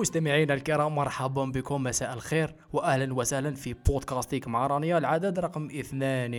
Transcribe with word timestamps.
مستمعينا 0.00 0.54
الكرام 0.54 0.94
مرحبا 0.94 1.44
بكم. 1.44 1.82
مساء 1.82 2.14
الخير 2.14 2.54
واهلا 2.72 3.14
وسهلا 3.14 3.54
في 3.54 3.74
بودكاستيك 3.86 4.48
مع 4.48 4.66
رانيا. 4.66 4.98
العدد 4.98 5.38
رقم 5.38 5.68
اثنان. 5.80 6.34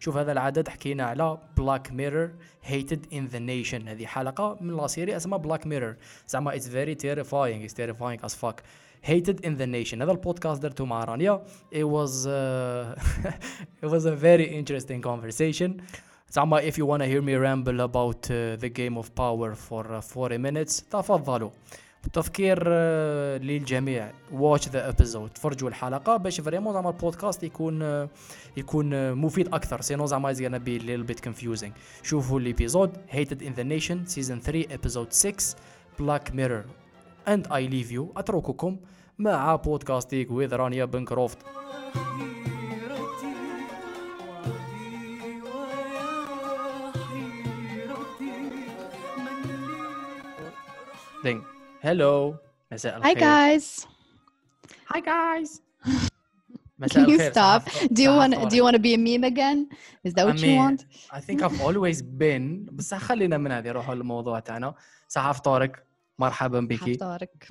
شوف 0.00 0.16
هذا 0.16 0.32
العدد 0.32 0.68
حكينا 0.68 1.04
على 1.04 1.38
بلاك 1.56 1.92
ميرور 1.92 2.30
هيتد 2.62 3.06
ان 3.12 3.26
ذا 3.26 3.38
نيشن 3.38 3.88
هذه 3.88 4.06
حلقة 4.06 4.56
من 4.60 4.76
لا 4.76 4.86
سيري 4.86 5.16
اسمها 5.16 5.38
بلاك 5.38 5.66
ميرور 5.66 5.96
زعما 6.28 6.54
اتس 6.54 6.68
فيري 6.68 6.94
تيريفاينغ 6.94 7.64
اتس 7.64 7.74
تيريفاينغ 7.74 8.24
از 8.24 8.34
فاك 8.34 8.62
hated 9.02 9.40
in 9.44 9.58
the 9.58 9.66
nation. 9.66 10.02
هذا 10.02 10.12
البودكاست 10.12 10.62
درته 10.62 10.84
مع 10.84 11.04
رانيا. 11.04 11.42
It 11.72 11.84
was 11.84 12.26
uh, 12.26 13.00
it 13.84 13.86
was 13.86 14.04
a 14.06 14.16
very 14.16 14.46
interesting 14.60 15.02
conversation. 15.02 15.82
زعما 16.30 16.70
if 16.70 16.74
you 16.74 16.86
wanna 16.86 17.06
hear 17.06 17.22
me 17.22 17.34
ramble 17.34 17.80
about 17.80 18.30
uh, 18.30 18.56
the 18.56 18.68
game 18.68 18.98
of 18.98 19.14
power 19.14 19.54
for 19.54 19.84
uh, 19.94 20.00
40 20.00 20.38
minutes 20.38 20.82
تفضلوا. 20.90 21.50
تذكير 22.12 22.62
آه، 22.66 23.38
للجميع. 23.38 24.12
واتش 24.32 24.68
ذا 24.68 24.88
ابيزود 24.88 25.30
تفرجوا 25.30 25.68
الحلقة 25.68 26.16
باش 26.16 26.40
فريمون 26.40 26.72
زعما 26.72 26.90
البودكاست 26.90 27.42
يكون 27.42 27.82
آه، 27.82 28.08
يكون 28.56 28.94
آه، 28.94 29.12
مفيد 29.14 29.54
أكثر. 29.54 29.80
سينو 29.80 30.06
زعما 30.06 30.30
از 30.30 30.42
غانا 30.42 30.58
بي 30.58 30.78
ليل 30.78 31.02
بيت 31.02 31.20
كونفيوزينغ 31.20 31.72
شوفوا 32.02 32.40
الابيزود 32.40 32.96
هيتد 33.10 33.42
ان 33.42 33.52
ذا 33.52 33.62
نيشن 33.62 34.06
سيزون 34.06 34.40
3 34.40 34.74
ابيزود 34.74 35.12
6 35.12 35.56
بلاك 35.98 36.34
ميرور 36.34 36.64
اند 37.28 37.52
اي 37.52 37.66
ليف 37.66 37.92
يو 37.92 38.12
أترككم 38.16 38.76
مع 39.18 39.56
بودكاستيك 39.56 40.30
ويذ 40.30 40.54
رانيا 40.54 40.84
بنكروفت 40.84 41.38
Thing. 51.24 51.53
هلو 51.83 52.35
مساء 52.71 53.01
Hi 53.01 53.05
الخير 53.05 53.17
guys. 53.19 53.85
Hi 54.93 54.99
guys 55.01 55.61
مساء 56.79 57.05
Can 57.05 57.09
you 57.09 57.13
الخير 57.13 57.31
stop? 57.31 57.69
صحف- 57.69 57.87
Do 57.87 58.01
you 58.01 58.09
صحف 58.09 58.19
want 58.19 58.33
do 58.33 58.37
طارق. 58.39 58.53
you 58.53 58.63
want 58.63 58.75
to 58.75 58.79
be 58.79 58.93
a 58.93 58.97
meme 58.97 59.23
again? 59.23 59.77
Is 60.07 60.13
that 60.13 60.25
what 60.25 60.35
I 60.35 60.39
you 60.39 60.47
mean, 60.47 60.59
want? 60.59 60.85
I 61.11 61.19
think 61.21 61.41
I've 61.41 61.61
always 61.61 62.01
been 62.01 62.75
بس 62.75 62.93
خلينا 62.93 63.37
من 63.37 63.51
هذه 63.51 63.67
نروح 63.67 63.89
للموضوع 63.89 64.39
تاعنا 64.39 64.75
صحف 65.07 65.39
طارق 65.39 65.71
مرحبا 66.19 66.59
بك 66.59 66.79
حفتارك. 66.79 67.47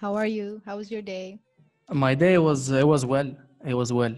How 0.00 0.14
are 0.14 0.26
you? 0.26 0.60
How 0.66 0.76
was 0.82 0.90
your 0.90 1.02
day? 1.02 1.38
My 1.92 2.14
day 2.14 2.36
was 2.38 2.70
it 2.70 2.86
was 2.92 3.04
well 3.04 3.30
it 3.70 3.74
was 3.74 3.92
well 3.92 4.14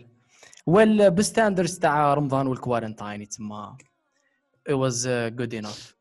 well 0.71 1.09
بستاندرز 1.11 1.79
تاع 1.79 2.15
رمضان 2.15 2.47
والكوارنتاين 2.47 3.29
تما 3.29 3.77
it 4.69 4.73
was 4.75 4.95
uh, 5.07 5.31
good 5.41 5.55
enough 5.55 5.95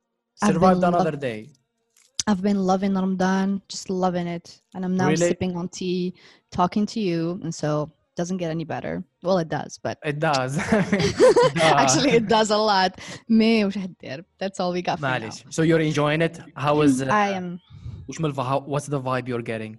I've 0.44 0.48
survived 0.54 0.82
been 0.82 0.94
another 0.94 1.12
lo- 1.12 1.20
day 1.30 1.50
I've 2.29 2.43
been 2.43 2.59
loving 2.59 2.95
Ramadan, 2.95 3.63
just 3.69 3.89
loving 3.89 4.27
it. 4.27 4.61
And 4.75 4.85
I'm 4.85 4.97
now 4.97 5.09
really? 5.09 5.29
sipping 5.29 5.57
on 5.57 5.69
tea, 5.69 6.15
talking 6.51 6.85
to 6.87 7.01
you. 7.01 7.41
And 7.43 7.55
so 7.55 7.93
doesn't 8.17 8.39
get 8.39 8.51
any 8.51 8.65
better. 8.65 9.05
Well, 9.23 9.39
it 9.39 9.49
does, 9.49 9.79
but 9.79 9.99
it 10.05 10.19
does. 10.19 10.59
Actually, 11.63 12.13
it 12.13 12.27
does 12.27 12.51
a 12.51 12.57
lot. 12.57 12.99
That's 14.39 14.59
all 14.59 14.73
we 14.73 14.83
got 14.83 14.99
for 14.99 15.19
now. 15.19 15.31
So 15.51 15.63
you're 15.63 15.81
enjoying 15.81 16.23
it? 16.23 16.41
How 16.57 16.77
mm, 16.77 16.85
is 16.85 17.01
it? 17.01 17.09
Uh, 17.09 17.15
I 17.15 17.29
am. 17.31 17.61
What's 18.07 18.87
the 18.87 19.01
vibe 19.01 19.29
you're 19.29 19.43
getting? 19.43 19.79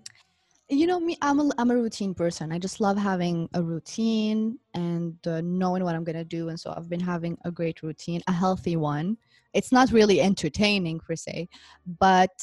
You 0.69 0.85
know 0.85 0.99
me, 0.99 1.17
I'm 1.21 1.39
a, 1.39 1.49
I'm 1.57 1.71
a 1.71 1.75
routine 1.75 2.13
person. 2.13 2.51
I 2.51 2.59
just 2.59 2.81
love 2.81 2.97
having 2.97 3.47
a 3.53 3.63
routine 3.63 4.59
and 4.73 5.15
uh, 5.25 5.41
knowing 5.41 5.83
what 5.83 5.95
I'm 5.95 6.03
going 6.03 6.17
to 6.17 6.25
do. 6.25 6.49
And 6.49 6.59
so 6.59 6.73
I've 6.75 6.89
been 6.89 6.99
having 6.99 7.37
a 7.45 7.51
great 7.51 7.81
routine, 7.83 8.21
a 8.27 8.33
healthy 8.33 8.75
one 8.75 9.17
it's 9.53 9.71
not 9.71 9.91
really 9.91 10.21
entertaining 10.21 10.99
per 10.99 11.15
se 11.15 11.47
but 11.99 12.37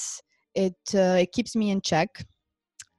it 0.55 0.77
uh, 0.95 1.19
it 1.21 1.33
keeps 1.33 1.57
me 1.57 1.71
in 1.71 1.81
check 1.81 2.25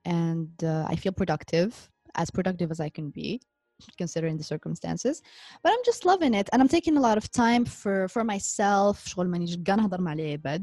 and 0.06 0.50
uh, 0.64 0.86
i 0.88 0.96
feel 0.96 1.12
productive 1.12 1.90
as 2.16 2.30
productive 2.30 2.72
as 2.72 2.80
i 2.80 2.90
can 2.90 3.10
be 3.10 3.42
considering 3.98 4.38
the 4.38 4.44
circumstances 4.44 5.22
but 5.64 5.72
i'm 5.72 5.84
just 5.84 6.06
loving 6.06 6.34
it 6.34 6.50
and 6.54 6.62
i'm 6.62 6.68
taking 6.68 6.98
a 6.98 7.02
lot 7.02 7.18
of 7.18 7.30
time 7.32 7.66
for 7.66 8.08
for 8.08 8.24
myself. 8.24 9.14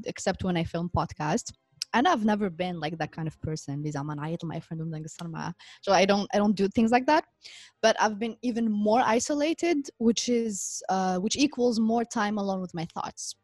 except 0.06 0.44
when 0.44 0.56
i 0.56 0.64
film 0.64 0.90
podcast 0.96 1.52
and 1.93 2.07
I've 2.07 2.25
never 2.25 2.49
been 2.49 2.79
like 2.79 2.95
that 2.97 3.11
kind 3.11 3.27
of 3.27 3.35
person 3.41 3.69
اللي 3.69 3.91
زعما 3.91 4.15
نعيط 4.15 4.45
مع 4.45 4.59
friend 4.59 4.81
ونبدا 4.81 4.99
نقصر 4.99 5.27
معاه 5.27 5.53
so 5.89 5.93
I 5.93 6.05
don't 6.05 6.27
I 6.35 6.37
don't 6.39 6.55
do 6.55 6.67
things 6.67 6.91
like 6.91 7.05
that 7.05 7.23
but 7.85 7.95
I've 7.99 8.19
been 8.19 8.35
even 8.41 8.71
more 8.71 9.01
isolated 9.17 9.79
which 10.07 10.29
is 10.29 10.83
uh, 10.89 11.17
which 11.17 11.37
equals 11.45 11.79
more 11.79 12.05
time 12.05 12.37
alone 12.37 12.61
with 12.65 12.73
my 12.73 12.85
thoughts 12.95 13.35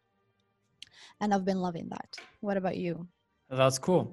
and 1.21 1.33
I've 1.33 1.45
been 1.51 1.61
loving 1.67 1.87
that 1.95 2.09
what 2.41 2.57
about 2.57 2.77
you 2.85 3.07
That's 3.49 3.79
cool. 3.79 4.03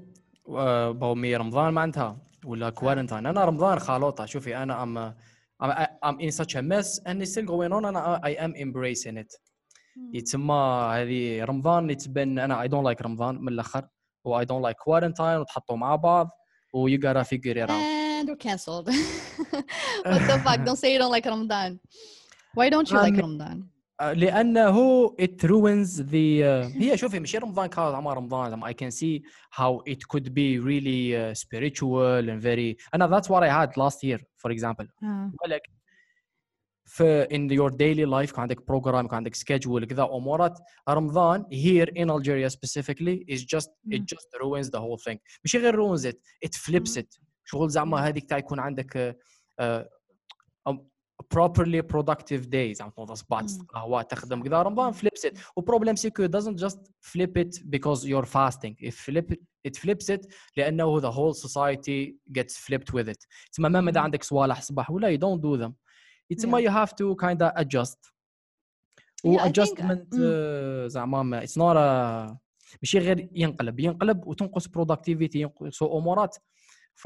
Uh, 0.49 0.93
بومي 0.93 1.37
رمضان 1.37 1.75
معناتها 1.75 2.19
ولا 2.45 2.71
كوارنتاين 2.71 3.27
انا 3.27 3.45
رمضان 3.45 3.79
خالوطه 3.79 4.27
شوفي 4.27 4.57
انا 4.57 4.83
ام 4.83 5.15
I'm, 5.63 5.87
I'm 6.07 6.19
in 6.21 6.31
such 6.31 6.55
a 6.57 6.63
mess 6.63 6.99
and 7.07 7.23
it's 7.23 7.33
still 7.33 7.45
going 7.45 7.73
on 7.73 7.85
انا 7.85 8.21
I 8.25 8.31
am 8.31 8.55
embracing 8.55 9.17
it 9.17 9.41
يتسمى 10.15 10.91
هذه 10.95 11.45
رمضان 11.45 11.91
يتبن 11.91 12.39
انا 12.39 12.67
I 12.67 12.69
don't 12.69 12.85
like 12.85 13.03
رمضان 13.03 13.41
من 13.41 13.49
الاخر 13.49 13.89
و 14.25 14.43
I 14.43 14.45
don't 14.45 14.63
like 14.63 14.77
quarantine 14.87 15.41
وتحطوا 15.41 15.77
مع 15.77 15.97
بعض 15.97 16.31
و 16.75 16.89
you 16.89 16.99
gotta 16.99 17.25
figure 17.25 17.57
it 17.57 17.71
out 17.71 17.71
and 17.71 18.29
we're 18.29 18.37
cancelled 18.37 18.89
what 20.11 20.21
the 20.29 20.39
fuck 20.45 20.61
don't 20.65 20.79
say 20.83 20.93
you 20.95 20.99
don't 20.99 21.15
like 21.17 21.27
Ramadan 21.27 21.81
why 22.59 22.69
don't 22.71 22.89
you 22.91 22.99
like 23.07 23.15
Um, 23.15 23.21
Ramadan 23.21 23.59
Uh, 24.03 24.13
لانه 24.17 25.07
it 25.19 25.43
ruins 25.45 25.97
the 25.97 26.43
uh, 26.43 26.77
هي 26.77 26.97
شوفي 26.97 27.21
مش 27.21 27.37
رمضان 27.37 27.67
كان 27.67 27.91
زعما 27.93 28.13
رمضان 28.15 28.51
زعما 28.51 28.71
I 28.71 28.73
can 28.73 28.91
see 28.91 29.21
how 29.61 29.93
it 29.93 29.99
could 30.09 30.29
be 30.35 30.59
really 30.59 31.15
uh, 31.15 31.35
spiritual 31.35 32.29
and 32.29 32.43
very 32.43 32.77
انا 32.95 33.21
that's 33.21 33.27
what 33.27 33.43
I 33.43 33.49
had 33.49 33.77
last 33.77 33.99
year 34.05 34.19
for 34.43 34.51
example 34.51 34.87
آه. 35.03 35.33
في 36.86 37.26
in 37.26 37.50
your 37.60 37.72
daily 37.72 38.06
life 38.10 38.32
كان 38.34 38.42
عندك 38.42 38.60
program 38.60 39.08
كان 39.08 39.14
عندك 39.14 39.36
schedule 39.36 39.84
كذا 39.84 40.04
امورات 40.04 40.60
رمضان 40.90 41.44
here 41.44 41.88
in 41.88 42.10
Algeria 42.10 42.50
specifically 42.50 43.26
is 43.36 43.42
just 43.44 43.70
it 43.92 44.02
just 44.02 44.28
ruins 44.44 44.70
the 44.70 44.80
whole 44.80 44.98
thing 45.10 45.18
مش 45.44 45.56
غير 45.56 45.76
ruins 45.76 46.02
it 46.06 46.16
it 46.48 46.52
flips 46.56 46.98
it 46.98 47.20
شغل 47.46 47.70
زعما. 47.70 48.08
هذيك 48.08 48.30
تاع 48.30 48.38
يكون 48.38 48.60
عندك 48.60 49.18
uh, 49.62 49.66
uh, 50.70 50.76
properly 51.36 51.82
productive 51.82 52.50
days 52.50 52.72
زعما 52.78 52.92
تنوض 52.96 53.14
صباح 53.14 53.42
مم. 53.42 53.48
قهوه 53.74 54.02
تخدم 54.02 54.44
كذا 54.44 54.62
رمضان 54.62 54.94
flips 54.94 55.30
it 55.30 55.34
وبروبلم 55.56 55.96
سيكو 55.96 56.28
doesn't 56.28 56.58
just 56.60 56.78
flip 57.02 57.38
it 57.38 57.60
because 57.70 58.06
you're 58.06 58.26
fasting 58.26 58.76
it 58.88 58.94
flip 58.94 59.32
it 59.32 59.40
it 59.68 59.78
flips 59.78 60.10
it 60.16 60.28
لأنه 60.58 61.02
the 61.02 61.12
whole 61.12 61.34
society 61.34 62.16
gets 62.40 62.58
flipped 62.58 62.94
with 62.94 63.10
it 63.10 63.26
تسمى 63.52 63.70
ما 63.70 63.82
مدى. 63.82 64.00
عندك 64.00 64.24
صوالح 64.24 64.62
صباح 64.62 64.92
ولا 64.92 65.18
you 65.18 65.20
don't 65.20 65.42
do 65.42 65.62
them 65.64 65.74
يتسمى 66.31 66.63
Yeah. 66.63 66.71
you 66.71 66.73
have 66.75 66.91
to 66.91 67.15
kind 67.27 67.43
of 67.43 67.53
adjust 67.63 67.99
Yeah, 69.25 69.27
و 69.27 69.39
I 69.39 69.43
think, 69.43 69.43
uh, 69.43 69.49
adjustment 69.49 70.09
mm. 70.11 70.17
uh, 70.19 70.87
زعما 70.87 71.23
ما- 71.23 71.41
it's 71.45 71.57
not 71.57 71.77
a 71.77 72.37
ماشي 72.83 72.99
غير 72.99 73.29
ينقلب 73.33 73.81
ينقلب 73.81 74.27
وتنقص 74.27 74.69
productivity 74.69 75.35
ينقصوا 75.37 75.99
امورات 75.99 76.37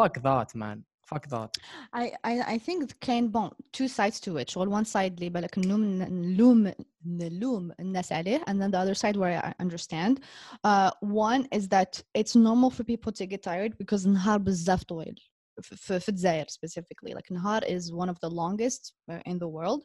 fuck 0.01 0.13
that 0.23 0.49
man 0.57 0.79
fuck 1.15 1.25
that 1.35 1.51
I, 1.95 2.05
I 2.25 2.55
I 2.55 2.59
think 2.59 2.93
كاين 3.01 3.33
bon 3.33 3.51
two 3.77 3.89
sides 3.89 4.21
to 4.21 4.37
it 4.43 4.49
شغل 4.49 4.83
one 4.83 4.85
side 4.87 4.97
اللي 4.97 5.29
بالك 5.31 5.59
نلوم 5.59 5.81
نلوم 6.03 6.73
نلوم 7.07 7.73
الناس 7.81 8.13
عليه 8.13 8.45
and 8.49 8.53
then 8.55 8.71
the 8.71 8.79
other 8.79 8.95
side 8.95 9.17
where 9.17 9.45
I 9.45 9.53
understand 9.65 10.19
uh, 10.67 10.91
one 11.01 11.47
is 11.59 11.69
that 11.69 12.03
it's 12.19 12.35
normal 12.37 12.71
for 12.71 12.85
people 12.85 13.13
to 13.13 13.27
get 13.27 13.43
tired 13.43 13.79
because 13.79 14.07
النهار 14.07 14.39
بزاف 14.39 14.83
طويل 14.85 15.21
في 15.63 15.77
في- 15.77 16.01
في 16.01 16.09
الجزائر 16.09 16.47
specifically 16.47 17.15
like 17.15 17.33
نهار 17.33 17.63
is 17.65 17.83
one 17.93 18.09
of 18.09 18.17
the 18.25 18.29
longest 18.31 18.93
uh, 19.11 19.21
in 19.31 19.39
the 19.39 19.49
world 19.49 19.83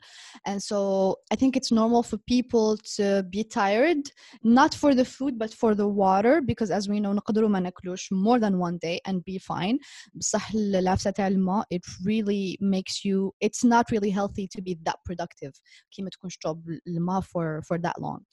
and 0.50 0.60
so 0.70 1.16
I 1.34 1.36
think 1.36 1.56
it's 1.56 1.72
normal 1.72 2.02
for 2.04 2.18
people 2.36 2.78
to 2.98 3.24
be 3.36 3.44
tired 3.44 4.04
not 4.44 4.74
for 4.82 4.92
the 4.96 5.06
food 5.06 5.34
but 5.44 5.52
for 5.62 5.72
the 5.76 5.88
water 5.88 6.42
because 6.42 6.72
as 6.72 6.90
we 6.90 7.00
know 7.00 7.14
نقدروا 7.14 7.50
ما 7.50 7.60
ناكلوش 7.60 8.14
more 8.14 8.40
than 8.40 8.54
one 8.60 8.78
day 8.78 9.00
and 9.08 9.18
be 9.24 9.38
fine 9.40 9.78
بصح 10.14 10.52
العفسه 10.56 11.10
تاع 11.12 11.28
الماء 11.28 11.66
it 11.74 11.82
really 12.04 12.58
makes 12.62 12.96
you 13.06 13.32
it's 13.46 13.64
not 13.64 13.86
really 13.92 14.10
healthy 14.12 14.48
to 14.58 14.62
be 14.62 14.74
that 14.90 14.98
productive 15.10 15.62
كيما 15.92 16.10
تكون 16.10 16.30
تشرب 16.30 16.64
الماء 16.88 17.22
for 17.22 17.62
for 17.62 17.78
that 17.78 18.02
long 18.02 18.24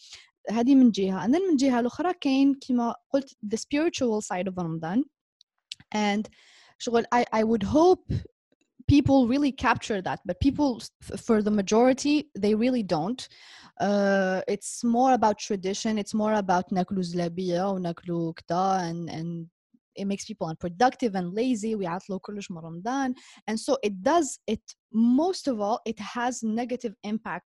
هذه 0.50 0.74
من 0.74 0.90
جهه 0.90 1.26
and 1.26 1.30
then 1.34 1.50
من 1.50 1.56
جهه 1.56 1.80
الاخرى 1.80 2.14
كاين 2.20 2.54
كيما 2.54 2.94
قلت 3.12 3.28
the 3.54 3.56
spiritual 3.56 4.20
side 4.22 4.48
of 4.48 4.54
Ramadan 4.56 5.02
and 5.94 6.28
شغل 6.80 7.04
I, 7.14 7.24
I 7.32 7.44
would 7.44 7.62
hope 7.62 8.12
people 8.88 9.26
really 9.26 9.52
capture 9.52 10.00
that 10.02 10.20
but 10.24 10.38
people 10.40 10.80
f- 11.02 11.20
for 11.20 11.42
the 11.42 11.50
majority 11.50 12.30
they 12.38 12.54
really 12.54 12.82
don't 12.82 13.28
uh, 13.80 14.40
it's 14.48 14.84
more 14.84 15.12
about 15.14 15.38
tradition 15.38 15.98
it's 15.98 16.14
more 16.14 16.34
about 16.34 16.72
ناكلوا 16.72 17.02
زلابيه 17.02 17.70
وناكلوا 17.70 18.32
كدا 18.32 18.90
and 18.90 19.10
and 19.10 19.46
it 19.96 20.04
makes 20.04 20.24
people 20.24 20.46
unproductive 20.46 21.14
and 21.14 21.32
lazy 21.34 21.74
ويعطلوا 21.74 22.18
كلش 22.18 22.50
من 22.50 22.58
رمضان 22.58 23.14
and 23.50 23.60
so 23.60 23.76
it 23.82 24.02
does 24.02 24.38
it 24.46 24.62
most 24.92 25.48
of 25.48 25.60
all 25.60 25.80
it 25.86 25.98
has 25.98 26.42
negative 26.42 26.94
impact 27.02 27.46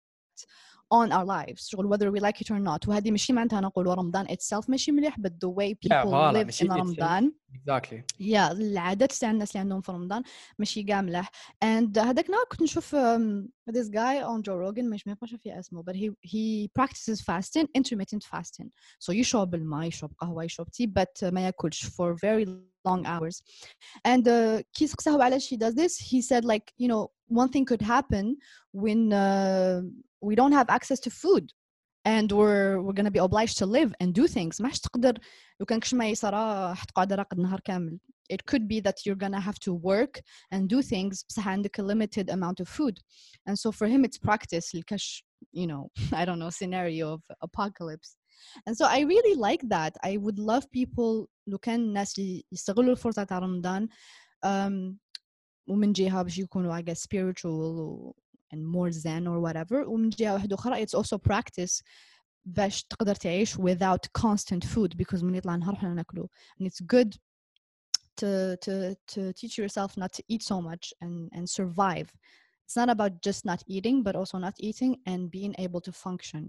on 0.94 1.12
our 1.12 1.24
lives 1.24 1.68
شغل 1.68 1.88
whether 1.96 2.10
we 2.10 2.20
like 2.20 2.40
it 2.40 2.50
or 2.50 2.58
not 2.58 2.88
وهذه 2.88 3.10
ماشي 3.10 3.32
معناتها 3.32 3.60
نقولوا 3.60 3.94
رمضان 3.94 4.26
itself 4.26 4.68
ماشي 4.68 4.92
مليح 4.92 5.16
but 5.20 5.30
the 5.30 5.48
way 5.48 5.74
people 5.74 6.10
voilà، 6.10 6.32
live 6.32 6.44
ماشي 6.44 6.64
in 6.64 6.68
itself. 6.68 6.76
رمضان 6.80 7.32
exactly 7.54 8.02
يا 8.20 8.52
العادات 8.52 9.12
تاع 9.12 9.30
الناس 9.30 9.50
اللي 9.50 9.60
عندهم 9.60 9.80
في 9.80 9.92
رمضان 9.92 10.22
ماشي 10.58 10.82
كاع 10.82 11.02
ملاح 11.02 11.30
and 11.64 11.98
هذاك 11.98 12.26
النهار 12.26 12.44
كنت 12.50 12.62
نشوف 12.62 12.96
um, 12.96 13.48
this 13.72 13.88
guy 13.88 14.22
on 14.22 14.42
Joe 14.42 14.58
Rogan 14.66 14.84
مش 14.84 15.06
ما 15.06 15.16
نعرفش 15.22 15.34
في 15.34 15.58
اسمه 15.58 15.82
but 15.82 15.94
he 15.94 16.10
he 16.30 16.68
practices 16.82 17.20
fasting 17.20 17.66
intermittent 17.78 18.24
fasting 18.34 18.68
so 19.06 19.10
يشرب 19.10 19.54
الماء 19.54 19.86
يشرب 19.86 20.10
قهوة 20.18 20.44
يشرب 20.44 20.68
تي 20.70 20.92
but 20.98 21.24
ما 21.24 21.40
ياكلش 21.46 21.86
for 21.86 22.14
very 22.14 22.46
long 22.88 23.04
hours 23.06 23.36
and 24.08 24.22
uh, 24.26 24.62
كي 24.72 24.86
سقساه 24.86 25.22
علاش 25.22 25.54
he 25.54 25.56
does 25.56 25.74
this 25.74 25.98
he 25.98 26.20
said 26.22 26.44
like 26.44 26.72
you 26.82 26.88
know 26.88 27.08
one 27.42 27.48
thing 27.48 27.64
could 27.70 27.82
happen 27.82 28.36
when 28.72 29.12
uh, 29.12 29.82
we 30.28 30.34
don't 30.34 30.52
have 30.52 30.68
access 30.70 31.00
to 31.00 31.10
food 31.10 31.46
and 32.04 32.28
we're 32.32 32.80
we're 32.84 32.98
gonna 32.98 33.16
be 33.18 33.24
obliged 33.28 33.56
to 33.58 33.66
live 33.66 33.90
and 34.00 34.14
do 34.14 34.26
things 34.26 34.60
ما 34.60 34.70
تقدر 34.70 35.18
لو 35.60 35.66
كان 35.66 35.80
كش 35.80 35.94
ما 35.94 36.08
يصرا 36.08 36.74
حتقعد 36.74 37.12
راقد 37.12 37.38
نهار 37.40 37.60
كامل 37.60 37.98
it 38.32 38.44
could 38.50 38.68
be 38.68 38.80
that 38.80 38.96
you're 39.06 39.20
gonna 39.24 39.40
have 39.40 39.58
to 39.58 39.72
work 39.72 40.20
and 40.54 40.68
do 40.68 40.82
things 40.82 41.24
بصح 41.28 41.48
عندك 41.48 41.80
a 41.80 41.84
limited 41.84 42.30
amount 42.30 42.60
of 42.60 42.68
food 42.68 42.98
and 43.48 43.58
so 43.58 43.72
for 43.72 43.86
him 43.86 44.04
it's 44.04 44.18
practice 44.28 44.74
الكش 44.74 45.24
you 45.56 45.66
know 45.66 45.88
I 46.12 46.24
don't 46.24 46.38
know 46.38 46.50
scenario 46.50 47.12
of 47.14 47.20
apocalypse 47.48 48.10
and 48.66 48.74
so 48.78 48.84
I 48.86 49.00
really 49.12 49.34
like 49.48 49.62
that 49.76 49.92
I 50.10 50.16
would 50.16 50.38
love 50.38 50.64
people 50.70 51.28
لو 51.46 51.58
كان 51.58 51.80
الناس 51.80 52.18
اللي 52.18 52.44
يستغلوا 52.52 52.92
الفرصة 52.92 53.24
تاع 53.24 53.38
رمضان 53.38 53.88
um, 54.46 54.94
ومن 55.68 55.92
جهة 55.92 56.22
باش 56.22 56.38
يكونوا 56.38 56.78
I 56.80 56.82
guess 56.82 56.98
spiritual 57.02 57.46
و- 57.46 58.14
and 58.52 58.66
more 58.66 58.90
zen 58.90 59.26
or 59.26 59.40
whatever 59.40 59.86
ومن 59.88 60.08
جهة 60.10 60.32
واحدة 60.34 60.54
أخرى 60.56 60.86
it's 60.86 60.94
also 60.94 61.18
practice 61.18 61.82
باش 62.46 62.82
تقدر 62.84 63.14
تعيش 63.14 63.56
without 63.56 64.22
constant 64.22 64.64
food 64.64 64.96
because 64.96 65.22
من 65.22 65.34
يطلع 65.34 65.56
نهار 65.56 65.74
حنا 65.76 65.94
ناكلو 65.94 66.28
and 66.60 66.66
it's 66.66 66.80
good 66.80 67.16
to 68.20 68.56
to 68.64 68.94
to 69.14 69.32
teach 69.40 69.58
yourself 69.58 69.96
not 69.96 70.12
to 70.12 70.22
eat 70.28 70.42
so 70.42 70.60
much 70.60 70.84
and 71.02 71.28
and 71.36 71.44
survive 71.48 72.08
it's 72.64 72.76
not 72.80 72.88
about 72.96 73.12
just 73.28 73.42
not 73.50 73.60
eating 73.76 74.02
but 74.02 74.14
also 74.20 74.36
not 74.46 74.54
eating 74.68 74.92
and 75.10 75.30
being 75.30 75.54
able 75.64 75.80
to 75.80 75.92
function 76.06 76.42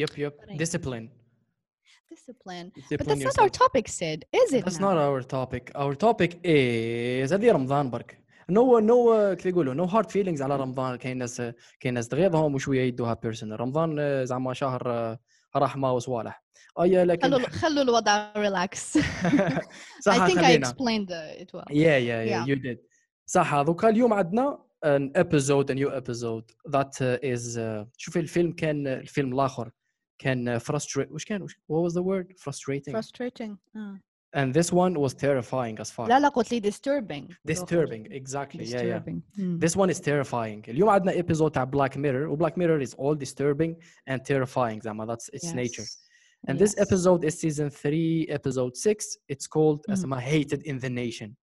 yep 0.00 0.12
yep 0.22 0.34
Right. 0.48 0.58
discipline 0.64 1.06
discipline 2.14 2.66
but 2.74 2.82
discipline 2.82 3.08
that's 3.08 3.24
not 3.28 3.38
our 3.42 3.50
yourself. 3.50 3.62
topic 3.64 3.86
sid 3.98 4.18
is 4.42 4.50
it 4.58 4.62
That's 4.64 4.80
now? 4.80 4.88
not 4.88 4.96
our 5.06 5.20
topic. 5.38 5.64
Our 5.82 5.94
topic 6.06 6.30
is 6.44 7.32
هذه 7.32 7.52
رمضان 7.52 7.90
برك. 7.90 8.18
No 8.51 8.79
no 8.79 9.33
كيف 9.33 9.45
يقولوا 9.45 9.87
no 9.87 9.89
hard 9.91 10.05
feelings 10.11 10.41
على 10.41 10.55
رمضان 10.55 10.95
كاين 10.95 11.17
ناس 11.17 11.41
كاين 11.79 11.93
ناس 11.93 12.07
تغيظهم 12.07 12.55
وشوية 12.55 12.81
يدوها 12.81 13.13
بيرسونال 13.13 13.59
رمضان 13.59 13.99
آه، 13.99 14.23
زعما 14.23 14.53
شهر 14.53 14.91
آه، 14.91 15.19
رحمة 15.57 15.93
وصوالح. 15.93 16.43
اي 16.81 17.05
لكن 17.05 17.21
خلوا 17.29 17.49
خلوا 17.49 17.83
الوضع 17.83 18.33
relax 18.33 18.75
صح 20.05 20.27
I 20.27 20.29
think 20.29 20.37
I 20.37 20.43
خلينا. 20.43 20.67
explained 20.67 21.09
uh, 21.09 21.41
it 21.43 21.49
well 21.57 21.65
Yeah 21.69 21.75
yeah 21.75 22.29
yeah 22.29 22.45
Yeah. 22.45 22.45
you 22.49 22.55
did. 22.55 22.77
صح 23.25 23.61
دوكا 23.61 23.89
اليوم 23.89 24.13
عندنا 24.13 24.59
an 24.85 25.11
episode 25.17 25.69
a 25.69 25.73
new 25.75 25.89
episode 25.91 26.71
that 26.75 26.91
uh, 27.01 27.17
is 27.23 27.57
uh, 27.57 27.87
شوفي 27.97 28.19
الفيلم 28.19 28.51
كان 28.51 28.87
الفيلم 28.87 29.33
الآخر 29.33 29.71
كان 30.19 30.59
frustrate 30.59 31.11
وش 31.11 31.25
كان 31.25 31.41
وش- 31.41 31.53
what 31.71 31.89
was 31.89 31.93
the 31.93 32.03
word 32.03 32.33
frustrating 32.43 32.93
frustrating 32.93 33.51
uh. 33.75 33.99
and 34.34 34.54
this 34.54 34.72
one 34.72 34.94
was 35.04 35.12
terrifying 35.14 35.76
as 35.80 35.90
fuck 35.90 36.08
لا 36.08 36.20
لا 36.20 36.28
قلت 36.28 36.52
لي 36.52 36.60
disturbing 36.60 37.52
disturbing 37.52 38.06
exactly 38.12 38.64
yeah 38.64 38.74
yeah 38.74 38.98
disturbing 38.98 39.22
Hmm. 39.36 39.58
This 39.58 39.76
one 39.76 39.90
is 39.90 40.00
terrifying. 40.00 40.62
اليوم 40.68 40.88
عندنا 40.88 41.12
episode 41.22 41.50
تاع 41.52 41.64
Black 41.64 41.96
Mirror 41.96 42.28
و 42.28 42.36
Black 42.36 42.52
Mirror 42.56 42.80
is 42.88 42.94
all 42.94 43.16
disturbing 43.16 43.74
and 44.10 44.20
terrifying 44.22 44.80
زعما 44.82 45.06
that's 45.06 45.28
its 45.38 45.52
nature. 45.54 45.82
Yes. 45.82 45.98
And 46.48 46.58
this 46.58 46.74
Yes. 46.76 46.86
episode 46.86 47.24
is 47.24 47.34
season 47.40 47.68
3 47.70 48.26
episode 48.30 48.76
6 48.76 49.16
it's 49.32 49.46
called 49.46 49.80
Mhm. 49.88 49.92
اسمها 49.92 50.20
Hated 50.20 50.62
in 50.62 50.78
the 50.78 50.88
Nation. 50.90 51.36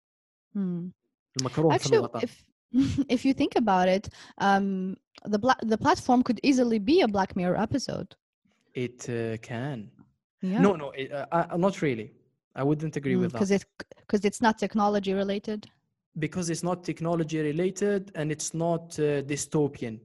Hmm. 0.55 0.91
المكروه 1.39 1.77
في 1.77 1.83
Actually, 1.83 1.93
الوطن. 1.97 2.19
if 2.19 2.31
if 3.15 3.25
you 3.25 3.33
think 3.33 3.53
about 3.63 3.87
it, 3.97 4.05
um, 4.41 4.95
the 5.33 5.37
bla- 5.39 5.61
the 5.71 5.77
platform 5.77 6.21
could 6.23 6.39
easily 6.43 6.79
be 6.79 7.01
a 7.01 7.07
Black 7.07 7.31
Mirror 7.35 7.57
episode. 7.67 8.09
It 8.85 8.99
uh, 9.09 9.37
can. 9.51 9.79
Yeah. 10.41 10.61
No 10.65 10.71
no 10.81 10.87
it, 11.01 11.07
uh, 11.11 11.53
uh, 11.53 11.57
not 11.65 11.75
really. 11.87 12.09
I 12.55 12.63
wouldn't 12.63 12.95
agree 12.97 13.15
with 13.15 13.31
that. 13.31 13.39
because 13.39 13.51
it 13.57 13.63
because 14.01 14.23
it's 14.29 14.41
not 14.47 14.55
technology 14.65 15.13
related. 15.23 15.61
because 16.25 16.47
it's 16.53 16.63
not 16.69 16.77
technology 16.91 17.39
related 17.51 18.01
and 18.19 18.27
it's 18.35 18.49
not 18.65 18.85
uh, 18.99 19.05
dystopian. 19.31 19.95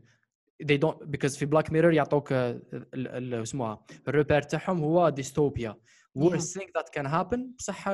They 0.68 0.78
don't 0.84 0.98
because 1.10 1.36
في 1.36 1.46
Black 1.46 1.70
Mirror 1.72 1.92
يعطوك 1.92 2.28
uh, 2.28 2.32
ال- 2.32 2.84
ال- 2.94 3.34
اسمها 3.34 3.84
الريبير 4.08 4.42
تاعهم 4.42 4.80
هو 4.84 5.08
ديستوبيا. 5.08 5.76
worst 6.18 6.52
thing 6.58 6.68
that 6.78 6.86
can 7.00 7.06
happen 7.06 7.38
بصح 7.58 7.88
uh, 7.88 7.92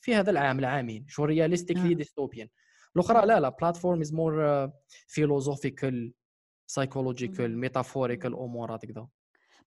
في 0.00 0.14
هذا 0.14 0.30
العام 0.30 0.58
العامين 0.58 1.06
شو 1.08 1.26
realistically 1.26 1.94
dystopian. 2.02 2.46
الاخرى 2.96 3.26
لا 3.26 3.40
لا 3.40 3.56
platform 3.62 4.02
is 4.02 4.10
more 4.12 4.38
uh, 4.40 4.70
philosophical 5.16 6.12
psychological 6.72 7.48
Mhm. 7.48 7.64
metaphorical 7.64 8.32
امورات 8.34 8.86
كذا. 8.86 9.08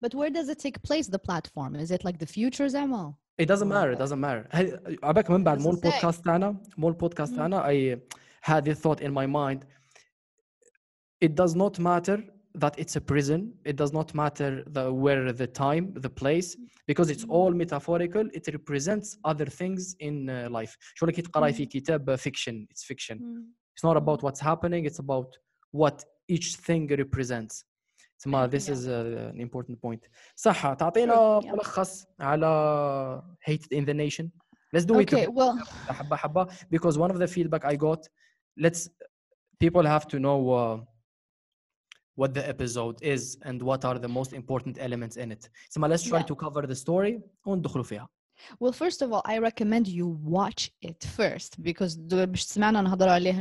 But 0.06 0.14
where 0.16 0.30
does 0.32 0.50
it 0.50 0.60
take 0.60 0.82
place? 0.82 1.08
The 1.08 1.20
platform 1.20 1.76
is 1.76 1.92
it 1.92 2.04
like 2.04 2.18
the 2.18 2.26
future 2.28 2.68
زعما? 2.68 3.14
It 3.42 3.46
doesn't 3.48 3.68
matter 3.68 3.92
it 3.92 3.98
Well, 3.98 4.04
doesn't 4.06 4.20
matter 4.20 4.48
هل- 4.52 5.00
عباك 5.04 5.32
من 5.32 5.44
بعد 5.44 5.60
مو 5.62 5.72
doesn't 5.72 5.76
say. 5.76 5.86
البودكاست 5.86 6.26
تاعنا 6.26 6.62
مو 6.78 6.88
البودكاست 6.90 7.34
Mm. 7.34 7.36
تاعنا 7.36 7.64
I 7.64 8.00
had 8.52 8.66
this 8.66 8.80
thought 8.80 9.02
in 9.02 9.12
my 9.14 9.26
mind 9.28 9.66
it 11.26 11.36
does 11.36 11.56
not 11.56 11.80
matter 11.80 12.18
that 12.64 12.74
it's 12.84 12.96
a 12.96 13.02
prison 13.12 13.42
it 13.72 13.76
does 13.82 13.94
not 14.00 14.10
matter 14.24 14.52
the 14.76 14.84
where 15.04 15.32
the 15.42 15.48
time 15.66 15.86
the 16.06 16.10
place 16.22 16.50
because 16.92 17.10
it's 17.14 17.26
all 17.36 17.52
metaphorical 17.64 18.26
it 18.40 18.46
represents 18.58 19.08
other 19.32 19.46
things 19.60 19.96
in 20.08 20.16
uh, 20.30 20.50
life 20.60 20.78
شو 20.96 21.06
كي 21.06 21.22
تقراي 21.22 21.54
في 21.54 21.66
كتاب 21.66 22.16
fiction 22.18 22.68
it's 22.74 22.84
fiction 22.94 23.18
it's 23.76 23.84
not 23.90 23.98
about 23.98 24.20
what's 24.24 24.42
happening 24.42 24.86
it's 24.86 25.00
about 25.00 25.30
what 25.72 26.04
each 26.36 26.56
thing 26.68 26.88
represents 27.04 27.64
تسمى 28.20 28.50
this 28.50 28.68
Yeah. 28.68 28.72
is 28.74 28.88
uh, 28.88 29.32
an 29.34 29.40
important 29.42 29.82
point 29.82 30.10
صح 30.36 30.74
تعطينا 30.74 31.40
yeah. 31.44 31.52
ملخص 31.52 32.06
على 32.20 33.24
hated 33.42 33.72
in 33.74 33.86
the 33.86 33.94
nation 33.94 34.30
let's 34.76 34.86
do 34.86 35.00
it 35.00 35.14
Okay, 35.14 35.28
well, 35.28 35.58
حبة 35.90 36.16
حبة 36.16 36.48
because 36.70 36.98
one 36.98 37.12
of 37.12 37.20
the 37.20 37.28
feedback 37.28 37.66
I 37.66 37.76
got 37.76 38.08
let's 38.58 38.90
people 39.60 39.84
have 39.86 40.08
to 40.08 40.20
know 40.20 40.50
uh, 40.52 40.82
what 42.16 42.34
the 42.34 42.44
episode 42.54 42.98
is 43.02 43.38
and 43.48 43.62
what 43.62 43.82
are 43.86 43.98
the 44.06 44.08
most 44.20 44.32
important 44.34 44.76
elements 44.80 45.16
in 45.24 45.32
it 45.32 45.44
so 45.70 45.80
let's 45.82 46.04
try 46.12 46.20
Yeah. 46.20 46.30
to 46.32 46.36
cover 46.36 46.62
the 46.68 46.76
story 46.76 47.22
وندخلوا 47.46 47.84
فيها 47.84 48.10
Well, 48.61 48.73
first 48.73 49.03
of 49.03 49.13
all, 49.13 49.23
I 49.25 49.39
recommend 49.39 49.89
you 49.89 50.07
watch 50.07 50.71
it 50.83 51.03
first 51.05 51.63
because 51.63 51.97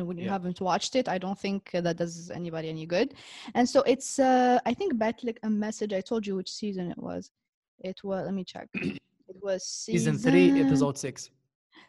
when 0.06 0.18
you 0.18 0.25
yeah. 0.25 0.32
haven't 0.32 0.62
watched 0.62 0.96
it, 0.96 1.08
I 1.08 1.18
don't 1.18 1.40
think 1.40 1.72
that 1.72 1.98
does 1.98 2.32
anybody 2.32 2.70
any 2.70 2.86
good. 2.86 3.14
And 3.54 3.68
so 3.68 3.82
it's, 3.84 4.20
uh, 4.20 4.60
I 4.66 4.74
think, 4.74 4.96
Batlick 4.96 5.38
a 5.44 5.50
message. 5.50 5.94
I 5.94 6.02
told 6.02 6.25
you 6.25 6.36
which 6.36 6.52
season 6.52 6.92
it 6.92 6.98
was. 6.98 7.32
It 7.80 8.04
was, 8.04 8.25
let 8.25 8.34
me 8.34 8.44
check. 8.44 8.70
It 8.74 9.42
was 9.42 9.66
season, 9.66 10.18
season 10.18 10.32
three, 10.32 10.62
episode 10.62 10.98
six 10.98 11.32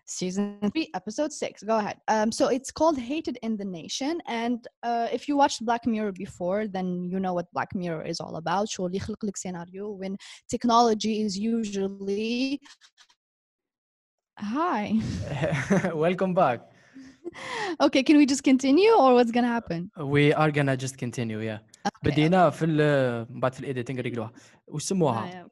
season 0.06 0.60
three, 0.72 0.88
episode 0.96 1.32
six. 1.44 1.53
Go 1.63 1.77
ahead. 1.77 1.98
Um, 2.08 2.32
so 2.32 2.44
it's 2.48 2.72
called 2.80 2.98
Hated 3.12 3.38
in 3.46 3.58
the 3.62 3.65
Nation. 3.65 4.13
And 4.27 4.60
uh, 4.84 5.08
if 5.18 5.27
you 5.27 5.34
watched 5.38 5.60
Black 5.70 5.84
Mirror 5.94 6.13
before, 6.25 6.62
then 6.68 6.88
you 7.12 7.20
know 7.20 7.34
what 7.38 7.48
Black 7.53 7.72
Mirror 7.75 8.03
is 8.12 8.20
all 8.20 8.36
about. 8.44 8.68
شو 8.70 8.86
اللي 8.86 8.98
يخلق 8.98 9.25
لك 9.25 9.38
سيناريو 9.38 10.00
when 10.03 10.15
technology 10.56 11.15
is 11.25 11.38
usually 11.38 12.60
Hi. 14.39 14.86
welcome 16.06 16.34
back 16.34 16.60
Okay, 17.86 18.03
can 18.03 18.18
we 18.18 18.25
just 18.34 18.44
continue 18.44 18.91
or 19.03 19.10
what's 19.18 19.32
gonna 19.32 19.53
happen? 19.58 19.82
we 20.15 20.34
are 20.41 20.51
gonna 20.58 20.75
just 20.86 20.98
continue 20.98 21.39
yeah 21.39 21.60
Okay, 21.88 22.00
بدينا 22.03 22.50
في 22.50 22.65
ال- 22.65 23.25
بعد 23.39 23.53
في 23.53 23.60
الايديتنج 23.60 24.00
رجلوها 24.00 24.32
وش 24.68 24.84
Ah, 24.84 24.88
سموها 24.88 25.48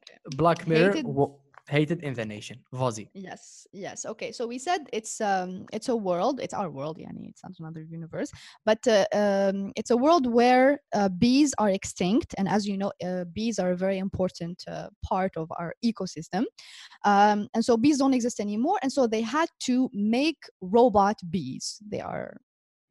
hated 1.67 2.03
in 2.03 2.13
the 2.13 2.25
nation, 2.25 2.57
was 2.71 2.79
fuzzy 2.79 3.09
yes 3.13 3.65
yes 3.73 4.05
okay 4.05 4.31
so 4.31 4.45
we 4.45 4.59
said 4.59 4.81
it's 4.93 5.19
um 5.19 5.65
it's 5.73 5.89
a 5.89 5.95
world 5.95 6.39
it's 6.39 6.53
our 6.53 6.69
world 6.69 6.97
yani 6.97 7.29
it's 7.29 7.43
not 7.43 7.53
another 7.59 7.81
universe 7.81 8.31
but 8.65 8.79
uh, 8.87 9.05
um, 9.13 9.71
it's 9.75 9.89
a 9.89 9.97
world 9.97 10.27
where 10.31 10.79
uh, 10.93 11.09
bees 11.09 11.53
are 11.57 11.69
extinct 11.69 12.35
and 12.37 12.47
as 12.47 12.67
you 12.67 12.77
know 12.77 12.91
uh, 13.03 13.23
bees 13.33 13.57
are 13.57 13.71
a 13.71 13.77
very 13.77 13.97
important 13.97 14.63
uh, 14.67 14.87
part 15.03 15.31
of 15.35 15.51
our 15.59 15.73
ecosystem 15.83 16.43
um, 17.03 17.47
and 17.53 17.65
so 17.65 17.75
bees 17.75 17.97
don't 17.97 18.13
exist 18.13 18.39
anymore 18.39 18.77
and 18.81 18.91
so 18.91 19.07
they 19.07 19.21
had 19.21 19.49
to 19.59 19.89
make 19.93 20.37
robot 20.61 21.17
bees. 21.29 21.79
They 21.87 22.01
are 22.01 22.37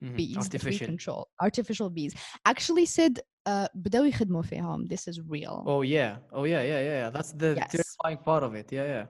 mm-hmm, 0.03 0.17
bees 0.17 0.37
artificial. 0.37 0.87
control 0.87 1.29
artificial 1.41 1.91
bees. 1.91 2.15
Actually 2.45 2.87
said 2.87 3.21
uh, 3.50 3.68
بدأوا 3.76 4.06
يخدموا 4.06 4.42
فيهم. 4.42 4.88
This 4.88 5.08
is 5.08 5.20
real. 5.30 5.64
oh 5.66 5.82
yeah 5.82 6.18
oh 6.34 6.44
yeah 6.46 6.62
yeah 6.72 6.82
yeah 6.88 6.98
yeah 7.04 7.10
that's 7.10 7.32
the 7.42 7.52
Yes. 7.58 7.72
terrifying 7.72 8.18
part 8.30 8.44
of 8.44 8.52
it 8.56 8.68
yeah 8.72 8.86
yeah 8.96 9.06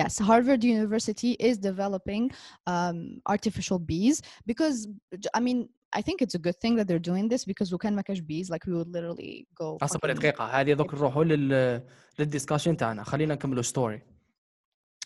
Yes, 0.00 0.12
Harvard 0.28 0.62
University 0.78 1.32
is 1.48 1.54
developing 1.70 2.24
um, 2.72 2.96
artificial 3.34 3.78
bees 3.90 4.16
because, 4.50 4.76
j- 5.22 5.30
I 5.38 5.40
mean, 5.46 5.58
I 5.98 6.00
think 6.06 6.16
it's 6.24 6.36
a 6.40 6.42
good 6.46 6.58
thing 6.62 6.74
that 6.78 6.86
they're 6.88 7.06
doing 7.12 7.26
this 7.32 7.42
because 7.50 7.68
we 7.74 7.78
can 7.84 7.94
make 8.00 8.10
bees 8.30 8.46
like 8.52 8.62
we 8.70 8.74
would 8.78 8.90
literally 8.96 9.46
go 9.60 9.78
اصبر 9.82 10.08
fucking- 10.08 10.18
دقيقه 10.18 10.44
هذه 10.44 10.72
دوك 10.72 10.94
نروحوا 10.94 11.24
لل 11.24 11.82
للديسكشن 12.18 12.76
تاعنا 12.76 13.04
خلينا 13.04 13.34
نكملوا 13.34 13.62
ستوري 13.62 14.02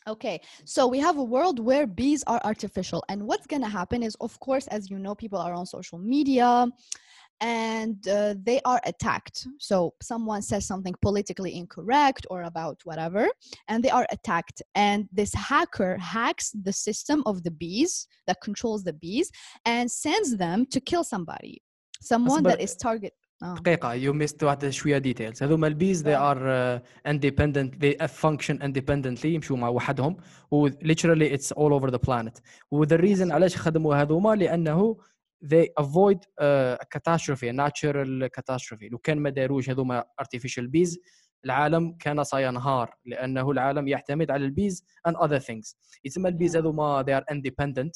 Okay, 0.09 0.40
so 0.64 0.80
we 0.88 0.99
have 0.99 1.16
a 1.16 1.23
world 1.23 1.59
where 1.68 1.87
bees 1.87 2.23
are 2.32 2.40
artificial. 2.52 3.00
And 3.11 3.18
what's 3.28 3.47
going 3.52 3.62
to 3.62 3.73
happen 3.80 4.02
is, 4.02 4.14
of 4.26 4.32
course, 4.47 4.66
as 4.76 4.90
you 4.90 4.99
know, 4.99 5.14
people 5.14 5.38
are 5.47 5.54
on 5.61 5.64
social 5.64 5.99
media 6.14 6.66
and 7.40 8.06
uh, 8.09 8.35
they 8.49 8.61
are 8.64 8.80
attacked. 8.85 9.47
So 9.59 9.94
someone 10.00 10.42
says 10.42 10.64
something 10.66 10.94
politically 11.02 11.56
incorrect 11.56 12.26
or 12.30 12.42
about 12.42 12.78
whatever, 12.85 13.26
and 13.68 13.82
they 13.82 13.90
are 13.90 14.06
attacked. 14.11 14.62
And 14.75 15.09
this 15.12 15.35
hacker 15.35 15.97
hacks 15.99 16.50
the 16.50 16.73
system 16.73 17.23
of 17.26 17.42
the 17.42 17.50
bees 17.50 18.06
that 18.26 18.38
controls 18.40 18.85
the 18.85 18.92
bees 18.92 19.30
and 19.64 19.90
sends 19.90 20.37
them 20.37 20.66
to 20.66 20.80
kill 20.80 21.04
somebody. 21.04 21.62
Someone 22.00 22.42
that 22.44 22.59
but- 22.59 22.61
is 22.61 22.76
target. 22.76 23.14
Oh. 23.44 23.54
دقيقه 23.54 23.94
يو 23.94 24.12
ميست 24.12 24.42
واحد 24.42 24.68
شويه 24.68 24.99
ديتيلز 24.99 25.42
هذوما 25.42 25.66
البيز 25.66 26.02
they 26.02 26.06
آه. 26.06 26.35
are 26.35 26.80
uh, 26.80 27.11
independent 27.11 27.80
they 27.80 28.06
function 28.06 28.62
independently 28.62 29.25
يمشوا 29.25 29.56
مع 29.56 29.68
وحدهم 29.68 30.16
و 30.50 30.68
literally 30.68 31.37
it's 31.37 31.52
all 31.52 31.73
over 31.73 31.90
the 31.90 31.99
planet 31.99 32.40
و 32.71 32.85
the 32.85 32.99
reason 32.99 33.32
علاش 33.32 33.56
خدموا 33.56 33.94
هذوما 33.97 34.35
لانه 34.35 34.97
they 35.46 35.67
avoid 35.77 36.20
uh, 36.41 36.77
a 36.82 36.86
catastrophe 36.96 37.48
a 37.50 37.53
natural 37.53 38.29
catastrophe 38.29 38.89
لو 38.91 38.98
كان 38.98 39.17
ما 39.20 39.29
داروش 39.29 39.70
هذوما 39.70 40.03
artificial 40.22 40.63
bees 40.63 40.98
العالم 41.46 41.98
كان 42.00 42.24
سينهار 42.24 42.96
لأنه 43.06 43.51
العالم 43.51 43.88
يعتمد 43.88 44.32
على 44.32 44.46
البيز 44.46 44.84
and 45.10 45.13
other 45.13 45.39
things 45.39 45.75
يتسمى 46.06 46.29
البيز. 46.29 46.58
هذوما 46.58 47.03
they 47.03 47.22
are 47.22 47.34
independent 47.36 47.91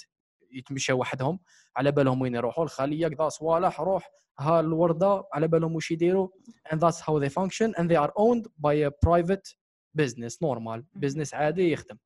يتمشوا 0.51 0.95
وحدهم 0.99 1.39
على 1.77 1.91
بالهم 1.91 2.21
وين 2.21 2.35
يروحوا 2.35 2.63
الخليه 2.63 3.07
كذا 3.07 3.29
صوالح 3.29 3.81
روح 3.81 4.11
ها 4.39 4.59
الورده 4.59 5.23
على 5.33 5.47
بالهم 5.47 5.75
وش 5.75 5.91
يديروا 5.91 6.27
and 6.73 6.77
that's 6.77 6.99
how 6.99 7.19
they 7.19 7.29
function 7.29 7.73
and 7.77 7.89
they 7.89 7.95
are 7.95 8.11
owned 8.17 8.45
by 8.59 8.73
a 8.73 8.91
private 9.07 9.55
business 10.01 10.37
normal 10.41 10.81
business 11.05 11.33
عادي 11.33 11.71
يخدم 11.71 11.97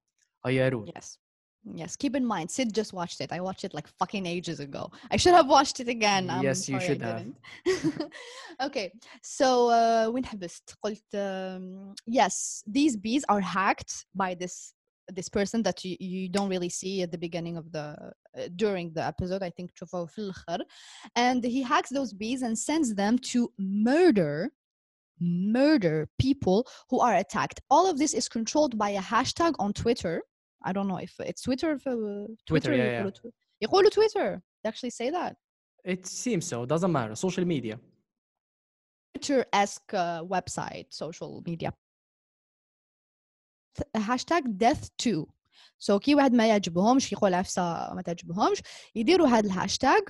غيرون 0.46 0.88
Yes. 0.88 1.25
Yes. 1.75 1.95
Keep 1.95 2.17
in 2.17 2.25
mind, 2.25 2.51
Sid 2.51 2.73
just 2.75 2.93
watched 2.95 3.21
it. 3.21 3.33
I 3.33 3.41
watched 3.41 3.65
it 3.65 3.75
like 3.75 3.87
fucking 3.99 4.25
ages 4.25 4.61
ago. 4.61 4.91
I 5.11 5.17
should 5.19 5.35
have 5.35 5.47
watched 5.47 5.79
it 5.79 5.89
again. 5.89 6.31
I'm 6.31 6.43
Yes, 6.43 6.67
you 6.69 6.81
sorry 6.81 6.85
I 6.85 6.87
should 6.87 7.03
have. 7.03 7.19
didn't. 7.19 8.13
okay. 8.63 8.93
So 9.23 9.69
uh, 9.69 10.09
وين 10.11 10.25
حبست؟ 10.25 10.75
قلت 10.85 11.15
um, 11.15 11.95
yes, 12.07 12.63
these 12.67 12.97
bees 12.97 13.25
are 13.29 13.41
hacked 13.41 14.07
by 14.15 14.35
this 14.35 14.73
this 15.13 15.29
person 15.29 15.63
that 15.65 15.85
you, 15.85 15.97
you 16.01 16.29
don't 16.29 16.49
really 16.49 16.69
see 16.69 17.03
at 17.03 17.11
the 17.11 17.19
beginning 17.19 17.57
of 17.59 17.71
the 17.73 17.87
uh, 18.39 18.49
during 18.57 18.93
the 18.95 19.05
episode. 19.05 19.43
I 19.43 19.51
think 19.51 19.71
تشوفوه 19.75 20.07
في 20.07 20.19
الآخر. 20.19 20.59
And 21.17 21.45
he 21.45 21.63
hacks 21.63 21.91
those 21.91 22.13
bees 22.15 22.41
and 22.43 22.59
sends 22.59 22.95
them 22.95 23.19
to 23.19 23.53
murder 23.59 24.51
murder 25.21 26.09
people 26.19 26.67
who 26.89 27.01
are 27.01 27.15
attacked. 27.17 27.61
All 27.71 27.91
of 27.91 27.99
this 27.99 28.15
is 28.15 28.29
controlled 28.29 28.79
by 28.79 28.91
a 28.91 29.01
hashtag 29.03 29.55
on 29.59 29.73
Twitter. 29.75 30.23
I 30.69 30.73
don't 30.73 30.89
know 30.89 30.99
if 31.09 31.15
it's 31.21 31.43
Twitter. 31.43 31.71
If, 31.79 31.87
uh, 31.87 31.95
Twitter, 32.47 32.73
yeah, 32.75 32.85
yeah. 32.85 33.01
يقولوا 33.01 33.11
tw- 33.11 33.35
يقولوا 33.63 33.91
Twitter. 33.91 34.43
They 34.63 34.69
actually 34.69 34.91
say 34.91 35.11
that. 35.11 35.37
it 35.85 36.07
seems 36.07 36.45
so 36.53 36.67
doesn't 36.67 36.93
matter 36.93 37.15
social 37.15 37.45
media 37.55 37.79
Twitter-esque 39.15 39.95
uh, 39.95 40.23
website, 40.37 40.87
social 41.05 41.43
media. 41.51 41.71
th- 43.77 44.05
hashtag 44.11 44.43
death 44.59 44.91
to. 44.99 45.27
So 45.79 45.99
كي 45.99 46.15
واحد 46.15 46.33
ما 46.33 46.49
يعجبهمش 46.49 47.13
يقول 47.13 47.35
عفسة 47.35 47.95
ما 47.95 48.03
تعجبهمش 48.03 48.63
يديروا 48.95 49.27
هذا 49.29 49.47
الهاشتاج 49.47 50.03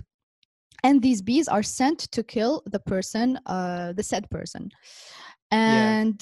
and 0.86 1.02
these 1.02 1.20
bees 1.22 1.48
are 1.48 1.62
sent 1.62 1.98
to 2.16 2.22
kill 2.22 2.62
the 2.70 2.78
person 2.78 3.38
uh, 3.46 3.92
the 3.92 4.02
said 4.02 4.24
person 4.30 4.68
and 5.52 6.20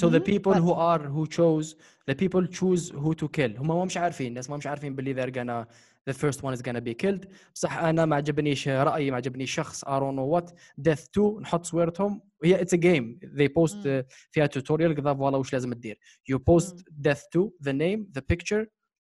so 0.00 0.08
the 0.08 0.20
Mhm. 0.20 0.24
people 0.32 0.52
What? 0.52 0.62
who 0.66 0.72
are 0.90 1.02
who 1.14 1.26
chose 1.38 1.76
the 2.09 2.13
people 2.15 2.45
choose 2.47 2.91
who 2.91 3.13
to 3.21 3.27
kill 3.37 3.59
هم 3.59 3.67
ما 3.67 3.85
مش 3.85 3.97
عارفين 3.97 4.27
الناس 4.27 4.49
ما 4.49 4.57
مش 4.57 4.67
عارفين 4.67 4.95
باللي 4.95 5.13
they're 5.13 5.33
gonna 5.33 5.67
the 6.09 6.13
first 6.13 6.39
one 6.41 6.53
is 6.57 6.61
gonna 6.61 6.81
be 6.81 6.93
killed 7.05 7.27
بصح 7.55 7.77
أنا 7.77 8.05
ما 8.05 8.15
عجبنيش 8.15 8.67
رايي 8.67 9.11
ما 9.11 9.17
عجبنيش 9.17 9.51
شخص 9.53 9.85
I 9.85 9.87
don't 9.87 10.15
know 10.15 10.39
what 10.39 10.51
death 10.89 11.07
2 11.17 11.39
نحط 11.41 11.65
صورتهم 11.65 12.21
هي 12.43 12.57
it's 12.57 12.73
a 12.73 12.77
game 12.77 13.27
they 13.37 13.47
post 13.47 13.75
uh, 13.75 14.05
فيها 14.31 14.47
tutorial 14.47 14.91
كذا 14.91 15.13
فوالا 15.13 15.37
وش 15.37 15.53
لازم 15.53 15.73
تدير 15.73 15.99
you 16.31 16.35
post 16.35 16.75
death 17.07 17.23
2 17.35 17.51
the 17.63 17.73
name 17.73 18.19
the 18.19 18.23
picture 18.33 18.65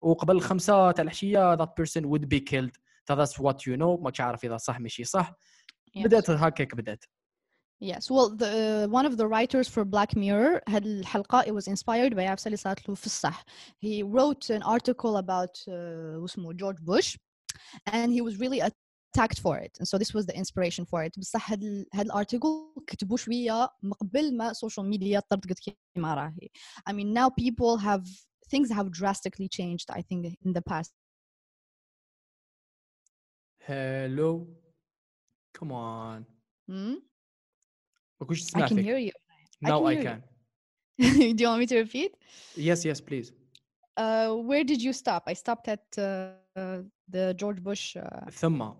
وقبل 0.00 0.36
الخمسة 0.36 0.90
تاع 0.90 1.02
العشية 1.02 1.56
that 1.56 1.68
person 1.80 2.02
would 2.02 2.24
be 2.24 2.40
killed 2.40 2.72
so 3.10 3.16
that's 3.16 3.38
what 3.42 3.56
you 3.66 3.76
know 3.76 4.00
ما 4.00 4.12
عارف 4.18 4.44
اذا 4.44 4.56
صح 4.56 4.80
ماشي 4.80 5.04
صح 5.04 5.32
Yes. 5.96 6.04
بدات 6.04 6.30
هكاك 6.30 6.74
بدات 6.74 7.04
Yes, 7.81 8.09
well, 8.09 8.29
the 8.35 8.85
uh, 8.85 8.87
one 8.87 9.05
of 9.05 9.17
the 9.17 9.27
writers 9.27 9.67
for 9.67 9.85
Black 9.85 10.15
Mirror 10.15 10.61
had 10.67 10.83
الحلقة 10.85 11.43
it 11.47 11.53
was 11.53 11.67
inspired 11.67 12.15
by 12.15 12.23
عفسة 12.25 12.47
اللي 12.47 12.57
صارت 12.57 12.89
له 12.89 12.95
في 12.95 13.05
الصح. 13.05 13.43
He 13.85 14.03
wrote 14.03 14.49
an 14.49 14.63
article 14.63 15.17
about 15.17 15.53
uh, 15.67 16.17
واسمه 16.19 16.53
George 16.57 16.81
Bush 16.83 17.17
and 17.85 18.11
he 18.11 18.21
was 18.21 18.37
really 18.39 18.61
attacked 18.61 19.39
for 19.39 19.57
it. 19.57 19.77
And 19.79 19.87
so 19.87 19.97
this 19.97 20.13
was 20.13 20.25
the 20.25 20.35
inspiration 20.35 20.85
for 20.85 21.03
it. 21.03 21.13
بصح 21.19 21.51
هاد 21.51 21.63
ال- 21.63 21.85
هاد 21.93 22.05
الارتيكل 22.05 22.47
كتبوا 22.87 23.17
شوية 23.17 23.69
من 23.83 23.93
قبل 23.93 24.37
ما 24.37 24.51
السوشيال 24.51 24.85
ميديا 24.89 25.19
طردقت 25.19 25.59
كيما 25.59 26.13
راهي. 26.13 26.49
I 26.89 26.93
mean 26.93 27.13
now 27.13 27.29
people 27.29 27.77
have 27.77 28.03
things 28.49 28.71
have 28.71 28.91
drastically 28.91 29.47
changed 29.49 29.87
I 29.91 30.01
think 30.01 30.25
in 30.45 30.53
the 30.53 30.61
past 30.71 30.91
hello 33.67 34.47
come 35.57 35.71
on 35.71 36.25
Hmm? 36.69 36.95
ما 38.21 38.27
كنتش 38.27 38.41
I 38.41 38.45
تسمع 38.45 38.67
can 38.67 38.73
فيك 38.75 38.85
hear 38.85 38.97
you. 38.97 39.11
I 39.65 39.69
now 39.69 39.79
can 39.79 39.87
I 39.87 39.95
hear 39.95 40.03
you. 40.03 40.09
can 40.09 41.35
Do 41.35 41.43
you 41.43 41.49
want 41.49 41.59
me 41.59 41.67
to 41.67 41.77
repeat? 41.85 42.11
yes 42.57 42.79
yes 42.85 42.99
please 43.01 43.31
Uh, 43.99 44.29
where 44.49 44.63
did 44.71 44.79
you 44.87 44.93
stop? 45.03 45.21
I 45.31 45.33
stopped 45.43 45.67
at 45.75 45.85
uh, 45.97 46.03
uh, 46.61 46.79
the 47.15 47.25
George 47.41 47.59
Bush 47.67 47.97
uh, 47.97 48.29
ثم 48.31 48.73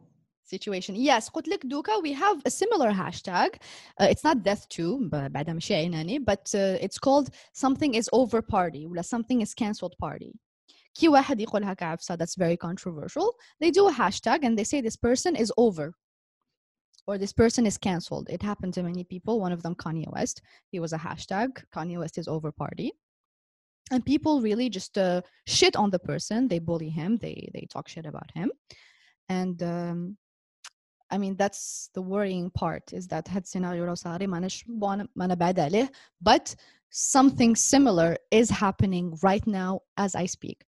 situation. 0.54 0.96
Yes, 0.96 1.30
قلت 1.30 1.48
لك 1.48 1.66
دوكا 1.66 1.92
we 2.02 2.14
have 2.14 2.42
a 2.46 2.50
similar 2.52 2.92
hashtag. 2.92 3.50
Uh, 4.02 4.08
it's 4.12 4.24
not 4.24 4.44
death 4.44 4.68
too, 4.70 4.98
ب- 5.10 5.32
بعدها 5.32 5.54
ماشي 5.54 5.76
عيناني, 5.76 6.20
but 6.20 6.54
uh, 6.56 6.86
it's 6.86 6.98
called 7.00 7.30
something 7.54 7.94
is 7.96 8.10
over 8.14 8.42
party 8.42 8.86
ولا 8.86 9.02
something 9.02 9.42
is 9.42 9.54
cancelled 9.54 9.96
party. 10.04 10.34
كي 10.94 11.08
واحد 11.10 11.42
يقول 11.42 11.64
هكا 11.64 11.86
عفسة 11.86 12.16
that's 12.16 12.36
very 12.36 12.58
controversial. 12.58 13.36
They 13.64 13.72
do 13.72 13.88
a 13.88 13.94
hashtag 13.94 14.44
and 14.44 14.58
they 14.58 14.64
say 14.64 14.82
this 14.82 14.96
person 14.96 15.36
is 15.36 15.52
over 15.58 15.92
or 17.07 17.19
this 17.19 17.33
person 17.33 17.67
is 17.67 17.79
canceled. 17.79 18.29
It 18.31 18.43
happened 18.43 18.75
to 18.75 18.83
many 18.83 19.05
people. 19.05 19.41
One 19.41 19.53
of 19.53 19.63
them, 19.63 19.75
Kanye 19.75 20.11
West. 20.13 20.43
He 20.71 20.81
was 20.81 20.93
a 20.93 20.99
hashtag. 20.99 21.63
Kanye 21.75 21.99
West 21.99 22.19
is 22.19 22.29
over 22.29 22.53
party. 22.53 22.93
And 23.91 24.05
people 24.05 24.41
really 24.41 24.71
just 24.71 24.97
uh, 24.97 25.23
shit 25.47 25.77
on 25.77 25.91
the 25.91 25.99
person. 25.99 26.49
They 26.49 26.59
bully 26.59 26.89
him. 26.89 27.19
They 27.19 27.51
they 27.53 27.67
talk 27.71 27.89
shit 27.89 28.07
about 28.07 28.31
him. 28.33 28.51
And 29.29 29.63
um, 29.63 30.17
I 31.11 31.19
mean 31.19 31.37
that's 31.37 31.91
the 31.95 32.03
worrying 32.03 32.51
part 32.51 32.93
is 32.93 33.07
that 33.09 33.29
had 33.29 33.47
scenario 33.47 33.85
Rosari 33.85 34.27
manabad 35.19 35.89
but 36.21 36.55
something 36.91 37.57
similar 37.57 38.17
is 38.31 38.49
happening 38.51 39.19
right 39.23 39.47
now 39.47 39.81
as 39.97 40.15
I 40.15 40.27
speak. 40.27 40.65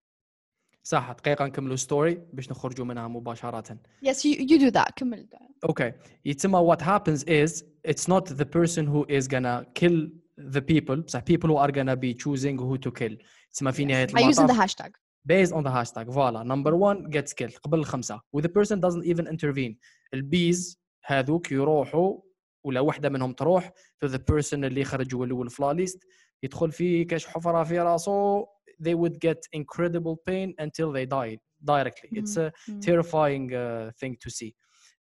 صح 0.83 1.13
دقيقة 1.13 1.47
نكملوا 1.47 1.77
ستوري 1.77 2.23
باش 2.33 2.51
نخرجوا 2.51 2.87
منها 2.87 3.09
مباشرة. 3.09 3.79
يس 4.03 4.27
يو 4.27 4.59
دو 4.59 4.67
ذات 4.67 4.91
كمل. 4.97 5.29
أوكي 5.65 5.93
يتسمى 6.25 6.59
وات 6.59 6.83
هابنز 6.83 7.29
از 7.29 7.65
اتس 7.87 8.09
نوت 8.09 8.33
ذا 8.33 8.45
بيرسون 8.45 8.89
هو 8.89 9.05
از 9.05 9.35
غانا 9.35 9.67
كيل 9.75 10.21
ذا 10.41 10.61
بيبل 10.61 11.01
بصح 11.01 11.21
بيبل 11.21 11.51
ار 11.51 11.77
غانا 11.77 11.95
بي 11.95 12.15
تشوزينغ 12.15 12.63
هو 12.63 12.77
تو 12.77 12.91
كيل 12.91 13.23
تسمى 13.53 13.73
في 13.73 13.85
نهاية 13.85 14.05
المطاف 14.05 14.19
اي 14.19 14.25
يوز 14.25 14.41
ذا 14.41 14.63
هاشتاج 14.63 14.93
بيز 15.25 15.53
اون 15.53 15.65
ذا 15.65 15.71
هاشتاج 15.71 16.11
فوالا 16.11 16.43
نمبر 16.43 16.75
1 16.75 17.11
جيتس 17.11 17.35
كيل 17.35 17.51
قبل 17.51 17.79
الخمسة. 17.79 18.21
وذا 18.33 18.49
بيرسون 18.49 18.81
دازنت 18.81 19.05
ايفن 19.05 19.27
انترفين 19.27 19.79
البيز 20.15 20.81
هذوك 21.05 21.53
يروحوا 21.53 22.19
ولا 22.65 22.81
وحدة 22.81 23.09
منهم 23.09 23.33
تروح 23.33 23.73
تو 24.01 24.07
ذا 24.07 24.25
بيرسون 24.29 24.65
اللي 24.65 24.85
خرجوا 24.85 25.27
الأول 25.27 25.51
في 25.51 25.63
لا 25.63 25.73
ليست 25.73 26.05
يدخل 26.43 26.73
في 26.73 27.05
كاش 27.05 27.27
حفره 27.27 27.65
في 27.65 27.79
راسه 27.79 28.47
they 28.86 28.96
would 29.02 29.16
get 29.28 29.40
incredible 29.60 30.16
pain 30.30 30.48
until 30.66 30.90
they 30.92 31.06
die 31.06 31.38
directly 31.72 32.10
it's 32.20 32.36
a 32.38 32.48
Mm. 32.52 32.82
terrifying 32.88 33.46
uh, 33.54 33.92
thing 34.02 34.14
to 34.26 34.30
see 34.30 34.52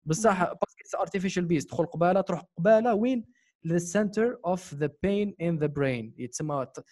بصح 0.05 0.43
باسكو 0.45 1.05
artificial 1.05 1.45
bees 1.49 1.65
تدخل 1.67 1.87
قباله 1.87 2.21
تروح 2.21 2.43
قباله 2.59 2.95
وين 2.95 3.25
the 3.67 3.79
center 3.81 4.39
of 4.47 4.61
the 4.79 4.89
pain 4.89 5.33
in 5.43 5.59
the 5.65 5.69
brain 5.69 6.13
يتسمى 6.19 6.67
ت- 6.77 6.85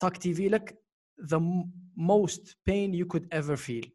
تاكتيفي 0.00 0.48
لك 0.48 0.78
the 1.22 1.36
m- 1.38 1.70
most 1.98 2.54
pain 2.70 2.92
you 2.94 3.06
could 3.14 3.26
ever 3.32 3.56
feel 3.56 3.86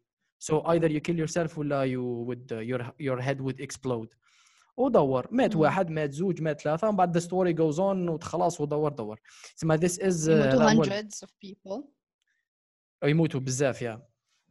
so 0.48 0.62
either 0.66 0.88
you 0.88 1.00
kill 1.00 1.18
yourself 1.26 1.58
ولا 1.58 1.84
you 1.86 2.26
would 2.28 2.52
uh, 2.52 2.60
your 2.60 2.82
your 3.00 3.20
head 3.20 3.40
would 3.40 3.60
explode 3.60 4.08
ودور 4.76 5.28
مات 5.30 5.54
مم. 5.54 5.60
واحد 5.60 5.90
مات 5.90 6.12
زوج 6.12 6.42
مات 6.42 6.60
ثلاثة 6.60 6.88
ومن 6.88 6.96
بعد 6.96 7.18
the 7.18 7.22
story 7.22 7.52
goes 7.56 7.78
on 7.78 8.10
وخلاص 8.10 8.60
ودور 8.60 8.92
دور 8.92 9.20
تسمى 9.56 9.78
this 9.78 9.92
is 9.98 10.26
uh, 10.26 10.30
يموتوا 10.30 10.62
هذا 10.62 10.64
هو 10.76 10.82
ال- 10.82 10.90
hundreds 10.92 11.14
of 11.14 11.28
people. 11.46 11.82
يموتوا 13.04 13.40
بزاف 13.40 13.82
يا 13.82 14.02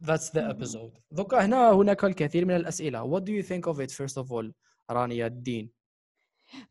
That's 0.02 0.30
the 0.30 0.42
episode. 0.50 0.98
دوكا 1.10 1.44
هنا 1.44 1.70
هناك 1.70 2.04
الكثير 2.04 2.44
من 2.44 2.56
الأسئلة. 2.56 3.04
What 3.04 3.24
do 3.24 3.32
you 3.32 3.42
think 3.42 3.66
of 3.66 3.80
it 3.80 3.90
first 3.92 4.16
of 4.16 4.32
all, 4.32 4.50
رانيا 4.90 5.26
الدين? 5.26 5.70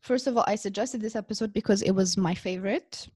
First 0.00 0.26
of 0.26 0.36
all, 0.36 0.44
I 0.46 0.54
suggested 0.54 1.00
this 1.00 1.16
episode 1.16 1.52
because 1.52 1.82
it 1.82 1.92
was 1.92 2.16
my 2.16 2.34
favorite. 2.34 3.08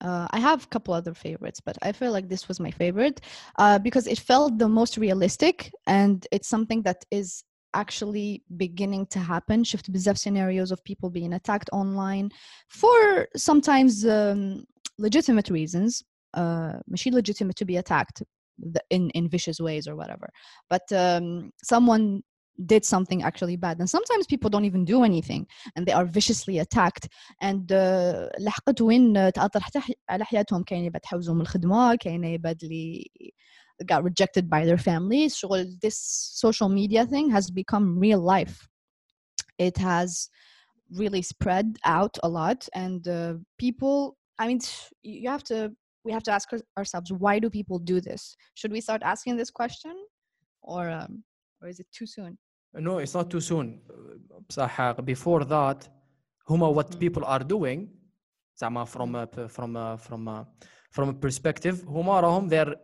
Uh, 0.00 0.26
I 0.30 0.38
have 0.38 0.64
a 0.64 0.66
couple 0.68 0.92
other 0.94 1.14
favorites, 1.14 1.60
but 1.60 1.76
I 1.82 1.92
feel 1.92 2.12
like 2.12 2.28
this 2.28 2.48
was 2.48 2.60
my 2.60 2.70
favorite 2.70 3.20
uh, 3.58 3.78
because 3.78 4.06
it 4.06 4.18
felt 4.18 4.58
the 4.58 4.68
most 4.68 4.98
realistic 4.98 5.72
and 5.86 6.26
it's 6.30 6.48
something 6.48 6.82
that 6.82 7.04
is 7.10 7.44
actually 7.74 8.42
beginning 8.56 9.06
to 9.06 9.18
happen. 9.18 9.64
Shift 9.64 9.90
بزاف 9.92 10.18
scenarios 10.18 10.70
of 10.70 10.84
people 10.84 11.10
being 11.10 11.32
attacked 11.34 11.70
online 11.72 12.30
for 12.68 13.26
sometimes 13.36 14.04
um, 14.04 14.64
legitimate 14.98 15.48
reasons. 15.50 16.02
Uh, 16.34 16.78
machine 16.86 17.14
legitimate 17.14 17.56
to 17.56 17.64
be 17.64 17.76
attacked 17.78 18.22
in 18.90 19.10
in 19.10 19.28
vicious 19.28 19.58
ways 19.60 19.88
or 19.88 19.96
whatever. 19.96 20.28
But 20.68 20.90
um, 20.92 21.50
someone 21.62 22.22
did 22.64 22.84
something 22.84 23.22
actually 23.22 23.56
bad 23.56 23.78
and 23.78 23.88
sometimes 23.88 24.26
people 24.26 24.48
don't 24.48 24.64
even 24.64 24.84
do 24.84 25.04
anything 25.04 25.46
and 25.74 25.86
they 25.86 25.92
are 25.92 26.06
viciously 26.06 26.58
attacked 26.58 27.08
and 27.40 27.72
uh, 27.72 28.28
لحقت 28.40 28.80
وين 28.80 29.32
تاثر 29.32 29.60
حتى 29.60 29.80
على 30.10 30.24
حياتهم 30.24 30.62
كاين 30.62 30.84
يبعد 30.84 31.04
حوزهم 31.04 31.36
من 31.36 31.42
الخدمه 31.42 31.94
كاين 31.94 32.24
يبعد 32.24 32.58
اللي 32.62 33.10
got 33.84 34.02
rejected 34.04 34.48
by 34.48 34.64
their 34.64 34.78
families 34.78 35.34
شغل 35.34 35.78
this 35.82 35.98
social 36.34 36.68
media 36.68 37.04
thing 37.06 37.30
has 37.30 37.50
become 37.50 37.98
real 37.98 38.20
life 38.20 38.68
it 39.58 39.76
has 39.76 40.30
really 40.90 41.22
spread 41.22 41.76
out 41.84 42.16
a 42.22 42.28
lot 42.28 42.68
and 42.74 43.08
uh, 43.08 43.34
people 43.58 44.16
i 44.38 44.46
mean 44.46 44.60
you 45.02 45.28
have 45.28 45.44
to 45.44 45.70
we 46.06 46.12
have 46.12 46.22
to 46.28 46.32
ask 46.38 46.46
ourselves 46.78 47.08
why 47.24 47.34
do 47.44 47.48
people 47.58 47.78
do 47.92 47.96
this 48.00 48.22
should 48.58 48.72
we 48.76 48.80
start 48.80 49.02
asking 49.12 49.34
this 49.40 49.50
question 49.60 49.94
or 50.62 50.82
um, 50.98 51.12
or 51.60 51.66
is 51.72 51.78
it 51.82 51.88
too 51.98 52.06
soon 52.16 52.32
no 52.88 52.98
it's 53.02 53.14
not 53.18 53.26
too 53.34 53.40
soon 53.50 53.66
بصح 54.48 55.00
before 55.00 55.44
that 55.44 55.88
هما 56.50 56.74
what 56.74 56.90
Mm. 56.94 56.98
people 56.98 57.24
are 57.24 57.44
doing 57.44 57.88
زعما 58.56 58.84
from 58.86 59.14
a, 59.16 59.26
from 59.48 59.76
a, 59.76 59.96
from 59.98 60.28
a, 60.28 60.46
from 60.90 61.08
a 61.08 61.14
perspective 61.14 61.84
هما 61.86 62.20
راهم 62.20 62.48
they're 62.48 62.74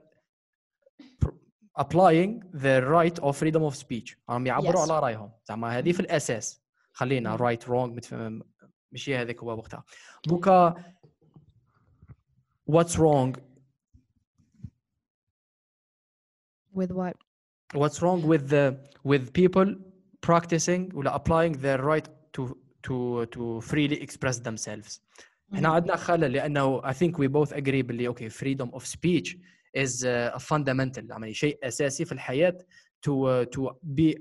pr- 1.20 1.34
applying 1.78 2.40
the 2.54 2.82
right 2.86 3.18
of 3.18 3.36
freedom 3.36 3.62
of 3.62 3.74
speech 3.76 4.16
راهم 4.30 4.46
يعبروا 4.46 4.72
Yes. 4.86 4.90
على 4.90 5.00
رايهم 5.00 5.32
زعما 5.48 5.78
هذه 5.78 5.92
في 5.92 6.00
الاساس 6.00 6.62
خلينا 6.92 7.36
Mm. 7.36 7.40
right 7.40 7.62
wrong 7.68 7.88
متفهم 7.96 8.42
ماشي 8.92 9.16
هذاك 9.16 9.38
هو 9.42 9.58
وقتها 9.58 9.84
دوكا 10.26 10.74
what's 12.74 12.94
wrong 12.98 13.32
with 16.78 16.90
what 16.92 17.16
what's 17.74 17.98
wrong 18.02 18.20
with 18.32 18.48
the 18.54 18.64
with 19.04 19.32
people 19.32 19.66
practicing 20.20 20.94
ولا 20.94 21.14
applying 21.16 21.52
their 21.62 21.80
right 21.82 22.08
to 22.32 22.42
to 22.82 23.26
to 23.26 23.60
freely 23.60 23.98
express 24.02 24.38
themselves 24.38 25.00
هنا 25.52 25.68
Mhm. 25.68 25.72
عندنا 25.72 25.96
خلل 25.96 26.32
لانه 26.32 26.80
I 26.82 26.92
think 26.94 27.18
we 27.18 27.28
both 27.28 27.52
agree 27.52 27.82
باللي 27.82 28.08
okay 28.14 28.28
freedom 28.30 28.70
of 28.74 28.86
speech 28.86 29.36
is 29.76 30.04
uh, 30.04 30.36
a 30.36 30.38
fundamental 30.40 31.10
يعني 31.10 31.34
شيء 31.34 31.58
اساسي 31.68 32.04
في 32.04 32.12
الحياه 32.12 32.58
to 33.06 33.10
uh, 33.10 33.46
to 33.56 33.70
be 33.84 34.14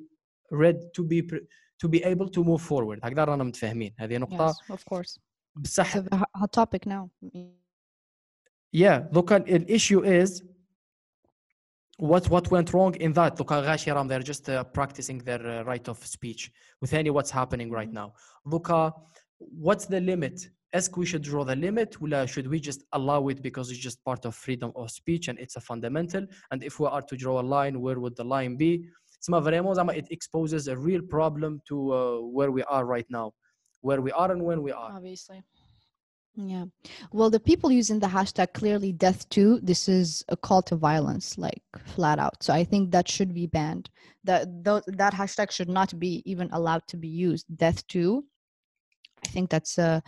read 0.53 0.77
to 0.98 1.03
be 1.03 1.22
pre- 1.22 1.46
to 1.84 1.88
be 1.88 2.03
able 2.03 2.29
to 2.29 2.43
move 2.43 2.62
forward 2.62 3.00
هكذا 3.03 3.24
رانا 3.24 3.43
متفاهمين 3.43 3.93
هذه 3.98 4.17
نقطه 4.17 4.51
yes 4.53 4.55
of 4.75 4.79
course 4.93 5.20
بصح 5.55 5.98
it's 5.98 6.00
a 6.00 6.15
h- 6.15 6.41
hot 6.41 6.51
topic 6.62 6.86
now 6.88 7.10
yeah 8.75 9.00
دوكا 9.12 9.38
الissue 9.38 10.03
is 10.03 10.43
what 12.00 12.29
what 12.29 12.51
went 12.51 12.74
wrong 12.74 12.96
in 12.96 13.14
that 13.14 13.37
دوكا 13.37 13.59
غاشي 13.59 13.92
راهم 13.92 14.07
they're 14.07 14.24
just 14.31 14.50
uh, 14.50 14.64
practicing 14.64 15.18
their 15.20 15.46
uh, 15.46 15.64
right 15.64 15.87
of 15.87 15.98
speech 16.05 16.51
وثاني 16.81 17.11
what's 17.11 17.31
happening 17.31 17.72
right 17.72 17.92
now 17.92 18.14
دوكا 18.46 18.94
what's 19.40 19.85
the 19.85 20.00
limit 20.00 20.50
ask 20.74 20.96
we 20.98 21.05
should 21.05 21.22
draw 21.22 21.44
the 21.44 21.55
limit 21.55 22.01
ولا 22.01 22.25
should 22.25 22.48
we 22.48 22.59
just 22.59 22.83
allow 22.94 23.27
it 23.27 23.42
because 23.42 23.70
it's 23.72 23.79
just 23.79 24.03
part 24.03 24.25
of 24.25 24.33
freedom 24.35 24.72
of 24.75 24.90
speech 24.90 25.27
and 25.27 25.37
it's 25.40 25.55
a 25.57 25.61
fundamental 25.61 26.25
and 26.51 26.64
if 26.64 26.79
we 26.79 26.87
are 26.87 27.01
to 27.01 27.16
draw 27.18 27.42
a 27.42 27.46
line 27.57 27.81
where 27.81 28.00
would 28.00 28.16
the 28.16 28.24
line 28.24 28.55
be 28.55 28.85
تسمى 29.22 29.42
فريمون 29.42 29.74
زعما 29.74 29.94
it 29.94 30.05
exposes 30.11 30.68
a 30.68 30.77
real 30.77 31.01
problem 31.01 31.61
to 31.68 31.94
uh, 31.94 32.20
where 32.37 32.51
we 32.51 32.64
are 32.64 32.85
right 32.85 33.09
now 33.09 33.31
where 33.81 34.01
we 34.01 34.11
are 34.11 34.31
and 34.31 34.42
when 34.42 34.61
we 34.64 34.72
are 34.72 34.92
obviously 34.96 35.44
yeah. 36.36 36.66
Well 37.12 37.30
the 37.30 37.40
people 37.40 37.70
using 37.70 37.99
the 37.99 38.06
hashtag 38.06 38.52
clearly 38.52 38.92
death 38.92 39.28
too 39.30 39.58
this 39.62 39.88
is 39.88 40.22
a 40.28 40.36
call 40.36 40.62
to 40.62 40.76
violence 40.76 41.38
like 41.38 41.62
flat 41.86 42.18
out. 42.18 42.42
So 42.42 42.52
i 42.52 42.62
think 42.62 42.90
that 42.90 43.08
should 43.08 43.32
be 43.34 43.46
banned. 43.46 43.88
That 44.25 44.64
that 44.64 45.14
hashtag 45.14 45.50
should 45.50 45.68
not 45.68 45.99
be 45.99 46.22
even 46.26 46.50
allowed 46.52 46.86
to 46.88 46.96
be 46.96 47.08
used. 47.08 47.46
Death 47.56 47.86
too. 47.86 48.25
I 49.25 49.28
think 49.28 49.49
that's 49.49 49.78
uh 49.78 50.00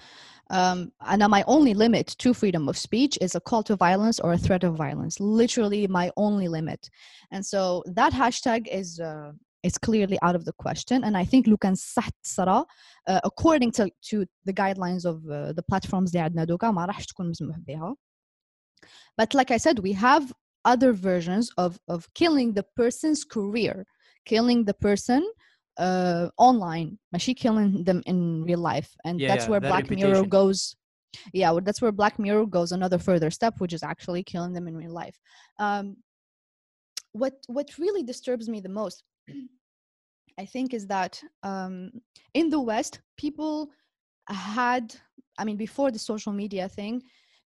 um 0.51 0.93
and 1.01 1.27
my 1.29 1.45
only 1.47 1.73
limit 1.73 2.09
to 2.19 2.35
freedom 2.35 2.69
of 2.69 2.77
speech 2.77 3.17
is 3.23 3.35
a 3.35 3.41
call 3.41 3.63
to 3.65 3.77
violence 3.77 4.21
or 4.21 4.33
a 4.33 4.39
threat 4.39 4.65
of 4.65 4.77
violence. 4.77 5.19
Literally 5.21 5.87
my 5.87 6.11
only 6.17 6.49
limit. 6.49 6.91
And 7.31 7.45
so 7.45 7.83
that 7.87 8.13
hashtag 8.13 8.69
is 8.71 9.01
uh 9.01 9.33
is 9.64 9.78
clearly 9.78 10.18
out 10.22 10.36
of 10.36 10.44
the 10.46 10.54
question 10.54 11.04
and 11.04 11.18
i 11.18 11.26
think 11.26 11.48
Lukan 11.48 11.74
صح 11.76 12.10
صرا 12.24 12.66
uh, 13.10 13.20
according 13.24 13.72
to, 13.72 13.90
to 14.10 14.26
the 14.46 14.54
guidelines 14.54 15.06
of 15.06 15.18
uh, 15.30 15.54
the 15.54 15.64
platforms 15.72 16.10
اللي 16.12 16.20
عندنا 16.20 16.44
دوكا 16.44 16.72
ما 16.72 16.86
راحش 16.86 17.06
تكون 17.06 17.30
مسموح 17.30 17.58
بها 17.60 17.96
but 19.22 19.34
like 19.34 19.52
I 19.52 19.58
said 19.58 19.80
we 19.80 19.94
have 19.94 20.34
other 20.66 20.92
versions 20.94 21.46
of 21.58 21.80
of 21.88 22.02
killing 22.14 22.54
the 22.54 22.66
person's 22.82 23.24
career 23.36 23.86
killing 24.26 24.60
the 24.66 24.74
person 24.74 25.22
uh, 25.78 26.30
online 26.38 26.98
ماشي 27.12 27.34
killing 27.34 27.84
them 27.84 28.02
in 28.06 28.44
real 28.44 28.60
life 28.60 28.90
and 29.06 29.20
Yeah, 29.20 29.28
that's 29.30 29.46
yeah, 29.46 29.50
where 29.52 29.60
their 29.60 29.72
Black 29.72 29.90
Mirror 29.90 30.24
reputation. 30.24 30.30
goes 30.40 30.76
yeah 31.34 31.50
well, 31.52 31.62
that's 31.68 31.82
where 31.82 31.92
Black 31.92 32.16
Mirror 32.20 32.46
goes 32.58 32.72
another 32.72 33.00
further 33.08 33.30
step 33.32 33.54
which 33.62 33.74
is 33.74 33.84
actually 33.84 34.24
killing 34.24 34.54
them 34.54 34.68
in 34.70 34.76
real 34.84 34.96
life 35.04 35.18
um, 35.60 35.86
what 37.22 37.36
what 37.48 37.68
really 37.84 38.04
disturbs 38.12 38.46
me 38.54 38.60
the 38.60 38.76
most 38.82 39.04
I 40.38 40.46
think 40.46 40.74
is 40.74 40.88
that 40.88 41.22
um, 41.44 41.92
in 42.34 42.50
the 42.50 42.60
West, 42.60 43.02
people 43.18 43.70
had, 44.28 44.96
I 45.38 45.44
mean, 45.44 45.58
before 45.58 45.92
the 45.92 46.00
social 46.00 46.34
media 46.34 46.68
thing, 46.68 47.04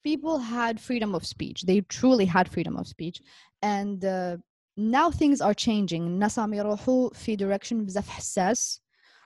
people 0.05 0.39
had 0.39 0.81
freedom 0.81 1.15
of 1.15 1.25
speech. 1.25 1.63
They 1.63 1.81
truly 1.83 2.25
had 2.25 2.49
freedom 2.51 2.77
of 2.77 2.87
speech. 2.89 3.21
And 3.63 4.05
uh, 4.05 4.37
now 4.77 5.11
things 5.11 5.41
are 5.41 5.55
changing. 5.55 6.03
الناس 6.07 6.39
عم 6.39 6.55
يروحوا 6.55 7.11
في 7.15 7.37
direction 7.37 7.75
بزاف 7.75 8.09
حساس 8.09 8.83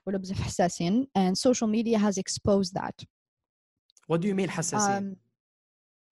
ولا 0.07 0.18
بزاف 0.18 0.40
حساسين 0.40 1.07
and 1.18 1.37
social 1.38 1.66
media 1.66 1.98
has 1.98 2.18
exposed 2.18 2.74
that. 2.74 3.05
what 4.09 4.20
do 4.20 4.29
you 4.29 4.35
mean 4.35 4.48
حساسين 4.48 4.98
Um, 4.98 5.16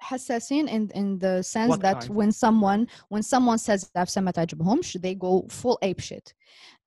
حساسين 0.04 0.68
in 0.68 0.90
in 0.94 1.18
the 1.18 1.42
sense 1.42 1.70
What 1.70 1.80
that 1.82 2.00
kind? 2.00 2.14
when 2.14 2.32
someone 2.32 2.86
when 3.08 3.22
someone 3.22 3.58
says 3.58 3.90
نفسه 3.96 4.20
ما 4.20 4.30
تعجبهمش 4.30 4.98
they 4.98 5.14
go 5.14 5.46
full 5.48 5.78
ape 5.82 6.00
shit 6.00 6.34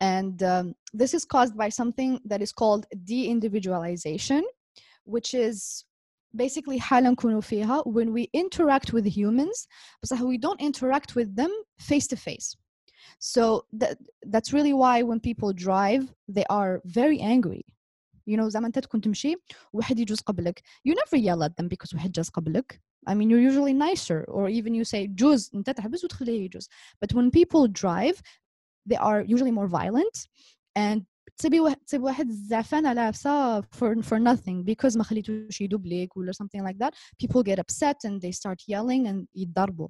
and 0.02 0.44
um, 0.44 0.76
this 0.94 1.14
is 1.14 1.26
caused 1.26 1.56
by 1.58 1.70
something 1.70 2.20
that 2.26 2.42
is 2.42 2.52
called 2.52 2.86
de-individualization 3.04 4.44
which 5.06 5.34
is 5.34 5.86
basically 6.36 6.78
حالة 6.80 7.10
نكونوا 7.10 7.42
فيها 7.42 7.84
when 7.86 8.14
we 8.14 8.30
interact 8.34 8.94
with 8.94 9.06
humans 9.06 9.68
بصح 10.04 10.22
we 10.22 10.38
don't 10.38 10.62
interact 10.62 11.16
with 11.16 11.36
them 11.36 11.52
face 11.80 12.08
to 12.08 12.16
face 12.16 12.56
so 13.20 13.66
that, 13.74 13.98
that's 14.28 14.54
really 14.54 14.74
why 14.74 15.02
when 15.02 15.20
people 15.20 15.52
drive 15.54 16.14
they 16.28 16.46
are 16.50 16.82
very 16.86 17.20
angry 17.20 17.64
you 18.28 18.38
know 18.38 18.50
زعما 18.50 18.68
انت 18.68 18.80
تكون 18.80 19.02
تمشي 19.02 19.36
واحد 19.74 20.00
يجوز 20.00 20.20
قبلك 20.20 20.62
you 20.90 20.94
never 20.94 21.18
yell 21.18 21.44
at 21.44 21.52
them 21.58 21.68
because 21.68 21.94
واحد 21.94 22.12
جاز 22.12 22.30
قبلك 22.30 22.82
I 23.08 23.14
mean 23.14 23.30
you're 23.30 23.48
usually 23.52 23.74
nicer 23.74 24.26
or 24.28 24.50
even 24.50 24.74
you 24.74 24.84
say 24.84 25.08
جوز 25.08 25.52
انت 25.56 25.70
تحبس 25.70 26.04
وتخليه 26.04 26.46
يجوز 26.46 26.70
but 27.06 27.16
when 27.16 27.32
people 27.32 27.68
drive 27.68 28.22
they 28.90 28.98
are 28.98 29.22
usually 29.22 29.52
more 29.52 29.68
violent 29.68 30.28
and 30.76 31.06
تبي 31.38 31.60
واحد 31.60 31.78
تبي 31.78 32.04
واحد 32.04 32.32
زعفان 32.32 32.86
على 32.86 33.08
نفسه 33.08 33.62
for 33.62 34.02
for 34.02 34.20
nothing 34.20 34.64
because 34.64 34.98
ما 34.98 35.04
خليتوش 35.04 35.62
يدوب 35.62 35.86
ليك 35.86 36.18
ولا 36.18 36.32
something 36.32 36.62
like 36.64 36.78
that 36.78 36.94
people 37.24 37.44
get 37.44 37.60
upset 37.60 37.96
and 38.06 38.22
they 38.22 38.32
start 38.32 38.62
yelling 38.68 39.08
and 39.08 39.28
يتضربوا 39.36 39.88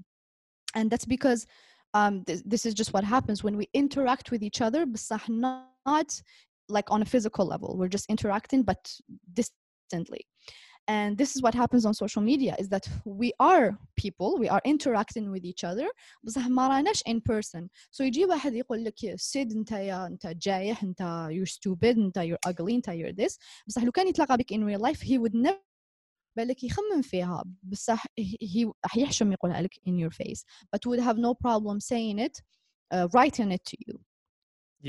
and 0.78 0.90
that's 0.90 1.06
because 1.06 1.46
um, 1.94 2.24
this, 2.28 2.44
this 2.46 2.66
is 2.66 2.74
just 2.74 2.94
what 2.94 3.04
happens 3.04 3.44
when 3.44 3.58
we 3.58 3.68
interact 3.74 4.32
with 4.32 4.44
each 4.44 4.62
other 4.62 4.86
بصح 4.86 5.30
not 5.30 6.22
like 6.70 6.92
on 6.92 7.02
a 7.02 7.06
physical 7.06 7.46
level 7.46 7.78
we're 7.78 7.94
just 7.98 8.10
interacting 8.10 8.62
but 8.63 8.82
distantly 9.34 10.24
and 10.88 11.18
this 11.18 11.36
is 11.36 11.42
what 11.42 11.54
happens 11.54 11.86
on 11.86 11.94
social 11.94 12.22
media 12.22 12.56
is 12.60 12.70
that 12.70 12.88
we 13.06 13.34
are 13.40 13.78
people 13.98 14.38
we 14.38 14.48
are 14.48 14.62
interacting 14.63 15.30
with 15.32 15.44
each 15.46 15.63
other 15.63 15.88
بصح 16.24 16.48
ما 16.48 16.68
راناش 16.68 17.04
in 17.08 17.22
person 17.22 17.70
so 17.92 18.02
يجي 18.02 18.26
واحد 18.26 18.54
يقول 18.54 18.84
لك 18.84 19.04
يا 19.04 19.16
سيد 19.16 19.52
انت 19.52 19.72
يا 19.72 20.08
انت 20.08 20.28
جايح 20.28 20.84
انت 20.84 21.30
you're 21.32 21.52
stupid 21.52 21.98
انت 21.98 22.20
you're 22.20 22.50
ugly 22.52 22.74
انت 22.74 22.90
you're 22.90 23.16
this 23.16 23.38
بصح 23.68 23.84
لو 23.84 23.92
كان 23.92 24.08
يتلاقى 24.08 24.38
بك 24.38 24.54
in 24.54 24.58
real 24.58 24.82
life 24.82 25.02
he 25.02 25.18
would 25.18 25.36
never 25.36 25.68
بالك 26.38 26.63
يخمم 26.63 27.02
فيها 27.02 27.44
بصح 27.63 28.06
he 28.20 28.66
راح 28.86 28.98
يحشم 28.98 29.32
يقولها 29.32 29.62
لك 29.62 29.76
in 29.76 29.94
your 29.94 30.12
face 30.12 30.44
but 30.76 30.90
would 30.90 31.00
have 31.00 31.18
no 31.18 31.34
problem 31.34 31.80
saying 31.80 32.20
it 32.20 32.42
uh, 32.94 33.08
writing 33.16 33.52
it 33.52 33.63
to 33.66 33.78
you 33.88 34.00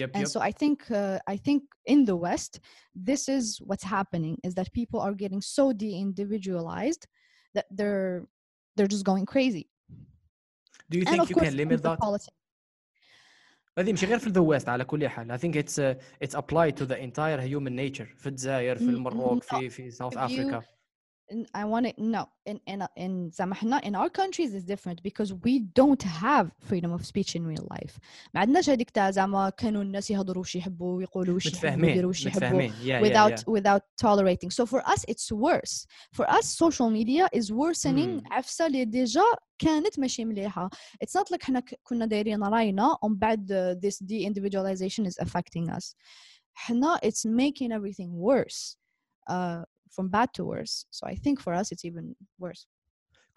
Yep, 0.00 0.10
and 0.14 0.22
yep. 0.24 0.28
so 0.34 0.38
i 0.50 0.52
think 0.60 0.78
uh, 0.90 1.18
i 1.34 1.36
think 1.46 1.62
in 1.92 2.04
the 2.10 2.16
west 2.26 2.52
this 3.08 3.22
is 3.36 3.42
what's 3.68 3.84
happening 3.98 4.34
is 4.46 4.52
that 4.58 4.68
people 4.80 5.00
are 5.06 5.14
getting 5.24 5.40
so 5.56 5.64
de-individualized 5.72 7.02
that 7.56 7.66
they're 7.78 8.16
they're 8.76 8.92
just 8.96 9.04
going 9.10 9.24
crazy 9.34 9.64
Do 10.90 10.96
you 10.98 11.04
and 11.06 11.10
think 11.12 11.22
of 11.24 11.28
you 11.30 11.36
course 11.36 11.48
can 11.48 11.56
limit 11.62 11.78
the 11.82 11.88
that? 11.90 11.98
politics 12.06 12.34
هذه 13.78 13.92
مش 13.92 14.04
غير 14.04 14.18
في 14.18 14.30
ذا 14.30 14.40
ويست 14.40 14.68
على 14.68 14.84
كل 14.84 15.08
حال 15.08 15.32
I 15.32 15.40
think 15.40 15.54
it's 15.56 15.78
uh, 15.78 15.94
it's 16.24 16.34
applied 16.34 16.76
to 16.76 16.86
the 16.86 16.96
entire 17.08 17.40
human 17.40 17.74
nature 17.76 18.06
في 18.16 18.26
الجزائر 18.28 18.76
في 18.78 18.84
N- 18.84 18.88
المروك 18.88 19.44
no. 19.44 19.46
في 19.48 19.70
في 19.70 19.90
South 19.90 20.12
If 20.12 20.16
you- 20.16 20.18
Africa 20.18 20.60
N- 20.62 20.71
I 21.54 21.64
want 21.66 21.84
to 21.86 21.92
no 22.02 22.24
in 22.46 22.58
in 22.66 22.86
in 22.96 23.30
زعما 23.30 23.80
in 23.84 23.94
our 23.94 24.08
countries 24.08 24.54
is 24.54 24.64
different 24.64 25.02
because 25.02 25.30
we 25.44 25.58
don't 25.80 26.02
have 26.02 26.50
freedom 26.58 26.90
of 26.90 27.04
speech 27.04 27.36
in 27.36 27.46
real 27.46 27.66
life 27.70 27.98
ما 28.34 28.40
عندناش 28.40 28.70
هذيك 28.70 28.90
تاع 28.90 29.10
زعما 29.10 29.50
كانوا 29.50 29.82
الناس 29.82 30.10
يهضروا 30.10 30.40
وش 30.40 30.56
يحبوا 30.56 30.96
ويقولوا 30.96 31.36
وش 31.36 31.46
يحبوا 31.46 31.58
متفاهمين 31.58 31.84
ويديروا 31.84 32.10
وش 32.10 32.26
يحبوا 32.26 32.48
متفاهمين 32.48 32.72
yeah, 32.72 32.86
yeah, 32.86 33.02
without 33.02 33.38
yeah. 33.40 33.52
without 33.60 33.82
tolerating 34.02 34.50
so 34.50 34.64
for 34.66 34.80
us 34.92 35.04
it's 35.08 35.32
worse 35.32 35.86
for 36.16 36.26
us 36.38 36.46
social 36.64 36.90
media 36.90 37.28
is 37.38 37.52
worsening 37.52 38.20
Hmm. 38.20 38.32
عفسه 38.32 38.66
اللي 38.66 38.84
ديجا 38.84 39.22
كانت 39.58 39.98
ماشي 39.98 40.24
مليحه 40.24 40.70
it's 41.04 41.20
not 41.20 41.24
like 41.34 41.42
حنا 41.42 41.60
ك- 41.60 41.80
كنا 41.82 42.06
دايرين 42.06 42.44
راينا 42.44 42.96
ومن 43.02 43.16
بعد 43.16 43.52
uh, 43.52 43.86
this 43.86 43.96
de-individualization 44.06 45.04
is 45.06 45.24
affecting 45.24 45.70
us 45.78 45.94
حنا 46.54 46.96
it's 47.04 47.24
making 47.26 47.72
everything 47.72 48.10
worse 48.12 48.76
uh, 49.30 49.64
from 49.94 50.06
bad 50.16 50.28
to 50.36 50.42
worse 50.52 50.74
so 50.96 51.02
I 51.12 51.14
think 51.24 51.36
for 51.44 51.52
us 51.60 51.66
it's 51.72 51.84
even 51.90 52.04
worse 52.44 52.62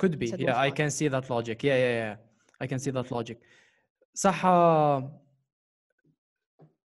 could 0.01 0.13
be 0.19 0.27
said 0.27 0.39
yeah 0.39 0.51
I 0.51 0.53
worthwhile. 0.53 0.75
can 0.79 0.89
see 0.97 1.07
that 1.15 1.25
logic 1.35 1.57
yeah 1.69 1.77
yeah 1.85 1.93
yeah 2.01 2.15
I 2.63 2.65
can 2.71 2.79
see 2.83 2.91
that 2.97 3.09
logic 3.17 3.37
صح 4.23 4.45
uh, 4.45 5.01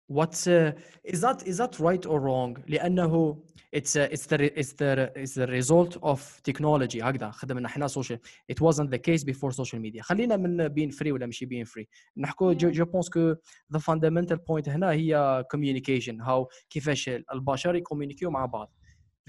what's 0.07 0.47
uh, 0.47 0.71
is 1.03 1.21
that 1.21 1.45
is 1.47 1.57
that 1.57 1.79
right 1.79 2.05
or 2.05 2.19
wrong 2.19 2.57
لأنه 2.67 3.37
it's 3.71 3.95
uh, 3.95 4.07
it's 4.11 4.25
the 4.25 4.37
re- 4.37 4.51
it's 4.55 4.73
the 4.73 5.11
it's 5.15 5.35
the 5.35 5.47
result 5.47 5.97
of 6.03 6.41
technology 6.43 7.01
هكذا 7.01 7.31
خدمنا 7.31 7.67
احنا 7.67 7.87
social 7.87 8.17
it 8.51 8.59
wasn't 8.61 8.89
the 8.89 8.97
case 8.97 9.23
before 9.23 9.51
social 9.51 9.79
media 9.79 10.01
خلينا 10.01 10.37
من 10.37 10.69
being 10.69 10.91
free 10.91 11.07
ولا 11.11 11.25
ماشي 11.25 11.45
being 11.45 11.67
free 11.67 11.85
نحكوا 12.17 12.53
Yeah. 12.53 12.57
جو 12.57 12.69
جو 12.69 12.85
بونس 12.85 13.09
كو 13.09 13.35
the 13.75 13.79
fundamental 13.79 14.37
point 14.37 14.69
هنا 14.69 14.91
هي 14.91 15.43
communication 15.55 16.25
how 16.25 16.45
كيفاش 16.69 17.09
البشر 17.09 17.75
يكومينيكيو 17.75 18.31
مع 18.31 18.45
بعض 18.45 18.73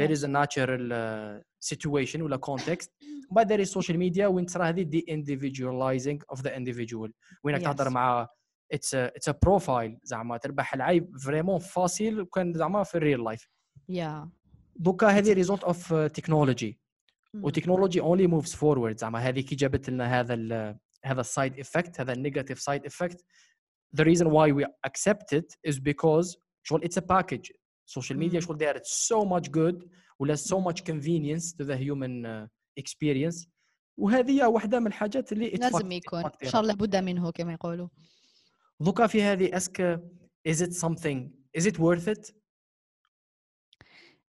there 0.01 0.11
is 0.11 0.25
a 0.25 0.29
natural 0.29 0.93
uh, 0.93 1.43
situation 1.73 2.21
ولا 2.21 2.37
context 2.41 2.89
but 3.35 3.45
there 3.49 3.61
is 3.61 3.71
social 3.71 3.97
media 3.97 4.21
وين 4.29 4.47
تصرى 4.47 4.65
هذه 4.69 4.85
the 4.91 5.03
individualizing 5.11 6.37
of 6.37 6.43
the 6.43 6.51
individual 6.57 7.11
وينك 7.45 7.63
تهضر 7.63 7.85
Yes. 7.85 7.93
مع 7.93 8.27
it's 8.75 8.95
a 8.95 9.11
it's 9.19 9.29
a 9.29 9.35
profile 9.35 9.99
زعما 10.05 10.37
تربح 10.37 10.75
العيب 10.75 11.19
فريمون 11.19 11.59
فاسيل 11.59 12.21
وكان 12.21 12.53
زعما 12.53 12.83
في 12.85 12.95
الريل 12.95 13.25
لايف 13.25 13.49
yeah 13.93 14.29
دوكا 14.77 15.09
هذه 15.09 15.33
ريزولت 15.33 15.65
اوف 15.65 15.95
تكنولوجي 15.95 16.81
Mm. 17.37 17.45
وتكنولوجي 17.45 18.01
اونلي 18.01 18.27
موفز 18.27 18.55
فورورد 18.55 18.99
زعما 18.99 19.19
هذه 19.19 19.41
كي 19.41 19.55
جابت 19.55 19.91
لنا 19.91 20.21
هذا 20.21 20.35
ال 20.35 20.79
هذا 21.05 21.21
السايد 21.21 21.59
افكت 21.61 22.01
هذا 22.01 22.13
النيجاتيف 22.13 22.61
سايد 22.61 22.87
افكت 22.87 23.25
the 24.01 24.05
reason 24.05 24.27
why 24.27 24.53
we 24.53 24.65
accept 24.89 25.39
it 25.39 25.71
is 25.71 25.77
because 25.79 26.37
شغل 26.63 26.81
it's 26.85 26.97
a 26.97 27.03
package 27.03 27.53
social 27.87 28.17
media 28.17 28.41
Mm. 28.41 28.45
شغل 28.45 28.57
دارت 28.57 28.87
so 28.87 29.25
much 29.25 29.51
good 29.51 29.89
ولا 30.19 30.37
so 30.37 30.57
much 30.69 30.83
convenience 30.85 31.53
to 31.53 31.65
the 31.65 31.77
human 31.77 32.25
uh, 32.27 32.49
experience 32.83 33.47
وهذه 33.97 34.47
واحده 34.47 34.81
من 34.81 34.87
الحاجات 34.87 35.33
اللي 35.33 35.51
it 35.51 35.61
لازم 35.61 35.79
fucked- 35.79 35.93
يكون 35.93 36.23
fucked 36.25 36.45
it 36.45 36.49
شر 36.49 36.63
up. 36.63 36.65
لابد 36.67 36.97
منه 36.97 37.31
كما 37.33 37.53
يقولوا 37.53 37.89
دوكا 38.81 39.07
في 39.07 39.23
هذه 39.23 39.57
اسك 39.57 40.01
is 40.49 40.57
it 40.57 40.71
something 40.73 41.31
is 41.59 41.63
it 41.67 41.77
worth 41.79 42.09
it 42.09 42.33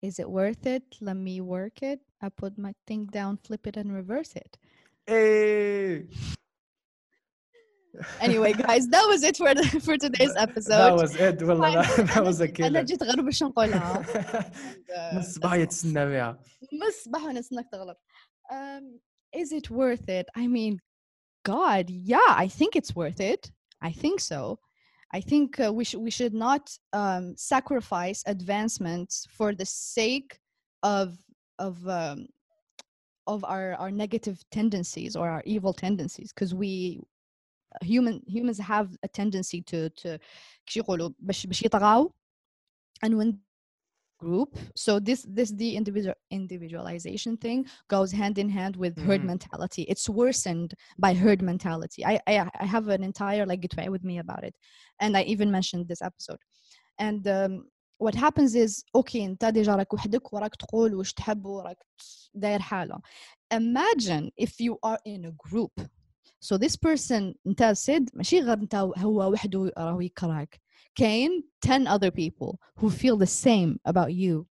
Is 0.09 0.19
it 0.25 0.29
worth 0.41 0.65
it? 0.77 0.87
Let 1.09 1.19
me 1.29 1.37
work 1.57 1.77
it. 1.93 2.01
I 2.27 2.29
put 2.43 2.53
my 2.67 2.73
thing 2.89 3.03
down, 3.19 3.33
flip 3.47 3.65
it, 3.71 3.77
and 3.81 3.89
reverse 4.01 4.33
it. 4.45 4.53
Hey! 5.09 6.07
Anyway, 8.21 8.53
guys, 8.53 8.89
that 8.89 9.07
was 9.09 9.23
it 9.23 9.37
for 9.37 9.55
the, 9.55 9.65
for 9.81 9.97
today's 9.97 10.35
that 10.35 10.51
episode. 10.51 10.95
was 11.01 11.17
it 11.17 11.43
والله 11.43 11.83
that 12.15 12.25
was 12.25 12.41
a 12.41 12.45
أنا 12.45 12.53
killer 12.53 12.83
جيت 12.83 13.03
غير 13.03 13.23
باش 13.23 13.43
نقولها. 13.43 14.03
And, 14.03 15.15
من 15.15 15.21
uh, 15.21 15.25
الصباح 15.25 15.55
يتسنى 15.55 16.07
بها 16.07 16.39
من 16.73 16.83
الصباح 16.83 17.25
ونستناك 17.25 17.67
تغلط. 17.73 17.97
Um, 18.53 19.01
is 19.33 19.53
it 19.53 19.71
worth 19.71 20.09
it? 20.09 20.27
I 20.37 20.47
mean, 20.47 20.81
God, 21.45 21.91
yeah, 21.91 22.31
I 22.45 22.49
think 22.49 22.77
it's 22.77 22.95
worth 22.95 23.21
it. 23.21 23.51
I 23.81 23.93
think 23.93 24.21
so. 24.21 24.59
I 25.13 25.21
think 25.21 25.61
uh, 25.61 25.73
we 25.73 25.85
should 25.85 26.01
we 26.01 26.11
should 26.11 26.35
not 26.35 26.71
um, 26.93 27.35
sacrifice 27.37 28.23
advancements 28.27 29.27
for 29.37 29.55
the 29.55 29.67
sake 29.67 30.39
of 30.83 31.17
of 31.59 31.75
um, 31.89 32.27
of 33.27 33.45
our 33.45 33.75
our 33.75 33.91
negative 33.91 34.39
tendencies 34.51 35.17
or 35.17 35.29
our 35.29 35.43
evil 35.47 35.73
tendencies 35.73 36.33
because 36.33 36.53
we 36.55 37.01
human 37.83 38.23
humans 38.27 38.59
have 38.59 38.89
a 39.03 39.09
tendency 39.09 39.61
to 39.63 39.89
to 39.91 40.19
كيش 40.67 40.77
يقولوا 40.77 41.11
باش 41.19 41.47
باش 41.47 41.63
يطغاو 41.63 42.15
and 43.07 43.11
when 43.11 43.33
group 44.25 44.51
so 44.85 44.93
this 45.09 45.21
this 45.39 45.51
the 45.61 45.71
individual 45.81 46.15
individualization 46.31 47.37
thing 47.45 47.59
goes 47.95 48.11
hand 48.13 48.37
in 48.43 48.49
hand 48.59 48.75
with 48.83 48.95
herd 49.07 49.23
Mhm. 49.23 49.27
mentality 49.33 49.83
it's 49.93 50.09
worsened 50.21 50.71
by 51.05 51.13
herd 51.23 51.41
mentality 51.51 52.01
I, 52.13 52.15
I 52.31 52.35
i 52.65 52.67
have 52.75 52.87
an 52.97 53.03
entire 53.11 53.45
like 53.51 53.61
getaway 53.65 53.89
with 53.95 54.05
me 54.11 54.17
about 54.25 54.43
it 54.49 54.55
and 55.03 55.11
i 55.21 55.23
even 55.33 55.49
mentioned 55.59 55.85
this 55.89 56.03
episode 56.11 56.41
and 57.07 57.23
um, 57.39 57.53
what 58.05 58.15
happens 58.15 58.55
is 58.55 58.85
اوكي 58.95 59.25
انت 59.27 59.45
ديجا 59.45 59.75
راك 59.75 59.95
وحدك 59.95 60.33
وراك 60.33 60.57
تقول 60.57 60.95
واش 60.95 61.13
تحب 61.13 61.47
وراك 61.47 61.79
داير 62.35 62.61
حاله 62.61 62.99
imagine 63.55 64.31
if 64.45 64.53
you 64.61 64.75
are 64.83 64.99
in 65.05 65.25
a 65.25 65.33
group 65.49 65.75
so 66.41 66.57
this 66.59 66.77
person 66.77 67.35
انت 67.47 67.63
سيد 67.73 68.11
ماشي 68.15 68.41
غير 68.41 68.59
انت 68.59 68.75
هو 68.75 69.33
وحده 69.33 69.73
راهو 69.79 70.01
يكرهك 70.01 70.61
كاين 70.95 71.45
10 71.61 71.87
other 71.89 72.11
people 72.11 72.59
who 72.81 72.91
feel 72.91 73.17
the 73.17 73.27
same 73.27 73.79
about 73.85 74.13
you 74.13 74.47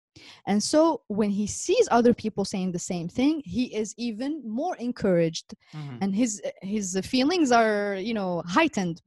and 0.47 0.62
so 0.62 1.01
when 1.08 1.30
he 1.30 1.47
sees 1.47 1.88
other 1.91 2.13
people 2.13 2.43
saying 2.45 2.71
the 2.71 2.86
same 2.93 3.08
thing 3.08 3.41
he 3.45 3.63
is 3.82 3.93
even 3.97 4.32
more 4.60 4.75
encouraged 4.77 5.49
Mhm. 5.73 5.97
and 6.01 6.15
his 6.15 6.41
his 6.62 6.88
feelings 7.13 7.49
are 7.51 7.95
you 8.08 8.13
know 8.13 8.32
heightened 8.58 8.97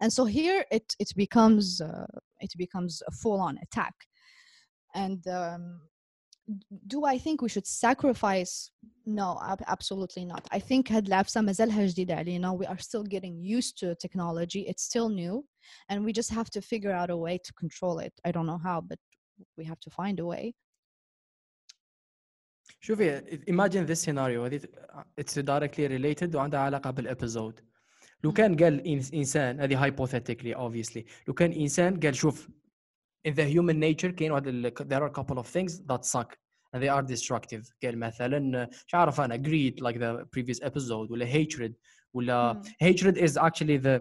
and 0.00 0.10
so 0.16 0.22
here 0.38 0.58
it 0.76 0.86
it 1.02 1.10
becomes 1.24 1.80
uh, 1.80 2.06
it 2.46 2.52
becomes 2.64 2.92
a 3.10 3.12
full 3.20 3.40
on 3.48 3.54
attack 3.64 3.94
and 5.04 5.20
um, 5.40 5.64
do 6.86 7.04
I 7.04 7.16
think 7.18 7.40
we 7.42 7.48
should 7.48 7.66
sacrifice? 7.66 8.70
No, 9.06 9.38
ab- 9.42 9.64
absolutely 9.66 10.24
not. 10.24 10.46
I 10.52 10.58
think 10.60 10.88
had 10.88 11.08
لعبسة 11.08 11.40
مازالها 11.40 11.86
جديدة 11.86 12.14
علينا. 12.14 12.58
We 12.58 12.66
are 12.66 12.78
still 12.78 13.02
getting 13.04 13.42
used 13.42 13.78
to 13.78 13.94
technology. 13.94 14.66
It's 14.68 14.82
still 14.82 15.08
new, 15.08 15.44
and 15.88 16.04
we 16.04 16.12
just 16.12 16.30
have 16.30 16.50
to 16.50 16.60
figure 16.60 16.92
out 16.92 17.10
a 17.10 17.16
way 17.16 17.38
to 17.38 17.52
control 17.52 17.98
it. 17.98 18.12
I 18.24 18.30
don't 18.32 18.46
know 18.46 18.58
how, 18.58 18.80
but 18.80 18.98
we 19.58 19.64
have 19.64 19.80
to 19.80 19.90
find 19.90 20.20
a 20.20 20.26
way. 20.26 20.54
شوفي 22.80 23.20
imagine 23.48 23.86
this 23.86 24.00
scenario 24.04 24.44
هذه 24.46 24.60
it's 25.20 25.34
directly 25.34 25.88
related 25.88 26.34
وعندها 26.34 26.60
علاقة 26.60 26.90
بالابيزود 26.90 27.60
لو 28.24 28.30
مم. 28.30 28.36
كان 28.36 28.56
قال 28.56 28.80
إنس- 28.80 29.14
انسان 29.14 29.60
هذه 29.60 29.90
hypothetically 29.90 30.54
obviously 30.56 31.02
لو 31.28 31.34
كان 31.34 31.52
انسان 31.52 32.00
قال 32.00 32.14
شوف 32.14 32.48
in 33.28 33.34
the 33.34 33.44
human 33.44 33.78
nature 33.80 34.10
كاين 34.10 34.30
واحد 34.32 34.46
ال- 34.46 34.72
there 34.88 35.02
are 35.02 35.10
a 35.10 35.22
couple 35.22 35.38
of 35.38 35.46
things 35.46 35.80
that 35.86 36.04
suck 36.04 36.36
and 36.74 36.82
they 36.82 36.88
are 36.88 37.02
destructive 37.02 37.72
قال 37.84 37.98
مثلا 37.98 38.68
مش 38.86 38.94
عارف 38.94 39.20
انا 39.20 39.36
greed 39.36 39.74
like 39.84 39.96
the 39.98 40.24
previous 40.36 40.60
episode 40.64 41.10
ولا 41.10 41.26
hatred 41.26 41.72
ولا 42.14 42.52
مم. 42.52 42.62
hatred 42.62 43.16
is 43.16 43.36
actually 43.36 43.78
the 43.78 44.00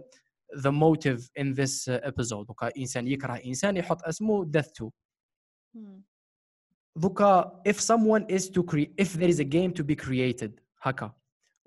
the 0.63 0.71
motive 0.71 1.19
in 1.41 1.53
this 1.53 1.87
uh, 1.87 1.99
episode 2.09 2.49
وكا 2.49 2.71
انسان 2.77 3.07
يكره 3.07 3.33
انسان 3.45 3.77
يحط 3.77 4.03
اسمه 4.03 4.51
death 4.51 4.69
to 4.81 4.89
دوكا 6.95 7.61
if 7.69 7.75
someone 7.79 8.25
is 8.35 8.49
to 8.49 8.63
create 8.63 8.91
if 9.01 9.13
there 9.13 9.29
is 9.29 9.39
a 9.39 9.43
game 9.43 9.71
to 9.73 9.83
be 9.83 9.95
created 9.95 10.51
هكا 10.81 11.15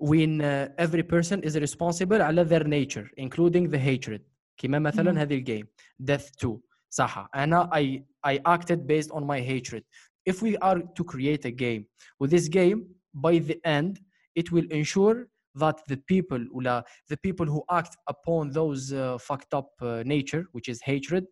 when 0.03 0.41
uh, 0.41 0.69
every 0.85 1.03
person 1.03 1.41
is 1.43 1.55
responsible 1.59 2.21
على 2.21 2.45
their 2.45 2.63
nature 2.63 3.07
including 3.17 3.69
the 3.71 3.79
hatred 3.79 4.21
كما 4.57 4.79
مم. 4.79 4.83
مثلا 4.83 5.21
هذه 5.21 5.35
الجيم 5.35 5.67
death 6.03 6.31
2 6.45 6.59
صح 6.91 7.29
انا 7.35 7.69
I 7.73 8.03
I 8.31 8.37
acted 8.55 8.79
based 8.87 9.11
on 9.11 9.23
my 9.23 9.39
hatred 9.51 9.83
if 10.31 10.41
we 10.41 10.57
are 10.69 10.79
to 10.97 11.03
create 11.13 11.45
a 11.45 11.51
game 11.51 11.83
with 12.21 12.31
this 12.35 12.47
game 12.49 12.79
by 13.25 13.33
the 13.49 13.57
end 13.65 13.93
it 14.39 14.51
will 14.51 14.67
ensure 14.79 15.17
that 15.63 15.77
the 15.91 15.97
people 16.11 16.41
ولا 16.51 16.83
the 17.11 17.17
people 17.27 17.45
who 17.45 17.61
act 17.79 17.93
upon 18.13 18.51
those 18.51 18.93
uh, 18.93 19.17
fucked 19.27 19.53
up 19.59 19.69
uh, 19.81 20.03
nature 20.05 20.43
which 20.55 20.67
is 20.69 20.79
hatred 20.91 21.23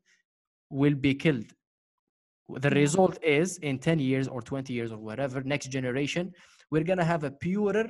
will 0.81 0.95
be 1.07 1.13
killed 1.25 1.49
the 2.63 2.69
Yeah. 2.69 2.81
result 2.83 3.15
is 3.23 3.49
in 3.69 3.75
10 3.79 3.99
years 3.99 4.27
or 4.27 4.41
20 4.41 4.73
years 4.73 4.91
or 4.91 4.97
whatever 5.09 5.41
next 5.43 5.67
generation 5.77 6.31
we're 6.71 6.83
gonna 6.91 7.03
have 7.13 7.23
a 7.23 7.31
purer 7.31 7.85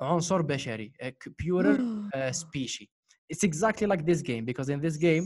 عنصر 0.00 0.42
بشري 0.42 0.92
a 1.02 1.06
c- 1.24 1.30
purer 1.42 1.78
uh, 2.14 2.32
species 2.32 2.88
it's 3.32 3.44
exactly 3.50 3.86
like 3.92 4.02
this 4.10 4.20
game 4.30 4.44
because 4.50 4.68
in 4.74 4.80
this 4.86 4.96
game 4.96 5.24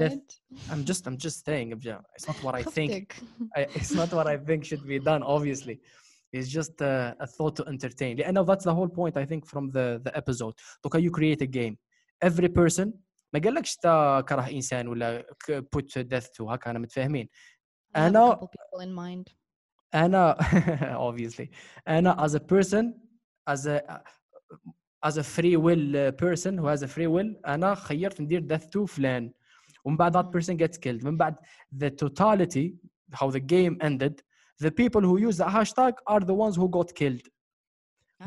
Sid. 0.00 0.20
I'm 0.72 0.82
just 0.90 1.02
I'm 1.08 1.16
just 1.26 1.44
saying 1.48 1.68
Abja, 1.76 1.96
it's 2.16 2.26
not 2.30 2.38
what 2.44 2.54
I 2.54 2.62
think 2.76 2.92
خفتك. 2.92 3.12
I, 3.56 3.60
it's 3.78 3.92
not 4.00 4.10
what 4.12 4.26
I 4.26 4.36
think 4.48 4.60
should 4.64 4.84
be 4.92 4.98
done 5.10 5.22
obviously 5.36 5.76
it's 6.32 6.48
just 6.58 6.74
a, 6.80 7.16
a 7.20 7.26
thought 7.26 7.54
to 7.56 7.64
entertain 7.74 8.16
لأنه 8.16 8.44
that's 8.46 8.64
the 8.64 8.74
whole 8.74 8.88
point 8.88 9.16
I 9.16 9.24
think 9.24 9.42
from 9.46 9.70
the 9.70 10.00
the 10.04 10.12
episode 10.16 10.54
دوكا 10.84 10.98
you 11.00 11.10
create 11.10 11.42
a 11.42 11.46
game 11.46 11.76
every 12.24 12.48
person 12.48 12.92
ما 13.34 13.40
قالكش 13.40 13.76
تا 13.76 14.20
كره 14.20 14.50
انسان 14.50 14.88
ولا 14.88 15.20
ك- 15.46 15.64
put 15.76 16.02
death 16.02 16.26
to 16.26 16.40
هكا 16.42 16.70
انا 16.70 16.78
متفاهمين 16.78 17.28
I 17.96 18.00
have 18.00 18.02
a 18.02 18.10
أنا- 18.10 18.32
couple 18.34 18.48
people 18.48 18.80
in 18.86 18.92
mind. 18.94 19.34
انا 19.94 20.36
obviously 21.10 21.46
انا 21.88 22.26
as 22.26 22.30
a 22.30 22.40
person 22.40 22.84
as 23.50 23.66
a 23.66 24.00
as 25.06 25.16
a 25.16 25.22
free 25.22 25.56
will 25.56 25.96
uh, 25.96 26.10
person 26.12 26.52
who 26.58 26.66
has 26.66 26.82
a 26.82 26.88
free 26.88 27.06
will 27.06 27.34
انا 27.46 27.74
خيرت 27.74 28.20
ندير 28.20 28.46
death 28.48 28.64
to 28.64 28.84
فلان 28.84 29.32
ومن 29.84 29.96
بعد 29.96 30.12
that 30.16 30.26
Mm. 30.26 30.32
person 30.32 30.56
gets 30.56 30.76
killed 30.78 31.04
من 31.04 31.16
بعد 31.16 31.34
the 31.84 31.90
totality 31.90 32.74
how 33.14 33.30
the 33.30 33.40
game 33.40 33.76
ended 33.80 34.20
the 34.62 34.70
people 34.70 35.00
who 35.02 35.16
use 35.28 35.36
the 35.36 35.44
hashtag 35.56 35.92
are 36.06 36.20
the 36.20 36.34
ones 36.34 36.56
who 36.56 36.68
got 36.68 36.92
killed 36.94 37.22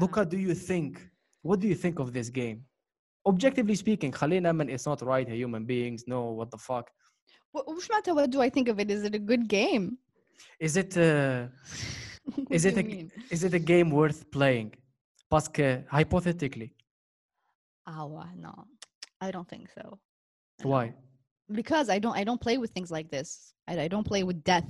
Luca 0.01 0.25
do 0.25 0.37
you 0.37 0.55
think 0.69 0.91
what 1.47 1.59
do 1.59 1.67
you 1.67 1.75
think 1.75 1.99
of 1.99 2.07
this 2.13 2.29
game 2.29 2.59
objectively 3.27 3.75
speaking 3.75 4.11
خلينا 4.11 4.51
من 4.51 4.69
it's 4.77 4.85
not 4.85 5.01
right 5.01 5.27
human 5.29 5.65
beings 5.65 6.03
no 6.07 6.21
what 6.39 6.49
the 6.51 6.57
fuck 6.57 6.89
Wh- 7.57 7.67
وش 7.69 7.91
معناتها 7.91 8.13
what 8.15 8.29
do 8.31 8.39
I 8.41 8.49
think 8.49 8.67
of 8.69 8.79
it? 8.79 8.89
Is 8.91 9.03
it 9.03 9.13
a 9.15 9.19
good 9.19 9.47
game? 9.47 9.97
is 10.67 10.77
it 10.77 10.91
uh, 10.97 11.47
What 12.35 12.55
is 12.55 12.63
do 12.63 12.69
it 12.69 12.75
you 12.77 12.81
a, 12.81 12.83
mean? 12.95 13.07
is 13.35 13.41
it 13.47 13.53
a 13.53 13.63
game 13.73 13.89
worth 14.01 14.19
playing 14.37 14.69
parce 15.29 15.47
que 15.57 15.67
hypothetically 15.97 16.69
Ah, 17.87 18.05
well, 18.05 18.29
no, 18.37 18.53
I 19.19 19.31
don't 19.31 19.47
think 19.53 19.65
so. 19.77 19.83
why 20.63 20.85
Because 21.61 21.87
I 21.95 21.99
don't 22.03 22.15
I 22.21 22.23
don't 22.23 22.41
play 22.47 22.57
with 22.61 22.71
things 22.75 22.91
like 22.97 23.07
this. 23.15 23.29
I, 23.69 23.73
I 23.85 23.87
don't 23.93 24.07
play 24.11 24.23
with 24.29 24.39
death. 24.53 24.69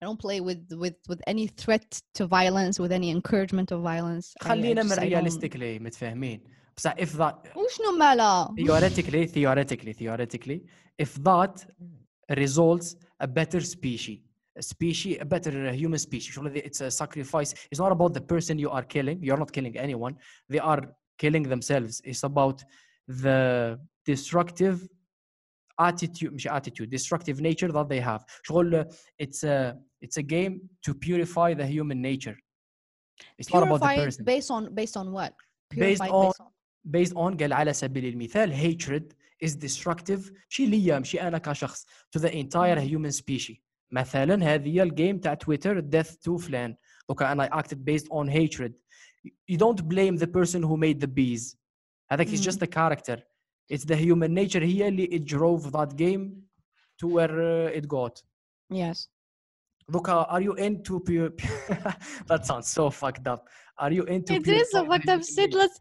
I 0.00 0.02
don't 0.06 0.20
play 0.26 0.38
with 0.48 0.62
with 0.82 0.96
with 1.10 1.20
any 1.32 1.46
threat 1.62 1.88
to 2.18 2.22
violence, 2.26 2.74
with 2.84 2.92
any 3.00 3.08
encouragement 3.18 3.68
of 3.74 3.78
violence. 3.92 4.26
I- 4.42 4.44
I 4.44 4.48
خلينا 4.48 4.82
من 4.82 4.88
just- 4.88 4.98
I 4.98 5.08
don't- 5.08 5.12
realistically 5.14 5.78
متفاهمين 5.78 6.44
بصح 6.76 6.94
if 6.98 7.08
that 7.16 7.56
وشنو 7.56 7.98
مالا؟ 7.98 8.54
theoretically 8.60 9.26
theoretically 9.34 9.92
theoretically 9.92 10.58
if 11.02 11.14
that 11.22 11.66
results 12.30 12.96
a 13.22 13.26
better 13.26 13.60
species 13.60 14.18
a 14.18 14.27
species 14.60 15.18
a 15.20 15.24
better 15.24 15.72
human 15.72 15.98
species 15.98 16.34
شغل 16.34 16.56
it's 16.56 16.80
a 16.80 16.90
sacrifice 16.90 17.52
it's 17.70 17.80
not 17.80 17.92
about 17.92 18.14
the 18.14 18.20
person 18.20 18.58
you 18.58 18.70
are 18.70 18.84
killing 18.84 19.18
you're 19.22 19.38
not 19.44 19.52
killing 19.52 19.76
anyone 19.76 20.14
they 20.48 20.60
are 20.60 20.82
killing 21.18 21.42
themselves 21.42 22.00
it's 22.04 22.22
about 22.24 22.62
the 23.08 23.78
destructive 24.06 24.76
attitude 25.80 26.32
مش 26.32 26.48
attitude 26.48 26.88
destructive 26.90 27.40
nature 27.40 27.72
that 27.72 27.88
they 27.88 28.00
have 28.00 28.22
شغل 28.42 28.84
it's 29.22 29.44
a 29.44 29.76
it's 30.04 30.16
a 30.18 30.22
game 30.22 30.60
to 30.86 30.94
purify 30.94 31.52
the 31.54 31.66
human 31.66 32.00
nature 32.00 32.36
it's 33.40 33.52
not 33.54 33.62
about 33.62 33.80
the 33.80 33.86
Purify 33.86 33.94
it 33.94 34.04
person 34.04 34.24
based 34.24 34.50
on 34.56 34.62
based 34.74 34.96
on 34.96 35.06
what? 35.16 35.32
Based 35.70 36.00
Purify 36.00 36.06
it 36.06 36.12
on- 36.12 36.26
based 36.26 36.40
on 36.40 36.50
based 36.96 37.14
on 37.16 37.36
قال 37.36 37.52
على 37.52 37.72
سبيل 37.72 38.04
المثال 38.04 38.52
hatred 38.54 39.14
is 39.46 39.52
destructive 39.56 40.32
مشي 40.50 40.66
ليا 40.66 40.98
مشي 40.98 41.20
انا 41.22 41.38
كشخص 41.38 41.86
to 42.16 42.20
the 42.20 42.30
entire 42.30 42.78
مم. 42.78 42.88
human 42.88 43.12
species 43.12 43.56
مثلا 43.92 44.54
هذه 44.54 44.68
هي 44.68 44.82
الجيم 44.82 45.18
تاع 45.18 45.34
تويتر 45.34 45.80
death 45.80 46.10
to 46.28 46.36
فلان 46.36 46.76
دوكا 47.08 47.32
انا 47.32 47.62
acted 47.62 47.76
based 47.90 48.06
on 48.06 48.28
hatred 48.28 48.72
you 49.50 49.56
don't 49.56 49.82
blame 49.82 50.16
the 50.18 50.26
person 50.26 50.62
who 50.62 50.76
made 50.76 51.00
the 51.00 51.08
bees 51.08 51.56
هذاك 52.10 52.26
is 52.28 52.30
مم. 52.46 52.52
just 52.52 52.58
a 52.62 52.66
character 52.66 53.18
it's 53.72 53.84
the 53.84 53.96
human 53.96 54.34
nature 54.34 54.62
هي 54.62 54.88
اللي 54.88 55.06
it 55.06 55.22
drove 55.34 55.70
that 55.72 55.96
game 55.96 56.30
to 57.02 57.06
where 57.08 57.30
uh, 57.30 57.78
it 57.78 57.86
got 57.88 58.22
yes. 58.72 59.08
دوكا 59.88 60.24
are 60.24 60.42
you 60.42 60.54
into 60.54 61.00
pure 61.00 61.30
that 62.30 62.46
sounds 62.46 62.68
so 62.68 62.90
fucked 62.90 63.26
up 63.26 63.40
are 63.84 63.92
you 63.92 64.04
into 64.04 64.32
It 64.34 64.46
is 64.46 64.74
a 64.74 64.84
purifying 64.84 64.84
the 64.84 64.90
fucked 64.90 65.08
up 65.08 65.20
human 65.20 65.22
Sid. 65.22 65.50
nature? 65.50 65.58
Let's 65.58 65.78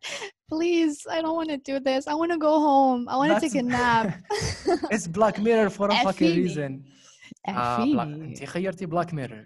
please. 0.54 0.96
I 1.16 1.18
don't 1.24 1.36
want 1.40 1.50
to 1.56 1.60
do 1.72 1.76
this. 1.90 2.02
I 2.08 2.16
want 2.22 2.32
to 2.36 2.40
go 2.50 2.54
home. 2.70 3.02
I 3.14 3.16
want 3.20 3.30
to 3.36 3.40
take 3.46 3.58
a 3.64 3.66
That's- 3.66 3.76
nap. 3.78 4.08
It's 4.96 5.08
Black 5.18 5.36
Mirror 5.48 5.70
for 5.78 5.88
a 5.90 5.96
fucking 6.08 6.32
عفيني. 6.32 6.44
reason. 6.44 6.72
Ah, 7.48 7.52
Black- 7.78 8.08
عفيني. 8.08 8.26
انت 8.26 8.44
خيرتي 8.44 8.88
Black 8.88 9.10
Mirror. 9.14 9.46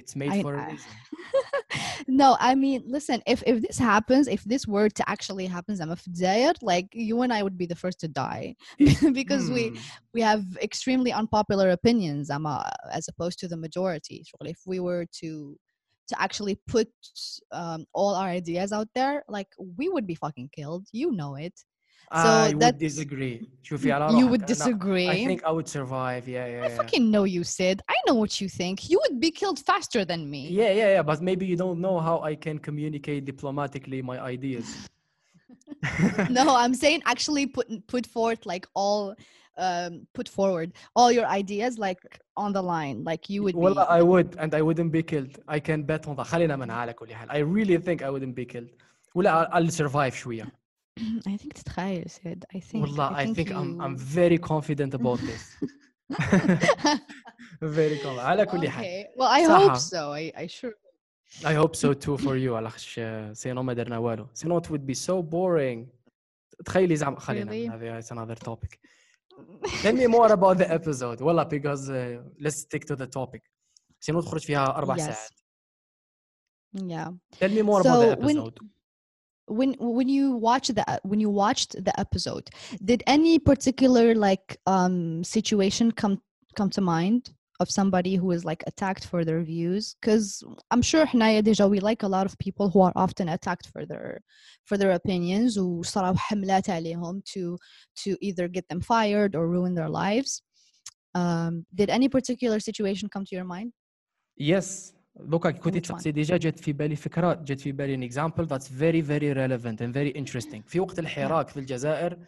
It's 0.00 0.14
made 0.16 0.32
I- 0.36 0.42
for 0.42 0.54
a 0.54 0.62
I- 0.62 0.70
reason. 0.70 0.92
no, 2.22 2.36
I 2.38 2.54
mean, 2.54 2.80
listen. 2.96 3.18
If 3.34 3.42
if 3.52 3.56
this 3.66 3.78
happens, 3.78 4.24
if 4.36 4.42
this 4.52 4.62
were 4.74 4.88
to 4.98 5.02
actually 5.14 5.46
happens, 5.56 5.76
I'm 5.80 5.90
a 5.90 6.00
fdayer, 6.06 6.52
like 6.72 6.88
you 7.08 7.16
and 7.24 7.32
I 7.38 7.40
would 7.44 7.58
be 7.62 7.66
the 7.72 7.78
first 7.84 7.98
to 8.04 8.08
die 8.26 8.46
because 9.20 9.44
we 9.56 9.64
Hmm. 9.68 9.76
we 10.14 10.20
have 10.30 10.42
extremely 10.68 11.12
unpopular 11.20 11.68
opinions. 11.78 12.24
I'm 12.34 12.46
a, 12.46 12.56
as 12.98 13.04
opposed 13.12 13.36
to 13.42 13.46
the 13.52 13.56
majority. 13.66 14.18
So 14.30 14.36
if 14.54 14.58
we 14.72 14.78
were 14.88 15.04
to 15.20 15.30
to 16.10 16.14
actually 16.24 16.56
put 16.74 16.88
um, 17.60 17.80
all 17.98 18.12
our 18.20 18.30
ideas 18.40 18.68
out 18.78 18.88
there, 18.98 19.16
like 19.36 19.50
we 19.80 19.86
would 19.94 20.06
be 20.12 20.16
fucking 20.24 20.48
killed. 20.58 20.84
You 21.00 21.08
know 21.20 21.32
it. 21.46 21.56
So 22.10 22.16
I 22.16 22.48
would 22.48 22.60
that's- 22.60 22.80
disagree. 22.80 23.48
شوفي 23.62 23.92
على 23.92 24.08
you 24.08 24.24
روحك. 24.26 24.30
would 24.30 24.42
أنا- 24.42 24.46
disagree. 24.46 25.08
I 25.08 25.26
think 25.26 25.44
I 25.44 25.50
would 25.50 25.68
survive. 25.68 26.26
Yeah, 26.26 26.46
yeah, 26.46 26.64
I 26.64 26.68
yeah. 26.68 26.76
fucking 26.80 27.10
know 27.10 27.24
you, 27.24 27.44
Sid. 27.44 27.82
I 27.88 27.96
know 28.06 28.14
what 28.22 28.40
you 28.40 28.48
think. 28.48 28.76
You 28.90 28.98
would 29.04 29.20
be 29.20 29.30
killed 29.30 29.58
faster 29.70 30.02
than 30.10 30.20
me. 30.34 30.42
Yeah, 30.60 30.72
yeah, 30.80 30.90
yeah. 30.96 31.02
But 31.10 31.18
maybe 31.28 31.44
you 31.52 31.56
don't 31.64 31.80
know 31.86 31.96
how 32.08 32.16
I 32.30 32.34
can 32.44 32.56
communicate 32.68 33.22
diplomatically 33.32 34.00
my 34.10 34.18
ideas. 34.34 34.66
no, 36.38 36.44
I'm 36.62 36.74
saying 36.82 37.00
actually 37.12 37.44
put 37.56 37.66
put 37.92 38.04
forth 38.16 38.40
like 38.52 38.64
all 38.82 39.02
um 39.66 39.92
put 40.16 40.28
forward 40.36 40.68
all 40.98 41.10
your 41.18 41.26
ideas 41.40 41.72
like 41.86 42.00
on 42.42 42.50
the 42.56 42.62
line. 42.74 42.96
Like 43.10 43.22
you 43.32 43.40
would 43.44 43.54
Well, 43.64 43.74
be 43.74 43.80
I 43.98 44.02
would, 44.10 44.28
and 44.42 44.50
I 44.60 44.62
wouldn't 44.68 44.92
be 44.98 45.02
killed. 45.12 45.32
I 45.56 45.58
can 45.68 45.80
bet 45.90 46.02
on 46.08 46.16
that. 46.16 46.26
خلينا 46.26 46.56
منها 46.56 46.74
على 46.76 46.92
كل 46.94 47.14
حال. 47.14 47.28
I 47.30 47.38
really 47.38 47.76
think 47.78 48.02
I 48.02 48.10
wouldn't 48.10 48.34
be 48.34 48.44
killed. 48.46 48.70
ولا 49.14 49.30
I'll- 49.30 49.66
I'll 49.66 49.70
survive 49.70 50.14
شوية. 50.14 50.52
I 51.26 51.36
think 51.36 51.52
تتخيل 51.52 52.04
Sid. 52.10 52.44
I 52.56 52.60
think 52.60 52.74
والله, 52.82 53.16
I 53.16 53.34
think 53.34 53.48
I'm 53.48 53.80
I'm 53.80 53.96
you- 53.96 53.98
very 53.98 54.38
confident 54.38 54.94
about 54.94 55.18
this. 55.20 55.42
very 57.62 57.98
confident. 57.98 58.18
على 58.18 58.46
كل 58.46 58.68
حال. 58.68 58.84
okay. 58.84 59.06
Well, 59.18 59.28
I 59.28 59.42
hope 59.42 59.76
صح. 59.76 59.90
so. 59.90 60.12
I 60.12 60.32
I 60.42 60.46
sure 60.46 60.72
I 61.44 61.54
hope 61.54 61.76
so 61.76 61.92
too 61.94 62.16
for 62.18 62.36
you 62.36 62.52
على 62.54 62.70
خش 62.70 63.00
سينو 63.32 63.62
ما 63.62 63.72
درنا 63.72 63.98
والو 63.98 64.26
سينو 64.34 64.60
it 64.60 64.64
would 64.64 64.86
be 64.86 64.94
so 64.94 65.22
boring 65.22 65.86
تخيلي 66.64 66.96
زعما 66.96 67.20
خلينا 67.20 67.50
Really? 67.52 67.68
من 67.68 67.70
هذه 67.70 68.00
it's 68.02 68.10
another 68.10 68.38
topic 68.48 68.78
tell 69.82 69.92
me 69.94 70.06
more 70.06 70.32
about 70.32 70.58
the 70.58 70.68
episode 70.70 71.22
والله 71.22 71.44
because 71.44 71.88
uh, 71.88 72.44
let's 72.44 72.56
stick 72.60 72.84
to 72.84 72.96
the 72.96 73.06
topic 73.06 73.42
سينو 74.00 74.20
تخرج 74.20 74.40
فيها 74.40 74.76
أربع 74.76 74.96
Yes. 74.96 75.00
ساعات 75.00 75.28
yeah. 76.76 77.38
tell 77.38 77.50
me 77.50 77.62
more 77.62 77.80
about 77.80 77.84
the 77.84 78.16
So 78.16 78.26
when- 78.26 78.36
episode 78.38 78.58
when 79.47 79.75
when 79.79 80.07
you 80.07 80.31
watch 80.31 80.69
the 80.69 80.99
when 81.03 81.19
you 81.19 81.29
watched 81.29 81.83
the 81.83 81.99
episode 81.99 82.49
did 82.85 83.03
any 83.07 83.37
particular 83.37 84.15
like 84.15 84.57
um 84.67 85.23
situation 85.23 85.91
come 85.91 86.21
come 86.55 86.69
to 86.69 86.81
mind 86.81 87.31
of 87.59 87.69
somebody 87.69 88.15
who 88.15 88.31
is 88.31 88.45
like 88.45 88.63
attacked 88.67 89.05
for 89.05 89.25
their 89.25 89.41
views? 89.41 89.95
Because 89.99 90.43
i'm 90.71 90.81
sure 90.81 91.05
Hnaya 91.05 91.43
Deja, 91.43 91.67
we 91.67 91.79
like 91.79 92.03
a 92.03 92.07
lot 92.07 92.25
of 92.25 92.37
people 92.37 92.69
who 92.69 92.81
are 92.81 92.93
often 92.95 93.29
attacked 93.29 93.67
for 93.67 93.85
their 93.85 94.21
for 94.65 94.77
their 94.77 94.91
opinions 94.91 95.55
to 95.55 97.57
to 98.03 98.17
either 98.27 98.47
get 98.47 98.67
them 98.69 98.81
fired 98.81 99.35
or 99.35 99.47
ruin 99.47 99.75
their 99.75 99.89
lives. 99.89 100.41
Um, 101.15 101.65
did 101.73 101.89
any 101.89 102.09
particular 102.09 102.59
situation 102.59 103.09
come 103.09 103.25
to 103.25 103.35
your 103.35 103.45
mind? 103.45 103.73
Yes. 104.35 104.93
دوكا 105.19 105.51
كي 105.51 105.59
كنت 105.59 105.77
تسقسي 105.77 106.11
ديجا 106.11 106.37
جات 106.37 106.59
في 106.59 106.73
بالي 106.73 106.95
فكرة 106.95 107.33
جات 107.33 107.59
في 107.59 107.71
بالي 107.71 107.95
ان 107.95 108.03
اكزامبل 108.03 108.45
ذاتس 108.45 108.73
فيري 108.73 109.03
فيري 109.03 109.31
ريليفنت 109.33 109.81
اند 109.81 109.93
فيري 109.93 110.13
انتريستينغ 110.15 110.63
في 110.67 110.79
وقت 110.79 110.99
الحراك 110.99 111.47
في 111.47 111.59
الجزائر 111.59 112.27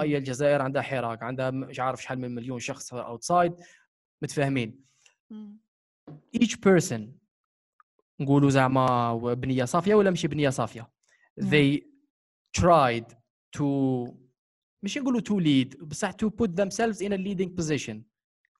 أي 0.00 0.16
الجزائر 0.18 0.62
عندها 0.62 0.82
حراك 0.82 1.22
عندها 1.22 1.50
مش 1.50 1.80
عارف 1.80 2.02
شحال 2.02 2.18
من 2.18 2.34
مليون 2.34 2.58
شخص 2.58 2.94
اوتسايد 2.94 3.54
متفاهمين. 4.22 4.84
ايتش 6.34 6.56
بيرسون 6.56 7.18
نقولوا 8.20 8.50
زعما 8.50 9.14
بنية 9.14 9.64
صافية 9.64 9.94
ولا 9.94 10.10
ماشي 10.10 10.28
بنية 10.28 10.50
صافية. 10.50 10.90
they 11.40 11.80
tried 12.58 13.14
to 13.56 13.64
مش 14.82 14.98
نقولوا 14.98 15.20
to 15.20 15.42
lead 15.42 15.84
بصح 15.84 16.10
to 16.10 16.26
put 16.26 16.50
themselves 16.50 17.00
in 17.00 17.12
a 17.12 17.18
leading 17.18 17.50
position 17.60 17.96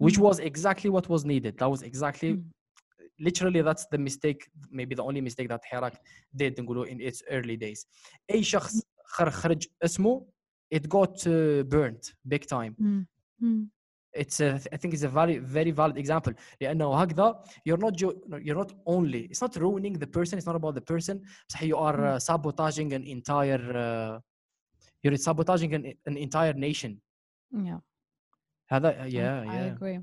which 0.04 0.18
was 0.18 0.38
exactly 0.38 0.90
what 0.90 1.08
was 1.08 1.24
needed. 1.24 1.58
That 1.58 1.70
was 1.70 1.82
exactly 1.82 2.38
literally 3.19 3.61
that's 3.61 3.85
the 3.93 3.97
mistake 3.97 4.41
maybe 4.71 4.95
the 4.95 5.03
only 5.03 5.21
mistake 5.21 5.47
that 5.49 5.63
حراك 5.65 5.93
did 6.41 6.59
نقولوا 6.61 6.85
in 6.85 6.99
its 7.11 7.21
early 7.31 7.57
days 7.57 7.85
اي 8.31 8.43
شخص 8.43 8.81
خر- 9.05 9.29
خرج 9.29 9.67
اسمه 9.83 10.25
it 10.75 10.81
got 10.87 11.15
uh, 11.27 11.63
burnt 11.73 12.13
big 12.33 12.45
time 12.45 12.73
Mm. 12.79 13.05
Mm. 13.43 13.67
it's 14.21 14.39
a, 14.47 14.49
I 14.75 14.77
think 14.81 14.91
it's 14.95 15.03
a 15.03 15.13
very 15.19 15.37
very 15.57 15.71
valid 15.71 15.97
example 15.97 16.33
لأنه 16.61 17.01
هكذا 17.01 17.43
you're 17.69 17.77
not 17.85 17.93
jo- 17.95 18.21
you're 18.45 18.59
not 18.63 18.71
only 18.85 19.21
it's 19.31 19.41
not 19.41 19.55
ruining 19.55 19.93
the 20.03 20.07
person 20.17 20.37
it's 20.39 20.47
not 20.51 20.55
about 20.55 20.75
the 20.75 20.85
person 20.93 21.15
بصح 21.49 21.61
you 21.63 21.77
are 21.77 21.99
uh, 22.05 22.19
sabotaging 22.19 22.93
an 22.93 23.03
entire 23.15 23.61
uh, 23.85 24.19
you're 25.03 25.17
sabotaging 25.17 25.73
an, 25.73 25.83
an 26.09 26.17
entire 26.17 26.53
nation 26.53 26.91
yeah 27.53 27.79
هذا 28.71 28.91
I- 28.91 29.07
yeah 29.07 29.41
I 29.41 29.53
yeah 29.55 29.75
agree 29.75 29.99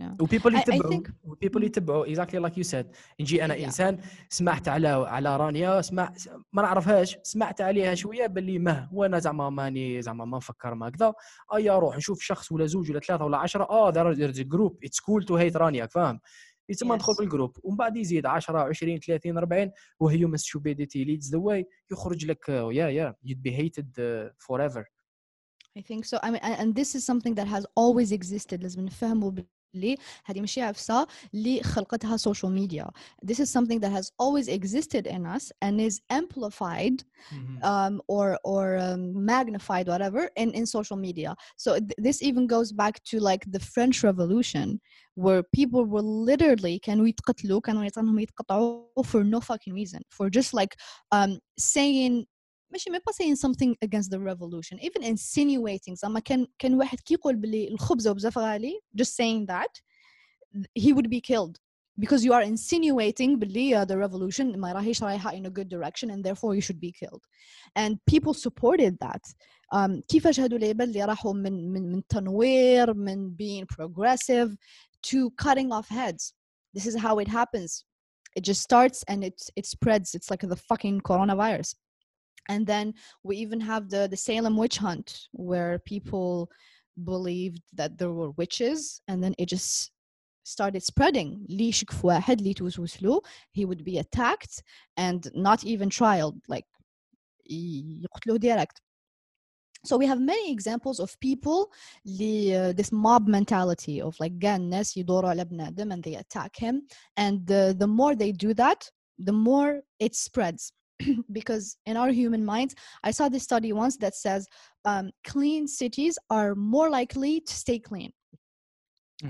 Yeah. 0.00 0.22
وبيبل 0.22 0.54
يتبعوا. 0.56 0.94
think- 0.94 1.10
وبيبل 1.24 1.64
يتبعوا. 1.64 2.06
Exactly 2.06 2.40
like 2.48 2.56
you 2.56 2.64
said. 2.70 2.86
نجي 3.20 3.44
أنا 3.44 3.54
Yeah. 3.54 3.64
إنسان 3.64 4.00
سمعت 4.28 4.68
على 4.68 4.88
على 4.88 5.36
رانيا 5.36 5.80
سمع 5.80 6.12
ما 6.52 6.62
نعرفهاش. 6.62 7.16
سمعت 7.22 7.60
عليها 7.60 7.94
شوية 7.94 8.26
باللي 8.26 8.58
مه 8.58 8.88
وأنا 8.92 9.18
زعما 9.18 9.50
ماني 9.50 10.02
زعما 10.02 10.24
ما 10.24 10.36
نفكر 10.36 10.74
ما 10.74 10.90
كذا. 10.90 11.12
أيا 11.54 11.78
روح 11.78 11.96
نشوف 11.96 12.20
شخص 12.22 12.52
ولا 12.52 12.66
زوج 12.66 12.90
ولا 12.90 13.00
ثلاثة 13.00 13.24
ولا 13.24 13.38
عشرة. 13.38 13.64
آه 13.64 13.92
a 13.92 14.44
group. 14.44 14.72
It's 14.88 15.00
cool 15.00 15.24
to 15.26 15.32
hate 15.36 15.56
رانيا 15.56 15.86
فاهم؟ 15.86 16.20
يتم 16.68 16.92
ندخل 16.92 17.12
Yes. 17.12 17.18
بالجروب 17.18 17.56
ومن 17.64 17.76
بعد 17.76 17.96
يزيد 17.96 18.26
10 18.26 18.58
20 18.58 18.98
30 19.00 19.38
40 19.38 19.70
وهيومن 20.00 20.38
stupidity 20.38 21.04
leads 21.06 21.30
the 21.30 21.38
way. 21.40 21.64
يخرج 21.92 22.26
لك 22.26 22.48
يا 22.48 22.88
يا 22.88 23.14
you'd 23.26 23.48
be 23.48 23.52
hated 23.52 23.86
uh, 23.86 24.30
forever. 24.48 24.84
I 25.78 25.82
think 25.82 26.04
so. 26.04 26.16
I 26.22 26.30
mean, 26.30 26.40
and, 26.42 26.56
and 26.62 26.74
this 26.74 26.94
is 26.94 27.02
something 27.10 27.34
that 27.34 27.46
has 27.46 27.64
always 27.80 28.12
existed. 28.12 28.62
لازم 28.62 28.84
نفهموا 28.84 29.30
باللي 29.75 29.97
هذه 30.25 30.39
ماشي 30.39 30.61
عفسة 30.61 31.07
اللي 31.33 31.63
خلقتها 31.63 32.17
social 32.17 32.49
media. 32.49 32.89
This 33.25 33.39
is 33.39 33.49
something 33.49 33.79
that 33.79 33.91
has 33.91 34.11
always 34.19 34.47
existed 34.47 35.07
in 35.07 35.25
us 35.25 35.51
and 35.61 35.79
is 35.79 36.01
amplified 36.09 37.03
um, 37.63 38.01
or 38.07 38.27
or 38.43 38.77
um, 38.77 39.01
magnified, 39.33 39.87
whatever, 39.87 40.29
in, 40.35 40.49
in 40.51 40.65
social 40.65 40.97
media. 40.97 41.35
So 41.57 41.69
th- 41.79 41.99
this 42.05 42.21
even 42.21 42.47
goes 42.47 42.71
back 42.71 42.95
to 43.09 43.19
like 43.19 43.43
the 43.55 43.59
French 43.73 44.03
Revolution, 44.03 44.67
where 45.15 45.43
people 45.59 45.85
were 45.85 46.01
literally 46.01 46.79
كانوا 46.79 47.07
يتقتلوا 47.07 47.61
كانوا 47.61 47.85
يطعنهم 47.85 48.19
يتقطعوا 48.19 49.03
for 49.03 49.23
no 49.23 49.39
fucking 49.39 49.73
reason, 49.73 50.01
for 50.09 50.29
just 50.29 50.53
like 50.53 50.75
um, 51.11 51.39
saying 51.57 52.25
ماشي 52.71 52.89
ما 52.89 52.99
saying 53.11 53.35
something 53.35 53.75
against 53.85 54.09
the 54.11 54.19
revolution 54.19 54.79
even 54.79 55.03
insinuating 55.03 55.93
زعما 55.93 56.19
كان 56.19 56.47
كان 56.59 56.73
واحد 56.73 56.99
كي 56.99 57.13
يقول 57.13 57.35
بلي 57.35 57.67
الخبزه 57.67 58.11
وبزاف 58.11 58.37
غالي 58.37 58.79
just 59.01 59.15
saying 59.15 59.45
that 59.45 59.81
he 60.79 60.93
would 60.93 61.09
be 61.09 61.21
killed 61.21 61.57
because 61.99 62.23
you 62.25 62.33
are 62.33 62.43
insinuating 62.43 63.35
بلي 63.39 63.81
uh, 63.81 63.85
the 63.85 63.97
revolution 63.97 64.57
ما 64.57 64.73
راهيش 64.73 65.03
رايحه 65.03 65.31
in 65.31 65.45
a 65.45 65.49
good 65.49 65.69
direction 65.69 66.09
and 66.09 66.23
therefore 66.23 66.55
you 66.55 66.61
should 66.61 66.79
be 66.79 66.91
killed 66.91 67.21
and 67.79 67.97
people 68.05 68.33
supported 68.33 68.97
that 68.99 69.33
um, 69.75 70.01
كيفاش 70.07 70.39
هادو 70.39 70.55
العباد 70.55 70.87
اللي 70.87 71.05
راحوا 71.05 71.33
من 71.33 71.71
من 71.73 71.91
من 71.91 72.07
تنوير 72.07 72.93
من 72.93 73.35
being 73.35 73.65
progressive 73.65 74.55
to 75.07 75.29
cutting 75.43 75.71
off 75.71 75.89
heads 75.89 76.33
this 76.73 76.85
is 76.85 76.95
how 76.95 77.19
it 77.19 77.27
happens 77.27 77.85
it 78.37 78.43
just 78.43 78.61
starts 78.61 79.03
and 79.07 79.23
it 79.23 79.39
it 79.59 79.65
spreads 79.65 80.15
it's 80.15 80.29
like 80.31 80.43
the 80.53 80.61
fucking 80.69 81.01
coronavirus 81.09 81.75
and 82.49 82.65
then 82.65 82.93
we 83.23 83.37
even 83.37 83.59
have 83.61 83.89
the 83.89 84.07
the 84.13 84.17
Salem 84.17 84.55
witch 84.57 84.77
hunt 84.77 85.07
where 85.31 85.79
people 85.79 86.49
believed 87.03 87.61
that 87.79 87.97
there 87.97 88.13
were 88.19 88.31
witches 88.31 89.01
and 89.07 89.23
then 89.23 89.33
it 89.37 89.47
just 89.47 89.91
started 90.43 90.83
spreading 90.83 91.45
اللي 91.49 91.69
يشك 91.69 91.91
في 91.91 92.07
واحد 92.07 92.37
اللي 92.39 92.53
توسوس 92.53 93.03
له 93.03 93.21
he 93.57 93.65
would 93.65 93.83
be 93.83 93.99
attacked 93.99 94.61
and 94.99 95.29
not 95.35 95.63
even 95.63 95.89
trialed 95.89 96.39
like 96.49 96.65
ي- 97.49 98.01
يقتلوه 98.03 98.39
direct 98.39 98.81
so 99.87 99.97
we 99.97 100.05
have 100.05 100.19
many 100.19 100.51
examples 100.51 100.99
of 100.99 101.19
people 101.19 101.69
اللي, 102.05 102.71
uh, 102.71 102.73
this 102.73 102.91
mob 102.91 103.27
mentality 103.27 104.01
of 104.01 104.15
like 104.19 104.39
كاع 104.41 104.55
الناس 104.55 104.97
يدوروا 104.97 105.29
على 105.29 105.45
بنادم 105.45 105.91
and 105.93 106.03
they 106.03 106.15
attack 106.15 106.55
him 106.57 106.81
and 107.19 107.47
the, 107.47 107.75
the 107.77 107.87
more 107.87 108.15
they 108.15 108.31
do 108.31 108.53
that 108.53 108.89
the 109.19 109.31
more 109.33 109.81
it 109.99 110.15
spreads 110.15 110.71
because 111.37 111.65
in 111.89 111.95
our 112.01 112.11
human 112.21 112.43
minds 112.53 112.73
i 113.03 113.11
saw 113.17 113.25
this 113.29 113.43
study 113.43 113.71
once 113.73 113.95
that 113.97 114.15
says 114.25 114.41
um, 114.85 115.05
clean 115.31 115.67
cities 115.67 116.15
are 116.29 116.51
more 116.55 116.89
likely 116.99 117.33
to 117.49 117.53
stay 117.63 117.79
clean 117.89 118.11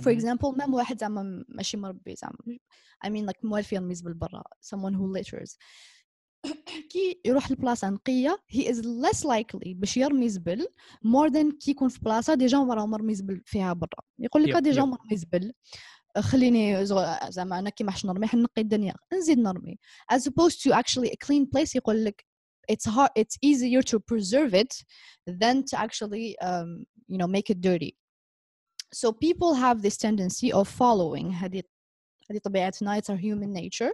for 0.04 0.12
Mhm. 0.12 0.17
example 0.17 0.52
même 0.60 0.74
واحد 0.74 1.00
زعما 1.00 1.45
ماشي 1.50 1.78
مربي 1.78 2.15
زعما 2.15 2.38
I 3.06 3.10
mean 3.10 3.26
like 3.26 3.39
موالف 3.43 3.74
يرمي 3.74 3.95
زبل 3.95 4.13
برا 4.13 4.43
someone 4.62 4.93
who 4.93 5.08
litters 5.17 5.58
كي 6.91 7.21
يروح 7.26 7.52
لبلاصة 7.52 7.89
نقية 7.89 8.38
he 8.54 8.60
is 8.67 8.78
less 8.86 9.24
likely 9.26 9.76
باش 9.76 9.97
يرمي 9.97 10.30
زبل 10.30 10.67
more 11.06 11.30
than 11.30 11.58
كي 11.60 11.71
يكون 11.71 11.89
في 11.89 12.00
بلاصة 12.00 12.34
ديجا 12.34 12.58
مرة 12.58 12.86
مرمي 12.86 13.15
زبل 13.15 13.41
فيها 13.45 13.74
برا 13.74 14.04
يقول 14.19 14.43
لك 14.43 14.56
Yep, 14.56 14.60
ديجا 14.60 14.82
yep. 14.82 14.86
مرمي 14.86 15.17
زبل 15.17 15.54
خليني 16.19 16.86
زغ- 16.86 17.30
زعما 17.30 17.60
انا 17.60 17.69
كي 17.69 17.84
ما 17.84 17.91
حش 17.91 18.06
نرمي 18.06 18.28
حنقي 18.28 18.62
الدنيا 18.62 18.93
نزيد 19.13 19.39
نرمي 19.39 19.80
as 20.13 20.19
opposed 20.19 20.62
to 20.63 20.74
actually 20.74 21.08
a 21.10 21.17
clean 21.28 21.45
place 21.45 21.76
يقول 21.76 22.06
لك 22.06 22.26
it's 22.71 22.86
hard 22.91 23.10
it's 23.19 23.38
easier 23.45 23.82
to 23.82 24.00
preserve 24.00 24.54
it 24.54 24.74
than 25.41 25.63
to 25.69 25.76
actually 25.80 26.38
um, 26.39 26.86
you 27.12 27.17
know 27.17 27.28
make 27.28 27.50
it 27.50 27.60
dirty 27.62 27.91
so 28.93 29.12
people 29.12 29.54
have 29.54 29.82
this 29.82 29.97
tendency 29.97 30.52
of 30.54 30.67
following 30.67 31.32
هذه 31.34 31.63
هذه 32.32 32.39
طبيعتنا 32.43 33.00
it's 33.00 33.10
our 33.10 33.17
human 33.17 33.54
nature 33.54 33.91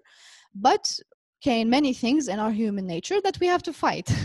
but 0.55 0.99
can 1.45 1.69
many 1.69 1.93
things 1.93 2.27
in 2.27 2.39
our 2.39 2.51
human 2.51 2.85
nature 2.87 3.19
that 3.25 3.37
we 3.41 3.47
have 3.47 3.63
to 3.63 3.73
fight 3.73 4.07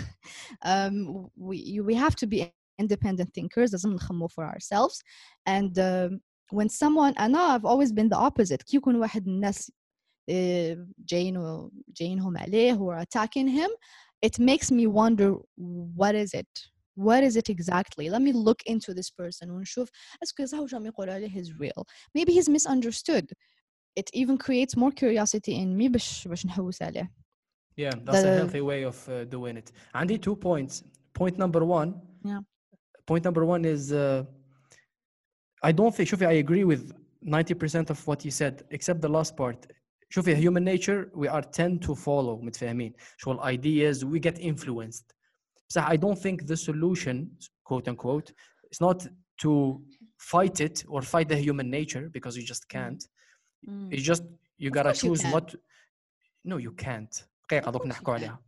um, 0.73 1.29
we 1.37 1.81
we 1.89 1.95
have 1.95 2.15
to 2.17 2.27
be 2.27 2.53
independent 2.81 3.31
thinkers 3.35 3.73
لازم 3.73 3.91
نخمو 3.95 4.29
for 4.29 4.45
ourselves 4.45 5.03
and 5.47 5.79
um, 5.79 6.21
when 6.53 6.69
someone 6.69 7.15
أنا 7.21 7.59
I've 7.59 7.65
always 7.65 7.93
been 7.93 8.09
the 8.09 8.19
opposite 8.19 8.63
كي 8.63 8.77
يكون 8.77 8.97
واحد 8.97 9.27
الناس 9.29 9.73
آه، 10.31 10.87
جايين 10.99 11.37
و- 11.37 11.71
جايينهم 11.89 12.37
عليه 12.39 12.75
or 12.79 13.05
attacking 13.05 13.49
him 13.49 13.71
it 14.27 14.39
makes 14.41 14.71
me 14.71 14.87
wonder 14.87 15.35
what 15.99 16.15
is 16.15 16.35
it 16.35 16.71
what 17.01 17.23
is 17.25 17.37
it 17.37 17.49
exactly 17.51 18.09
let 18.11 18.23
me 18.23 18.33
look 18.33 18.63
into 18.67 18.95
this 18.95 19.11
person 19.11 19.51
ونشوف 19.51 19.89
اسكو 20.23 20.45
صح 20.47 20.59
واش 20.59 20.75
راهم 20.75 20.87
يقولوا 20.87 21.15
عليه 21.15 21.43
is 21.43 21.47
real 21.49 21.85
maybe 22.19 22.33
he's 22.33 22.49
misunderstood 22.49 23.27
it 24.01 24.09
even 24.15 24.37
creates 24.39 24.77
more 24.77 24.93
curiosity 25.01 25.53
in 25.53 25.77
me 25.81 25.89
باش 25.89 26.29
باش 26.29 26.47
نحوس 26.47 26.83
عليه 26.83 27.13
Yeah, 27.81 27.95
that's 28.05 28.25
a 28.25 28.29
The- 28.29 28.39
healthy 28.41 28.61
way 28.71 28.83
of 28.85 28.97
uh, 29.09 29.25
doing 29.35 29.57
it. 29.57 29.73
عندي 29.95 30.19
two 30.19 30.37
points. 30.37 30.83
Point 31.19 31.37
number 31.39 31.63
one. 31.65 31.91
Yeah. 32.25 32.41
Point 33.11 33.25
number 33.25 33.45
one 33.55 33.65
is 33.65 33.93
uh, 33.93 34.25
I 35.65 35.73
don't 35.73 35.95
think 35.95 36.09
شوفي 36.09 36.27
I 36.27 36.45
agree 36.45 36.65
with 36.65 36.93
90% 37.25 37.91
of 37.91 38.07
what 38.07 38.25
you 38.25 38.31
said 38.31 38.63
except 38.71 39.01
the 39.01 39.09
last 39.09 39.37
part. 39.37 39.67
شوفي 40.11 40.35
human 40.37 40.65
nature 40.65 41.11
we 41.15 41.29
are 41.29 41.43
tend 41.43 41.83
to 41.83 41.95
follow 41.95 42.41
متفاهمين. 42.43 42.93
شغل 43.17 43.39
ideas 43.41 44.05
we 44.05 44.19
get 44.21 44.39
influenced. 44.39 45.05
بصح 45.71 45.89
I 45.91 45.97
don't 45.97 46.19
think 46.19 46.47
the 46.47 46.57
solution 46.57 47.27
quote 47.65 47.89
unquote 47.89 48.33
is 48.73 48.81
not 48.81 49.07
to 49.43 49.81
fight 50.33 50.61
it 50.61 50.85
or 50.89 51.01
fight 51.03 51.29
the 51.29 51.37
human 51.37 51.69
nature 51.71 52.09
because 52.17 52.37
you 52.37 52.45
just 52.53 52.69
can't. 52.69 53.03
It's 53.93 54.03
just 54.13 54.23
you 54.59 54.71
gotta 54.71 54.89
course 54.93 55.03
you 55.05 55.11
choose 55.11 55.23
can. 55.23 55.33
what 55.35 55.47
no 56.45 56.57
you 56.67 56.73
can't 56.85 57.25
دقيقة 57.51 57.71
دوك 57.71 57.83
course 57.83 57.85
you 57.85 57.89
نحكوا 57.89 58.15
can. 58.19 58.23
عليها 58.23 58.39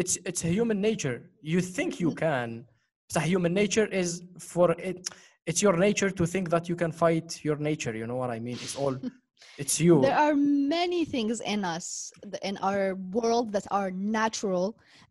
it's 0.00 0.16
it's 0.28 0.44
a 0.44 0.48
human 0.58 0.80
nature 0.80 1.18
you 1.42 1.60
think 1.60 2.00
you 2.00 2.10
Mm. 2.10 2.16
can 2.20 2.64
بصح 3.10 3.24
human 3.24 3.54
nature 3.54 3.86
is 4.02 4.22
for 4.38 4.70
it 4.72 5.08
it's 5.48 5.60
your 5.66 5.76
nature 5.86 6.10
to 6.18 6.24
think 6.32 6.46
that 6.54 6.64
you 6.70 6.76
can 6.82 6.92
fight 7.02 7.28
your 7.48 7.58
nature 7.70 7.94
you 8.00 8.06
know 8.10 8.18
what 8.22 8.30
I 8.36 8.38
mean 8.46 8.58
it's 8.66 8.76
all 8.82 8.94
it's 9.62 9.76
you 9.86 9.94
There 10.08 10.20
are 10.26 10.36
many 10.80 11.02
things 11.14 11.36
in 11.54 11.60
us, 11.76 11.86
th- 12.30 12.42
in 12.50 12.56
our 12.68 12.84
world, 13.18 13.46
that 13.56 13.66
are 13.78 13.90
natural, 13.90 14.66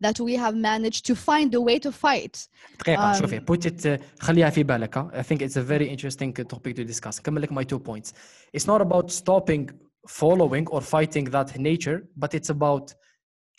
that 0.06 0.16
we 0.26 0.34
have 0.44 0.54
managed 0.72 1.02
to 1.10 1.14
find 1.28 1.48
a 1.60 1.62
way 1.68 1.76
to 1.86 1.90
fight. 1.92 2.48
دقيقة 2.78 3.12
Um, 3.12 3.20
شوفي 3.20 3.40
put 3.40 3.66
it 3.66 3.86
uh, 3.86 4.02
خليها 4.20 4.50
في 4.50 4.62
بالك 4.62 4.98
ها. 4.98 5.10
I 5.14 5.22
think 5.22 5.42
it's 5.42 5.56
a 5.56 5.62
very 5.62 5.88
interesting 5.88 6.32
topic 6.32 6.74
to 6.76 6.84
discuss 6.84 7.18
نكمل 7.20 7.42
لك 7.42 7.50
my 7.52 7.64
two 7.64 7.78
points 7.78 8.12
it's 8.56 8.66
not 8.66 8.80
about 8.80 9.10
stopping 9.10 9.70
following 10.08 10.66
or 10.68 10.80
fighting 10.80 11.24
that 11.30 11.58
nature 11.58 11.98
but 12.16 12.34
it's 12.34 12.50
about 12.50 12.94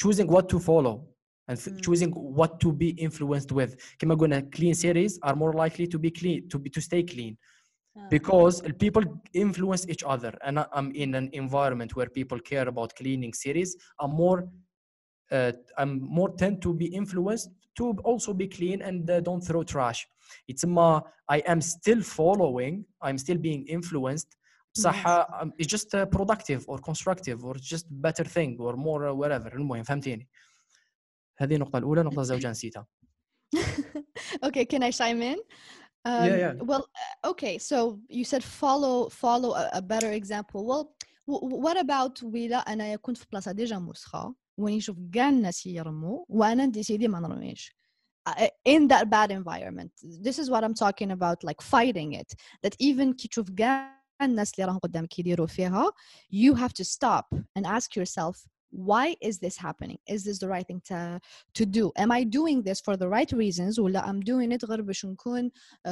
choosing 0.01 0.27
what 0.27 0.45
to 0.49 0.59
follow 0.59 0.95
and 1.47 1.57
th- 1.63 1.75
Mm. 1.75 1.81
choosing 1.85 2.11
what 2.39 2.51
to 2.63 2.69
be 2.71 2.89
influenced 3.07 3.51
with 3.51 3.71
كما 3.99 4.15
قلنا 4.15 4.49
clean 4.55 4.73
series 4.73 5.19
are 5.23 5.35
more 5.35 5.53
likely 5.53 5.87
to 5.87 5.99
be 5.99 6.11
clean 6.19 6.47
to 6.49 6.57
be 6.59 6.69
to 6.69 6.81
stay 6.81 7.03
clean 7.03 7.37
because 8.15 8.55
people 8.85 9.03
influence 9.33 9.83
each 9.93 10.03
other 10.13 10.33
and 10.45 10.59
I- 10.59 10.69
I'm 10.77 10.89
in 11.03 11.09
an 11.15 11.27
environment 11.43 11.95
where 11.97 12.09
people 12.19 12.39
care 12.51 12.67
about 12.73 12.89
cleaning 12.99 13.33
series 13.45 13.69
I'm 14.01 14.11
more 14.23 14.39
uh, 15.37 15.51
I'm 15.81 15.91
more 16.19 16.29
tend 16.41 16.55
to 16.65 16.71
be 16.81 16.87
influenced 17.01 17.49
to 17.77 17.83
also 18.09 18.31
be 18.41 18.47
clean 18.57 18.81
and 18.81 19.09
uh, 19.09 19.19
don't 19.27 19.43
throw 19.47 19.63
trash 19.73 19.99
it's 20.51 20.65
ma 20.75 20.87
I 21.35 21.39
am 21.53 21.59
still 21.75 22.01
following 22.19 22.73
I'm 23.05 23.17
still 23.25 23.39
being 23.49 23.61
influenced 23.77 24.29
صح 24.85 24.95
Yes. 24.95 25.05
uh, 25.11 25.25
um, 25.41 25.49
it's 25.59 25.71
just 25.75 25.89
uh, 25.95 26.05
productive 26.17 26.61
or 26.71 26.77
constructive 26.89 27.37
or 27.47 27.55
just 27.73 27.85
better 28.07 28.25
thing 28.35 28.51
or 28.65 28.73
more 28.87 29.01
uh, 29.09 29.13
whatever 29.21 29.49
المهم 29.55 29.83
فهمتيني 29.83 30.27
هذه 31.37 31.55
النقطة 31.55 31.77
الأولى 31.77 32.01
النقطة 32.01 32.21
الزوجة 32.21 32.49
نسيتها 32.49 32.87
okay, 34.45 34.65
can 34.65 34.83
I 34.83 34.91
chime 34.91 35.21
in? 35.21 35.39
Um, 36.05 36.25
yeah. 36.43 36.53
Well, 36.69 36.83
uh, 37.23 37.29
okay. 37.31 37.57
So 37.57 37.99
you 38.09 38.23
said 38.31 38.43
follow 38.43 39.09
follow 39.09 39.51
a, 39.53 39.69
a 39.73 39.81
better 39.81 40.11
example. 40.11 40.65
Well, 40.65 40.83
w- 41.27 41.41
w- 41.47 41.61
what 41.65 41.77
about 41.79 42.23
ولا 42.23 42.57
أنا 42.57 42.95
كنت 42.95 43.17
في 43.17 43.25
بلاصة 43.31 43.51
ديجا 43.51 43.77
مسخة 43.79 44.35
وين 44.57 44.77
نشوف 44.77 44.97
كاع 45.13 45.29
الناس 45.29 45.65
يرموا 45.65 46.25
وأنا 46.29 46.65
ديسيدي 46.65 47.07
ما 47.07 47.19
نرميش. 47.19 47.75
uh, 48.29 48.47
in 48.65 48.87
that 48.87 49.09
bad 49.09 49.31
environment 49.31 49.91
this 50.27 50.37
is 50.37 50.47
what 50.53 50.63
i'm 50.63 50.75
talking 50.85 51.09
about 51.17 51.37
like 51.43 51.59
fighting 51.61 52.13
it 52.21 52.29
that 52.63 52.75
even 52.79 53.13
كي 53.13 53.27
تشوف 53.27 53.49
كاع 53.51 54.01
الناس 54.21 54.53
اللي 54.53 54.65
راهم 54.67 54.77
قدامك 54.79 55.19
يديروا 55.19 55.47
فيها 55.47 55.91
you 56.33 56.53
have 56.55 56.73
to 56.73 56.83
stop 56.85 57.25
and 57.59 57.65
ask 57.65 57.95
yourself 57.95 58.47
why 58.89 59.07
is 59.27 59.35
this 59.45 59.55
happening 59.67 59.97
is 60.13 60.23
this 60.23 60.37
the 60.43 60.47
right 60.53 60.67
thing 60.69 60.81
to 60.91 61.19
to 61.59 61.63
do 61.77 61.83
am 62.03 62.11
i 62.11 62.21
doing 62.39 62.57
this 62.67 62.79
for 62.85 62.95
the 63.01 63.07
right 63.15 63.31
reasons 63.33 63.79
ولا 63.79 64.01
i'm 64.11 64.19
doing 64.19 64.51
it 64.57 64.65
غير 64.65 64.81
باش 64.81 65.05
نكون 65.05 65.49
uh, 65.87 65.91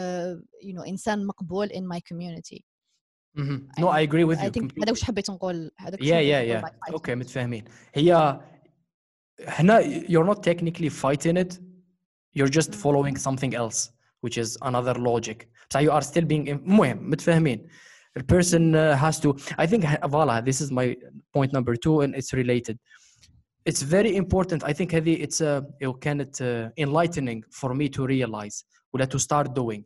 you 0.64 0.74
know 0.74 0.88
انسان 0.88 1.26
مقبول 1.26 1.70
in 1.70 1.84
my 1.96 2.00
community 2.12 2.64
مهم. 3.36 3.68
no 3.80 3.88
I 3.88 4.02
agree 4.10 4.24
with 4.24 4.40
I 4.40 4.44
you 4.46 4.50
think 4.50 4.64
completely. 4.64 4.84
هذا 4.84 4.92
وش 4.92 5.04
حبيت 5.04 5.30
نقول 5.30 5.72
هذاك 5.78 6.00
وش 6.02 6.08
yeah 6.08 6.12
حبيت 6.12 6.30
yeah 6.32 6.58
نقول 6.58 6.62
yeah 6.62 6.66
by 6.66 6.72
fighting 6.72 6.94
اوكي 6.94 7.12
it. 7.12 7.16
متفاهمين 7.16 7.66
هي 7.94 8.40
هنا 9.48 9.82
you're 10.08 10.34
not 10.34 10.44
technically 10.44 10.90
fighting 10.90 11.38
it 11.38 11.60
you're 12.38 12.52
just 12.60 12.72
Mm. 12.72 12.76
following 12.76 13.16
something 13.18 13.54
else 13.56 13.90
which 14.26 14.38
is 14.44 14.58
another 14.70 14.96
logic 15.10 15.38
so 15.74 15.80
you 15.80 15.92
are 15.92 16.02
still 16.12 16.26
being 16.26 16.48
المهم 16.50 17.10
متفاهمين 17.10 17.68
the 18.20 18.24
person 18.24 18.64
uh, 18.76 18.96
has 19.04 19.16
to 19.20 19.30
I 19.64 19.66
think 19.72 19.82
voila 20.16 20.42
this 20.50 20.60
is 20.62 20.70
my 20.72 20.88
point 21.36 21.52
number 21.58 21.76
two 21.86 21.96
and 22.04 22.12
it's 22.20 22.32
related 22.42 22.78
it's 23.70 23.82
very 23.98 24.16
important 24.24 24.64
I 24.64 24.74
think 24.74 24.94
هذه 24.96 25.28
it's 25.28 25.42
uh, 25.42 25.92
كانت 26.02 26.42
uh, 26.42 26.70
enlightening 26.84 27.44
for 27.52 27.74
me 27.74 27.90
to 27.90 28.06
realize 28.06 28.64
ولا 28.94 29.06
to 29.06 29.20
start 29.20 29.54
doing 29.54 29.84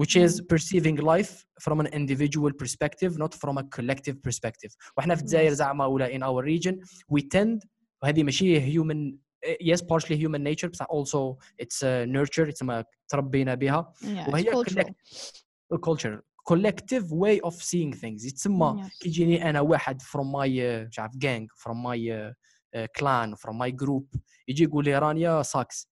which 0.00 0.16
is 0.16 0.40
perceiving 0.52 0.96
life 0.96 1.32
from 1.64 1.80
an 1.80 1.86
individual 2.00 2.52
perspective 2.62 3.12
not 3.18 3.32
from 3.34 3.58
a 3.58 3.64
collective 3.76 4.16
perspective 4.22 4.70
وإحنا 4.96 5.14
في 5.14 5.22
الجزائر 5.22 5.50
Yes. 5.50 5.54
زعما 5.54 5.86
ولا 5.86 6.08
in 6.08 6.22
our 6.22 6.42
region 6.44 6.74
we 7.12 7.20
tend 7.22 7.58
وهذه 8.02 8.22
ماشي 8.22 8.60
human 8.72 9.14
yes 9.60 9.80
partially 9.82 10.16
human 10.24 10.42
nature 10.42 10.68
but 10.68 10.86
also 10.88 11.38
it's 11.62 11.82
uh, 11.82 12.04
nurture 12.06 12.48
it's 12.48 12.62
ما 12.62 12.84
تربينا 13.08 13.54
بها 13.54 13.92
yeah 14.02 14.06
it's 14.26 14.28
وهي 14.32 14.44
cultural 14.44 14.84
collect- 14.84 15.78
culture 15.88 16.22
collective 16.50 17.12
way 17.12 17.40
of 17.40 17.54
seeing 17.54 17.92
things 17.92 18.26
يتسمى 18.26 18.76
Yes. 18.88 18.98
كيجيني 19.00 19.50
انا 19.50 19.60
واحد 19.60 20.02
from 20.02 20.24
my 20.32 20.48
uh, 20.48 20.88
مش 20.88 20.98
عارف 20.98 21.12
gang 21.16 21.46
from 21.62 21.76
my 21.76 21.98
uh, 21.98 22.32
uh, 22.76 22.86
clan 22.98 23.34
from 23.36 23.54
my 23.54 23.70
group 23.84 24.20
يجي 24.48 24.64
يقول 24.64 24.84
لي 24.84 24.98
رانيا 24.98 25.42
sucks 25.42 25.86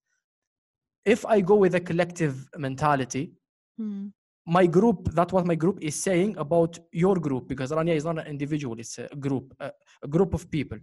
if 1.08 1.24
I 1.26 1.40
go 1.40 1.54
with 1.56 1.74
a 1.74 1.80
collective 1.80 2.34
mentality 2.58 3.26
Hmm. 3.78 4.06
my 4.58 4.66
group 4.76 4.98
that's 5.16 5.32
what 5.36 5.44
my 5.52 5.56
group 5.64 5.78
is 5.88 5.94
saying 6.08 6.32
about 6.44 6.72
your 7.04 7.16
group 7.26 7.44
because 7.52 7.70
Rania 7.78 7.94
is 8.00 8.04
not 8.08 8.16
an 8.22 8.26
individual 8.34 8.74
it's 8.82 8.96
a 8.98 9.16
group 9.26 9.46
a, 9.60 9.68
a 10.06 10.08
group 10.14 10.30
of 10.38 10.42
people 10.56 10.78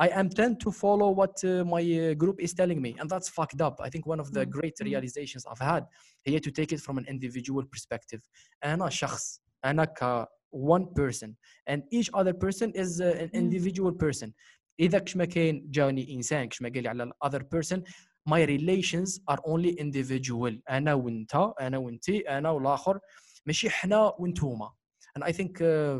I 0.00 0.08
am 0.20 0.28
tend 0.28 0.60
to 0.60 0.70
follow 0.70 1.10
what 1.10 1.36
uh, 1.44 1.64
my 1.64 1.82
uh, 1.82 2.14
group 2.14 2.40
is 2.40 2.54
telling 2.54 2.80
me 2.80 2.94
and 3.00 3.10
that's 3.10 3.28
fucked 3.28 3.60
up 3.60 3.76
I 3.86 3.88
think 3.92 4.06
one 4.06 4.20
of 4.20 4.28
the 4.32 4.44
Mm, 4.44 4.50
great 4.56 4.76
mm. 4.80 4.84
realizations 4.90 5.44
I've 5.50 5.64
had 5.72 5.84
هي 6.26 6.40
to 6.40 6.50
take 6.50 6.72
it 6.72 6.80
from 6.80 6.98
an 6.98 7.06
individual 7.08 7.64
perspective 7.64 8.20
أنا 8.64 8.88
شخص 8.88 9.40
أنا 9.64 9.84
ك 9.84 10.26
one 10.50 10.86
person 10.94 11.36
and 11.70 11.82
each 11.90 12.10
other 12.14 12.32
person 12.32 12.72
is 12.74 13.00
uh, 13.00 13.04
an 13.24 13.30
Mm. 13.34 13.34
individual 13.34 13.92
person 13.92 14.32
إذا 14.80 14.98
كش 14.98 15.16
ما 15.16 15.24
كاين 15.24 15.66
جاني 15.70 16.14
إنسان 16.14 16.48
كش 16.48 16.62
ما 16.62 16.68
قال 16.68 16.82
لي 16.82 16.88
على 16.88 17.02
ال 17.02 17.12
other 17.24 17.40
person 17.42 17.82
my 18.30 18.42
relations 18.44 19.20
are 19.30 19.40
only 19.46 19.72
individual 19.80 20.52
أنا 20.70 20.94
وأنت 20.94 21.34
أنا 21.60 21.78
وأنتي 21.78 22.18
أنا 22.20 22.50
والآخر 22.50 22.98
ماشي 23.46 23.70
حنا 23.70 24.14
وانتوما 24.18 24.70
and 25.18 25.24
I 25.24 25.32
think 25.32 25.60
uh, 25.60 25.98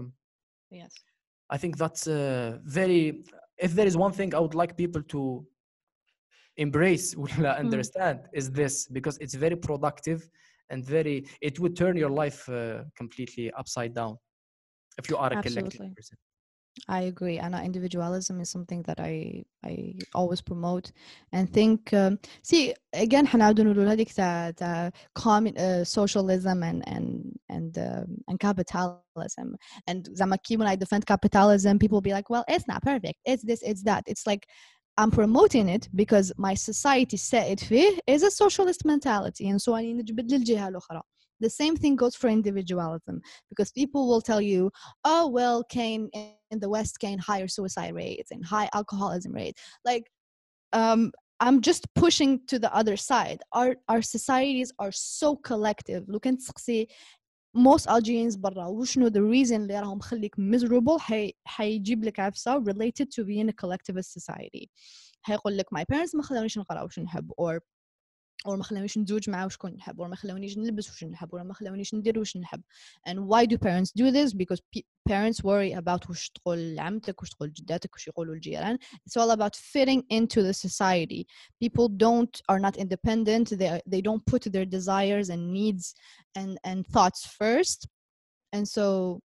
yes 0.71 0.93
I 1.51 1.57
think 1.59 1.77
that's 1.83 2.07
uh, 2.07 2.59
very 2.79 3.25
if 3.63 3.75
there 3.75 3.87
is 3.87 3.97
one 3.97 4.13
thing 4.13 4.35
I 4.35 4.41
would 4.41 4.55
like 4.55 4.77
people 4.77 5.03
to 5.15 5.47
embrace 6.57 7.15
ولا 7.17 7.59
understand 7.61 8.19
is 8.33 8.51
this 8.51 8.89
because 8.89 9.17
it's 9.19 9.35
very 9.35 9.57
productive 9.57 10.29
and 10.71 10.85
very 10.85 11.27
it 11.41 11.59
would 11.61 11.75
turn 11.77 11.97
your 11.97 12.11
life 12.11 12.49
uh, 12.49 12.85
completely 12.97 13.51
upside 13.53 13.95
down 13.95 14.17
if 15.01 15.09
you 15.11 15.17
are 15.17 15.33
a 15.33 15.43
collective 15.43 15.81
Absolutely. 15.81 15.95
person 15.97 16.17
I 16.87 17.03
agree. 17.03 17.39
And 17.39 17.55
uh, 17.55 17.59
individualism 17.59 18.41
is 18.41 18.51
something 18.51 18.83
that 18.83 19.01
I 19.01 19.45
I 19.65 19.95
always 20.15 20.41
promote 20.41 20.93
and 21.33 21.53
think. 21.53 21.93
Um, 21.93 22.19
see, 22.43 22.75
again, 22.93 23.27
حنعاودوا 23.27 23.65
نقولوا 23.65 23.93
هذيك 23.93 24.13
تاع 24.13 24.51
تاع 24.51 24.91
common 25.19 25.57
uh, 25.57 25.85
socialism 25.85 26.63
and 26.63 26.83
and 26.87 27.39
and 27.49 27.79
um, 27.79 28.17
and 28.29 28.39
capitalism. 28.39 29.57
And 29.87 30.09
زعما 30.13 30.37
كي 30.37 30.57
when 30.57 30.69
I 30.69 30.77
defend 30.77 31.07
capitalism, 31.07 31.79
people 31.79 32.01
be 32.01 32.13
like, 32.13 32.31
"Well, 32.31 32.45
it's 32.49 32.69
not 32.69 32.83
perfect. 32.83 33.19
It's 33.25 33.43
this. 33.45 33.63
It's 33.63 33.83
that." 33.83 34.05
It's 34.07 34.27
like 34.27 34.47
I'm 34.99 35.11
promoting 35.11 35.69
it 35.69 35.89
because 35.95 36.33
my 36.37 36.55
society 36.55 37.17
set 37.17 37.49
it 37.49 37.61
فيه 37.61 37.99
is 38.07 38.23
a 38.23 38.31
socialist 38.31 38.85
mentality, 38.85 39.49
and 39.49 39.61
so 39.61 39.75
I 39.75 39.83
need 39.83 39.97
نجبد 39.97 40.33
للجهة 40.33 40.69
الأخرى. 40.69 41.03
The 41.41 41.51
same 41.51 41.77
thing 41.77 41.95
goes 41.95 42.17
for 42.17 42.29
individualism 42.29 43.21
because 43.49 43.71
people 43.71 44.09
will 44.09 44.21
tell 44.21 44.41
you, 44.41 44.71
oh 45.05 45.29
well 45.29 45.63
Kane 45.65 46.11
in 46.51 46.59
the 46.61 46.69
west 46.69 46.99
Kane 46.99 47.19
higher 47.19 47.49
suicide 47.49 47.95
rates 47.95 48.31
and 48.31 48.45
high 48.45 48.69
alcoholism 48.75 49.33
rate 49.33 49.57
like 49.85 50.05
um 50.73 51.13
i'm 51.41 51.61
just 51.61 51.87
pushing 51.95 52.41
to 52.47 52.59
the 52.59 52.75
other 52.75 52.97
side 52.97 53.41
our 53.53 53.77
our 53.89 54.03
societies 54.03 54.73
are 54.79 54.93
so 54.93 55.37
collective 55.37 56.05
look 56.09 56.27
and 56.27 56.39
see 56.59 56.87
most 57.55 57.87
Algerians 57.89 58.37
برا 58.37 58.67
وشنو 58.67 59.09
the 59.09 59.23
reason 59.23 59.53
اللي 59.53 59.81
راهم 59.81 59.99
مخليك 59.99 60.35
miserable 60.37 60.99
حي 60.99 61.33
حيجيب 61.45 62.05
لك 62.05 62.21
عفسة 62.21 62.65
related 62.65 63.07
to 63.11 63.25
being 63.25 63.49
a 63.49 63.53
collectivist 63.53 64.13
society 64.13 64.67
حيقول 65.23 65.57
لك 65.57 65.67
my 65.75 65.85
parents 65.93 66.15
ما 66.15 66.23
خلونيش 66.23 66.59
نقرا 66.59 66.83
وش 66.83 66.99
نحب 66.99 67.33
or 67.33 67.61
or 68.47 68.51
ما 68.57 68.63
خلونيش 68.63 68.99
نتزوج 68.99 69.31
مع 69.31 69.45
وشكون 69.45 69.71
نحب 69.73 70.03
or 70.03 70.07
ما 70.07 70.17
خلونيش 70.17 70.59
نلبس 70.59 70.91
وش 70.91 71.05
نحب 71.05 71.37
or 71.37 71.41
ما 71.43 71.55
خلونيش 71.55 71.95
ندير 71.95 72.19
وش 72.19 72.37
نحب 72.37 72.63
and 73.09 73.17
why 73.17 73.47
do 73.47 73.57
parents 73.59 73.91
do 73.91 74.11
this 74.11 74.33
because 74.33 74.61
pe- 74.75 74.87
parents 75.09 75.43
worry 75.43 75.73
about 75.75 76.11
وش 76.11 76.31
تقول 76.31 76.79
عمتك 76.79 77.23
وش 77.23 77.31
تقول 77.31 77.53
جداتك 77.53 77.95
وش 77.95 78.09
يقولوا 78.09 78.35
الجيران 78.35 78.79
it's 78.79 79.21
all 79.21 79.31
about 79.31 79.57
fitting 79.57 80.03
into 80.11 80.43
the 80.43 80.55
society 80.55 81.27
people 81.65 81.89
don't 81.89 82.41
are 82.49 82.61
not 82.61 82.77
independent 82.77 83.49
they 83.49 83.69
are, 83.69 83.83
they 83.87 84.03
don't 84.03 84.25
put 84.27 84.43
their 84.53 84.67
desires 84.67 85.29
and 85.31 85.53
needs 85.53 85.95
and 86.39 86.59
and 86.65 86.87
thoughts 86.95 87.21
first 87.41 87.81
and 88.55 88.65
so 88.77 89.21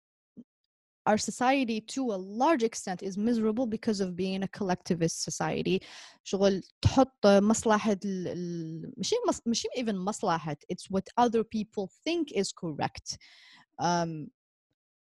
our 1.10 1.18
society 1.18 1.80
to 1.80 2.02
a 2.12 2.18
large 2.42 2.62
extent 2.62 3.02
is 3.02 3.14
miserable 3.18 3.66
because 3.66 4.00
of 4.00 4.08
being 4.16 4.42
a 4.44 4.48
collectivist 4.58 5.16
society 5.30 5.78
شغل 6.24 6.62
تحط 6.82 7.26
مصلحة 7.26 7.92
ال- 8.04 8.28
ال- 8.28 8.92
ماشي 8.96 9.16
مص- 9.28 9.42
ماشي 9.46 9.68
even 9.78 9.94
مصلحة 9.94 10.56
it's 10.72 10.86
what 10.90 11.24
other 11.24 11.42
people 11.44 11.86
think 12.08 12.32
is 12.40 12.52
correct 12.52 13.16
um, 13.80 14.28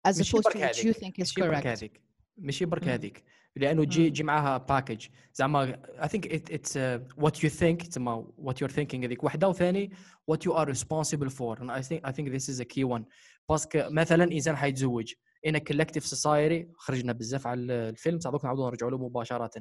as 0.08 0.16
ماشي 0.18 0.36
opposed 0.36 0.52
to 0.52 0.58
برك 0.58 0.72
what 0.72 0.76
you 0.76 0.92
هذيك 0.92 0.96
think 0.96 1.12
is 1.18 1.18
ماشي 1.18 1.40
برك 1.40 1.62
correct 1.62 1.66
هذيك 1.66 2.00
ماشي 2.38 2.64
برك 2.64 2.82
مم. 2.84 2.88
هذيك 2.88 3.24
لانه 3.56 3.84
تجي 3.84 4.02
مم. 4.02 4.08
تجي 4.08 4.22
معاها 4.22 4.58
باكج 4.58 5.06
زعما 5.34 5.82
I 5.98 6.06
think 6.08 6.24
it, 6.26 6.50
it's 6.50 6.70
uh, 6.76 7.22
what 7.24 7.34
you 7.42 7.50
think 7.60 7.90
زعما 7.90 8.26
what 8.38 8.54
you're 8.54 8.72
thinking 8.74 9.04
هذيك 9.04 9.24
وحده 9.24 9.48
وثاني 9.48 9.90
what 10.32 10.38
you 10.44 10.52
are 10.54 10.66
responsible 10.66 11.28
for 11.30 11.56
and 11.60 11.70
I 11.70 11.82
think 11.82 12.00
I 12.04 12.12
think 12.12 12.28
this 12.30 12.48
is 12.48 12.60
a 12.60 12.64
key 12.64 12.84
one 12.84 13.02
باسكو 13.48 13.78
مثلا 13.90 14.24
انسان 14.24 14.56
حيتزوج 14.56 15.12
a 15.55 15.59
collective 15.59 16.05
society 16.05 16.73
خرجنا 16.77 17.13
بزاف 17.13 17.47
على 17.47 17.61
الفيلم 17.61 18.19
صح 18.19 18.29
دوك 18.29 18.45
نعاودوا 18.45 18.69
نرجعوا 18.69 18.91
له 18.91 18.97
مباشره 18.97 19.51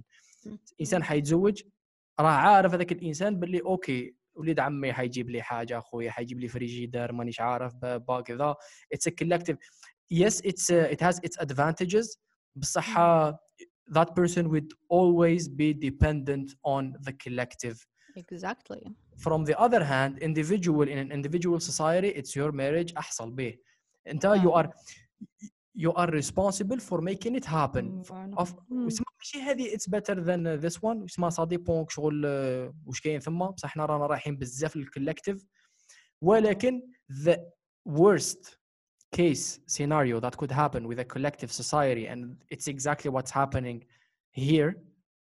انسان 0.81 1.03
حيتزوج 1.03 1.63
راه 2.21 2.29
عارف 2.29 2.75
هذاك 2.75 2.93
الانسان 2.93 3.41
باللي 3.41 3.61
أوكي 3.61 4.15
وليد 4.35 4.61
عمي 4.61 4.93
حيجيب 4.93 5.31
لي 5.31 5.43
حاجة 5.43 5.79
اخويا 5.79 6.11
حيجيب 6.11 6.41
لي 6.41 6.49
فريجيدار 6.49 7.13
مانيش 7.13 7.41
عارف 7.41 7.75
بابا 7.75 8.21
كذا 8.21 8.55
it's 8.97 9.11
a 9.11 9.25
collective 9.25 9.57
yes 10.11 10.41
it's 10.41 10.71
uh, 10.71 10.95
it 10.95 11.01
has 11.01 11.19
its 11.19 11.37
advantages 11.43 12.19
بصح 12.57 12.97
uh, 12.97 13.33
that 13.91 14.09
person 14.15 14.49
would 14.49 14.73
always 14.89 15.49
be 15.49 15.75
dependent 15.75 16.55
on 16.65 16.95
the 17.07 17.13
collective 17.13 17.87
exactly 18.17 18.83
from 19.25 19.45
the 19.45 19.57
other 19.65 19.83
hand 19.85 20.19
individual 20.19 20.87
in 20.93 20.99
an 20.99 21.11
individual 21.13 21.61
society 21.61 22.09
it's 22.09 22.35
your 22.37 22.53
marriage 22.53 22.97
احصل 22.97 23.31
به 23.31 23.55
انت 24.07 24.27
you 24.27 24.49
آه. 24.49 24.63
are 24.63 24.69
you 25.76 25.92
are 25.92 26.10
responsible 26.10 26.80
for 26.80 27.00
making 27.02 27.36
it 27.36 27.46
happen 27.46 27.84
مم. 27.84 28.36
of 28.36 28.50
مم. 28.70 28.86
واسمها 28.86 29.10
ماشي 29.20 29.42
هذه 29.42 29.76
it's 29.76 29.88
better 29.90 30.16
than 30.16 30.66
this 30.66 30.78
one 30.78 31.04
اسمها 31.06 31.30
سا 31.30 31.44
ديبون 31.44 31.86
شغل 31.90 32.26
آه، 32.26 32.74
واش 32.86 33.02
كاين 33.02 33.20
ثم 33.20 33.46
بصح 33.46 33.70
حنا 33.70 33.86
رانا 33.86 34.06
رايحين 34.06 34.38
بزاف 34.38 34.76
للكولكتيف 34.76 35.46
ولكن 36.22 36.82
the 37.24 37.38
worst 37.90 38.58
case 39.16 39.60
scenario 39.68 40.20
that 40.20 40.38
could 40.38 40.52
happen 40.52 40.88
with 40.88 41.00
a 41.00 41.06
collective 41.06 41.52
society 41.52 42.06
and 42.08 42.22
it's 42.54 42.68
exactly 42.68 43.10
what's 43.10 43.32
happening 43.32 43.84
here 44.32 44.74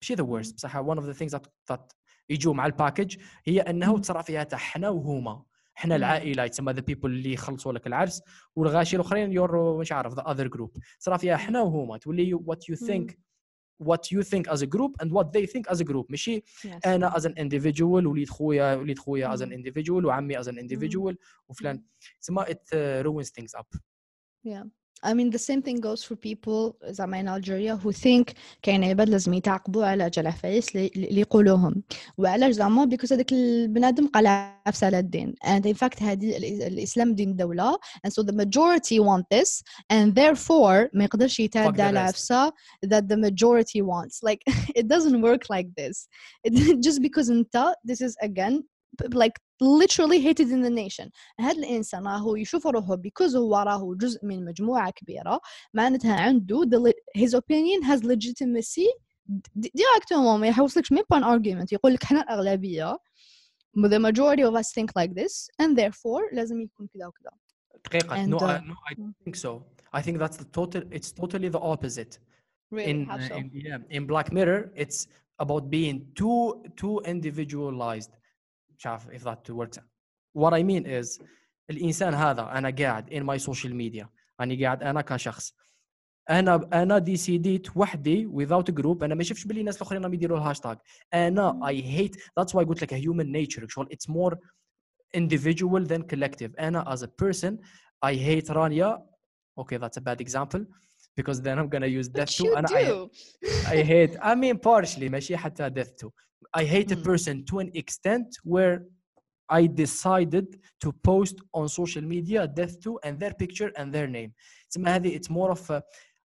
ماشي 0.03 0.17
the 0.17 0.25
worst 0.25 0.55
بصح 0.55 0.77
one 0.77 0.99
of 0.99 1.05
the 1.05 1.15
things 1.15 1.33
that 1.39 1.47
that 1.73 1.95
يجوا 2.29 2.55
مع 2.55 2.67
الباكج 2.67 3.17
هي 3.45 3.61
انه 3.61 3.93
مم. 3.95 4.01
تصرى 4.01 4.23
فيها 4.23 4.45
تاع 4.45 4.59
حنا 4.59 4.89
وهما 4.89 5.45
حنا. 5.80 5.96
العائله 5.96 6.44
يتسمى 6.44 6.74
the 6.74 6.78
people 6.92 7.06
اللي 7.06 7.34
يخلصوا 7.34 7.74
لك 7.74 7.88
العرس 7.88 8.22
والغاشي 8.56 8.96
الاخرين 8.96 9.32
يور 9.32 9.78
مش 9.78 9.92
عارف 9.92 10.14
the 10.14 10.24
other 10.24 10.50
group 10.58 10.80
صرا 11.00 11.18
فيها 11.18 11.38
حنا 11.38 11.62
وهما 11.62 11.98
تولي 11.98 12.32
you 12.36 12.40
مم. 12.82 12.88
think 12.88 13.12
what 13.84 14.00
you 14.16 14.24
think 14.24 14.52
as 14.54 14.60
a 14.62 14.66
group 14.68 14.92
and 15.04 15.10
what 15.12 15.26
they 15.26 15.46
think 15.46 15.74
as 15.74 15.80
a 15.80 15.84
group 15.84 16.06
ماشي 16.10 16.40
Yes. 16.40 16.88
أنا 16.88 17.10
as 17.12 17.22
an 17.24 17.34
individual 17.34 17.82
وليد 18.06 18.30
خويا 18.30 18.76
وليد 18.76 19.00
خويا 19.00 19.36
as 19.36 19.40
an 19.40 19.50
individual 19.52 20.06
وعمي 20.06 20.38
as 20.44 20.46
an 20.48 20.56
individual 20.58 21.16
وفلان 21.50 21.84
تسمى 22.22 22.44
it 22.46 22.50
uh, 22.74 23.06
ruins 23.06 23.30
things 23.30 23.60
up 23.60 23.80
Yeah. 24.48 24.66
I 25.07 25.13
mean, 25.13 25.29
the 25.31 25.39
same 25.39 25.61
thing 25.61 25.81
goes 25.81 26.03
for 26.03 26.17
people 26.17 26.73
زعما 26.85 27.21
in 27.23 27.29
Algeria 27.29 27.77
who 27.77 27.93
think 27.93 28.33
كاين 28.63 28.85
عباد 28.85 29.09
لازم 29.09 29.35
يتعاقبوا 29.35 29.85
على 29.87 30.11
جال 30.11 30.27
عفايس 30.27 30.77
اللي 30.77 30.91
اللي 30.97 31.21
يقولوهم 31.21 31.83
وعلاش 32.19 32.55
زعما 32.55 32.87
because 32.95 33.13
هذاك 33.13 33.33
البنادم 33.33 34.07
قلع 34.07 34.63
عفسه 34.67 34.87
على 34.87 34.99
الدين 34.99 35.35
and 35.45 35.63
in 35.67 35.75
fact 35.75 36.03
هذه 36.03 36.37
ال- 36.37 36.63
الإسلام 36.63 37.15
دين 37.15 37.37
دولة 37.37 37.79
and 38.07 38.11
so 38.11 38.23
the 38.23 38.33
majority 38.33 38.99
want 39.01 39.25
this 39.35 39.63
and 39.93 40.15
therefore 40.15 40.91
ما 40.95 41.05
يقدرش 41.05 41.37
the 41.37 41.41
يتعدى 41.45 41.83
على 41.83 41.99
rest. 42.01 42.09
عفسه 42.09 42.49
that 42.87 43.03
the 43.09 43.17
majority 43.17 43.83
wants 43.83 44.23
like 44.23 44.55
it 44.79 44.87
doesn't 44.89 45.21
work 45.23 45.43
like 45.51 45.69
this 45.79 46.09
it, 46.47 46.81
just 46.87 47.01
because 47.03 47.31
انت 47.31 47.73
this 47.91 48.01
is 48.01 48.15
again 48.23 48.63
p- 48.63 48.67
like 49.13 49.39
literally 49.61 50.21
hated 50.21 50.51
in 50.51 50.63
the 50.63 50.71
nation 50.71 51.11
هذا 51.41 51.59
الانسان 51.59 52.07
راهو 52.07 52.37
يشوف 52.37 52.67
روحه 52.67 52.97
because 52.97 53.35
هو 53.37 53.57
راهو 53.57 53.95
جزء 53.95 54.27
من 54.27 54.45
مجموعه 54.45 54.91
كبيره 54.91 55.41
معناتها 55.75 56.21
عنده 56.21 56.65
the, 56.65 56.79
le- 56.79 57.21
his 57.23 57.35
opinion 57.35 57.83
has 57.83 58.03
legitimacy 58.05 58.89
d- 59.57 59.71
directement 59.77 60.39
ما 60.41 60.47
يحوسلكش 60.47 60.93
ميم 60.93 61.05
با 61.11 61.21
argument 61.21 61.73
يقول 61.73 61.95
لك 61.95 62.03
احنا 62.03 62.23
الاغلبيه 62.23 62.99
the 63.77 63.99
majority 63.99 64.43
of 64.43 64.55
us 64.55 64.73
think 64.73 64.91
like 64.99 65.15
this 65.15 65.49
and 65.63 65.77
therefore 65.77 66.33
لازم 66.33 66.61
يكون 66.61 66.89
كذا 66.95 67.07
وكذا 67.07 67.31
دقيقة 67.85 68.25
And, 68.25 68.31
no, 68.31 68.39
I, 68.39 68.43
uh, 68.43 68.61
no 68.61 68.75
I 68.91 68.95
mm. 68.95 68.97
don't 68.97 69.17
think 69.25 69.37
so 69.37 69.63
I 69.93 70.03
think 70.03 70.19
that's 70.19 70.37
the 70.37 70.49
total 70.59 70.83
it's 70.91 71.13
totally 71.13 71.49
the 71.49 71.61
opposite 71.61 72.19
really 72.71 72.91
in, 72.91 73.07
how 73.07 73.17
uh, 73.17 73.29
so 73.29 73.35
in 73.37 73.51
yeah 73.53 73.79
in 73.97 74.07
Black 74.07 74.29
Mirror 74.33 74.61
it's 74.85 74.99
about 75.45 75.63
being 75.77 75.97
too 76.21 76.41
too 76.81 76.97
individualized 77.15 78.13
مش 78.79 78.87
عارف 78.87 79.09
if 79.09 79.25
that 79.25 79.55
works 79.55 79.79
what 80.39 80.53
I 80.53 80.63
mean 80.63 80.85
is 80.87 81.25
الانسان 81.71 82.15
هذا 82.15 82.43
انا 82.43 82.71
قاعد 82.71 83.11
in 83.11 83.23
my 83.23 83.45
social 83.45 83.73
media 83.73 84.07
انا 84.41 84.61
قاعد 84.61 84.83
انا 84.83 85.01
كشخص 85.01 85.55
انا 86.31 86.83
انا 86.83 86.99
ديسيديت 86.99 87.77
وحدي 87.77 88.29
without 88.29 88.73
a 88.73 88.83
group 88.83 89.03
انا 89.03 89.15
ما 89.15 89.23
شفتش 89.23 89.45
باللي 89.45 89.61
الناس 89.61 89.77
الاخرين 89.77 90.03
راهم 90.03 90.15
يديروا 90.15 90.39
الهاشتاج 90.39 90.79
انا 91.15 91.53
مم. 91.53 91.67
I 91.67 91.83
hate 91.83 92.15
that's 92.15 92.53
why 92.55 92.65
قلت 92.65 92.83
لك 92.83 92.95
a 92.95 92.99
human 92.99 93.27
nature 93.27 93.67
شغل 93.69 93.89
it's 93.93 94.13
more 94.15 94.37
individual 95.17 95.87
than 95.87 96.03
collective 96.15 96.61
انا 96.61 96.97
as 96.97 96.99
a 96.99 97.09
person 97.25 97.55
I 98.07 98.15
hate 98.15 98.51
رانيا 98.51 99.07
okay 99.61 99.79
that's 99.79 99.99
a 99.99 100.05
bad 100.05 100.21
example 100.21 100.61
because 101.21 101.41
then 101.41 101.59
I'm 101.59 101.69
gonna 101.69 101.93
use 102.01 102.09
death 102.09 102.29
but 102.29 102.37
too 102.37 102.45
you 102.45 102.57
and 102.57 102.67
I, 102.67 102.85
do 102.85 103.11
I 103.75 103.83
hate 103.93 104.17
I 104.21 104.35
mean 104.35 104.57
partially 104.59 105.11
ماشي 105.11 105.37
حتى 105.37 105.71
death 105.71 106.05
too 106.05 106.11
I 106.55 106.65
hate 106.65 106.91
a 106.93 106.97
Mm. 106.97 107.05
person 107.05 107.45
to 107.47 107.59
an 107.59 107.71
extent 107.75 108.29
where 108.45 108.77
I 109.49 109.67
decided 109.67 110.47
to 110.83 110.89
post 111.11 111.37
on 111.53 111.69
social 111.69 112.03
media 112.15 112.41
death 112.49 112.75
to 112.85 112.99
and 113.05 113.19
their 113.23 113.35
picture 113.43 113.71
and 113.79 113.93
their 113.95 114.07
name 114.09 114.31
تسمى 114.71 114.89
هذه 114.89 115.17
it's 115.19 115.29
more 115.31 115.51
of 115.51 115.71
a, 115.71 115.83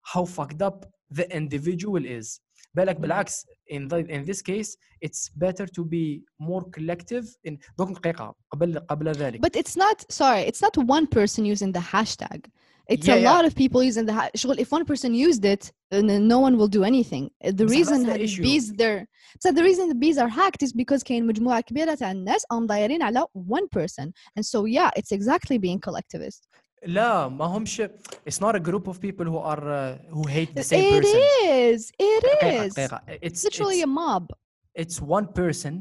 how 0.03 0.25
fucked 0.25 0.63
up 0.63 0.87
the 1.11 1.27
individual 1.37 2.05
is 2.05 2.41
بالك 2.75 2.97
Mhm. 2.97 3.01
بالعكس 3.01 3.45
in 3.71 3.89
the, 3.89 3.99
in 3.99 4.25
this 4.25 4.43
case 4.43 4.77
it's 5.01 5.29
better 5.37 5.67
to 5.67 5.85
be 5.85 6.25
more 6.41 6.65
collective 6.71 7.25
in 7.45 7.59
دوك 7.79 7.91
دقيقة 7.93 8.35
قبل 8.51 8.79
قبل 8.79 9.13
ذلك 9.13 9.41
But 9.41 9.57
it's 9.57 9.77
not 9.77 10.05
sorry, 10.13 10.41
it's 10.41 10.63
not 10.63 10.77
one 10.79 11.07
person 11.07 11.45
using 11.45 11.73
the 11.73 11.81
hashtag. 11.95 12.47
It's 12.89 13.09
Yeah, 13.09 13.15
a 13.15 13.21
yeah. 13.21 13.33
lot 13.33 13.45
of 13.49 13.53
people 13.63 13.83
using 13.83 14.05
the 14.05 14.13
hashtag. 14.13 14.59
If 14.65 14.71
one 14.71 14.85
person 14.85 15.15
used 15.15 15.45
it, 15.55 15.73
then 15.91 16.07
no 16.35 16.39
one 16.47 16.55
will 16.59 16.69
do 16.79 16.83
anything. 16.85 17.25
Uh, 17.43 17.51
The 17.61 17.65
بصح 17.65 17.71
reason 17.79 17.99
that's 18.03 18.05
the 18.05 18.13
هاد 18.13 18.21
issue. 18.21 18.43
bees 18.43 18.67
there 18.83 19.07
so 19.43 19.51
the 19.53 19.63
reason 19.63 19.89
the 19.89 19.95
bees 20.05 20.19
are 20.19 20.29
hacked 20.29 20.63
is 20.63 20.73
because 20.73 21.03
كاين 21.03 21.27
مجموعة 21.27 21.61
كبيرة 21.61 21.95
تاع 21.95 22.11
الناس 22.13 22.45
قام 22.45 22.67
دايرين 22.67 23.03
على 23.03 23.25
one 23.35 23.69
person. 23.79 24.13
And 24.37 24.45
so 24.47 24.65
yeah, 24.65 24.91
it's 24.97 25.13
exactly 25.13 25.59
being 25.59 25.81
collectivist. 25.81 26.49
لا 26.87 27.29
ما 27.29 27.45
همش 27.45 27.81
it's 28.29 28.41
not 28.41 28.55
a 28.55 28.61
group 28.61 28.87
of 28.89 29.01
people 29.01 29.25
who 29.25 29.39
are 29.39 29.65
uh, 29.69 29.99
who 30.15 30.29
hate 30.29 30.55
the 30.55 30.63
same 30.63 30.81
It 30.81 31.03
person 31.03 31.21
is. 31.45 31.91
It 31.99 32.25
دقيقة 32.25 32.67
is. 32.67 32.75
دقيقة 32.75 33.01
it's 33.23 33.45
Literally 33.45 33.81
it's, 33.81 33.85
a 33.85 33.87
mob. 33.87 34.27
it's 34.75 35.01
one 35.01 35.27
person 35.27 35.75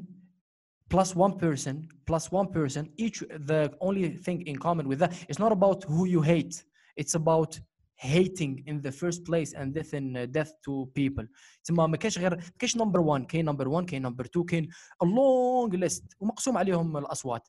plus 0.89 1.15
one 1.15 1.34
person 1.34 1.75
plus 2.05 2.31
one 2.31 2.47
person 2.47 2.84
each 2.97 3.19
the 3.51 3.61
only 3.81 4.09
thing 4.25 4.39
in 4.51 4.55
common 4.67 4.88
with 4.88 4.99
that 4.99 5.11
it's 5.29 5.39
not 5.45 5.51
about 5.51 5.79
who 5.84 6.05
you 6.15 6.21
hate 6.21 6.63
it's 7.01 7.15
about 7.15 7.59
hating 7.95 8.63
in 8.67 8.81
the 8.81 8.91
first 8.91 9.21
place 9.29 9.53
and 9.59 9.67
death 9.73 9.93
in 9.93 10.05
uh, 10.17 10.25
death 10.38 10.51
to 10.65 10.86
people 10.99 11.25
تسمى 11.63 11.88
ما 11.88 11.97
كاينش 11.97 12.19
غير 12.19 12.36
ما 12.36 12.41
كاينش 12.59 12.77
نمبر 12.77 12.99
1 12.99 13.25
كاين 13.25 13.45
نمبر 13.45 13.67
1 13.67 13.86
كاين 13.89 14.01
نمبر 14.01 14.25
2 14.25 14.45
كاين 14.45 14.69
a 15.03 15.07
long 15.07 15.77
list 15.79 16.03
ومقسوم 16.19 16.57
عليهم 16.57 16.97
الاصوات 16.97 17.47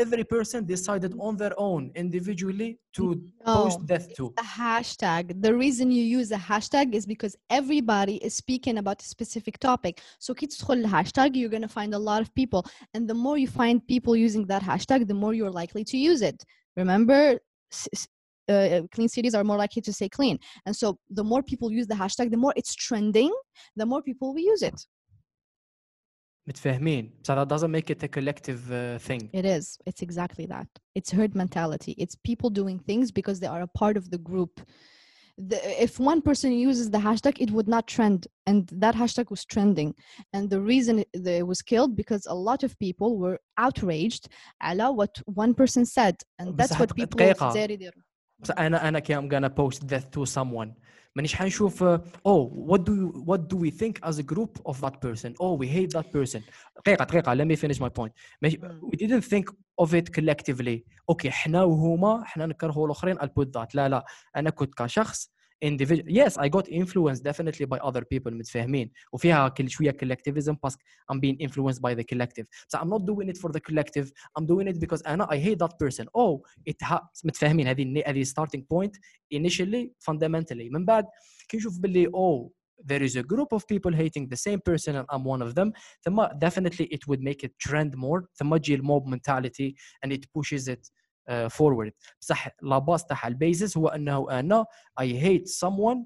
every 0.00 0.24
person 0.24 0.60
decided 0.74 1.12
on 1.26 1.36
their 1.42 1.54
own 1.68 1.82
individually 2.04 2.70
to 2.96 3.04
post 3.56 3.78
No. 3.80 3.86
death 3.92 4.06
to 4.18 4.24
a 4.44 4.46
hashtag. 4.62 5.22
The 5.46 5.54
reason 5.64 5.86
you 5.98 6.04
use 6.18 6.28
a 6.32 6.42
hashtag 6.50 6.86
is 6.98 7.04
because 7.14 7.34
everybody 7.60 8.16
is 8.26 8.32
speaking 8.42 8.76
about 8.82 8.98
a 9.04 9.06
specific 9.14 9.54
topic. 9.70 9.94
So 10.18 10.34
كي 10.34 10.46
تدخل 10.46 10.74
الهاشتاج 10.74 11.36
you're 11.36 11.48
going 11.56 11.68
to 11.68 11.74
find 11.80 11.94
a 11.94 11.98
lot 12.10 12.20
of 12.22 12.34
people 12.34 12.62
and 12.96 13.08
the 13.08 13.14
more 13.14 13.38
you 13.38 13.46
find 13.46 13.76
people 13.94 14.16
using 14.16 14.44
that 14.46 14.62
hashtag 14.62 15.06
the 15.06 15.14
more 15.14 15.32
you're 15.34 15.56
likely 15.62 15.84
to 15.84 15.96
use 15.96 16.22
it. 16.22 16.38
Remember 16.76 17.38
s- 17.72 17.88
s- 17.98 18.08
uh, 18.48 18.82
clean 18.92 19.08
cities 19.08 19.34
are 19.34 19.44
more 19.44 19.56
likely 19.56 19.82
to 19.82 19.92
say 19.92 20.08
clean. 20.08 20.38
And 20.66 20.74
so 20.76 20.98
the 21.10 21.24
more 21.24 21.42
people 21.42 21.72
use 21.72 21.86
the 21.86 21.94
hashtag 21.94 22.30
the 22.30 22.36
more 22.36 22.52
it's 22.56 22.74
trending, 22.74 23.32
the 23.76 23.86
more 23.86 24.02
people 24.02 24.34
will 24.34 24.40
use 24.40 24.62
it. 24.62 24.86
متفاهمين 26.46 27.10
so 27.26 27.34
that 27.34 27.48
doesn't 27.48 27.70
make 27.70 27.88
it 27.90 28.02
a 28.02 28.08
collective 28.08 28.70
uh, 28.70 28.98
thing 28.98 29.30
It 29.32 29.46
is. 29.46 29.78
It's 29.86 30.02
exactly 30.02 30.46
that. 30.46 30.68
It's 30.94 31.10
herd 31.10 31.34
mentality. 31.34 31.92
It's 31.96 32.16
people 32.16 32.50
doing 32.50 32.78
things 32.78 33.10
because 33.10 33.40
they 33.40 33.46
are 33.46 33.62
a 33.62 33.68
part 33.68 33.96
of 33.96 34.10
the 34.10 34.18
group. 34.18 34.60
The, 35.36 35.58
if 35.82 35.98
one 35.98 36.20
person 36.22 36.52
uses 36.52 36.90
the 36.90 36.98
hashtag, 36.98 37.40
it 37.40 37.50
would 37.50 37.66
not 37.66 37.88
trend. 37.88 38.28
And 38.46 38.68
that 38.84 38.94
hashtag 38.94 39.30
was 39.30 39.44
trending. 39.44 39.90
And 40.34 40.48
the 40.48 40.60
reason 40.60 40.94
it, 41.00 41.08
that 41.24 41.36
it 41.42 41.46
was 41.52 41.60
killed 41.62 41.96
because 41.96 42.24
a 42.26 42.38
lot 42.50 42.62
of 42.62 42.78
people 42.78 43.10
were 43.22 43.38
outraged 43.56 44.28
على 44.62 44.94
what 44.94 45.12
one 45.24 45.54
person 45.54 45.84
said. 45.86 46.16
And 46.38 46.56
that's 46.58 46.72
بصح 46.72 46.80
what 46.80 46.90
دق- 46.90 46.96
people 47.00 47.18
أنا 48.59 48.87
أنا 48.87 48.99
كي 48.99 49.17
ام 49.17 49.29
غانا 49.31 49.47
بوست 49.47 49.85
ذات 49.85 50.13
تو 50.13 50.25
someone. 50.25 50.69
مانيش 51.15 51.35
حنشوف 51.35 51.83
أو 51.83 52.53
وات 52.55 52.79
دو 52.79 53.23
وات 53.27 53.39
دو 53.39 53.59
وي 53.61 53.71
ثينك 53.71 54.03
از 54.03 54.19
ا 54.19 54.21
جروب 54.21 54.57
اوف 54.67 54.81
ذات 54.81 55.05
بيرسون 55.05 55.33
أو 55.41 55.57
وي 55.57 55.69
هيت 55.69 55.93
ذات 55.93 56.13
بيرسون 56.13 56.41
دقيقة 56.77 57.05
دقيقة 57.05 57.35
let 57.35 57.41
مي 57.41 57.55
فينيش 57.55 57.81
ماي 57.81 57.89
بوينت 57.89 58.13
وي 58.81 58.91
ديدنت 58.93 59.23
ثينك 59.23 59.49
اوف 59.79 59.95
ات 59.95 60.09
كولكتيفلي 60.09 60.85
أوكي 61.09 61.31
حنا 61.31 61.63
وهما 61.63 62.23
حنا 62.25 62.45
نكرهوا 62.45 62.85
الآخرين 62.85 63.21
البوت 63.21 63.57
ذات 63.57 63.75
لا 63.75 63.89
لا 63.89 64.05
أنا 64.35 64.49
كنت 64.49 64.73
كشخص 64.73 65.31
individual 65.62 66.08
yes 66.20 66.36
I 66.36 66.48
got 66.48 66.68
influenced 66.68 67.22
definitely 67.24 67.66
by 67.66 67.78
other 67.78 68.04
people 68.04 68.32
متفاهمين 68.32 68.90
وفيها 69.12 69.48
كل 69.48 69.70
شوية 69.70 69.96
collectivism 70.04 70.56
بس 70.64 70.76
I'm 71.12 71.16
being 71.20 71.36
influenced 71.40 71.80
by 71.80 71.94
the 71.94 72.04
collective 72.04 72.46
so 72.68 72.78
I'm 72.78 72.88
not 72.88 73.06
doing 73.06 73.28
it 73.28 73.38
for 73.38 73.50
the 73.52 73.60
collective 73.60 74.10
I'm 74.38 74.46
doing 74.46 74.68
it 74.68 74.78
because 74.80 75.02
أنا 75.06 75.26
I 75.30 75.36
hate 75.38 75.58
that 75.58 75.78
person 75.78 76.06
oh 76.14 76.42
it 76.66 76.82
ha 76.82 77.00
متفاهمين 77.24 77.66
هذه 77.68 77.82
الن- 77.82 78.02
هذه 78.06 78.24
starting 78.24 78.62
point 78.74 78.92
initially 79.34 79.92
fundamentally 80.10 80.70
من 80.70 80.84
بعد 80.84 81.04
كي 81.48 81.56
نشوف 81.56 81.78
باللي 81.78 82.06
oh 82.08 82.50
there 82.90 83.02
is 83.02 83.16
a 83.16 83.22
group 83.22 83.50
of 83.52 83.62
people 83.72 83.92
hating 83.92 84.28
the 84.28 84.36
same 84.36 84.60
person 84.70 84.96
and 84.96 85.06
I'm 85.12 85.24
one 85.24 85.42
of 85.42 85.54
them 85.54 85.72
ثم 86.06 86.26
definitely 86.38 86.86
it 86.86 87.06
would 87.08 87.20
make 87.20 87.44
it 87.44 87.52
trend 87.58 87.96
more 87.96 88.24
ثم 88.34 88.56
تجي 88.56 88.74
الموب 88.74 89.14
mentality 89.14 89.74
and 90.04 90.12
it 90.12 90.26
pushes 90.38 90.68
it 90.68 90.90
uh, 91.28 91.48
forward 91.48 91.90
بصح 92.20 92.48
لا 92.62 92.78
باس 92.78 93.06
تاعها 93.06 93.28
البيزس 93.28 93.76
هو 93.76 93.88
انه 93.88 94.30
انا 94.30 94.64
I 95.00 95.04
hate 95.04 95.48
someone 95.48 95.98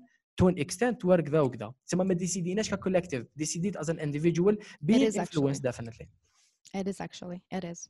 to 0.43 0.47
an 0.49 0.65
extent 0.65 1.05
وير 1.05 1.21
كذا 1.21 1.41
وكذا 1.41 1.73
تسمى 1.87 2.05
ما 2.05 2.15
ديسيديناش 2.15 2.71
ككولكتيف 2.71 3.27
ديسيديت 3.37 3.79
as 3.79 3.87
an 3.89 3.99
individual 3.99 4.55
being 4.87 5.03
is 5.03 5.17
actually. 5.17 5.21
influenced 5.21 5.63
definitely 5.63 6.09
It 6.75 6.87
is 6.89 7.01
actually. 7.01 7.43
It 7.51 7.65
is. 7.65 7.89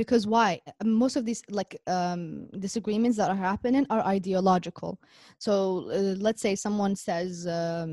Because 0.00 0.24
why? 0.26 0.60
Uh, 0.66 0.84
Most 1.02 1.16
of 1.16 1.24
these 1.28 1.42
like 1.60 1.72
um, 1.86 2.48
disagreements 2.66 3.16
that 3.18 3.30
are 3.30 3.42
happening 3.52 3.84
are 3.90 4.02
ideological. 4.16 5.00
So 5.38 5.90
uh, 5.90 6.14
let's 6.26 6.42
say 6.46 6.54
someone 6.54 6.94
says, 6.96 7.46
um, 7.60 7.92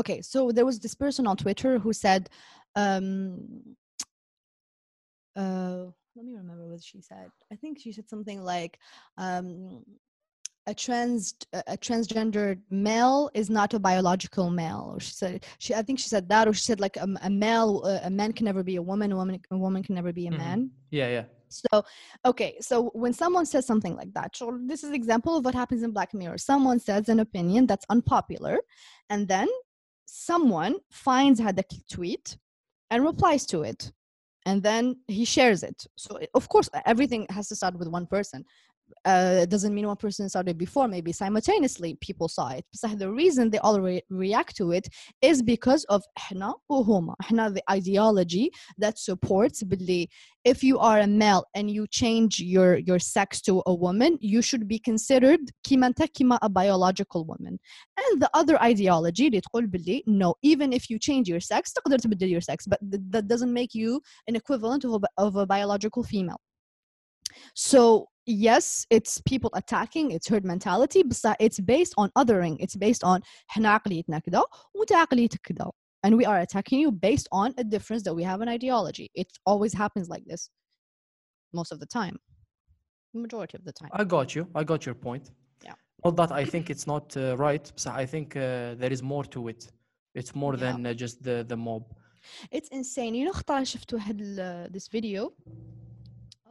okay, 0.00 0.18
so 0.32 0.38
there 0.56 0.66
was 0.70 0.78
this 0.78 0.94
person 1.04 1.26
on 1.26 1.36
Twitter 1.36 1.72
who 1.78 1.92
said, 1.92 2.22
um, 2.76 3.06
uh, 5.42 5.86
let 6.15 6.25
me 6.25 6.33
remember 6.35 6.67
what 6.67 6.83
she 6.83 7.01
said. 7.01 7.29
I 7.51 7.55
think 7.55 7.79
she 7.79 7.91
said 7.91 8.09
something 8.09 8.43
like, 8.43 8.79
um, 9.17 9.83
a 10.65 10.73
trans 10.73 11.35
a 11.67 11.77
transgendered 11.77 12.61
male 12.69 13.29
is 13.33 13.49
not 13.49 13.73
a 13.73 13.79
biological 13.79 14.49
male 14.49 14.91
or 14.93 14.99
she 14.99 15.11
said 15.11 15.45
she 15.59 15.75
i 15.75 15.81
think 15.81 15.99
she 15.99 16.07
said 16.07 16.29
that 16.29 16.47
or 16.47 16.53
she 16.53 16.61
said 16.63 16.79
like 16.79 16.95
a, 16.95 17.07
a 17.23 17.29
male 17.29 17.81
uh, 17.83 17.99
a 18.03 18.09
man 18.09 18.31
can 18.31 18.45
never 18.45 18.63
be 18.63 18.77
a 18.77 18.81
woman 18.81 19.11
a 19.11 19.15
woman 19.15 19.37
a 19.51 19.57
woman 19.57 19.83
can 19.83 19.93
never 19.95 20.13
be 20.13 20.27
a 20.27 20.31
Mhm. 20.31 20.37
man 20.37 20.71
yeah 20.91 21.09
yeah 21.09 21.25
So, 21.49 21.83
okay, 22.25 22.51
so 22.61 22.89
when 23.03 23.13
someone 23.13 23.45
says 23.45 23.67
something 23.67 23.95
like 23.95 24.11
that, 24.17 24.35
so 24.35 24.57
this 24.69 24.83
is 24.83 24.89
an 24.89 24.95
example 24.95 25.33
of 25.37 25.45
what 25.45 25.53
happens 25.53 25.83
in 25.83 25.91
Black 25.91 26.11
Mirror. 26.19 26.39
Someone 26.39 26.79
says 26.79 27.09
an 27.09 27.19
opinion 27.19 27.67
that's 27.67 27.85
unpopular, 27.95 28.55
and 29.11 29.27
then 29.27 29.47
someone 30.05 30.73
finds 30.89 31.39
had 31.39 31.55
the 31.55 31.65
tweet 31.95 32.37
and 32.89 33.03
replies 33.05 33.45
to 33.53 33.61
it. 33.71 33.91
And 34.45 34.61
then 34.61 34.97
he 35.07 35.25
shares 35.25 35.63
it. 35.63 35.85
So, 35.95 36.19
of 36.33 36.49
course, 36.49 36.69
everything 36.85 37.25
has 37.29 37.47
to 37.49 37.55
start 37.55 37.77
with 37.77 37.87
one 37.87 38.05
person 38.07 38.43
uh, 39.04 39.40
it 39.42 39.50
doesn't 39.50 39.74
mean 39.74 39.86
one 39.86 39.96
person 39.96 40.28
saw 40.28 40.40
it 40.40 40.58
before 40.58 40.88
maybe 40.88 41.12
simultaneously 41.12 41.96
people 42.00 42.28
saw 42.28 42.48
it 42.48 42.64
but 42.82 42.98
the 42.98 43.10
reason 43.10 43.50
they 43.50 43.58
all 43.58 43.80
re- 43.80 44.02
react 44.10 44.56
to 44.56 44.72
it 44.72 44.88
is 45.22 45.42
because 45.42 45.84
of 45.84 46.02
احنا 46.16 46.54
وهما 46.68 47.14
احنا 47.20 47.54
the 47.54 47.62
ideology 47.70 48.50
that 48.78 48.98
supports 48.98 49.62
باللي 49.64 50.08
if 50.48 50.62
you 50.62 50.78
are 50.78 51.00
a 51.00 51.06
male 51.06 51.44
and 51.56 51.70
you 51.70 51.86
change 51.86 52.40
your 52.40 52.78
your 52.78 52.98
sex 52.98 53.40
to 53.40 53.62
a 53.66 53.74
woman 53.74 54.18
you 54.20 54.42
should 54.42 54.66
be 54.68 54.78
considered 54.78 55.50
كيما 55.62 55.86
انت 55.86 56.02
كيما 56.02 56.38
a 56.44 56.48
biological 56.48 57.24
woman 57.24 57.58
and 58.00 58.22
the 58.22 58.30
other 58.34 58.62
ideology 58.62 59.26
اللي 59.26 59.40
تقول 59.40 59.66
باللي 59.66 60.04
no 60.08 60.32
even 60.46 60.72
if 60.72 60.82
you 60.90 60.98
change 60.98 61.28
your 61.28 61.40
sex 61.40 61.72
تقدر 61.72 61.98
تبدل 61.98 62.28
your 62.28 62.40
sex 62.40 62.66
but 62.66 62.78
th- 62.90 63.02
that 63.10 63.26
doesn't 63.26 63.52
make 63.52 63.74
you 63.74 64.00
an 64.28 64.36
equivalent 64.36 64.84
of 64.84 65.02
a, 65.04 65.26
of 65.26 65.36
a 65.36 65.46
biological 65.46 66.02
female 66.02 66.40
so 67.54 68.08
yes 68.26 68.86
it's 68.90 69.20
people 69.30 69.50
attacking 69.54 70.06
it's 70.10 70.28
herd 70.28 70.44
mentality 70.44 71.02
but 71.02 71.36
it's 71.46 71.60
based 71.74 71.94
on 71.96 72.08
othering 72.18 72.54
it's 72.60 72.76
based 72.76 73.02
on 73.04 73.20
احنا 73.50 73.68
عقليتنا 73.68 74.18
كده 74.18 74.44
وانت 74.74 74.92
عقليتك 74.92 75.40
كده 75.42 75.70
and 76.06 76.10
we 76.10 76.24
are 76.24 76.40
attacking 76.46 76.78
you 76.84 76.90
based 76.90 77.28
on 77.32 77.48
a 77.58 77.64
difference 77.64 78.02
that 78.06 78.14
we 78.14 78.22
have 78.22 78.40
an 78.40 78.48
ideology 78.48 79.08
it 79.22 79.28
always 79.50 79.72
happens 79.74 80.08
like 80.08 80.24
this 80.32 80.50
most 81.58 81.72
of 81.72 81.78
the 81.80 81.86
time 81.98 82.16
majority 83.14 83.56
of 83.60 83.64
the 83.64 83.72
time 83.80 83.90
I 83.92 84.04
got 84.04 84.28
you. 84.36 84.42
I 84.60 84.62
got 84.72 84.80
your 84.86 84.94
point. 85.08 85.24
Yeah. 85.68 85.76
Not 86.04 86.14
that 86.20 86.30
I 86.42 86.44
think 86.52 86.64
it's 86.72 86.86
not 86.94 87.06
uh, 87.16 87.22
right, 87.46 87.64
but 87.76 87.86
I 88.02 88.04
think 88.12 88.28
uh, 88.36 88.42
there 88.80 88.92
is 88.96 89.02
more 89.02 89.24
to 89.34 89.40
it. 89.52 89.60
It's 90.20 90.32
more 90.42 90.54
Yeah. 90.54 90.64
than 90.64 90.76
uh, 90.86 90.92
just 91.04 91.16
the 91.26 91.36
the 91.52 91.58
mob. 91.68 91.84
it's 92.56 92.68
insane 92.78 93.12
you 93.18 93.24
know 93.26 93.30
اختار 93.34 93.64
شفت 93.64 93.94
واحد 93.94 94.20
ال- 94.20 94.70
this 94.76 94.86
video 94.88 95.22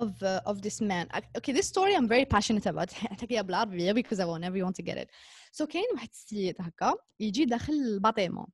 of 0.02 0.12
uh, 0.24 0.52
of 0.52 0.62
this 0.62 0.82
man 0.82 1.06
Ac- 1.18 1.32
okay 1.38 1.54
this 1.54 1.68
story 1.74 1.94
I'm 1.98 2.08
very 2.08 2.26
passionate 2.26 2.66
about 2.66 2.90
احكيها 3.12 3.42
بالعربية 3.42 3.94
because 3.94 4.20
I 4.20 4.26
want 4.26 4.44
everyone 4.44 4.74
to 4.74 4.84
get 4.84 4.98
it 4.98 5.10
so 5.52 5.66
كاين 5.66 5.84
واحد 5.94 6.10
السيد 6.14 6.56
هكا 6.60 6.94
يجي 7.20 7.46
داخل 7.46 7.74
الباطيمة 7.74 8.46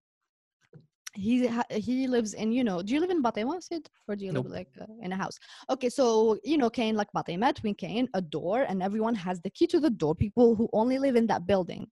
he 1.16 1.48
ha- 1.48 1.70
he 1.88 2.08
lives 2.08 2.34
in 2.34 2.52
you 2.52 2.64
know 2.64 2.82
do 2.82 2.94
you 2.94 3.00
live 3.00 3.12
in 3.12 3.22
Batima 3.22 3.62
Sid 3.62 3.84
or 4.08 4.16
do 4.16 4.26
you 4.26 4.32
live 4.32 4.46
Nope. 4.46 4.58
like 4.60 4.72
uh, 4.82 5.06
in 5.06 5.12
a 5.12 5.16
house 5.24 5.38
okay 5.70 5.90
so 5.90 6.38
you 6.44 6.58
know 6.58 6.70
كاين 6.70 6.96
like 6.98 7.12
Batima 7.18 7.54
twin 7.54 7.74
كاين 7.76 8.08
a 8.16 8.22
door 8.22 8.62
and 8.70 8.82
everyone 8.82 9.16
has 9.16 9.40
the 9.42 9.50
key 9.50 9.68
to 9.68 9.80
the 9.80 9.90
door 9.90 10.16
people 10.16 10.56
who 10.56 10.68
only 10.74 10.98
live 10.98 11.16
in 11.16 11.28
that 11.28 11.46
building 11.46 11.86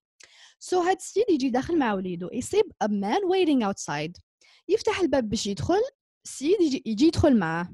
so 0.59 0.77
هاد 0.77 0.95
السيد 0.97 1.25
يجي 1.29 1.49
داخل 1.49 1.77
مع 1.77 1.93
وليده 1.93 2.29
يصيب 2.33 2.65
a 2.83 2.87
man 2.87 3.21
waiting 3.29 3.63
outside 3.63 4.21
يفتح 4.69 4.99
الباب 4.99 5.29
باش 5.29 5.47
يدخل 5.47 5.81
السيد 6.25 6.61
يجي, 6.61 6.83
يجي 6.85 7.05
يدخل 7.05 7.37
معاه 7.39 7.69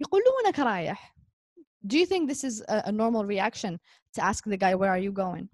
يقول 0.00 0.20
له 0.26 0.32
وينك 0.44 0.58
رايح 0.58 1.14
do 1.86 1.96
you 1.98 2.06
think 2.06 2.28
this 2.30 2.44
is 2.44 2.62
a, 2.68 2.82
a 2.88 2.92
normal 2.92 3.24
reaction 3.24 3.78
to 4.16 4.20
ask 4.24 4.44
the 4.44 4.56
guy 4.56 4.74
where 4.74 4.90
are 4.90 5.02
you 5.06 5.12
going 5.12 5.48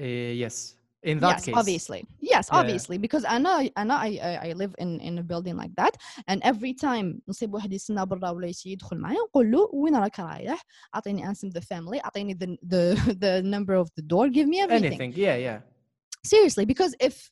Uh, 0.00 0.04
yes. 0.44 0.76
In 1.04 1.18
that 1.20 1.36
yes 1.36 1.44
case. 1.46 1.56
obviously 1.60 2.00
yes 2.32 2.44
Yeah. 2.48 2.58
obviously 2.60 2.96
because 3.06 3.24
انا 3.24 3.70
انا 3.78 3.94
I, 4.02 4.08
I, 4.30 4.48
I 4.48 4.52
live 4.62 4.72
in 4.84 4.90
in 5.08 5.18
a 5.18 5.22
building 5.30 5.56
like 5.62 5.74
that 5.80 5.94
and 6.30 6.38
every 6.52 6.72
time 6.86 7.20
نصيب 7.28 7.54
واحد 7.54 7.72
يستنى 7.72 8.06
برا 8.06 8.30
ولا 8.30 8.46
يجي 8.46 8.72
يدخل 8.72 8.98
معي 8.98 9.16
نقول 9.16 9.50
له 9.50 9.70
وين 9.72 9.96
راك 9.96 10.20
رايح 10.20 10.62
اعطيني 10.94 11.26
answer 11.34 11.48
the 11.58 11.60
family 11.60 12.04
اعطيني 12.04 12.34
the, 12.34 12.46
the 12.72 12.96
the 13.24 13.42
number 13.42 13.74
of 13.74 13.88
the 13.96 14.02
door 14.02 14.28
give 14.28 14.46
me 14.48 14.60
everything 14.60 15.00
Anything. 15.00 15.12
Yeah, 15.16 15.36
yeah. 15.46 15.58
seriously 16.32 16.64
because 16.72 16.92
if 17.08 17.30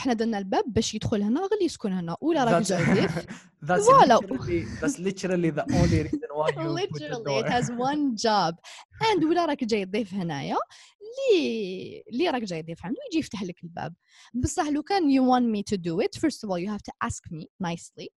إحنا 0.00 0.12
درنا 0.12 0.38
الباب 0.38 0.64
باش 0.66 0.94
يدخل 0.94 1.22
هنا 1.22 1.40
غير 1.40 1.62
يسكن 1.62 1.92
هنا. 1.92 2.16
ولا 2.20 2.44
راه 2.44 2.60
يزعف 2.60 3.26
فوالا 3.68 4.18
بس 4.82 5.00
ليترالي 5.00 5.50
ذا 5.50 5.66
اونلي 5.70 6.02
ريزن 6.02 6.18
واي 6.36 6.64
يو 6.64 6.76
ليترالي 6.76 7.40
ات 7.40 7.44
هاز 7.44 7.70
وان 7.70 8.14
جوب 8.14 8.54
اند 9.12 9.24
ولا 9.24 9.44
راك 9.44 9.64
جاي 9.64 9.84
تضيف 9.84 10.14
هنايا 10.14 10.56
لي 11.32 12.02
لي 12.12 12.30
راك 12.30 12.42
جاي 12.42 12.62
تضيف 12.62 12.84
عنده 12.84 12.98
يجي 13.10 13.18
يفتح 13.18 13.42
لك 13.42 13.62
الباب. 13.62 13.94
بصح 14.34 14.68
لو 14.68 14.82
كان 14.82 15.10
يو 15.10 15.32
وان 15.32 15.52
مي 15.52 15.62
تو 15.62 15.76
دو 15.76 16.00
ات 16.00 16.18
فيرست 16.18 16.44
اوف 16.44 16.50
اول 16.52 16.60
يو 16.60 16.72
هاف 16.72 16.80
تو 16.80 16.92
اسك 17.02 17.32
مي 17.32 17.48
نايسلي 17.60 18.08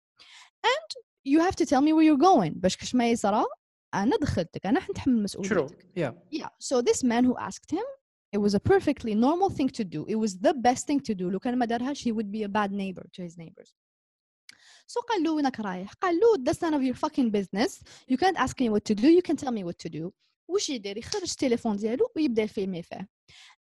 اند 0.66 1.06
يو 1.26 1.42
هاف 1.42 1.56
تو 1.56 1.66
تيل 1.66 1.82
مي 1.82 1.94
وير 1.94 2.08
يو 2.08 2.18
جوين 2.18 2.54
باش 2.54 2.78
كاش 2.78 2.96
ما 2.96 3.10
يصرى 3.10 3.44
أنا 3.94 4.18
دخلتك 4.22 4.66
أنا 4.66 4.80
حنتحمل 4.80 5.24
مسؤوليتك. 5.24 5.56
ترو 5.56 5.68
يا 5.96 6.24
يا 6.32 6.50
سو 6.60 6.80
ذيس 6.80 7.06
مان 7.06 7.26
هو 7.26 7.38
اسكت 7.38 7.74
هيم 7.74 7.84
it 8.33 8.39
was 8.39 8.55
a 8.55 8.61
perfectly 8.61 9.15
normal 9.15 9.51
thing 9.51 9.69
to 9.69 9.85
do 9.85 10.05
it 10.09 10.17
was 10.17 10.39
the 10.39 10.55
best 10.55 10.87
thing 10.87 11.01
to 11.01 11.15
do 11.15 11.31
لو 11.31 11.39
كان 11.39 11.59
ما 11.59 11.67
دارهاش 11.67 12.09
he 12.09 12.13
would 12.13 12.31
be 12.31 12.43
a 12.43 12.49
bad 12.49 12.73
neighbor 12.73 13.07
to 13.13 13.23
his 13.23 13.37
neighbors 13.39 13.75
so 14.87 15.01
قال 15.09 15.23
له 15.23 15.33
وينك 15.33 15.61
رايح 15.61 15.93
قال 15.93 16.21
له 16.21 16.45
that's 16.45 16.63
none 16.63 16.75
of 16.75 16.83
your 16.83 16.95
fucking 16.95 17.31
business 17.31 17.83
you 18.09 18.17
can't 18.17 18.37
ask 18.37 18.61
me 18.61 18.69
what 18.69 18.85
to 18.85 18.95
do 18.95 19.09
you 19.09 19.23
can 19.23 19.37
tell 19.37 19.53
me 19.53 19.65
what 19.65 19.79
to 19.79 19.89
do 19.89 20.13
وش 20.49 20.71
يدير 20.71 20.99
يخرج 20.99 21.23
التليفون 21.23 21.77
ديالو 21.77 22.11
ويبدا 22.17 22.43
يفيلمي 22.43 22.83
فيه 22.83 23.09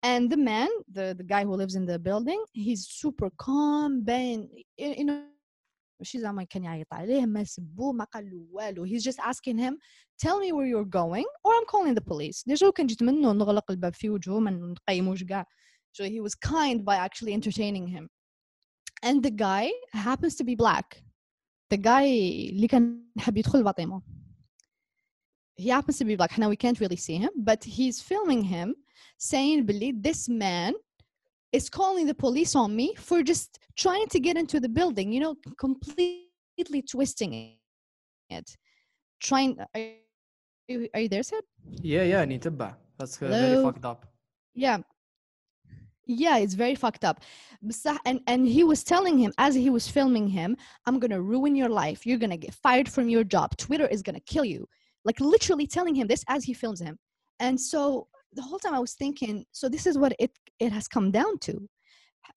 and 0.07 0.31
the 0.31 0.37
man 0.37 0.69
the, 0.89 1.15
the 1.19 1.25
guy 1.25 1.45
who 1.45 1.55
lives 1.55 1.75
in 1.75 1.87
the 1.87 1.99
building 1.99 2.45
he's 2.53 2.87
super 2.87 3.31
calm 3.31 4.05
باين 4.05 4.49
you 4.79 5.05
know 5.05 5.35
ماشي 6.01 6.21
زعما 6.21 6.45
كان 6.45 6.65
يعيط 6.65 6.95
عليه 6.95 7.27
ما 7.27 7.45
سبوه 7.45 7.93
ما 7.93 8.05
قال 8.05 8.31
له 8.31 8.47
والو 8.51 8.87
he's 8.87 9.03
just 9.03 9.19
asking 9.19 9.59
him 9.59 9.79
tell 10.25 10.39
me 10.41 10.53
where 10.53 10.67
you're 10.67 10.91
going 11.01 11.27
or 11.45 11.53
I'm 11.53 11.67
calling 11.67 11.95
the 11.95 12.05
police 12.13 12.45
ديجا 12.47 12.67
لو 12.67 12.73
كان 12.73 12.87
جيت 12.87 13.03
منه 13.03 13.33
نغلق 13.33 13.71
الباب 13.71 13.95
في 13.95 14.11
وجهه 14.11 14.39
ما 14.39 14.51
نقيموش 14.51 15.25
كاع 15.25 15.47
so 15.99 16.05
he 16.05 16.21
was 16.21 16.35
kind 16.35 16.85
by 16.85 16.97
actually 16.97 17.33
entertaining 17.33 17.87
him 17.87 18.09
and 19.05 19.23
the 19.23 19.31
guy 19.31 19.71
happens 19.93 20.35
to 20.35 20.45
be 20.45 20.55
black 20.55 21.03
the 21.75 21.79
guy 21.79 22.05
اللي 22.51 22.67
كان 22.69 23.11
حاب 23.19 23.37
يدخل 23.37 23.65
فاطمه 23.65 24.03
he 25.61 25.69
happens 25.69 25.99
to 25.99 26.05
be 26.05 26.17
black 26.17 26.39
now 26.39 26.49
we 26.49 26.57
can't 26.57 26.81
really 26.81 26.97
see 26.97 27.17
him 27.17 27.31
but 27.37 27.65
he's 27.65 28.01
filming 28.01 28.43
him 28.43 28.75
saying 29.19 29.65
believe 29.65 30.03
this 30.03 30.29
man 30.29 30.73
is 31.52 31.70
calling 31.70 32.06
the 32.06 32.14
police 32.14 32.56
on 32.56 32.76
me 32.76 32.94
for 32.96 33.24
just 33.24 33.60
trying 33.78 34.08
to 34.08 34.20
get 34.20 34.38
into 34.38 34.60
the 34.60 34.70
building, 34.70 35.12
you 35.12 35.20
know, 35.20 35.36
completely 35.58 36.82
twisting 36.90 37.58
it. 38.30 38.58
Trying, 39.22 39.58
are 39.76 39.82
you, 40.68 40.88
are 40.94 41.00
you 41.02 41.10
there, 41.10 41.24
Seb? 41.24 41.44
Yeah, 41.82 42.04
yeah, 42.04 42.22
I 42.22 42.26
need 42.26 42.42
to 42.44 42.52
buy. 42.52 42.74
That's 42.98 43.18
very 43.18 43.64
fucked 43.64 43.86
up. 43.86 44.06
Yeah. 44.54 44.80
Yeah, 46.06 46.38
it's 46.38 46.56
very 46.56 46.76
fucked 46.76 47.06
up. 47.06 47.22
And, 48.06 48.20
and 48.28 48.48
he 48.48 48.64
was 48.64 48.84
telling 48.84 49.18
him 49.18 49.32
as 49.38 49.56
he 49.56 49.70
was 49.70 49.88
filming 49.88 50.28
him, 50.28 50.58
I'm 50.86 51.00
going 51.00 51.12
to 51.12 51.22
ruin 51.22 51.56
your 51.56 51.70
life. 51.70 52.06
You're 52.06 52.18
going 52.18 52.32
to 52.32 52.38
get 52.38 52.54
fired 52.54 52.90
from 52.90 53.10
your 53.10 53.24
job. 53.24 53.56
Twitter 53.58 53.88
is 53.88 54.02
going 54.02 54.16
to 54.16 54.22
kill 54.22 54.46
you. 54.46 54.68
Like 55.06 55.20
literally 55.20 55.68
telling 55.68 55.96
him 55.96 56.08
this 56.08 56.24
as 56.28 56.44
he 56.44 56.54
films 56.54 56.82
him. 56.82 56.98
And 57.40 57.60
so 57.60 58.08
the 58.33 58.43
whole 58.43 58.59
time 58.59 58.75
i 58.75 58.79
was 58.79 58.95
thinking 58.95 59.45
so 59.53 59.69
this 59.69 59.87
is 59.87 59.99
what 59.99 60.15
it 60.19 60.31
it 60.61 60.73
has 60.73 60.89
come 60.89 61.11
down 61.11 61.39
to 61.39 61.69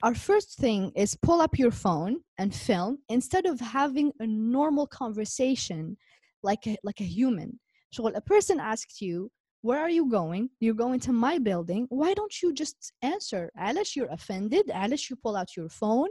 our 0.04 0.14
first 0.14 0.58
thing 0.58 0.91
is 0.95 1.18
pull 1.22 1.41
up 1.41 1.58
your 1.58 1.72
phone 1.72 2.18
and 2.38 2.54
film 2.54 3.00
instead 3.10 3.45
of 3.45 3.60
having 3.60 4.12
a 4.20 4.28
normal 4.28 4.86
conversation 4.88 5.98
like 6.43 6.68
a, 6.68 6.78
like 6.84 7.00
a 7.02 7.06
human 7.06 7.60
so 7.91 8.04
when 8.04 8.16
a 8.16 8.22
person 8.22 8.60
asks 8.60 9.02
you 9.02 9.30
where 9.62 9.80
are 9.80 9.89
you 9.89 10.10
going 10.10 10.50
you're 10.60 10.74
going 10.74 11.00
to 11.00 11.12
my 11.12 11.38
building 11.38 11.86
why 11.89 12.14
don't 12.14 12.41
you 12.41 12.54
just 12.54 12.93
answer 13.02 13.50
علاش 13.58 13.95
you're 13.95 14.12
offended 14.12 14.70
علاش 14.72 15.10
you 15.10 15.16
pull 15.16 15.36
out 15.36 15.56
your 15.58 15.70
phone 15.70 16.10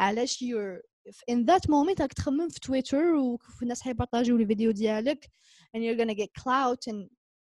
علاش 0.00 0.42
you're 0.42 0.80
if 1.04 1.16
in 1.28 1.44
that 1.46 1.68
moment 1.68 2.00
راك 2.00 2.12
تخمم 2.12 2.48
في 2.48 2.60
تويتر 2.60 3.14
والناس 3.60 3.82
حيبارطاجيو 3.82 4.36
الفيديو 4.36 4.70
ديالك 4.70 5.28
and 5.76 5.80
you're 5.80 5.96
gonna 5.96 6.14
get 6.14 6.42
clout 6.42 6.86
and 6.86 7.08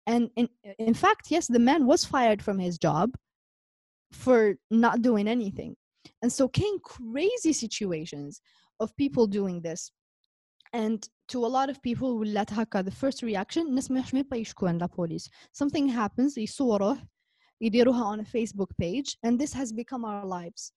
and 0.07 0.29
in, 0.36 0.47
in 0.79 0.93
fact 0.93 1.23
yes 1.29 1.47
the 1.47 1.59
man 1.69 1.86
was 1.86 2.05
fired 2.05 2.41
from 2.41 2.59
his 2.59 2.77
job 2.77 3.09
for 4.11 4.55
not 4.69 5.01
doing 5.01 5.27
anything 5.27 5.75
and 6.21 6.31
so 6.31 6.47
came 6.47 6.77
crazy 6.79 7.53
situations 7.53 8.41
of 8.79 8.95
people 8.97 9.25
doing 9.27 9.61
this 9.61 9.91
and 10.73 11.07
to 11.27 11.45
a 11.45 11.51
lot 11.57 11.69
of 11.69 11.81
people 11.81 12.19
ولات 12.19 12.53
هكا 12.53 12.81
the 12.81 12.91
first 12.91 13.23
reaction 13.23 13.67
الناس 13.67 13.91
ما 13.91 13.99
يحشموا 13.99 14.36
يشكوا 14.36 14.69
عند 14.69 14.84
police 14.84 15.29
something 15.53 15.88
happens 15.89 16.38
يصوروه 16.38 16.97
يديروها 17.61 18.15
on 18.15 18.19
a 18.19 18.23
Facebook 18.23 18.71
page 18.81 19.17
and 19.25 19.39
this 19.39 19.53
has 19.53 19.71
become 19.71 20.05
our 20.05 20.25
lives 20.25 20.73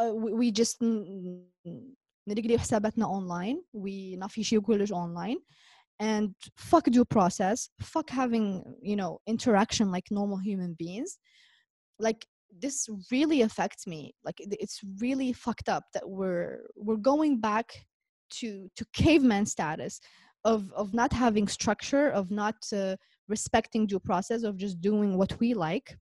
uh, 0.00 0.12
we, 0.14 0.32
we 0.32 0.50
just 0.52 0.82
ن- 0.82 1.46
ن- 1.66 1.94
نرقليو 2.28 2.58
حساباتنا 2.58 3.06
online 3.06 3.56
we 3.76 4.18
نافيشيو 4.18 4.62
كلش 4.62 4.92
online 4.92 5.38
and 6.00 6.34
fuck 6.56 6.84
due 6.84 7.04
process 7.04 7.68
fuck 7.80 8.10
having 8.10 8.74
you 8.82 8.96
know 8.96 9.20
interaction 9.26 9.90
like 9.90 10.06
normal 10.10 10.38
human 10.38 10.74
beings 10.74 11.18
like 11.98 12.26
this 12.60 12.88
really 13.10 13.42
affects 13.42 13.86
me 13.86 14.14
like 14.24 14.38
it- 14.40 14.56
it's 14.60 14.80
really 15.00 15.32
fucked 15.32 15.68
up 15.68 15.84
that 15.94 16.08
we're 16.08 16.60
we're 16.76 16.96
going 17.12 17.40
back 17.40 17.86
to 18.30 18.68
to 18.76 18.84
caveman 18.92 19.46
status 19.46 20.00
of 20.44 20.72
of 20.72 20.92
not 20.92 21.12
having 21.12 21.46
structure 21.48 22.08
of 22.10 22.30
not 22.30 22.56
uh, 22.72 22.96
respecting 23.28 23.86
due 23.86 24.00
process 24.00 24.42
of 24.42 24.56
just 24.56 24.80
doing 24.80 25.16
what 25.16 25.38
we 25.40 25.54
like 25.54 25.96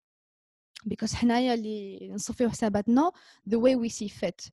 because 0.88 1.14
حنايا 1.14 1.54
اللي 1.54 2.08
نصفيو 2.12 2.48
حساباتنا 2.50 3.10
the 3.50 3.58
way 3.58 3.74
we 3.76 3.88
see 3.88 4.08
fit 4.08 4.50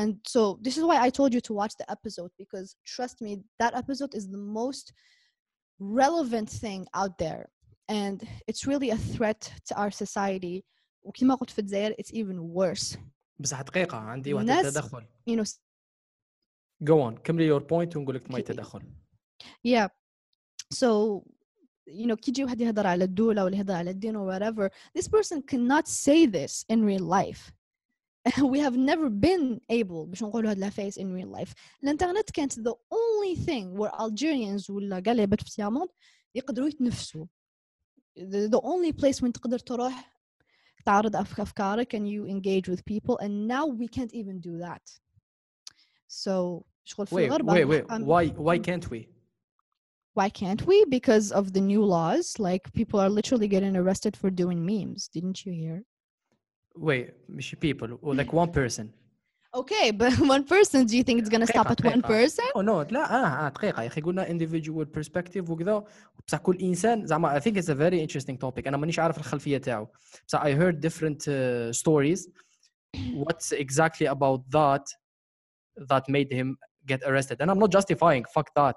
and 0.00 0.10
so 0.34 0.40
this 0.66 0.74
is 0.78 0.84
why 0.90 0.96
I 1.06 1.10
told 1.18 1.30
you 1.36 1.40
to 1.48 1.52
watch 1.60 1.74
the 1.80 1.86
episode 1.96 2.30
because 2.42 2.68
trust 2.94 3.16
me 3.24 3.30
that 3.60 3.72
episode 3.82 4.12
is 4.18 4.24
the 4.36 4.42
most 4.60 4.86
relevant 6.00 6.48
thing 6.62 6.80
out 7.00 7.14
there 7.18 7.42
and 7.88 8.16
it's 8.48 8.62
really 8.70 8.90
a 8.90 8.96
threat 9.14 9.40
to 9.68 9.72
our 9.80 9.90
society 9.90 10.64
وكما 11.02 11.34
قلت 11.34 11.50
في 11.50 11.58
الجزائر 11.58 11.94
it's 11.94 12.10
even 12.12 12.38
worse 12.54 12.98
بصح 13.38 13.62
دقيقه 13.62 13.96
عندي 13.98 14.34
واحد 14.34 14.48
الناس- 14.48 14.66
التدخل 14.66 15.06
you 15.30 15.34
know 15.36 15.50
جو 16.82 17.10
on 17.10 17.14
كملي 17.14 17.46
يور 17.46 17.62
بوينت 17.62 17.96
ونقول 17.96 18.14
لك 18.14 18.30
ماي 18.30 18.42
كي- 18.42 18.52
تدخل 18.52 18.82
yeah 19.68 19.88
so 20.74 21.20
you 21.90 22.06
know 22.06 22.14
كي 22.14 22.30
يجي 22.30 22.44
واحد 22.44 22.60
يهضر 22.60 22.86
على 22.86 23.04
الدولة 23.04 23.44
ولا 23.44 23.56
يهضر 23.56 23.74
على 23.74 23.90
الدين 23.90 24.16
or 24.16 24.26
whatever 24.32 24.70
this 24.98 25.08
person 25.08 25.42
cannot 25.42 25.86
say 25.88 26.26
this 26.26 26.64
in 26.72 26.84
real 26.84 27.04
life 27.20 27.52
we 28.52 28.58
have 28.58 28.76
never 28.76 29.08
been 29.10 29.60
able 29.72 30.06
باش 30.06 30.22
نقولوا 30.22 30.50
هاد 30.50 30.56
العفايس 30.58 30.98
in 30.98 31.02
real 31.02 31.40
life 31.40 31.52
الانترنت 31.82 32.30
كانت 32.30 32.52
the 32.60 32.74
only 32.94 33.36
thing 33.36 33.78
where 33.78 33.92
Algerians 34.00 34.70
ولا 34.70 35.00
كاع 35.00 35.12
اللي 35.12 35.22
عباد 35.22 35.40
في 35.40 35.50
تيامون 35.50 35.86
يقدروا 36.34 36.68
يتنفسوا 36.68 37.26
the, 38.18 38.48
the 38.48 38.60
only 38.60 38.92
place 38.92 39.22
وين 39.22 39.32
تقدر 39.32 39.58
تروح 39.58 40.14
تعرض 40.86 41.16
أف- 41.16 41.40
أفكارك 41.40 41.96
and 41.96 42.08
you 42.08 42.26
engage 42.26 42.68
with 42.68 42.84
people 42.84 43.18
and 43.18 43.48
now 43.48 43.66
we 43.66 43.88
can't 43.88 44.12
even 44.14 44.40
do 44.40 44.58
that 44.58 45.00
so 46.08 46.62
شغل 46.84 47.06
في 47.06 47.14
wait 47.14 47.18
الغربة 47.18 47.52
wait 47.52 47.68
wait 47.68 47.90
um, 47.90 48.02
why 48.04 48.28
why 48.38 48.58
can't 48.58 48.90
we 48.90 49.14
why 50.16 50.28
can't 50.30 50.62
we? 50.70 50.84
Because 50.84 51.32
of 51.32 51.52
the 51.54 51.60
new 51.72 51.82
laws. 51.84 52.38
Like 52.38 52.72
people 52.72 53.00
are 53.00 53.10
literally 53.18 53.48
getting 53.48 53.74
arrested 53.76 54.16
for 54.20 54.30
doing 54.30 54.64
memes. 54.64 55.08
Didn't 55.16 55.38
you 55.44 55.52
hear? 55.52 55.76
wait 56.78 57.10
مش 57.28 57.56
people 57.64 57.88
or 58.02 58.14
like 58.14 58.32
one 58.32 58.50
person 58.52 58.84
Okay, 59.64 59.92
but 59.92 60.12
one 60.34 60.44
person, 60.54 60.84
do 60.90 60.94
you 60.98 61.04
think 61.06 61.16
it's 61.22 61.28
gonna 61.34 61.46
stop 61.46 61.66
دقيقة- 61.66 61.70
at 61.70 61.84
one 61.92 62.00
دقيقة. 62.00 62.08
person? 62.08 62.44
oh 62.56 62.62
no 62.62 62.92
لا 62.92 63.14
اه 63.14 63.46
اه 63.46 63.48
دقيقه 63.48 63.82
يا 63.82 63.86
اخي 63.86 64.00
قلنا 64.00 64.26
individual 64.28 64.86
perspective 65.00 65.50
وكذا 65.50 65.84
بصح 66.26 66.38
كل 66.38 66.56
انسان 66.56 67.06
زعما 67.06 67.38
I 67.38 67.42
think 67.42 67.56
it's 67.56 67.68
a 67.68 67.74
very 67.74 68.00
interesting 68.06 68.36
topic 68.46 68.66
انا 68.66 68.76
مانيش 68.76 68.98
عارف 68.98 69.18
الخلفيه 69.18 69.58
تاعو 69.58 69.88
بصح 70.28 70.42
I 70.44 70.48
heard 70.48 70.80
different 70.86 71.18
uh, 71.18 71.72
stories 71.82 72.20
what's 73.24 73.52
exactly 73.52 74.06
about 74.16 74.40
that 74.56 74.84
that 75.90 76.04
made 76.08 76.30
him 76.32 76.48
get 76.92 77.00
arrested 77.08 77.36
and 77.40 77.48
I'm 77.50 77.58
not 77.64 77.70
justifying 77.78 78.24
fuck 78.36 78.48
that 78.60 78.76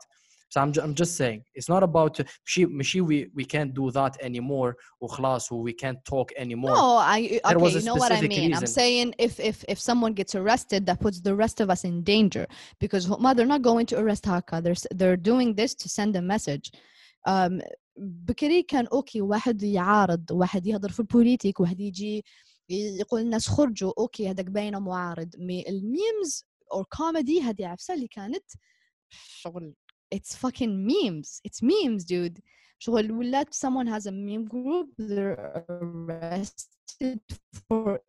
so 0.51 0.61
I'm, 0.61 0.71
ju- 0.71 0.82
I'm 0.82 0.95
just 1.01 1.13
saying 1.17 1.39
it's 1.55 1.69
not 1.69 1.84
about 1.84 2.21
مشي 2.45 2.65
مشي 2.65 3.01
we 3.01 3.28
we 3.36 3.45
can't 3.45 3.73
do 3.73 3.91
that 3.91 4.21
anymore 4.21 4.75
وخلاص 5.01 5.51
و 5.51 5.67
we 5.69 5.73
can't 5.73 5.97
talk 6.13 6.32
anymore 6.38 6.71
No, 6.75 6.97
I 6.97 7.39
There 7.49 7.59
was 7.59 7.75
okay. 7.75 7.78
a 7.78 7.82
You 7.82 7.86
know 7.89 7.95
what 8.03 8.11
I 8.11 8.15
specific 8.15 8.30
mean. 8.38 8.53
I'm 8.53 8.61
reason. 8.61 8.67
saying 8.82 9.07
if 9.28 9.34
if 9.51 9.57
if 9.73 9.80
someone 9.89 10.13
gets 10.21 10.34
arrested, 10.41 10.82
that 10.88 10.99
puts 11.05 11.17
the 11.28 11.36
rest 11.43 11.57
of 11.63 11.67
us 11.75 11.82
in 11.89 11.95
danger 12.13 12.45
because 12.84 13.03
huma, 13.11 13.30
they're 13.36 13.53
not 13.55 13.63
going 13.69 13.86
to 13.91 13.95
arrest 14.01 14.23
Haka. 14.34 14.55
They're 14.65 14.80
s- 14.84 14.91
they're 14.99 15.21
doing 15.32 15.49
this 15.59 15.71
to 15.82 15.88
send 15.97 16.11
a 16.21 16.23
message. 16.34 16.65
Um, 17.34 17.53
بكري 17.99 18.63
كان 18.63 18.88
اوكي 18.88 19.21
واحد 19.21 19.63
يعارض 19.63 20.32
واحد 20.32 20.67
يهضر 20.67 20.89
في 20.91 20.99
البوليتيك 20.99 21.59
واحد 21.59 21.80
يجي 21.80 22.25
يقول 22.69 23.21
الناس 23.21 23.47
خرجوا 23.47 23.93
اوكي 23.97 24.30
هذاك 24.30 24.45
باينه 24.45 24.80
معارض 24.80 25.30
مي 25.38 25.69
الميمز 25.69 26.45
او 26.73 26.84
كوميدي 26.84 27.41
هذه 27.41 27.67
عفسه 27.67 27.93
اللي 27.93 28.07
كانت 28.07 28.43
شغل 29.11 29.73
it's 30.11 30.36
fucking 30.36 30.88
memes 30.88 31.41
it's 31.43 31.61
memes 31.61 32.05
dude 32.05 32.41
شغل 32.80 33.11
ولات 33.11 33.53
someone 33.53 33.88
has 33.88 34.05
a 34.05 34.11
meme 34.11 34.45
group 34.45 34.88
they're 34.97 35.63
arrested 35.69 37.19
for 37.53 37.99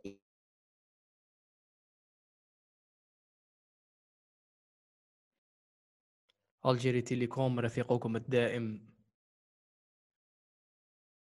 الجيري 6.67 7.03
تيليكوم 7.03 7.61
رفيقكم 7.61 8.17
الدائم 8.17 8.89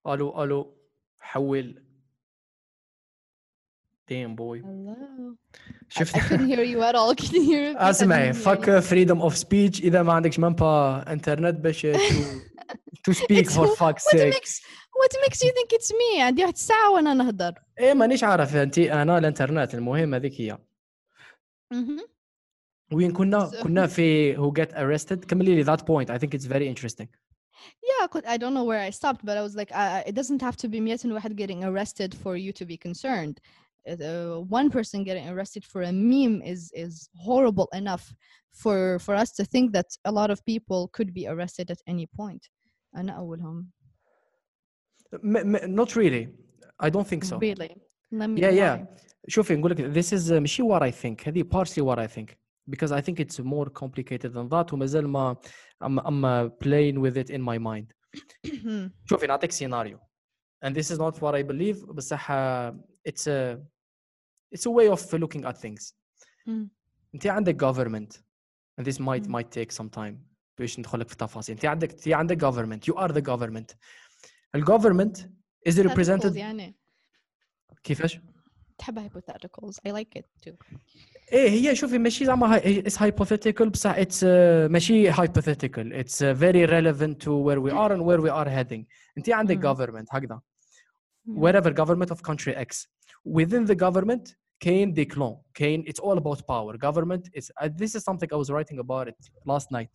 الو 0.07 0.43
الو 0.43 0.77
حول 1.19 1.83
damn 4.11 4.35
boy 4.35 4.61
hello 4.61 5.35
I, 5.35 5.99
شفت 5.99 6.15
I 6.15 6.19
couldn't 6.19 6.47
hear 6.49 6.63
you 6.73 6.81
at 6.89 6.95
all 6.95 7.15
can 7.15 7.33
you 7.35 7.41
hear 7.51 7.73
me 7.73 7.81
اسمعي 7.81 8.33
فك 8.33 8.79
فريدم 8.79 9.21
اوف 9.21 9.37
سبيتش 9.37 9.81
اذا 9.81 10.03
ما 10.03 10.13
عندكش 10.13 10.39
مامبا 10.39 11.05
انترنت 11.11 11.55
باش 11.59 11.87
تو 13.03 13.11
سبيك 13.13 13.47
It's 13.49 13.53
فور 13.53 13.67
who- 13.67 13.77
فاك 13.77 13.99
what 13.99 14.11
سيك 14.11 14.33
makes 14.33 14.61
what 14.99 15.17
makes 15.27 15.37
you 15.37 15.51
think 15.51 15.77
it's 15.79 15.89
me 15.91 16.19
عندي 16.21 16.41
واحد 16.41 16.53
الساعة 16.53 16.91
وانا 16.93 17.13
نهضر 17.13 17.53
ايه 17.79 17.93
مانيش 17.93 18.23
عارف 18.23 18.55
انت 18.55 18.77
انا 18.79 19.17
الانترنت 19.17 19.75
المهم 19.75 20.13
هذيك 20.13 20.41
هي 20.41 20.57
Mhm. 21.73 22.07
وين 22.93 23.11
كنا 23.11 23.49
So- 23.49 23.63
كنا 23.63 23.87
في 23.87 24.35
who 24.37 24.51
get 24.61 24.71
arrested 24.73 25.25
كملي 25.25 25.55
لي 25.55 25.65
that 25.65 25.79
point 25.79 26.09
I 26.09 26.17
think 26.19 26.39
it's 26.39 26.45
very 26.47 26.67
interesting 26.75 27.07
Yeah, 27.67 28.05
كنت- 28.05 28.25
I 28.25 28.37
don't 28.37 28.53
know 28.53 28.65
where 28.71 28.83
I 28.89 28.91
stopped, 28.99 29.21
but 29.25 29.35
I 29.39 29.41
was 29.47 29.55
like, 29.61 29.71
uh, 29.71 30.09
it 30.09 30.13
doesn't 30.19 30.41
have 30.47 30.55
to 30.63 30.67
be 30.69 30.79
مئة 30.79 31.13
واحد 31.13 31.41
getting 31.41 31.63
arrested 31.63 32.13
for 32.13 32.35
you 32.37 32.51
to 32.61 32.65
be 32.65 32.77
concerned. 32.87 33.35
Uh, 33.87 34.41
one 34.59 34.69
person 34.69 35.03
getting 35.03 35.29
arrested 35.29 35.63
for 35.63 35.81
a 35.81 35.91
meme 35.91 36.41
is 36.41 36.71
is 36.73 37.09
horrible 37.15 37.69
enough 37.73 38.13
for 38.51 38.99
for 38.99 39.13
us 39.15 39.31
to 39.37 39.43
think 39.45 39.71
that 39.77 39.89
a 40.03 40.11
lot 40.11 40.29
of 40.29 40.43
people 40.45 40.89
could 40.95 41.13
be 41.13 41.25
arrested 41.27 41.71
at 41.71 41.79
any 41.87 42.05
point. 42.19 42.49
أنا 42.95 43.11
أولهم. 43.17 43.65
M- 45.23 45.55
m- 45.55 45.75
not 45.75 45.95
really 45.95 46.27
I 46.79 46.89
don't 46.89 47.07
think 47.07 47.23
so 47.23 47.37
Really? 47.39 47.75
Let 48.11 48.29
me. 48.29 48.41
Yeah, 48.41 48.49
why? 48.49 48.55
yeah. 48.55 48.85
شوفي 49.27 49.55
نقول 49.55 49.71
لك 49.71 49.77
this 49.93 50.11
is 50.13 50.31
uh, 50.31 50.33
ماشي 50.33 50.63
what 50.63 50.81
I 50.81 50.91
think 50.91 51.27
هذه 51.27 51.43
partially 51.43 51.81
what 51.81 51.99
I 51.99 52.07
think 52.07 52.35
because 52.69 52.91
I 52.91 53.01
think 53.01 53.19
it's 53.19 53.39
more 53.39 53.69
complicated 53.69 54.33
than 54.33 54.49
that 54.49 54.73
ومازال 54.73 55.07
ما 55.07 55.35
I'm, 55.83 55.99
I'm 55.99 56.25
uh, 56.25 56.49
playing 56.49 56.99
with 56.99 57.17
it 57.17 57.29
in 57.29 57.41
my 57.41 57.57
mind 57.57 57.93
شوفي 59.05 59.27
نعطيك 59.27 59.51
سيناريو 59.51 59.99
and 60.65 60.75
this 60.75 60.91
is 60.91 60.99
not 60.99 61.21
what 61.21 61.35
I 61.35 61.43
believe 61.43 61.85
بصح 61.85 62.31
uh, 62.31 62.73
it's 63.05 63.27
a 63.27 63.59
it's 64.55 64.65
a 64.67 64.71
way 64.71 64.89
of 64.97 65.13
looking 65.19 65.43
at 65.45 65.55
things 65.55 65.93
مم. 66.45 66.69
انت 67.15 67.27
عندك 67.27 67.63
government 67.63 68.17
and 68.81 68.85
this 68.85 68.95
might 68.97 69.27
مم. 69.27 69.37
might 69.39 69.47
take 69.59 69.75
some 69.77 69.89
time 69.99 70.13
باش 70.57 70.79
ندخل 70.79 70.99
لك 70.99 71.07
في 71.07 71.13
التفاصيل 71.13 71.55
انت 71.55 71.65
عندك 71.65 71.91
انت 71.91 72.07
عندك 72.07 72.45
government 72.45 72.91
you 72.93 72.97
are 72.97 73.11
the 73.11 73.21
government 73.21 73.75
ال 74.55 74.65
government 74.65 75.17
is 75.69 75.73
Hypotheticals 75.73 75.89
represented 75.89 76.35
يعني. 76.35 76.75
كيفاش؟ 77.83 78.19
تحب 78.77 78.99
hypotheticals. 79.09 79.75
I 79.87 79.91
like 79.91 80.19
it 80.19 80.25
too. 80.47 80.53
ايه 81.33 81.49
هي 81.49 81.75
شوفي 81.75 81.97
ماشي 81.97 82.25
زعما 82.25 82.57
اتس 82.57 82.97
hypothetical 83.03 83.63
بصح 83.67 83.95
اتس 83.95 84.23
ماشي 84.69 85.11
hypothetical 85.13 85.77
اتس 85.93 86.23
very 86.23 86.67
relevant 86.67 87.15
to 87.25 87.29
where 87.29 87.59
we 87.59 87.71
are 87.71 87.91
and 87.91 88.01
where 88.01 88.21
we 88.21 88.29
are 88.31 88.47
heading 88.49 88.83
انت 89.17 89.29
عندك 89.29 89.57
مم. 89.57 89.73
government 89.75 90.05
هكذا 90.11 90.41
Mm. 91.27 91.39
wherever 91.43 91.71
government 91.73 92.09
of 92.15 92.19
country 92.29 92.53
X 92.69 92.87
within 93.37 93.63
the 93.71 93.75
government 93.85 94.25
كاين 94.61 94.93
دي 94.93 95.05
كلون 95.05 95.41
كاين 95.53 95.83
it's 95.87 96.01
all 96.03 96.17
about 96.17 96.39
power 96.47 96.77
government 96.77 97.29
is 97.39 97.51
uh, 97.61 97.69
this 97.81 97.95
is 97.95 98.03
something 98.03 98.29
I 98.31 98.35
was 98.35 98.49
writing 98.49 98.79
about 98.79 99.07
it 99.07 99.19
last 99.45 99.71
night 99.71 99.89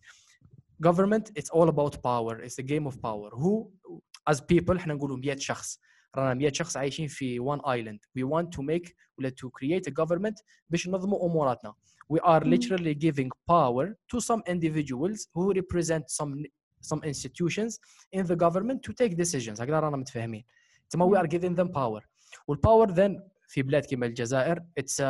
government 0.81 1.31
it's 1.35 1.49
all 1.49 1.69
about 1.69 1.93
power 2.03 2.33
it's 2.47 2.57
a 2.59 2.63
game 2.73 2.85
of 2.87 2.95
power 3.01 3.29
who 3.41 3.71
as 4.31 4.41
people 4.41 4.75
احنا 4.77 4.93
نقولوا 4.93 5.17
100 5.17 5.39
شخص 5.39 5.79
رانا 6.15 6.33
100 6.33 6.53
شخص 6.53 6.77
عايشين 6.77 7.07
في 7.07 7.39
one 7.39 7.59
island 7.61 7.99
we 8.19 8.23
want 8.23 8.47
to 8.57 8.61
make 8.61 8.93
ولا 9.19 9.29
to 9.29 9.49
create 9.49 9.87
a 9.87 9.93
government 10.03 10.43
باش 10.69 10.87
ننظموا 10.87 11.25
اموراتنا 11.25 11.73
we 12.13 12.17
are 12.19 12.43
مم. 12.45 12.53
literally 12.55 12.93
giving 12.95 13.29
power 13.51 13.85
to 14.13 14.19
some 14.19 14.41
individuals 14.47 15.27
who 15.35 15.53
represent 15.53 16.03
some 16.09 16.45
some 16.91 17.01
institutions 17.03 17.71
in 18.17 18.23
the 18.25 18.35
government 18.35 18.79
to 18.83 18.93
take 18.93 19.15
decisions 19.15 19.61
هكذا 19.61 19.79
رانا 19.79 19.97
متفاهمين 19.97 20.43
تما 20.89 21.05
we 21.05 21.09
مم. 21.09 21.23
are 21.23 21.27
giving 21.27 21.55
them 21.59 21.67
power 21.73 22.01
والباور 22.47 22.93
then 22.95 23.21
في 23.48 23.62
بلاد 23.62 23.84
كيما 23.84 24.06
الجزائر. 24.06 24.62
اتس 24.78 25.02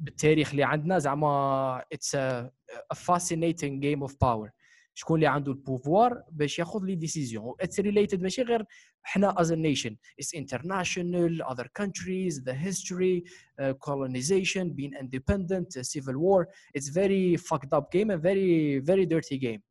بالتاريخ 0.00 0.50
اللي 0.50 0.64
عندنا 0.64 0.98
زعما 0.98 1.84
اتس 1.92 2.14
ا 2.14 2.50
فاسينيتينغ 2.94 3.80
جيم 3.80 4.00
اوف 4.02 4.16
باور 4.20 4.50
شكون 4.94 5.16
اللي 5.16 5.26
عنده 5.26 5.52
البوفوار 5.52 6.22
باش 6.30 6.58
ياخذ 6.58 6.84
لي 6.84 6.94
ديسيزيون 6.94 7.54
اتس 7.60 7.80
ريليتد 7.80 8.22
ماشي 8.22 8.42
غير 8.42 8.64
حنا 9.02 9.40
از 9.40 9.52
ا 9.52 9.54
نيشن 9.54 9.96
اتس 10.18 10.34
انترناشونال 10.34 11.42
اذر 11.42 11.66
كونتريز 11.76 12.42
ذا 12.42 12.52
هيستوري 12.62 13.24
كولونيزيشن 13.78 14.72
بين 14.72 14.94
اندبندنت 14.96 15.78
سيفل 15.78 16.16
وور 16.16 16.46
اتس 16.76 16.90
فيري 16.90 17.36
فاكد 17.36 17.74
اب 17.74 17.86
جيم 17.92 18.10
اند 18.10 18.22
فيري 18.22 18.82
فيري 18.82 19.04
ديرتي 19.04 19.36
جيم 19.36 19.62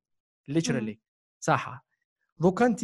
ليترالي 0.47 0.99
صح. 1.39 1.85
دوكا 2.39 2.65
انت 2.65 2.83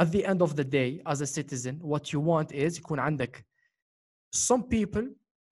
at 0.00 0.08
the 0.12 0.24
end 0.24 0.40
of 0.42 0.54
the 0.56 0.64
day 0.64 1.00
as 1.12 1.20
a 1.20 1.26
citizen 1.26 1.74
what 1.82 2.04
you 2.12 2.20
want 2.20 2.52
is 2.52 2.78
يكون 2.78 2.98
عندك 2.98 3.46
some 4.36 4.62
people 4.62 5.04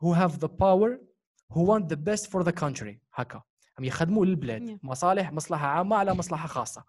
who 0.02 0.12
have 0.14 0.38
the 0.40 0.48
power 0.48 0.98
who 1.54 1.60
want 1.70 1.88
the 1.88 1.96
best 1.96 2.30
for 2.30 2.42
the 2.44 2.52
country 2.52 2.98
هكا 3.14 3.42
هم 3.78 3.84
يخدموا 3.84 4.26
للبلاد 4.26 4.68
Yeah. 4.68 4.78
مصالح 4.82 5.32
مصلحه 5.32 5.66
عامه 5.66 5.96
على 5.96 6.14
مصلحه 6.14 6.48
خاصه 6.48 6.84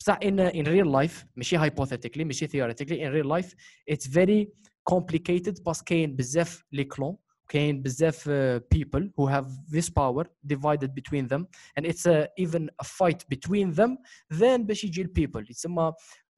بصح 0.00 0.18
in 0.18 0.52
in 0.54 0.64
real 0.66 0.86
life 1.02 1.26
ماشي 1.36 1.58
hypothetically 1.58 2.20
ماشي 2.24 2.46
theoretically 2.48 2.98
in 3.00 3.12
real 3.12 3.28
life 3.38 3.54
it's 3.90 4.06
very 4.06 4.46
complicated 4.94 5.62
بس 5.66 5.82
كاين 5.82 6.16
بزاف 6.16 6.64
لي 6.72 6.84
كلون 6.84 7.16
كاين 7.48 7.82
بزاف 7.82 8.28
uh, 8.28 8.60
people 8.78 9.00
who 9.02 9.26
have 9.26 9.46
this 9.76 9.88
power 9.90 10.24
divided 10.46 10.90
between 10.94 11.26
them 11.28 11.42
and 11.78 11.86
it's 11.86 12.06
uh, 12.06 12.26
even 12.44 12.68
a 12.82 12.84
fight 12.84 13.20
between 13.34 13.72
them 13.80 13.96
then 14.40 14.60
باش 14.66 14.84
يجي 14.84 15.02
البيبل 15.02 15.42
يتسمى 15.50 15.92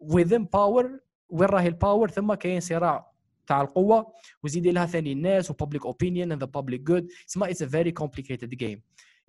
within 0.05 0.44
power 0.44 0.86
وين 1.28 1.48
راهي 1.48 1.68
الباور 1.68 2.11
ثم 2.11 2.34
كاين 2.34 2.61
صراع 2.61 3.12
تاع 3.46 3.61
القوه 3.61 4.12
وزيدي 4.42 4.70
لها 4.72 4.86
ثاني 4.86 5.12
الناس 5.12 5.51
و 5.51 5.55
public 5.55 5.80
opinion 5.80 6.32
and 6.32 6.38
the 6.42 6.48
public 6.61 6.80
good 6.90 7.05
تسمى 7.26 7.48
it's 7.55 7.61
a 7.61 7.66
very 7.66 7.92
complicated 8.03 8.51
game 8.59 8.80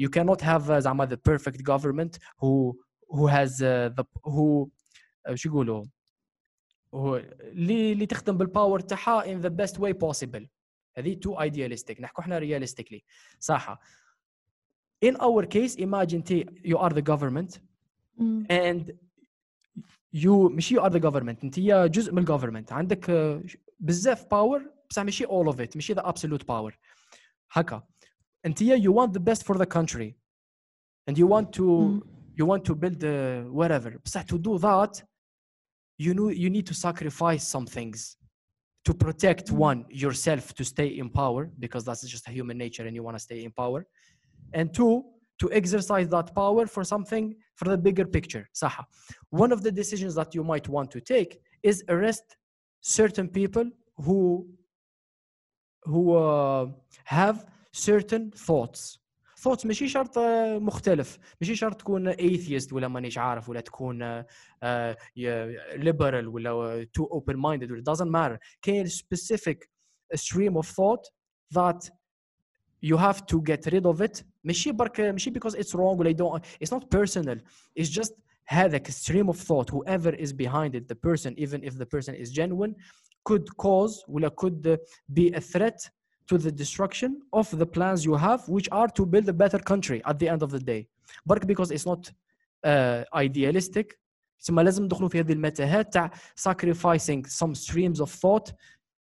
you 0.04 0.10
cannot 0.10 0.42
have 0.42 0.70
uh, 0.70 0.80
زعما 0.80 1.06
the 1.06 1.18
perfect 1.32 1.62
government 1.64 2.18
who 2.42 2.74
who 3.16 3.28
has 3.28 3.50
uh, 3.62 3.90
the 4.00 4.04
who 4.24 4.70
uh, 5.30 5.34
شو 5.34 5.50
يقولوا 5.50 5.86
هو 6.94 7.16
اللي 7.42 7.92
اللي 7.92 8.06
تخدم 8.06 8.38
بالباور 8.38 8.80
تاعها 8.80 9.24
in 9.24 9.44
the 9.46 9.50
best 9.50 9.74
way 9.78 9.94
possible 9.94 10.46
هذه 10.98 11.20
too 11.28 11.38
idealistic 11.40 12.02
نحكوا 12.02 12.24
احنا 12.24 12.40
realistically 12.40 13.00
صح 13.40 13.80
in 15.06 15.14
our 15.16 15.46
case 15.46 15.76
imagine 15.76 16.24
تي 16.24 16.46
you 16.66 16.78
are 16.78 16.94
the 16.94 17.02
government 17.12 17.60
Mm. 18.20 18.46
and 18.50 18.92
you 20.16 20.28
ماشي 20.52 20.76
you 20.76 20.82
are 20.84 20.90
the 20.90 21.00
government 21.00 21.44
انت 21.44 21.60
هي 21.60 21.90
جزء 21.90 22.12
من 22.12 22.18
الجوفرمنت 22.20 22.72
عندك 22.74 23.10
آه، 23.10 23.44
بزاف 23.80 24.26
باور 24.32 24.72
بصح 24.90 25.02
ماشي 25.02 25.26
all 25.26 25.54
of 25.54 25.56
it 25.56 25.76
ماشي 25.76 25.96
the 25.96 26.00
absolute 26.04 26.44
power 26.52 26.74
هكا 27.52 27.88
انت 28.46 28.64
هي 28.64 28.82
you 28.82 28.94
want 28.94 29.10
the 29.12 29.22
best 29.22 29.44
for 29.44 29.58
the 29.58 29.66
country 29.66 30.14
and 31.10 31.16
you 31.18 31.28
want 31.28 31.48
to 31.58 31.64
Mm. 31.64 32.02
you 32.40 32.46
want 32.46 32.64
to 32.70 32.74
build 32.76 33.00
uh, 33.04 33.44
whatever 33.60 33.98
بصح 34.06 34.24
to 34.24 34.38
do 34.38 34.58
that 34.58 35.04
you 36.06 36.14
know 36.14 36.30
you 36.30 36.50
need 36.50 36.66
to 36.72 36.74
sacrifice 36.74 37.44
some 37.56 37.66
things 37.78 38.00
to 38.88 38.94
protect 39.06 39.46
Mm. 39.52 39.58
one 39.70 39.80
yourself 40.04 40.44
to 40.60 40.64
stay 40.74 40.90
in 41.02 41.08
power 41.22 41.44
because 41.64 41.84
that's 41.88 42.04
just 42.16 42.26
a 42.30 42.32
human 42.38 42.58
nature 42.66 42.86
and 42.88 42.94
you 42.98 43.04
want 43.08 43.16
to 43.20 43.24
stay 43.30 43.40
in 43.48 43.52
power 43.64 43.80
and 44.58 44.66
two 44.78 44.94
to 45.42 45.46
exercise 45.60 46.08
that 46.16 46.28
power 46.42 46.64
for 46.76 46.84
something 46.94 47.26
for 47.60 47.66
the 47.72 47.78
bigger 47.88 48.06
picture 48.18 48.44
صح 48.54 48.80
one 49.44 49.52
of 49.52 49.60
the 49.64 49.72
decisions 49.82 50.14
that 50.16 50.30
you 50.36 50.44
might 50.44 50.68
want 50.76 50.90
to 50.92 51.00
take 51.14 51.32
is 51.64 51.84
arrest 51.90 52.28
certain 53.00 53.28
people 53.40 53.66
who 54.06 54.20
who 55.84 56.16
uh, 56.16 56.68
have 57.06 57.46
certain 57.72 58.32
thoughts 58.32 58.98
thoughts 59.44 59.66
ماشي 59.66 59.88
شرط 59.88 60.18
آه، 60.18 60.58
مختلف 60.60 61.18
ماشي 61.42 61.56
شرط 61.56 61.80
تكون 61.80 62.14
atheist 62.14 62.74
ولا 62.74 62.88
مانيش 62.88 63.18
عارف 63.18 63.50
ولا 63.50 63.62
تكون 63.62 64.02
آه، 64.02 64.26
آه، 64.64 64.98
ي- 65.18 65.58
liberal 65.78 66.26
ولا 66.28 66.50
آه، 66.50 66.84
too 67.00 67.06
open 67.18 67.36
minded 67.36 67.70
it 67.72 67.94
doesn't 67.94 68.12
matter 68.12 68.38
كاين 68.62 68.88
specific 68.88 69.58
stream 70.16 70.58
of 70.58 70.68
thought 70.68 71.04
that 71.56 71.90
you 72.82 72.98
have 72.98 73.26
to 73.26 73.42
get 73.42 73.66
rid 73.72 73.86
of 73.86 74.02
it 74.02 74.24
ماشي 74.44 74.72
برك 74.72 75.02
ماشي 75.02 75.32
because 75.32 75.54
it's 75.54 75.74
wrong 75.76 75.98
ولا 76.00 76.12
you 76.12 76.16
don't 76.16 76.44
it's 76.64 76.72
not 76.72 76.90
personal 76.90 77.38
it's 77.80 77.90
just 77.90 78.14
هذاك 78.48 78.88
stream 78.92 79.30
of 79.30 79.38
thought 79.38 79.70
whoever 79.70 80.16
is 80.16 80.34
behind 80.34 80.76
it 80.76 80.88
the 80.88 80.96
person 80.96 81.34
even 81.38 81.64
if 81.64 81.78
the 81.78 81.86
person 81.86 82.16
is 82.16 82.32
genuine 82.32 82.76
could 83.24 83.46
cause 83.58 84.04
ولا 84.08 84.30
could 84.30 84.78
be 85.14 85.32
a 85.34 85.42
threat 85.42 85.90
to 86.28 86.38
the 86.38 86.52
destruction 86.52 87.20
of 87.34 87.50
the 87.60 87.66
plans 87.66 88.06
you 88.06 88.16
have 88.16 88.42
which 88.50 88.70
are 88.72 88.88
to 88.88 89.06
build 89.06 89.28
a 89.30 89.34
better 89.34 89.60
country 89.60 90.02
at 90.06 90.18
the 90.20 90.28
end 90.30 90.42
of 90.44 90.50
the 90.52 90.60
day 90.60 90.88
برك 91.26 91.46
because 91.46 91.72
it's 91.72 91.86
not 91.86 92.12
uh, 92.66 93.04
idealistic 93.14 93.98
ثم 94.44 94.60
لازم 94.60 94.84
ندخلوا 94.84 95.10
في 95.10 95.20
هذه 95.20 95.34
المتاهات 95.34 95.94
تاع 95.94 96.12
sacrificing 96.40 97.26
some 97.28 97.56
streams 97.56 98.00
of 98.00 98.10
thought 98.10 98.52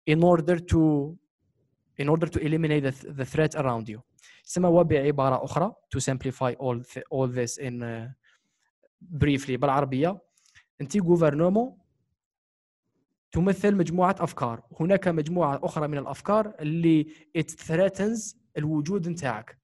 in 0.08 0.24
order 0.24 0.60
to 0.60 1.16
in 1.98 2.08
order 2.10 2.28
to 2.28 2.40
eliminate 2.40 2.84
the, 2.84 2.92
th- 2.92 3.16
the 3.16 3.26
threat 3.26 3.56
around 3.56 3.90
you 3.90 4.00
ثم 4.46 4.66
وبعبارة 4.66 5.44
أخرى 5.46 5.74
to 5.96 6.00
simplify 6.00 6.54
all 6.60 6.80
th- 6.94 7.06
all 7.12 7.28
this 7.28 7.58
in 7.58 7.84
uh, 7.84 8.08
briefly 9.02 9.58
بالعربية 9.58 10.20
أنت 10.82 10.98
gouvernement 10.98 11.80
تمثل 13.32 13.76
مجموعة 13.76 14.16
أفكار 14.20 14.64
هناك 14.80 15.08
مجموعة 15.08 15.60
أخرى 15.64 15.88
من 15.88 15.98
الأفكار 15.98 16.54
اللي 16.60 17.06
it 17.38 17.52
threatens 17.52 18.36
الوجود 18.58 19.10
نتاعك 19.10 19.60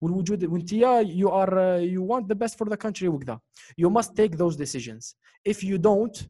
والوجود 0.00 0.44
وانت 0.44 0.72
يا 0.72 1.02
you 1.02 1.28
are 1.28 1.50
uh, 1.50 1.80
you 1.94 2.02
want 2.02 2.28
the 2.28 2.34
best 2.34 2.58
for 2.58 2.68
the 2.68 2.76
country 2.76 3.08
وكذا 3.08 3.40
you 3.80 3.90
must 3.90 4.10
take 4.16 4.36
those 4.36 4.56
decisions 4.56 5.16
if 5.48 5.62
you 5.64 5.78
don't 5.78 6.28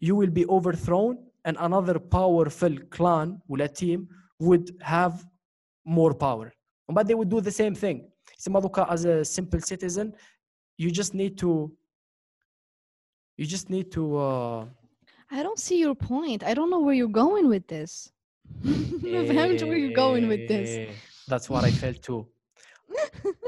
you 0.00 0.14
will 0.16 0.30
be 0.30 0.46
overthrown 0.46 1.16
and 1.48 1.56
another 1.56 1.98
powerful 1.98 2.74
clan 2.96 3.38
ولا 3.48 3.66
team 3.66 4.06
would 4.38 4.66
have 4.80 5.14
more 5.84 6.14
power 6.14 6.52
but 6.88 7.06
they 7.08 7.14
would 7.14 7.28
do 7.28 7.40
the 7.40 7.50
same 7.50 7.74
thing 7.74 7.98
يسمى 8.40 8.60
دوكا 8.60 8.86
as 8.94 9.04
a 9.04 9.24
simple 9.24 9.60
citizen 9.60 10.12
you 10.78 10.90
just 10.90 11.14
need 11.14 11.38
to 11.38 11.70
you 13.38 13.46
just 13.46 13.70
need 13.70 13.90
to 13.92 14.16
uh, 14.16 14.64
I 15.30 15.42
don't 15.42 15.58
see 15.58 15.78
your 15.80 15.94
point. 15.94 16.44
I 16.44 16.52
don't 16.52 16.68
know 16.68 16.80
where 16.86 16.92
you're 17.00 17.16
going 17.24 17.48
with 17.48 17.66
this. 17.66 18.12
ما 18.64 19.24
فهمت 19.26 19.62
where 19.62 19.78
you're 19.78 19.96
going 20.06 20.28
with 20.28 20.46
this. 20.48 20.68
Eh, 20.70 20.92
That's 21.28 21.48
what 21.48 21.64
I 21.64 21.70
felt 21.70 22.02
too. 22.02 22.26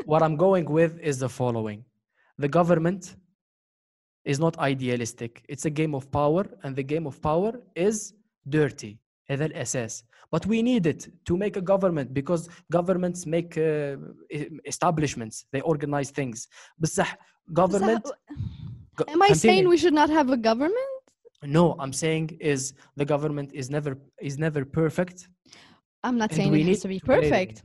what 0.06 0.22
I'm 0.22 0.36
going 0.36 0.66
with 0.78 0.98
is 1.00 1.18
the 1.18 1.28
following 1.28 1.84
the 2.38 2.48
government 2.48 3.16
is 4.24 4.38
not 4.40 4.58
idealistic, 4.58 5.44
it's 5.48 5.66
a 5.66 5.70
game 5.70 5.94
of 5.94 6.10
power, 6.10 6.44
and 6.62 6.74
the 6.74 6.82
game 6.82 7.06
of 7.06 7.20
power 7.20 7.52
is 7.76 8.14
dirty. 8.48 8.98
هذا 9.30 9.44
الأساس. 9.44 10.04
But 10.34 10.42
we 10.46 10.58
need 10.70 10.84
it 10.92 11.00
to 11.28 11.36
make 11.36 11.54
a 11.56 11.64
government 11.72 12.08
because 12.20 12.42
governments 12.78 13.20
make 13.36 13.50
uh, 13.56 13.96
e- 14.38 14.48
establishments, 14.72 15.36
they 15.52 15.60
organize 15.72 16.10
things. 16.10 16.38
بصح 16.82 17.08
government. 17.52 18.04
go- 18.96 19.04
Am 19.14 19.22
I 19.22 19.28
saying 19.28 19.64
continue. 19.64 19.68
we 19.72 19.76
should 19.82 19.94
not 20.02 20.10
have 20.18 20.28
a 20.30 20.36
government? 20.50 21.02
No, 21.58 21.64
I'm 21.82 21.92
saying 21.92 22.26
is 22.40 22.60
the 23.00 23.04
government 23.14 23.48
is 23.60 23.66
never 23.76 23.92
is 24.28 24.34
never 24.46 24.62
perfect. 24.80 25.18
I'm 26.06 26.16
not 26.22 26.30
And 26.30 26.36
saying 26.38 26.50
we 26.52 26.60
it 26.60 26.66
has 26.66 26.70
need 26.70 26.82
to 26.86 26.88
be 26.94 26.98
to 27.00 27.06
create 27.06 27.24
it. 27.24 27.30
perfect. 27.30 27.56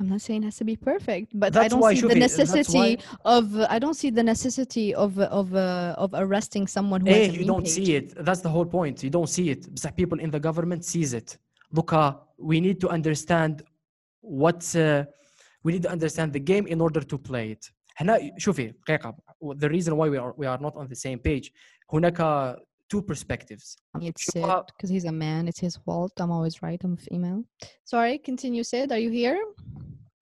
I'm 0.00 0.08
not 0.14 0.22
saying 0.26 0.40
it 0.42 0.46
has 0.50 0.56
to 0.62 0.64
be 0.72 0.76
perfect, 0.92 1.28
but 1.42 1.48
I 1.48 1.50
That's 1.58 1.72
don't 1.72 1.82
why, 1.84 1.92
see 1.94 2.00
the 2.00 2.14
Shufi, 2.14 2.20
that's 2.24 2.38
necessity 2.38 2.78
why- 2.78 3.34
of 3.36 3.44
I 3.76 3.78
don't 3.84 3.98
see 4.02 4.10
the 4.18 4.26
necessity 4.34 4.86
of 5.04 5.10
of 5.40 5.46
uh, 5.54 6.04
of 6.04 6.10
arresting 6.24 6.64
someone 6.76 7.00
who 7.02 7.08
Eh, 7.08 7.18
has 7.18 7.28
a 7.28 7.32
you 7.36 7.40
meme 7.40 7.50
don't 7.52 7.66
page. 7.66 7.76
see 7.78 7.88
it. 7.98 8.06
That's 8.26 8.42
the 8.46 8.52
whole 8.56 8.68
point. 8.78 8.96
You 9.06 9.10
don't 9.18 9.30
see 9.36 9.46
it. 9.54 9.60
بصح 9.74 9.92
people 10.00 10.18
in 10.24 10.30
the 10.36 10.40
government 10.48 10.82
sees 10.92 11.10
it. 11.20 11.28
دوكا 11.74 12.26
we 12.38 12.60
need 12.60 12.76
to 12.86 12.88
understand 12.88 13.62
what's 14.22 14.74
uh, 14.76 15.04
we 15.64 15.72
need 15.72 15.82
to 15.82 15.90
understand 15.90 16.32
the 16.32 16.40
game 16.40 16.66
in 16.66 16.80
order 16.80 17.00
to 17.04 17.18
play 17.18 17.50
it. 17.56 17.72
هنا 17.96 18.18
شوفي 18.38 18.66
دقيقة 18.88 19.16
the 19.44 19.68
reason 19.68 19.92
why 19.96 20.08
we 20.08 20.16
are 20.18 20.32
we 20.36 20.46
are 20.46 20.58
not 20.60 20.74
on 20.76 20.86
the 20.88 20.96
same 20.96 21.18
page 21.18 21.52
هناك 21.92 22.56
two 22.92 23.02
perspectives. 23.02 23.76
It's 23.98 24.22
شوف 24.22 24.34
Sid 24.34 24.42
ها- 24.44 24.64
because 24.66 24.90
he's 24.90 25.04
a 25.04 25.12
man. 25.12 25.48
It's 25.48 25.60
his 25.60 25.76
fault. 25.86 26.12
I'm 26.20 26.30
always 26.36 26.56
right. 26.62 26.80
I'm 26.84 26.94
a 26.94 27.02
female. 27.10 27.40
Sorry. 27.84 28.18
Continue, 28.30 28.64
Sid. 28.64 28.90
Are 28.92 28.98
you 29.06 29.10
here? 29.10 29.38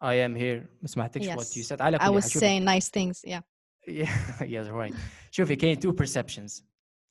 I 0.02 0.14
am 0.26 0.34
here. 0.36 0.68
ما 0.82 0.88
سمعتكش 0.88 1.26
what 1.28 1.56
you 1.56 1.62
Yes. 1.62 1.66
said. 1.68 1.80
على 1.80 1.96
I 1.98 2.00
كل 2.00 2.20
was 2.20 2.22
حال 2.22 2.30
شوفي. 2.30 2.46
saying 2.46 2.64
nice 2.64 2.88
things. 2.88 3.20
Yeah. 3.30 3.40
Yeah, 3.88 4.10
yes, 4.42 4.68
right. 4.70 4.94
شوفي 5.30 5.56
كاين 5.56 5.80
two 5.80 5.92
perceptions. 5.92 6.62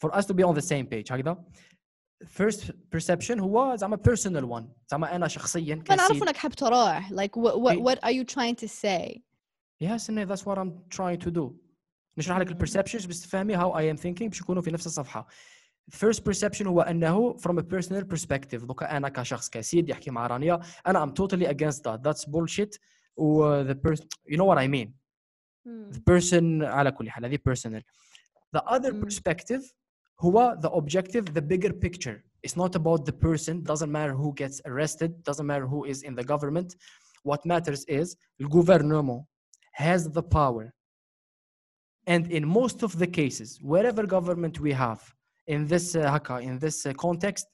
For 0.05 0.09
us 0.15 0.25
to 0.25 0.33
be 0.33 0.43
on 0.43 0.53
the 0.55 0.61
same 0.61 0.85
page 0.85 1.11
هكذا. 1.11 1.45
First 2.25 2.71
perception 2.95 3.39
هو 3.39 3.75
زعما 3.75 3.97
personal 4.09 4.43
one. 4.59 4.63
زعما 4.91 5.15
أنا 5.15 5.27
شخصيا 5.27 5.83
فأنا 5.87 6.01
أعرف 6.01 6.11
كسيد. 6.11 6.23
إنك 6.23 6.37
حاب 6.37 6.51
تراح. 6.51 7.11
Like 7.11 7.37
what 7.37 7.53
what 7.61 7.71
إيه. 7.71 7.83
what 7.83 7.97
are 8.03 8.11
you 8.11 8.23
trying 8.23 8.55
to 8.55 8.67
say? 8.67 9.21
Yes, 9.79 10.09
and 10.09 10.17
that's 10.17 10.45
what 10.45 10.57
I'm 10.57 10.71
trying 10.89 11.19
to 11.19 11.31
do. 11.31 11.53
نشرح 12.17 12.37
لك 12.37 12.47
مم. 12.47 12.53
البرسبشنز 12.53 13.05
باش 13.05 13.19
تفهمي 13.19 13.57
how 13.57 13.71
I 13.71 13.97
am 13.97 14.01
thinking 14.01 14.23
باش 14.27 14.39
يكونوا 14.41 14.61
في 14.61 14.71
نفس 14.71 14.87
الصفحة. 14.87 15.27
First 15.95 16.19
perception 16.19 16.67
هو 16.67 16.81
أنه 16.81 17.37
from 17.37 17.59
a 17.59 17.63
personal 17.63 18.03
perspective 18.15 18.65
دوكا 18.65 18.97
أنا 18.97 19.09
كشخص 19.09 19.49
كسيد 19.49 19.89
يحكي 19.89 20.11
مع 20.11 20.27
رانيا 20.27 20.59
أنا 20.87 21.05
I'm 21.05 21.09
totally 21.09 21.45
against 21.45 21.83
that. 21.83 22.03
That's 22.03 22.25
bullshit. 22.25 22.77
و 23.17 23.63
the 23.63 23.75
person 23.75 24.05
you 24.27 24.37
know 24.37 24.45
what 24.45 24.57
I 24.57 24.67
mean. 24.67 24.89
The 25.93 26.01
person 26.11 26.61
على 26.63 26.91
كل 26.91 27.09
حال 27.09 27.25
هذه 27.25 27.39
personal. 27.49 27.81
The 28.57 28.61
other 28.61 28.93
مم. 28.93 29.05
perspective 29.05 29.73
هو 30.21 30.55
the 30.61 30.69
objective, 30.71 31.33
the 31.33 31.41
bigger 31.41 31.73
picture. 31.73 32.23
It's 32.43 32.55
not 32.55 32.75
about 32.75 33.05
the 33.05 33.13
person. 33.13 33.63
Doesn't 33.63 33.91
matter 33.91 34.13
who 34.13 34.33
gets 34.33 34.61
arrested. 34.65 35.23
Doesn't 35.23 35.45
matter 35.45 35.67
who 35.67 35.85
is 35.85 36.03
in 36.03 36.15
the 36.15 36.23
government. 36.23 36.75
What 37.23 37.45
matters 37.45 37.83
is 37.85 38.15
the 38.39 38.47
gouvernement 38.47 39.23
has 39.73 40.09
the 40.09 40.23
power. 40.23 40.73
And 42.05 42.31
in 42.31 42.47
most 42.47 42.83
of 42.83 42.97
the 42.97 43.07
cases, 43.07 43.59
wherever 43.61 44.03
government 44.05 44.59
we 44.59 44.71
have 44.71 45.01
in 45.47 45.67
this 45.67 45.95
uh, 45.95 46.09
haka, 46.09 46.37
in 46.39 46.57
this 46.57 46.85
uh, 46.85 46.93
context, 46.93 47.45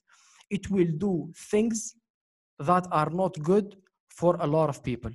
it 0.50 0.70
will 0.70 0.92
do 1.06 1.32
things 1.50 1.96
that 2.60 2.86
are 2.92 3.10
not 3.10 3.32
good 3.42 3.76
for 4.08 4.36
a 4.40 4.46
lot 4.46 4.68
of 4.68 4.82
people. 4.82 5.10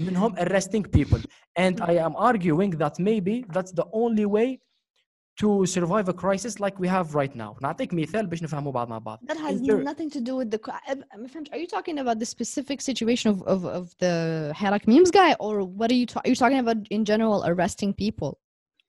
منهم 0.00 0.38
arresting 0.38 0.84
people 0.84 1.20
and 1.56 1.80
I 1.80 1.94
am 1.94 2.14
arguing 2.16 2.70
that 2.70 2.98
maybe 2.98 3.44
that's 3.54 3.72
the 3.72 3.86
only 3.92 4.26
way 4.26 4.60
to 5.40 5.64
survive 5.66 6.06
a 6.08 6.12
crisis 6.12 6.54
like 6.60 6.78
we 6.78 6.88
have 6.88 7.14
right 7.14 7.34
now 7.34 7.56
نعطيك 7.62 7.94
مثال 7.94 8.26
باش 8.26 8.42
نفهموا 8.42 8.72
بعض 8.72 8.88
مع 8.88 8.98
بعض 8.98 9.18
That 9.26 9.36
has 9.36 9.60
Inter- 9.60 9.82
nothing 9.82 10.10
to 10.10 10.20
do 10.20 10.34
with 10.36 10.50
the. 10.50 10.58
cri- 10.58 10.92
uh, 10.92 10.96
ما 11.18 11.28
فهمتش. 11.28 11.50
Are 11.50 11.58
you 11.58 11.66
talking 11.66 11.98
about 11.98 12.18
the 12.18 12.26
specific 12.26 12.80
situation 12.80 13.30
of, 13.30 13.42
of, 13.54 13.64
of 13.64 13.84
the 14.02 14.14
Harak 14.60 14.82
memes 14.92 15.10
guy, 15.10 15.32
or 15.44 15.54
what 15.78 15.88
are 15.92 15.98
you? 16.00 16.06
Ta- 16.12 16.20
are 16.24 16.30
you 16.32 16.36
talking 16.44 16.60
about 16.66 16.78
in 16.96 17.02
general 17.12 17.38
arresting 17.50 17.92
people? 18.04 18.30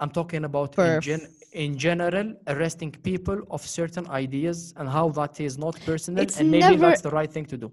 I'm 0.02 0.12
talking 0.20 0.44
about 0.52 0.70
in, 0.78 0.80
Perf. 0.84 1.02
gen- 1.10 1.28
in 1.66 1.72
general 1.88 2.28
arresting 2.54 2.92
people 3.10 3.38
of 3.56 3.62
certain 3.80 4.06
ideas 4.24 4.58
and 4.78 4.86
how 4.98 5.06
that 5.20 5.34
is 5.48 5.54
not 5.66 5.76
personal 5.90 6.20
It's 6.26 6.38
and 6.40 6.48
maybe 6.56 6.64
never- 6.74 6.86
that's 6.88 7.04
the 7.10 7.14
right 7.20 7.32
thing 7.36 7.46
to 7.54 7.58
do 7.64 7.68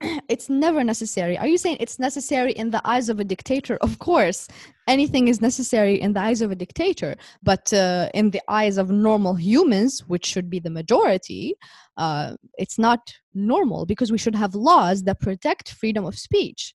It's 0.32 0.48
never 0.48 0.82
necessary. 0.82 1.36
Are 1.36 1.46
you 1.46 1.58
saying 1.58 1.76
it's 1.78 1.98
necessary 1.98 2.52
in 2.52 2.70
the 2.70 2.80
eyes 2.92 3.10
of 3.10 3.20
a 3.20 3.24
dictator? 3.32 3.76
Of 3.82 3.98
course, 3.98 4.48
anything 4.88 5.28
is 5.28 5.42
necessary 5.42 6.00
in 6.00 6.14
the 6.14 6.20
eyes 6.20 6.40
of 6.40 6.50
a 6.50 6.54
dictator, 6.54 7.16
but 7.42 7.70
uh, 7.74 8.08
in 8.14 8.30
the 8.30 8.40
eyes 8.48 8.78
of 8.78 8.90
normal 8.90 9.34
humans, 9.34 9.92
which 10.12 10.24
should 10.24 10.48
be 10.48 10.58
the 10.58 10.70
majority, 10.70 11.54
uh, 11.98 12.36
it's 12.56 12.78
not 12.78 13.00
normal 13.34 13.84
because 13.84 14.10
we 14.10 14.16
should 14.16 14.34
have 14.34 14.54
laws 14.54 15.02
that 15.02 15.20
protect 15.20 15.74
freedom 15.80 16.06
of 16.06 16.14
speech. 16.18 16.74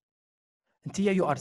Tia, 0.94 1.12
you 1.12 1.26
are 1.26 1.38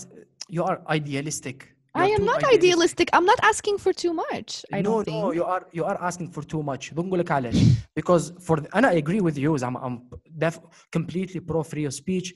you 0.49 0.65
are 0.65 0.81
idealistic 0.89 1.76
I 1.96 2.00
are 2.00 2.12
am 2.16 2.22
too 2.22 2.26
not 2.32 2.42
idealistic. 2.56 3.08
I'm 3.16 3.26
not 3.32 3.40
asking 3.52 3.78
for 3.84 3.92
too 4.04 4.14
much. 4.14 4.50
I 4.74 4.80
no 4.82 4.84
don't 4.90 5.08
no 5.08 5.22
think. 5.22 5.36
you 5.38 5.44
are 5.54 5.64
you 5.78 5.84
are 5.92 6.00
asking 6.10 6.30
for 6.36 6.44
too 6.54 6.64
much 6.64 6.94
نقول 6.94 7.20
لك 7.20 7.32
علاش 7.32 7.56
because 8.00 8.24
for 8.48 8.56
the, 8.60 8.76
انا 8.76 8.90
I 8.92 8.96
agree 9.04 9.22
with 9.22 9.38
you 9.38 9.58
I'm, 9.58 9.76
I'm 9.78 9.96
def, 10.44 10.56
completely 10.98 11.40
pro 11.40 11.64
free 11.64 11.86
of 11.86 11.94
speech 11.94 12.34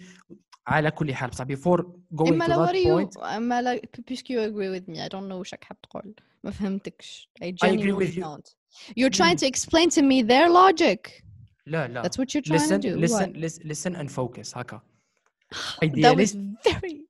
على 0.68 0.92
كل 0.92 1.14
حال 1.16 1.30
بصح 1.30 1.44
before 1.46 1.82
going 2.16 2.28
إما 2.30 2.46
to 2.46 2.50
لو 2.50 2.66
that 2.66 2.70
what 2.70 2.74
do 2.74 2.80
you 2.80 3.08
point 3.16 3.24
إما 3.24 3.62
لا 3.62 3.82
puisque 4.10 4.30
you 4.30 4.40
agree 4.40 4.70
with 4.80 4.88
me 4.88 5.00
I 5.02 5.08
don't 5.10 5.28
know 5.30 5.36
وش 5.36 5.54
راك 5.54 5.64
حاب 5.64 5.82
تقول 5.82 6.16
ما 6.44 6.52
فهمتكش 6.52 7.30
I 7.42 7.46
I 7.46 7.48
agree 7.48 7.58
genuinely 7.70 8.06
with 8.06 8.16
you. 8.18 8.24
don't 8.24 8.56
You're 9.00 9.18
trying 9.22 9.38
to 9.38 9.48
explain 9.54 9.90
to 9.90 10.02
me 10.02 10.22
their 10.24 10.50
logic 10.50 11.24
لا 11.68 11.88
لا 11.88 12.04
That's 12.04 12.18
what 12.18 12.26
you're 12.34 12.42
trying 12.42 12.60
listen 12.60 12.82
to 12.82 12.90
do 12.90 13.00
listen 13.06 13.30
What? 13.34 13.38
listen 13.38 13.68
listen 13.68 13.96
and 13.96 14.10
focus 14.12 14.58
هكا 14.58 14.82
That 14.82 15.58
was 15.58 15.84
idealist 15.84 16.36
very 16.64 17.06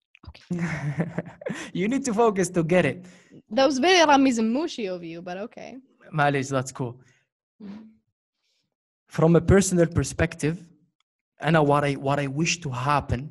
you 1.73 1.87
need 1.87 2.03
to 2.05 2.13
focus 2.13 2.49
to 2.49 2.63
get 2.63 2.85
it 2.85 3.05
That 3.51 3.65
was 3.65 3.77
very 3.79 3.99
Ramiz 4.11 4.37
Mouchi 4.39 4.85
of 4.95 5.03
you 5.03 5.21
but 5.21 5.37
okay 5.37 5.77
معلش 6.11 6.49
that's 6.49 6.71
cool 6.71 6.93
from 9.07 9.35
a 9.35 9.41
personal 9.41 9.87
perspective 9.87 10.55
أنا 11.41 11.59
what 11.65 11.83
I 11.83 11.95
what 11.95 12.19
I 12.19 12.27
wish 12.27 12.59
to 12.61 12.69
happen 12.69 13.29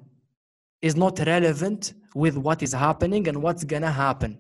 is 0.82 0.94
not 0.96 1.18
relevant 1.18 1.94
with 2.14 2.36
what 2.36 2.62
is 2.62 2.72
happening 2.72 3.28
and 3.28 3.36
what's 3.42 3.64
gonna 3.64 3.90
happen 3.90 4.38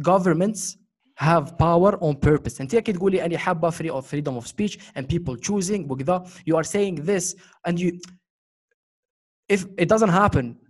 governments 0.00 0.76
have 1.16 1.58
power 1.58 1.92
on 2.00 2.14
purpose 2.16 2.60
انت 2.60 2.76
كي 2.76 2.92
تقولي 2.92 3.24
اني 3.24 3.38
حابه 3.38 3.70
free 3.70 3.90
of 3.90 4.06
freedom 4.06 4.36
of 4.36 4.46
speech 4.46 4.78
and 4.96 5.02
people 5.02 5.36
choosing 5.36 5.90
وكذا 5.90 6.24
you 6.46 6.56
are 6.56 6.64
saying 6.64 6.94
this 6.94 7.34
and 7.68 7.78
you 7.80 7.98
if 9.48 9.66
it 9.78 9.88
doesn't 9.88 10.08
happen 10.08 10.63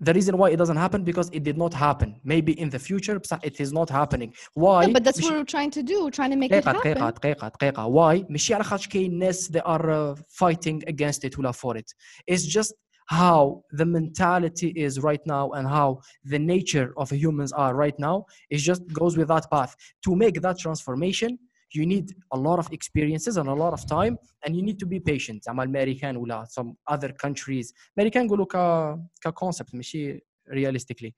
the 0.00 0.12
reason 0.12 0.36
why 0.36 0.50
it 0.50 0.56
doesn't 0.56 0.76
happen 0.76 1.04
because 1.04 1.28
it 1.32 1.42
did 1.44 1.56
not 1.56 1.72
happen 1.72 2.20
maybe 2.24 2.52
in 2.60 2.68
the 2.68 2.78
future 2.78 3.18
بصح 3.20 3.38
it 3.42 3.60
is 3.60 3.72
not 3.72 3.88
happening 3.90 4.32
why 4.54 4.82
Yeah, 4.82 4.92
but 4.92 5.04
that's 5.04 5.18
مش- 5.18 5.24
what 5.24 5.34
we're 5.38 5.52
trying 5.56 5.70
to 5.70 5.82
do 5.82 5.96
we're 6.04 6.10
trying 6.10 6.30
to 6.30 6.36
make 6.36 6.50
it 6.50 6.64
دقيقة 6.64 6.72
دقيقة 6.72 7.10
happen 7.10 7.14
دقيقة 7.14 7.48
دقيقة 7.48 7.86
why 7.88 8.24
ماشي 8.30 8.54
على 8.54 8.64
خاطر 8.64 8.86
كاين 8.86 9.18
ناس 9.18 9.50
they 9.52 9.60
are 9.60 9.86
uh, 9.90 10.20
fighting 10.42 10.82
against 10.88 11.24
it 11.24 11.38
ولا 11.38 11.52
for 11.52 11.76
it 11.76 11.94
it's 12.30 12.44
just 12.44 12.72
how 13.06 13.62
the 13.72 13.84
mentality 13.84 14.70
is 14.76 14.98
right 15.00 15.24
now 15.26 15.50
and 15.56 15.68
how 15.68 15.98
the 16.24 16.38
nature 16.38 16.92
of 16.96 17.10
humans 17.10 17.52
are 17.52 17.74
right 17.74 17.98
now 17.98 18.24
it 18.50 18.58
just 18.70 18.82
goes 19.00 19.16
with 19.18 19.28
that 19.28 19.46
path 19.50 19.72
to 20.04 20.10
make 20.16 20.40
that 20.40 20.56
transformation 20.58 21.38
you 21.74 21.84
need 21.86 22.06
a 22.36 22.38
lot 22.38 22.58
of 22.62 22.66
experiences 22.72 23.36
and 23.40 23.48
a 23.48 23.54
lot 23.62 23.72
of 23.78 23.82
time 23.96 24.14
and 24.44 24.50
you 24.56 24.62
need 24.62 24.78
to 24.78 24.86
be 24.86 24.98
patient 25.12 25.42
زعما 25.44 25.62
الامريكان 25.62 26.16
ولا 26.16 26.44
some 26.44 26.94
other 26.94 27.08
countries 27.26 27.72
الامريكان 27.96 28.26
نقولوا 28.26 28.46
ك 28.46 28.98
كconcept 29.28 29.74
ماشي 29.74 30.24
realistically 30.50 31.12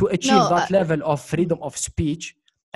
to 0.00 0.06
achieve 0.06 0.42
No, 0.42 0.48
that 0.54 0.70
level 0.70 1.00
of 1.12 1.20
freedom 1.34 1.58
of 1.62 1.76
speech 1.76 2.24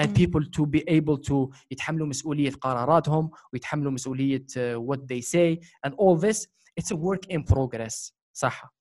and 0.01 0.09
Mm. 0.11 0.14
people 0.23 0.43
to 0.57 0.67
be 0.67 0.81
able 0.99 1.19
to 1.31 1.51
يتحملوا 1.71 2.07
مسؤولية 2.07 2.51
قراراتهم 2.51 3.31
ويتحملوا 3.53 3.93
مسؤولية 3.93 4.47
uh, 4.57 4.81
what 4.81 4.99
they 5.09 5.21
say 5.21 5.59
and 5.87 5.93
all 5.95 6.17
this 6.17 6.47
it's 6.81 6.91
a 6.91 6.97
work 6.97 7.27
in 7.31 7.43
progress 7.55 8.12
صح 8.33 8.75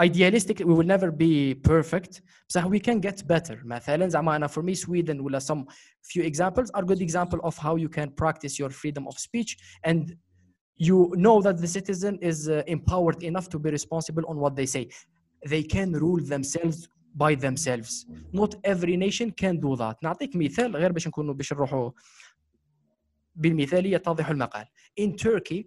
idealistic 0.00 0.58
we 0.58 0.74
will 0.74 0.86
never 0.86 1.10
be 1.10 1.54
perfect 1.54 2.22
بصح 2.48 2.66
we 2.66 2.78
can 2.78 3.00
get 3.00 3.26
better 3.26 3.64
مثلا 3.64 4.08
زعما 4.08 4.36
أنا 4.36 4.46
for 4.46 4.62
me 4.62 4.74
Sweden 4.74 5.20
ولا 5.20 5.38
some 5.40 5.64
few 6.02 6.22
examples 6.22 6.70
are 6.74 6.84
good 6.84 7.00
example 7.00 7.40
of 7.42 7.56
how 7.56 7.76
you 7.76 7.88
can 7.88 8.10
practice 8.10 8.58
your 8.58 8.70
freedom 8.70 9.06
of 9.08 9.18
speech 9.18 9.56
and 9.84 10.16
you 10.78 11.12
know 11.16 11.40
that 11.40 11.56
the 11.56 11.66
citizen 11.66 12.18
is 12.20 12.48
uh, 12.48 12.62
empowered 12.66 13.22
enough 13.22 13.48
to 13.48 13.58
be 13.58 13.70
responsible 13.70 14.24
on 14.28 14.36
what 14.36 14.54
they 14.54 14.66
say 14.66 14.86
they 15.48 15.62
can 15.62 15.92
rule 15.92 16.22
themselves 16.34 16.88
by 17.14 17.34
themselves 17.34 18.04
not 18.32 18.54
every 18.64 18.96
nation 18.96 19.30
can 19.30 19.58
do 19.60 19.76
that 19.76 19.96
نعطيك 20.02 20.36
مثال 20.36 20.76
غير 20.76 20.92
باش 20.92 21.08
نكونوا 21.08 21.34
باش 21.34 21.52
نروحوا 21.52 21.90
بالمثالية 23.34 23.94
يتضح 23.94 24.28
المقال 24.30 24.64
in 25.00 25.12
Turkey 25.12 25.64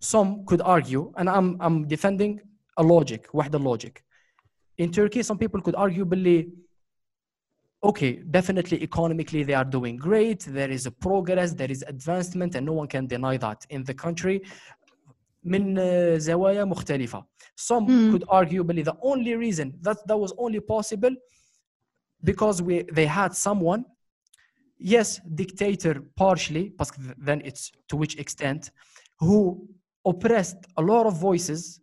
some 0.00 0.44
could 0.46 0.62
argue 0.62 1.12
and 1.16 1.28
I'm 1.28 1.56
I'm 1.60 1.86
defending 1.88 2.40
a 2.80 2.82
logic 2.82 3.34
واحدة 3.34 3.58
logic 3.58 4.02
in 4.78 4.90
Turkey 4.90 5.22
some 5.22 5.38
people 5.38 5.60
could 5.62 5.74
argue 5.74 6.04
باللي 6.04 6.50
okay 7.82 8.12
definitely 8.30 8.82
economically 8.82 9.42
they 9.42 9.54
are 9.54 9.64
doing 9.64 9.96
great 9.96 10.40
there 10.40 10.70
is 10.70 10.86
a 10.86 10.90
progress 10.90 11.54
there 11.54 11.70
is 11.70 11.82
advancement 11.88 12.54
and 12.54 12.66
no 12.66 12.72
one 12.72 12.86
can 12.86 13.06
deny 13.06 13.36
that 13.36 13.66
in 13.70 13.82
the 13.84 13.94
country 13.94 14.40
من 15.44 15.78
uh, 15.78 16.18
زوايا 16.18 16.64
مختلفة 16.64 17.24
some 17.56 17.86
Hmm. 17.86 18.12
could 18.12 18.24
argue 18.28 18.62
باللي 18.62 18.84
the 18.84 18.96
only 19.02 19.34
reason 19.34 19.72
that 19.80 19.96
that 20.06 20.18
was 20.18 20.32
only 20.38 20.60
possible 20.60 21.14
because 22.24 22.62
we 22.62 22.82
they 22.92 23.06
had 23.06 23.34
someone 23.34 23.84
yes 24.78 25.20
dictator 25.34 25.94
partially 26.16 26.64
but 26.78 26.88
then 27.26 27.40
it's 27.48 27.70
to 27.88 27.96
which 27.96 28.14
extent 28.18 28.70
who 29.18 29.38
oppressed 30.12 30.60
a 30.80 30.82
lot 30.82 31.04
of 31.06 31.14
voices 31.28 31.80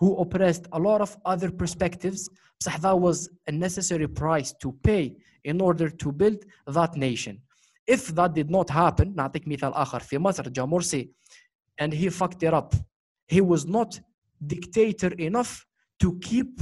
who 0.00 0.16
oppressed 0.16 0.66
a 0.72 0.78
lot 0.78 1.00
of 1.00 1.16
other 1.24 1.50
perspectives 1.50 2.28
بصح 2.60 2.80
that 2.80 2.98
was 2.98 3.28
a 3.46 3.52
necessary 3.52 4.08
price 4.08 4.52
to 4.62 4.72
pay 4.82 5.16
in 5.44 5.60
order 5.60 5.88
to 5.88 6.12
build 6.12 6.44
that 6.66 6.96
nation 6.96 7.40
if 7.86 8.14
that 8.14 8.34
did 8.34 8.50
not 8.50 8.70
happen 8.70 9.14
نعطيك 9.14 9.48
مثال 9.48 9.74
آخر 9.74 10.00
في 10.00 10.18
مصر 10.18 10.48
جا 10.48 10.64
مرسي 10.64 11.10
and 11.82 11.92
he 11.92 12.10
fucked 12.10 12.42
it 12.42 12.54
up 12.54 12.74
he 13.28 13.40
was 13.40 13.66
not 13.66 14.00
dictator 14.46 15.12
enough 15.18 15.66
to 16.02 16.18
keep 16.18 16.60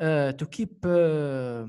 uh, 0.00 0.32
to 0.32 0.46
keep 0.46 0.84
uh, 0.86 1.66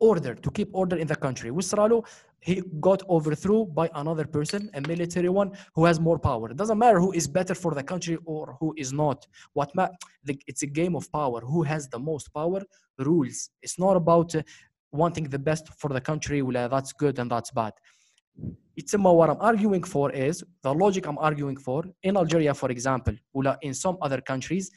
order 0.00 0.34
to 0.34 0.50
keep 0.50 0.68
order 0.72 0.96
in 0.96 1.06
the 1.06 1.16
country 1.16 1.50
وصرالو 1.50 2.04
he 2.43 2.61
got 2.79 3.01
overthrown 3.09 3.73
by 3.73 3.89
another 3.95 4.25
person, 4.25 4.69
a 4.73 4.81
military 4.81 5.29
one, 5.29 5.51
who 5.75 5.85
has 5.85 5.99
more 5.99 6.19
power. 6.19 6.49
It 6.51 6.57
doesn't 6.57 6.77
matter 6.77 6.99
who 6.99 7.13
is 7.13 7.27
better 7.27 7.55
for 7.55 7.73
the 7.73 7.83
country 7.83 8.17
or 8.25 8.57
who 8.59 8.73
is 8.77 8.91
not. 8.91 9.25
What 9.53 9.73
ma- 9.75 9.89
the, 10.23 10.37
it's 10.45 10.63
a 10.63 10.67
game 10.67 10.95
of 10.95 11.11
power. 11.11 11.39
Who 11.41 11.63
has 11.63 11.87
the 11.87 11.99
most 11.99 12.33
power 12.33 12.61
rules. 12.99 13.49
It's 13.61 13.79
not 13.79 13.95
about 13.95 14.35
uh, 14.35 14.43
wanting 14.91 15.29
the 15.29 15.39
best 15.39 15.69
for 15.79 15.89
the 15.89 16.01
country. 16.01 16.41
Well, 16.41 16.69
that's 16.69 16.91
good 16.93 17.17
and 17.19 17.31
that's 17.31 17.51
bad. 17.51 17.73
It's 18.75 18.93
what 18.93 19.29
I'm 19.29 19.37
arguing 19.39 19.83
for 19.83 20.11
is 20.11 20.43
the 20.63 20.73
logic 20.73 21.05
I'm 21.05 21.19
arguing 21.19 21.57
for 21.57 21.85
in 22.01 22.17
Algeria, 22.17 22.53
for 22.53 22.69
example, 22.71 23.15
in 23.61 23.73
some 23.73 23.97
other 24.01 24.19
countries, 24.19 24.71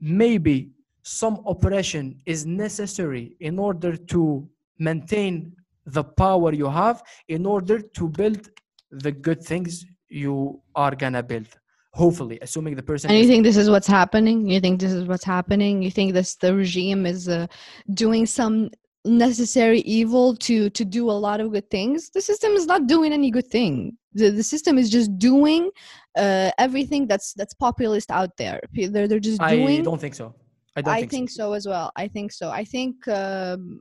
maybe 0.00 0.70
some 1.02 1.42
oppression 1.46 2.20
is 2.26 2.46
necessary 2.46 3.36
in 3.40 3.58
order 3.58 3.96
to 3.96 4.48
maintain 4.78 5.54
the 5.86 6.04
power 6.04 6.52
you 6.52 6.68
have 6.68 7.02
in 7.28 7.46
order 7.46 7.80
to 7.80 8.08
build 8.08 8.48
the 8.90 9.12
good 9.12 9.42
things 9.42 9.84
you 10.08 10.60
are 10.74 10.94
gonna 10.94 11.22
build. 11.22 11.48
Hopefully, 11.94 12.38
assuming 12.40 12.74
the 12.74 12.82
person 12.82 13.10
and 13.10 13.18
you 13.18 13.26
think 13.26 13.44
this 13.44 13.56
is 13.56 13.68
what's 13.68 13.86
happening 13.86 14.48
you 14.48 14.60
think 14.60 14.80
this 14.80 14.92
is 14.92 15.04
what's 15.06 15.24
happening 15.24 15.82
you 15.82 15.90
think 15.90 16.14
this 16.14 16.36
the 16.36 16.54
regime 16.54 17.04
is 17.04 17.28
uh, 17.28 17.46
doing 17.92 18.24
some 18.24 18.70
necessary 19.04 19.80
evil 19.80 20.34
to 20.36 20.70
to 20.70 20.86
do 20.86 21.10
a 21.10 21.18
lot 21.26 21.38
of 21.38 21.52
good 21.52 21.68
things 21.68 22.08
the 22.10 22.20
system 22.20 22.52
is 22.52 22.64
not 22.64 22.86
doing 22.86 23.12
any 23.12 23.30
good 23.30 23.46
thing 23.48 23.94
the, 24.14 24.30
the 24.30 24.42
system 24.42 24.78
is 24.78 24.88
just 24.88 25.18
doing 25.18 25.70
uh, 26.16 26.50
everything 26.58 27.06
that's 27.06 27.34
that's 27.34 27.52
populist 27.52 28.10
out 28.10 28.34
there 28.38 28.60
they're, 28.72 29.06
they're 29.06 29.20
just 29.20 29.40
doing 29.40 29.80
I 29.80 29.82
don't 29.82 30.00
think 30.00 30.14
so. 30.14 30.34
I 30.76 30.82
don't 30.82 30.94
I 30.94 31.00
think, 31.00 31.10
think 31.10 31.30
so. 31.30 31.50
so 31.50 31.52
as 31.52 31.66
well. 31.66 31.92
I 31.96 32.08
think 32.08 32.32
so. 32.32 32.50
I 32.50 32.64
think 32.64 33.06
um, 33.08 33.80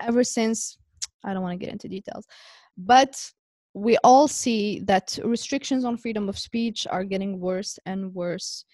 ever 0.00 0.24
since 0.24 0.78
I 1.23 1.33
don't 1.33 1.41
want 1.45 1.53
to 1.59 1.61
get 1.65 1.71
into 1.75 1.87
details, 1.87 2.25
but 2.77 3.13
we 3.85 3.93
all 4.03 4.27
see 4.27 4.61
that 4.91 5.07
restrictions 5.23 5.83
on 5.85 5.93
freedom 5.97 6.29
of 6.29 6.37
speech 6.37 6.79
are 6.95 7.03
getting 7.13 7.39
worse 7.39 7.79
and 7.85 7.99
worse 8.13 8.65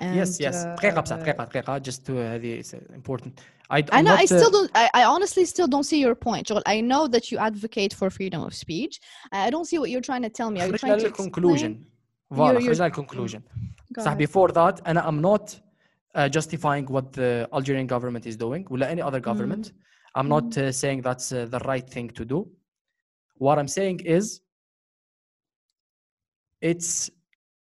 yes 0.00 0.30
and, 0.36 0.40
yes 0.46 0.56
uh, 0.64 0.76
دقيقة 0.76 1.00
بصح 1.00 1.16
دقيقة 1.16 1.44
دقيقة 1.44 1.78
just 1.78 2.04
to 2.06 2.10
هذه 2.10 2.60
it's 2.62 2.74
important 2.94 3.32
I 3.70 3.78
I 3.78 4.00
I'm 4.00 4.04
know. 4.04 4.14
I 4.14 4.24
not, 4.24 4.32
uh, 4.32 4.38
still 4.38 4.50
don't. 4.56 4.70
I, 4.74 4.84
I 5.00 5.04
honestly 5.04 5.44
still 5.44 5.68
don't 5.74 5.84
see 5.84 6.00
your 6.00 6.14
point. 6.14 6.46
شغل, 6.48 6.62
I 6.66 6.80
know 6.80 7.06
that 7.14 7.30
you 7.30 7.36
advocate 7.38 7.92
for 7.92 8.08
freedom 8.10 8.40
of 8.42 8.54
speech. 8.54 8.94
I 9.32 9.50
don't 9.50 9.66
see 9.70 9.78
what 9.78 9.90
you're 9.90 10.06
trying 10.10 10.22
to 10.22 10.30
tell 10.30 10.50
me. 10.50 10.60
Are 10.60 10.66
you 10.66 10.72
خرجنا 10.78 10.96
trying 10.96 11.00
to 11.00 11.08
للconclusion 11.10 11.72
explain? 11.72 11.84
فوالا 12.30 12.60
you're- 12.60 12.66
خرجنا 12.66 12.88
للconclusion 12.88 13.40
Go 13.92 14.02
صح 14.02 14.12
ahead. 14.14 14.18
before 14.18 14.52
that 14.52 14.86
أنا 14.86 15.02
I'm 15.10 15.20
not 15.20 15.54
uh, 16.16 16.28
justifying 16.28 16.86
what 16.86 17.12
the 17.12 17.48
Algerian 17.52 17.86
government 17.86 18.26
is 18.26 18.36
doing 18.36 18.64
ولا 18.70 18.94
any 18.94 19.02
other 19.02 19.20
government 19.20 19.72
I'm 20.14 20.28
not 20.28 20.56
uh, 20.58 20.72
saying 20.72 21.02
that's 21.02 21.32
uh, 21.32 21.46
the 21.54 21.60
right 21.70 21.88
thing 21.88 22.08
to 22.18 22.24
do 22.24 22.38
what 23.38 23.58
I'm 23.58 23.68
saying 23.68 24.00
is 24.00 24.40
it's 26.60 27.10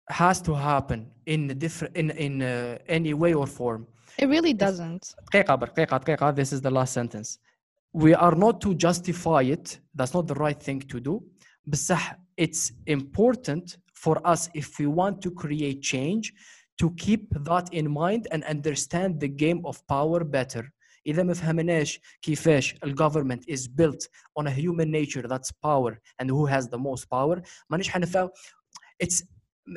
has 0.10 0.42
to 0.42 0.54
happen 0.54 1.10
in 1.26 1.50
a 1.50 1.54
different 1.56 1.96
in 1.96 2.12
in 2.12 2.42
uh, 2.42 2.78
any 2.88 3.14
way 3.14 3.34
or 3.34 3.48
form 3.48 3.88
It 4.18 4.28
really 4.28 4.54
doesn't. 4.54 5.16
دقيقة 5.34 5.56
برك 5.56 5.72
دقيقة 5.72 5.98
دقيقة 5.98 6.32
this 6.36 6.52
is 6.52 6.62
the 6.62 6.70
last 6.72 6.94
sentence 6.94 7.40
we 7.94 8.14
are 8.14 8.36
not 8.36 8.60
to 8.62 8.74
justify 8.76 9.42
it 9.42 9.80
that's 9.96 10.14
not 10.14 10.28
the 10.28 10.36
right 10.36 10.62
thing 10.62 10.80
to 10.82 11.00
do 11.00 11.22
بصح 11.68 12.16
it's 12.38 12.72
important 12.88 13.78
for 13.94 14.16
us 14.28 14.50
if 14.54 14.80
we 14.80 14.88
want 14.88 15.22
to 15.22 15.32
create 15.32 15.82
change 15.82 16.34
to 16.82 16.90
keep 16.98 17.30
that 17.50 17.68
in 17.74 17.90
mind 17.92 18.28
and 18.32 18.44
understand 18.44 19.20
the 19.20 19.28
game 19.28 19.62
of 19.66 19.76
power 19.88 20.24
better 20.24 20.64
إذا 21.08 21.24
ما 21.24 21.34
فهمناش 21.34 22.00
كيفاش 22.22 22.76
ال 22.84 22.96
government 22.98 23.54
is 23.54 23.68
built 23.68 24.08
on 24.40 24.48
a 24.48 24.52
human 24.52 24.92
nature 24.92 25.28
that's 25.28 25.52
power 25.66 25.92
and 26.22 26.30
who 26.30 26.46
has 26.46 26.66
the 26.68 26.78
most 26.78 27.06
power 27.10 27.42
مانيش 27.70 27.90
حنفهم 27.90 28.30
it's 29.04 29.24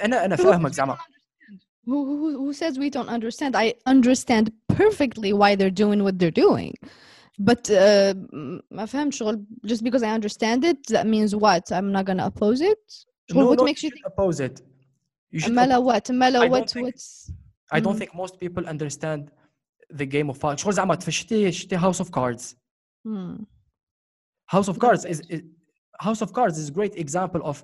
أنا 0.05 0.25
أنا 0.25 0.37
فاهمك 0.37 0.73
زعما 0.73 0.97
Who, 1.87 1.99
who, 2.11 2.29
who 2.43 2.53
says 2.55 2.79
we 2.79 2.89
don't 2.97 3.11
understand? 3.19 3.53
I 3.65 3.75
understand 3.95 4.45
perfectly 4.81 5.31
why 5.41 5.51
they're 5.59 5.79
doing 5.85 6.03
what 6.07 6.19
they're 6.19 6.39
doing. 6.47 6.73
But 7.39 7.63
uh, 7.71 8.15
م- 8.33 8.61
ما 8.71 8.87
فهمت 8.87 9.13
شغل 9.15 9.45
just 9.67 9.83
because 9.85 10.03
I 10.03 10.11
understand 10.19 10.65
it 10.65 10.79
that 10.89 11.07
means 11.07 11.35
what? 11.37 11.73
I'm 11.73 11.93
not 11.93 12.05
gonna 12.07 12.27
oppose 12.27 12.61
it? 12.61 13.05
شغل 13.33 13.41
no, 13.43 13.49
what 13.51 13.59
no, 13.59 13.65
makes 13.65 13.83
you 13.83 13.91
should 13.91 13.99
think 13.99 14.07
oppose 14.07 14.41
it 14.41 14.61
you 15.33 15.41
should 15.41 15.53
مالا 15.53 15.79
what? 15.79 16.11
مالا 16.11 16.41
I 16.41 16.49
don't 16.49 16.51
what? 16.51 16.71
think- 16.71 16.87
What's 16.87 17.33
I 17.73 17.81
don't 17.81 17.97
Mm. 17.97 17.99
think 17.99 18.15
most 18.15 18.35
people 18.41 18.65
understand 18.75 19.31
the 19.93 20.07
game 20.07 20.31
of 20.35 20.39
power 20.41 20.55
شغل 20.57 20.73
زعما 20.73 20.99
شتي 21.09 21.53
شتي 21.53 21.79
House 21.79 22.01
of 22.01 22.11
Cards 22.11 22.55
hmm. 23.07 23.45
House 24.47 24.69
of 24.69 24.75
That's 24.77 24.85
Cards 24.85 25.05
is, 25.05 25.21
is 25.31 25.43
House 26.01 26.23
of 26.23 26.33
Cards 26.33 26.59
is 26.59 26.69
a 26.69 26.73
great 26.73 26.95
example 26.97 27.43
of 27.51 27.63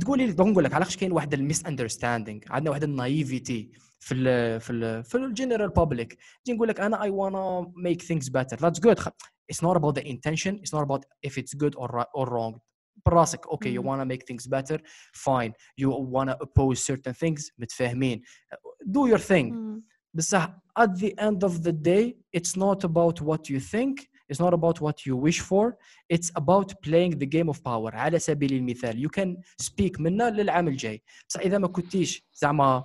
تقولي 0.00 0.26
لي 0.26 0.32
بنقول 0.32 0.64
لك 0.64 0.74
علاش 0.74 0.96
كاين 0.96 1.12
واحد 1.12 1.34
الميس 1.34 1.66
اندرستاندينج 1.66 2.44
عندنا 2.50 2.70
واحد 2.70 2.82
النايفيتي 2.84 3.70
في 4.00 4.14
ال 4.14 4.60
في 4.60 4.72
ال 4.72 5.04
في 5.04 5.14
الجنرال 5.14 5.68
بابليك 5.68 6.18
نجي 6.40 6.56
نقول 6.56 6.68
لك 6.68 6.80
انا 6.80 6.96
I 6.96 7.08
wanna 7.10 7.68
make 7.68 8.02
things 8.06 8.28
better 8.30 8.56
that's 8.56 8.80
good 8.80 8.98
خ- 8.98 9.08
it's 9.52 9.62
not 9.62 9.76
about 9.76 9.94
the 9.94 10.06
intention 10.06 10.52
it's 10.62 10.72
not 10.72 10.82
about 10.82 11.02
if 11.26 11.32
it's 11.38 11.54
good 11.54 11.74
or 11.76 11.88
ri- 11.88 12.12
or 12.14 12.26
wrong 12.28 12.58
براسك 13.06 13.46
okay 13.46 13.70
you 13.76 13.82
Mm. 13.82 13.86
wanna 13.86 14.04
make 14.04 14.24
things 14.32 14.46
better 14.46 14.78
fine 15.14 15.52
you 15.80 15.88
wanna 15.90 16.36
oppose 16.44 16.78
certain 16.92 17.12
things 17.12 17.50
متفاهمين 17.58 18.22
do 18.90 19.08
your 19.12 19.18
thing 19.18 19.52
Hmm. 20.16 20.18
بصح 20.18 20.54
at 20.80 20.90
the 20.98 21.12
end 21.20 21.42
of 21.44 21.62
the 21.62 21.72
day 21.72 22.14
it's 22.36 22.56
not 22.56 22.84
about 22.84 23.20
what 23.20 23.48
you 23.50 23.60
think 23.60 24.08
it's 24.32 24.40
not 24.40 24.54
about 24.54 24.80
what 24.80 25.06
you 25.06 25.16
wish 25.16 25.40
for 25.40 25.76
it's 26.14 26.30
about 26.36 26.68
playing 26.82 27.12
the 27.18 27.26
game 27.26 27.48
of 27.48 27.62
power 27.62 27.94
على 27.94 28.18
سبيل 28.18 28.52
المثال 28.52 29.06
you 29.06 29.10
can 29.20 29.36
speak 29.66 30.00
منا 30.00 30.30
للعام 30.30 30.68
الجاي 30.68 31.02
بصح 31.28 31.40
اذا 31.40 31.58
ما 31.58 31.68
كنتيش 31.68 32.22
زعما 32.34 32.84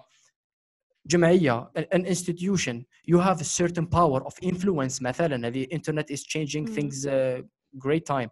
جمعيه 1.05 1.72
an 1.80 1.84
an 1.99 2.05
institution 2.05 2.86
you 3.12 3.18
have 3.20 3.41
a 3.41 3.43
certain 3.43 3.86
power 3.88 4.22
of 4.28 4.34
influence 4.41 5.01
مثلا 5.01 5.47
هذه 5.47 5.68
internet 5.74 6.05
is 6.12 6.24
changing 6.24 6.66
Mm. 6.68 6.76
things 6.76 7.05
uh, 7.05 7.41
great 7.80 8.05
time 8.05 8.30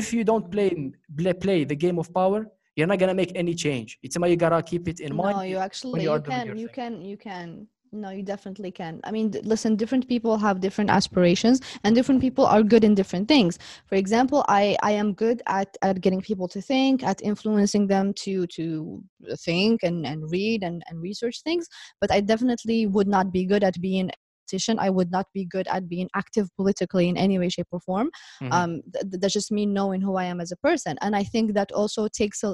if 0.00 0.12
you 0.12 0.24
don't 0.24 0.46
play 0.54 0.70
play, 1.18 1.34
play 1.44 1.60
the 1.72 1.78
game 1.84 1.98
of 2.02 2.06
power 2.20 2.40
you're 2.76 2.90
not 2.92 2.98
gonna 3.02 3.18
make 3.22 3.32
any 3.42 3.54
change 3.66 3.88
it's 4.04 4.16
you 4.32 4.36
gotta 4.44 4.62
keep 4.70 4.84
it 4.92 4.98
in 5.06 5.12
mind 5.22 5.36
no 5.36 5.42
you 5.52 5.58
actually 5.68 6.00
you 6.02 6.08
you, 6.08 6.14
are 6.14 6.22
doing 6.26 6.36
can 6.38 6.46
your 6.48 6.56
you 6.62 6.68
thing. 6.68 6.78
can 6.80 6.92
you 7.10 7.16
can 7.28 7.48
no 7.91 8.09
you 8.11 8.23
definitely 8.23 8.71
can. 8.71 8.99
I 9.03 9.11
mean 9.11 9.29
d- 9.29 9.41
listen 9.41 9.75
different 9.75 10.07
people 10.07 10.37
have 10.37 10.59
different 10.59 10.89
aspirations 10.89 11.61
and 11.83 11.95
different 11.95 12.21
people 12.21 12.45
are 12.45 12.61
good 12.63 12.83
in 12.83 12.93
different 12.95 13.27
things. 13.27 13.57
For 13.87 13.95
example 13.95 14.45
i 14.47 14.77
i 14.83 14.91
am 14.91 15.13
good 15.13 15.41
at 15.47 15.75
at 15.81 16.01
getting 16.01 16.21
people 16.21 16.47
to 16.49 16.61
think 16.61 17.03
at 17.03 17.21
influencing 17.21 17.87
them 17.87 18.13
to 18.23 18.45
to 18.47 19.01
think 19.45 19.81
and 19.83 20.05
and 20.05 20.29
read 20.31 20.63
and, 20.63 20.83
and 20.87 21.01
research 21.01 21.41
things 21.43 21.67
but 22.01 22.11
i 22.11 22.19
definitely 22.21 22.85
would 22.87 23.07
not 23.07 23.31
be 23.31 23.45
good 23.45 23.63
at 23.63 23.79
being 23.81 24.09
a 24.09 24.13
politician. 24.49 24.79
I 24.79 24.89
would 24.89 25.11
not 25.11 25.27
be 25.33 25.45
good 25.45 25.67
at 25.67 25.87
being 25.87 26.09
active 26.15 26.47
politically 26.55 27.07
in 27.07 27.17
any 27.17 27.37
way 27.37 27.49
shape 27.49 27.67
or 27.71 27.79
form. 27.89 28.09
Mhm. 28.41 28.51
um 28.57 28.71
th- 28.93 29.05
th- 29.09 29.19
that's 29.21 29.33
just 29.39 29.51
me 29.57 29.63
knowing 29.77 30.01
who 30.01 30.15
i 30.23 30.25
am 30.33 30.39
as 30.45 30.51
a 30.51 30.57
person 30.67 30.93
and 31.03 31.15
i 31.15 31.23
think 31.33 31.53
that 31.57 31.71
also 31.71 32.01
takes 32.21 32.39
a, 32.43 32.51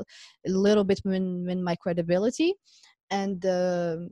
a 0.48 0.52
little 0.68 0.84
bit 0.84 1.00
in, 1.06 1.50
in 1.54 1.60
my 1.70 1.76
credibility 1.84 2.50
and 3.12 3.46
um 3.46 4.10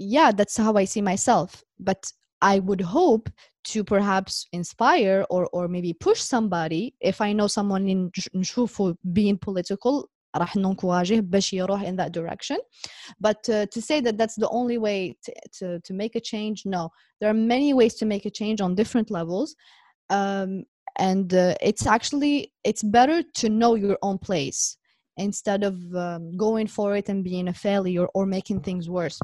yeah 0.00 0.30
that's 0.32 0.56
how 0.56 0.74
i 0.74 0.84
see 0.84 1.00
myself 1.00 1.62
but 1.78 2.12
i 2.42 2.58
would 2.58 2.80
hope 2.80 3.30
to 3.64 3.82
perhaps 3.82 4.46
inspire 4.52 5.24
or 5.30 5.48
or 5.52 5.68
maybe 5.68 5.92
push 5.92 6.20
somebody 6.20 6.94
if 7.00 7.20
i 7.20 7.32
know 7.32 7.46
someone 7.46 7.88
in 7.88 8.10
نشوفه 8.34 8.96
being 9.12 9.38
political 9.38 10.08
راح 10.36 10.56
ننكوراجيه 10.56 11.20
باش 11.20 11.52
يروح 11.52 11.82
in 11.82 11.96
that 11.96 12.12
direction 12.12 12.58
but 13.20 13.48
uh, 13.48 13.66
to 13.66 13.80
say 13.80 14.00
that 14.00 14.18
that's 14.18 14.36
the 14.36 14.48
only 14.50 14.78
way 14.78 15.16
to, 15.24 15.32
to, 15.52 15.80
to 15.80 15.94
make 15.94 16.14
a 16.14 16.20
change 16.20 16.62
no 16.66 16.90
there 17.20 17.30
are 17.30 17.34
many 17.34 17.72
ways 17.74 17.94
to 17.94 18.06
make 18.06 18.26
a 18.26 18.30
change 18.30 18.60
on 18.60 18.74
different 18.74 19.10
levels 19.10 19.56
um, 20.10 20.64
and 20.98 21.34
uh, 21.34 21.54
it's 21.60 21.86
actually 21.86 22.52
it's 22.64 22.82
better 22.82 23.22
to 23.34 23.48
know 23.48 23.74
your 23.74 23.98
own 24.02 24.18
place 24.18 24.76
instead 25.16 25.64
of 25.64 25.74
um, 25.94 26.36
going 26.36 26.66
for 26.66 26.96
it 26.96 27.08
and 27.08 27.24
being 27.24 27.48
a 27.48 27.54
failure 27.54 28.06
or 28.14 28.26
making 28.26 28.60
things 28.60 28.88
worse 28.88 29.18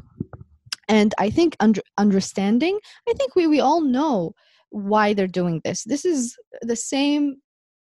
and 0.87 1.13
i 1.17 1.29
think 1.29 1.55
under, 1.59 1.81
understanding 1.97 2.77
i 3.09 3.13
think 3.13 3.35
we, 3.35 3.47
we 3.47 3.59
all 3.59 3.81
know 3.81 4.33
why 4.69 5.13
they're 5.13 5.27
doing 5.27 5.61
this 5.63 5.83
this 5.83 6.05
is 6.05 6.35
the 6.61 6.75
same 6.75 7.37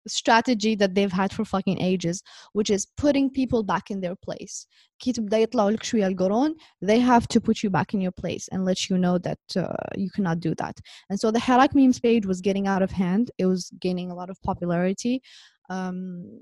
strategy 0.06 0.74
that 0.74 0.94
they've 0.94 1.12
had 1.12 1.32
for 1.32 1.44
fucking 1.44 1.80
ages 1.80 2.22
which 2.52 2.70
is 2.70 2.86
putting 2.96 3.30
people 3.30 3.62
back 3.62 3.90
in 3.90 4.00
their 4.00 4.16
place 4.16 4.66
كي 4.98 5.12
تبدا 5.12 5.38
يطلعوا 5.38 5.70
لك 5.70 5.82
شويه 5.82 6.06
القرون 6.06 6.54
they 6.84 6.98
have 6.98 7.26
to 7.28 7.40
put 7.40 7.62
you 7.62 7.70
back 7.70 7.94
in 7.94 8.00
your 8.00 8.12
place 8.12 8.48
and 8.52 8.64
let 8.64 8.90
you 8.90 8.98
know 8.98 9.18
that 9.18 9.38
uh, 9.56 9.66
you 9.96 10.10
cannot 10.10 10.40
do 10.40 10.54
that 10.54 10.76
and 11.10 11.20
so 11.20 11.30
the 11.30 11.38
Harak 11.38 11.74
memes 11.74 12.00
page 12.00 12.26
was 12.26 12.40
getting 12.40 12.66
out 12.66 12.82
of 12.82 12.90
hand 12.90 13.30
it 13.38 13.46
was 13.46 13.70
gaining 13.80 14.10
a 14.10 14.14
lot 14.14 14.30
of 14.30 14.40
popularity 14.42 15.22
um, 15.70 16.40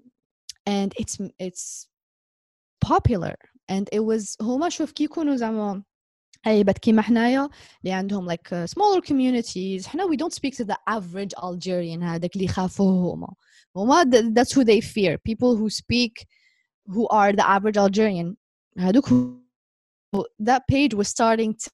and 0.66 0.94
it's 0.98 1.18
it's 1.38 1.86
popular 2.80 3.36
and 3.68 3.88
it 3.92 4.00
was 4.00 4.36
هما 4.40 4.68
شوف 4.68 4.92
كي 4.92 5.04
يكونوا 5.04 5.36
زعما 5.36 5.82
عيبت 6.46 6.78
كيما 6.78 7.02
حنايا 7.02 7.48
اللي 7.84 7.92
عندهم 7.92 8.30
like 8.32 8.48
uh, 8.52 8.66
smaller 8.70 9.00
communities 9.00 9.86
حنا 9.86 10.04
we 10.06 10.16
don't 10.16 10.34
speak 10.34 10.54
to 10.56 10.64
the 10.64 10.76
average 10.90 11.34
Algerian 11.42 12.02
هذاك 12.02 12.34
اللي 12.36 12.44
يخافوه 12.44 13.14
هما 13.14 13.34
هما 13.76 14.02
th- 14.04 14.34
that's 14.34 14.52
who 14.52 14.64
they 14.64 14.80
fear 14.80 15.16
people 15.30 15.56
who 15.56 15.68
speak 15.70 16.26
who 16.88 17.06
are 17.10 17.32
the 17.32 17.46
average 17.46 17.76
Algerian 17.78 18.36
هذوك 18.78 19.08
هو- 19.08 20.24
that 20.42 20.62
page 20.72 20.94
was 20.94 21.08
starting 21.08 21.54
to 21.54 21.70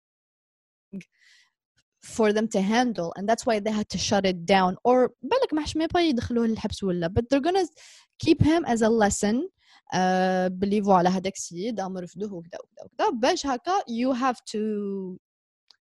for 2.16 2.32
them 2.32 2.46
to 2.48 2.60
handle 2.60 3.12
and 3.16 3.28
that's 3.28 3.44
why 3.46 3.58
they 3.58 3.70
had 3.80 3.88
to 3.88 3.98
shut 3.98 4.24
it 4.26 4.46
down 4.46 4.76
or 4.84 5.10
بالك 5.22 5.54
ما 5.54 5.62
حش 5.62 5.76
ما 5.76 5.84
يبغى 5.84 6.08
يدخلوه 6.08 6.46
للحبس 6.46 6.82
ولا 6.82 7.08
but 7.08 7.22
they're 7.22 7.40
gonna 7.50 7.66
keep 8.24 8.42
him 8.42 8.64
as 8.64 8.82
a 8.82 8.88
lesson 8.88 9.48
uh, 9.94 10.48
بليفو 10.48 10.92
على 10.92 11.08
هذاك 11.08 11.34
السيد 11.34 11.80
قام 11.80 11.98
رفدوه 11.98 12.34
وكذا 12.34 12.58
وكذا 12.60 12.84
وكذا 12.84 13.10
باش 13.10 13.46
هكا 13.46 13.78
you 13.88 14.12
have 14.14 14.36
to 14.52 14.60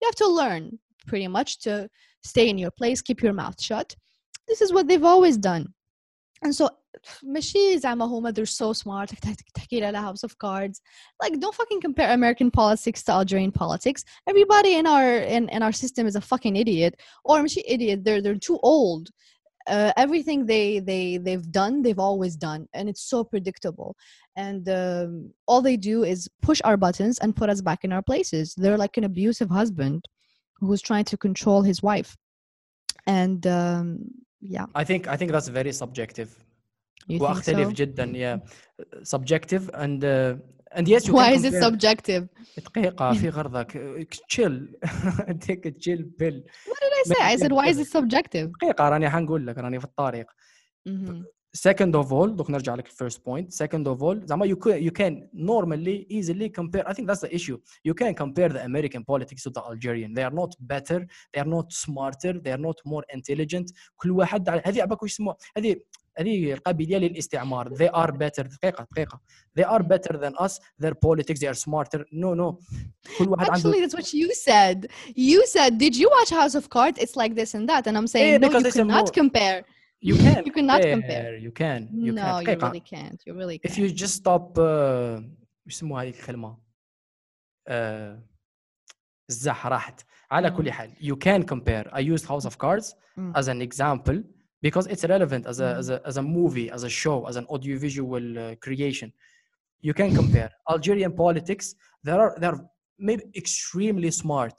you 0.02 0.08
have 0.10 0.16
to 0.16 0.28
learn 0.28 0.80
pretty 1.08 1.28
much 1.28 1.60
to 1.60 1.88
stay 2.26 2.49
in 2.49 2.58
your 2.58 2.72
place 2.72 3.02
keep 3.02 3.22
your 3.24 3.34
mouth 3.34 3.62
shut 3.62 3.95
this 4.49 4.62
is 4.62 4.72
what 4.74 4.88
they've 4.88 5.10
always 5.14 5.38
done 5.38 5.66
and 6.44 6.54
so 6.56 6.70
ماشي 7.24 7.80
زعما 7.80 8.06
هما 8.06 8.32
they're 8.32 8.45
so 8.45 8.74
smart 8.74 9.10
تك- 9.10 9.20
تك- 9.20 9.52
تحكي 9.54 9.80
لها 9.80 10.14
house 10.14 10.24
of 10.24 10.32
cards 10.38 10.82
like 11.24 11.34
don't 11.40 11.56
fucking 11.56 11.82
compare 11.82 12.12
American 12.14 12.52
politics 12.52 13.04
to 13.04 13.12
Algerian 13.12 13.52
politics 13.52 14.04
everybody 14.30 14.74
in 14.76 14.86
our 14.88 15.18
in, 15.18 15.49
in 15.49 15.62
our 15.64 15.72
system 15.72 16.08
is 16.08 16.16
a 16.16 16.22
fucking 16.22 16.56
idiot 16.56 16.94
or 17.24 17.41
ماشي 17.41 17.62
idiot 17.68 18.04
they're 18.04 18.22
they're 18.22 18.45
too 18.49 18.60
old 18.64 19.10
uh, 19.68 19.91
everything 19.98 20.45
they 20.45 20.80
they 20.80 21.18
they've 21.18 21.52
done 21.52 21.82
they've 21.82 21.99
always 21.99 22.36
done 22.36 22.68
and 22.74 22.88
it's 22.90 23.02
so 23.02 23.24
predictable 23.24 23.95
and 24.36 24.70
um, 24.70 25.32
all 25.48 25.62
they 25.62 25.78
do 25.78 26.04
is 26.04 26.30
push 26.41 26.62
our 26.64 26.78
buttons 26.78 27.20
and 27.20 27.36
put 27.36 27.49
us 27.49 27.62
back 27.62 27.84
in 27.84 27.91
our 27.91 28.02
places 28.02 28.56
they're 28.56 28.78
like 28.78 28.98
an 28.98 29.04
abusive 29.04 29.49
husband 29.49 30.06
who's 30.60 30.82
trying 30.82 31.04
to 31.04 31.18
control 31.18 31.62
his 31.62 31.84
wife 31.84 32.16
and 33.06 33.45
um, 33.48 33.99
yeah 34.41 34.66
I 34.76 34.84
think 34.84 35.08
I 35.08 35.18
think 35.18 35.32
that's 35.32 35.49
very 35.49 35.74
subjective 35.74 36.30
you 37.08 37.20
think 37.20 37.30
واختلف 37.30 37.70
so 37.70 37.74
جدا 37.74 38.06
yeah 38.16 38.38
subjective 39.04 39.70
and 39.74 40.04
uh, 40.04 40.36
and 40.78 40.88
yes 40.88 41.08
you 41.08 41.14
Why 41.14 41.30
can 41.30 41.36
is 41.40 41.44
it 41.45 41.54
compare- 41.54 41.64
subjective? 41.64 42.28
دقيقة 42.58 43.14
في 43.14 43.30
غرضك 43.30 43.72
تشيل 44.30 44.76
take 45.48 45.66
a 45.66 45.72
chill 45.72 46.02
pill 46.22 46.38
What 46.68 46.80
did 46.84 46.94
I 46.99 47.04
say? 47.06 47.22
I 47.22 47.36
said, 47.38 47.52
why 47.52 47.68
is 47.70 47.80
it 47.80 47.88
subjective? 47.88 48.48
دقيقة 48.62 48.90
راني 48.90 49.10
حنقول 49.10 49.48
لك 49.48 49.58
راني 49.58 49.80
في 49.80 49.86
الطريق 49.86 50.26
Mhm. 50.90 51.24
second 51.58 51.95
of 51.95 52.08
all 52.12 52.28
دوك 52.30 52.52
نرجع 52.52 52.76
لك 52.76 52.88
first 52.88 53.18
point 53.18 53.54
second 53.64 53.86
of 53.88 53.99
all 54.04 54.26
زعما 54.26 54.45
you 54.48 54.56
can 54.56 54.82
you 54.88 54.91
can 54.91 55.14
normally 55.34 56.06
easily 56.18 56.49
compare 56.60 56.84
I 56.88 56.94
think 56.94 57.08
that's 57.10 57.22
the 57.28 57.34
issue 57.40 57.58
you 57.90 57.94
can 57.94 58.14
compare 58.24 58.49
the 58.49 58.64
American 58.70 59.04
politics 59.12 59.44
to 59.44 59.49
the 59.56 59.62
Algerian 59.72 60.14
they 60.18 60.26
are 60.30 60.36
not 60.41 60.52
better 60.74 60.99
they 61.34 61.41
are 61.44 61.52
not 61.58 61.68
smarter 61.86 62.34
they 62.44 62.52
are 62.56 62.64
not 62.68 62.78
more 62.86 63.04
intelligent 63.18 63.68
كل 63.95 64.12
واحد 64.12 64.49
على- 64.49 64.62
هذه 64.68 64.82
عباك 64.82 65.02
واش 65.04 65.12
يسموها 65.12 65.38
هذه 65.58 65.76
هذه 66.20 66.54
القابليه 66.54 66.98
للاستعمار 66.98 67.70
they 67.76 67.91
are 67.91 68.12
better 68.12 68.41
دقيقة 68.44 68.88
دقيقة 68.91 69.22
they 69.60 69.64
are 69.64 69.82
better 69.84 70.14
than 70.18 70.34
us 70.45 70.52
their 70.84 70.94
politics 71.06 71.40
they 71.40 71.48
are 71.48 71.60
smarter 71.66 71.99
no 72.12 72.34
no 72.36 72.60
كل 73.18 73.30
واحد 73.30 73.49
عنده 73.49 73.72
Actually, 73.72 73.82
that's 73.86 73.95
what 73.99 74.14
you 74.14 74.30
said. 74.34 74.88
You 75.16 75.45
said, 75.56 75.78
did 75.78 75.95
you 76.02 76.10
watch 76.18 76.30
House 76.41 76.56
of 76.62 76.66
Cards? 76.76 76.98
It's 77.04 77.16
like 77.22 77.34
this 77.41 77.52
and 77.58 77.66
that. 77.72 77.84
And 77.88 77.95
I'm 77.99 78.08
saying, 78.16 78.34
no, 78.41 78.48
because 78.48 78.64
you 78.64 78.68
it's 78.70 78.76
a 78.76 78.80
cannot 78.84 79.06
more- 79.06 79.18
compare. 79.22 79.60
you 80.10 80.16
can 80.26 80.41
You 80.48 80.54
cannot 80.58 80.82
compare. 80.95 81.32
you 81.45 81.52
can 81.62 81.80
you 82.06 82.12
no, 82.20 82.24
can 82.24 82.40
you 82.40 82.45
دقيقة 82.45 82.68
really 82.68 82.86
can't. 82.94 83.20
You 83.28 83.34
really 83.41 83.58
if 83.68 83.72
can't. 83.76 83.78
you 83.82 83.88
just 84.04 84.16
stop 84.24 84.45
uh, 84.58 84.62
وش 85.68 85.74
يسموها 85.74 86.02
هذيك 86.04 86.20
الكلمه 86.20 86.58
uh, 87.70 88.20
الزح 89.30 89.68
راحت 89.68 90.02
على 90.32 90.49
Mm. 90.52 90.54
كل 90.58 90.72
حال 90.72 90.91
you 90.99 91.16
can 91.16 91.44
compare 91.44 91.88
I 91.94 91.99
used 91.99 92.26
House 92.26 92.45
of 92.45 92.58
Cards 92.58 92.94
Mm. 93.20 93.32
as 93.40 93.48
an 93.48 93.62
example 93.62 94.18
because 94.62 94.86
it's 94.94 95.06
relevant 95.16 95.44
as 95.52 95.60
a, 95.60 95.64
Mm. 95.64 95.78
as 95.82 95.88
a 95.90 95.98
as 96.10 96.16
a 96.18 96.22
movie 96.38 96.68
as 96.78 96.84
a 96.84 96.91
show 97.02 97.18
as 97.30 97.36
an 97.41 97.45
audiovisual 97.56 98.26
uh, 98.40 98.56
creation 98.66 99.10
you 99.88 99.94
can 99.99 100.10
compare 100.20 100.49
Algerian 100.74 101.14
politics 101.24 101.66
there 102.08 102.20
are 102.24 102.32
they 102.40 102.48
are 102.52 102.60
maybe 103.08 103.24
extremely 103.41 104.12
smart 104.12 104.58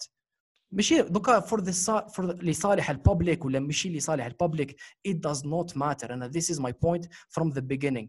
ماشي 0.72 1.02
دوكا 1.02 1.40
for 1.40 1.60
the 1.60 1.72
sa- 1.72 2.06
for 2.08 2.26
the 2.26 2.34
لصالح 2.42 2.90
الببليك 2.90 3.44
ولا 3.44 3.60
ماشي 3.60 3.88
لصالح 3.96 4.26
الببليك 4.26 4.76
it 5.08 5.16
does 5.20 5.42
not 5.44 5.76
matter 5.76 6.06
and 6.12 6.22
this 6.32 6.50
is 6.50 6.60
my 6.60 6.72
point 6.72 7.06
from 7.30 7.50
the 7.50 7.62
beginning 7.62 8.08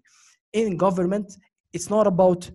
in 0.53 0.77
government 0.77 1.27
it's 1.77 1.89
not 1.89 2.07
about 2.07 2.51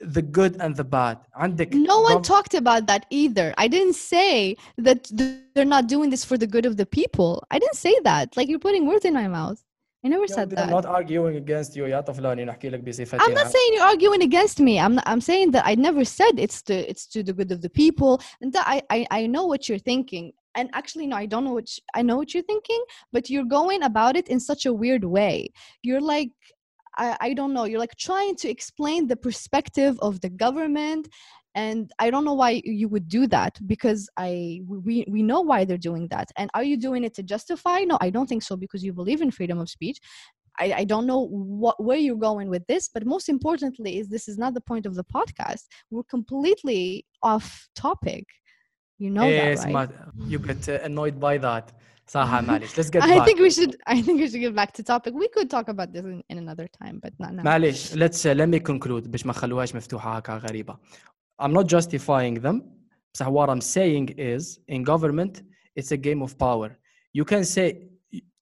the 0.00 0.22
good 0.22 0.56
and 0.60 0.74
the 0.76 0.84
bad 0.84 1.18
عندك 1.36 1.70
No 1.74 2.00
one 2.00 2.18
gov- 2.18 2.24
talked 2.24 2.54
about 2.54 2.86
that 2.86 3.06
either. 3.10 3.54
I 3.56 3.68
didn't 3.68 3.94
say 3.94 4.56
that 4.78 5.04
th- 5.04 5.36
they're 5.54 5.64
not 5.76 5.86
doing 5.94 6.10
this 6.10 6.24
for 6.24 6.36
the 6.36 6.46
good 6.54 6.66
of 6.66 6.76
the 6.76 6.86
people. 6.86 7.44
I 7.50 7.58
didn't 7.58 7.76
say 7.86 7.94
that. 8.04 8.36
Like 8.36 8.48
you're 8.48 8.58
putting 8.68 8.86
words 8.86 9.04
in 9.04 9.14
my 9.14 9.28
mouth. 9.28 9.60
I 10.04 10.08
never 10.08 10.26
Yeah, 10.28 10.34
said 10.38 10.48
I'm 10.50 10.56
that. 10.56 10.70
not 10.70 10.86
arguing 10.86 11.36
against 11.36 11.76
you 11.76 11.84
يا 11.86 12.00
طفلاني 12.00 12.44
نحكي 12.44 12.68
لك 12.70 12.80
بصفتي 12.80 13.16
I'm 13.16 13.34
not 13.34 13.46
عام. 13.46 13.52
saying 13.52 13.70
you're 13.74 13.86
arguing 13.94 14.22
against 14.22 14.58
me. 14.60 14.80
I'm 14.80 14.94
not, 14.96 15.04
I'm 15.06 15.20
saying 15.20 15.52
that 15.52 15.64
I 15.64 15.74
never 15.76 16.04
said 16.04 16.32
it's 16.38 16.62
to 16.68 16.74
it's 16.90 17.06
to 17.14 17.22
the 17.22 17.32
good 17.32 17.52
of 17.52 17.60
the 17.62 17.70
people, 17.70 18.12
and 18.40 18.52
that 18.54 18.64
I 18.66 18.82
I, 18.96 19.06
I 19.18 19.26
know 19.34 19.44
what 19.52 19.68
you're 19.68 19.84
thinking. 19.92 20.26
And 20.58 20.66
actually, 20.80 21.06
no, 21.10 21.16
I 21.24 21.26
don't 21.32 21.44
know 21.48 21.56
what 21.58 21.68
sh- 21.72 21.84
I 21.98 22.02
know 22.08 22.16
what 22.20 22.28
you're 22.34 22.48
thinking, 22.52 22.82
but 23.14 23.22
you're 23.32 23.50
going 23.60 23.80
about 23.90 24.14
it 24.20 24.26
in 24.34 24.38
such 24.50 24.62
a 24.66 24.72
weird 24.82 25.04
way. 25.18 25.36
You're 25.88 26.06
like. 26.16 26.32
I, 26.97 27.17
I 27.19 27.33
don't 27.33 27.53
know 27.53 27.65
you're 27.65 27.79
like 27.79 27.95
trying 27.95 28.35
to 28.37 28.49
explain 28.49 29.07
the 29.07 29.15
perspective 29.15 29.97
of 30.01 30.21
the 30.21 30.29
government 30.29 31.07
and 31.55 31.91
i 31.99 32.09
don't 32.09 32.25
know 32.25 32.33
why 32.33 32.61
you 32.63 32.87
would 32.87 33.07
do 33.07 33.27
that 33.27 33.57
because 33.65 34.09
i 34.17 34.61
we, 34.67 35.05
we 35.07 35.23
know 35.23 35.41
why 35.41 35.65
they're 35.65 35.77
doing 35.77 36.07
that 36.09 36.29
and 36.37 36.49
are 36.53 36.63
you 36.63 36.77
doing 36.77 37.03
it 37.03 37.13
to 37.15 37.23
justify 37.23 37.79
no 37.79 37.97
i 38.01 38.09
don't 38.09 38.27
think 38.27 38.43
so 38.43 38.55
because 38.55 38.83
you 38.83 38.93
believe 38.93 39.21
in 39.21 39.31
freedom 39.31 39.59
of 39.59 39.69
speech 39.69 39.99
I, 40.59 40.73
I, 40.77 40.83
don't 40.85 41.05
know 41.05 41.27
what 41.27 41.81
where 41.83 41.97
you're 41.97 42.15
going 42.15 42.49
with 42.49 42.65
this, 42.65 42.89
but 42.91 43.05
most 43.05 43.29
importantly 43.29 43.99
is 43.99 44.07
this 44.09 44.27
is 44.27 44.37
not 44.37 44.55
the 44.55 44.61
point 44.61 44.85
of 44.85 44.95
the 44.95 45.03
podcast. 45.03 45.65
We're 45.91 46.03
completely 46.03 47.05
off 47.21 47.67
topic. 47.75 48.25
You 48.97 49.11
know 49.11 49.27
yes, 49.27 49.63
that, 49.63 49.73
right? 49.73 49.89
Yes, 49.91 50.29
you 50.31 50.39
get 50.39 50.67
uh, 50.67 50.79
annoyed 50.83 51.19
by 51.19 51.37
that. 51.37 51.73
صح 52.06 52.40
معلش 52.40 52.80
let's 52.80 52.84
get 52.84 53.02
I 53.02 53.18
back 53.18 53.26
think 53.26 53.38
we 53.38 53.50
should 53.50 53.76
I 53.86 54.02
think 54.02 54.20
we 54.20 54.28
should 54.28 54.42
get 54.46 54.54
back 54.54 54.72
to 54.72 54.82
topic. 54.82 55.12
We 55.14 55.28
could 55.28 55.48
talk 55.50 55.68
about 55.68 55.92
this 55.92 56.04
in, 56.04 56.22
in 56.30 56.38
another 56.38 56.68
time, 56.80 57.00
but 57.04 57.12
not 57.18 57.32
now. 57.32 57.42
معلش 57.44 57.94
let's 57.94 58.26
uh, 58.26 58.34
let 58.34 58.48
me 58.48 58.60
conclude 58.60 59.08
باش 59.08 59.26
ما 59.26 59.32
نخلوهاش 59.32 59.74
مفتوحة 59.74 60.16
هكا 60.16 60.36
غريبة 60.36 60.76
I'm 61.42 61.52
not 61.52 61.66
justifying 61.66 62.40
them 62.42 62.62
بصح 63.14 63.26
what 63.28 63.48
I'm 63.48 63.60
saying 63.60 64.14
is 64.18 64.58
in 64.68 64.82
government 64.84 65.42
it's 65.80 65.92
a 65.92 65.96
game 65.96 66.22
of 66.22 66.38
power 66.38 66.70
you 67.18 67.24
can 67.24 67.44
say 67.44 67.92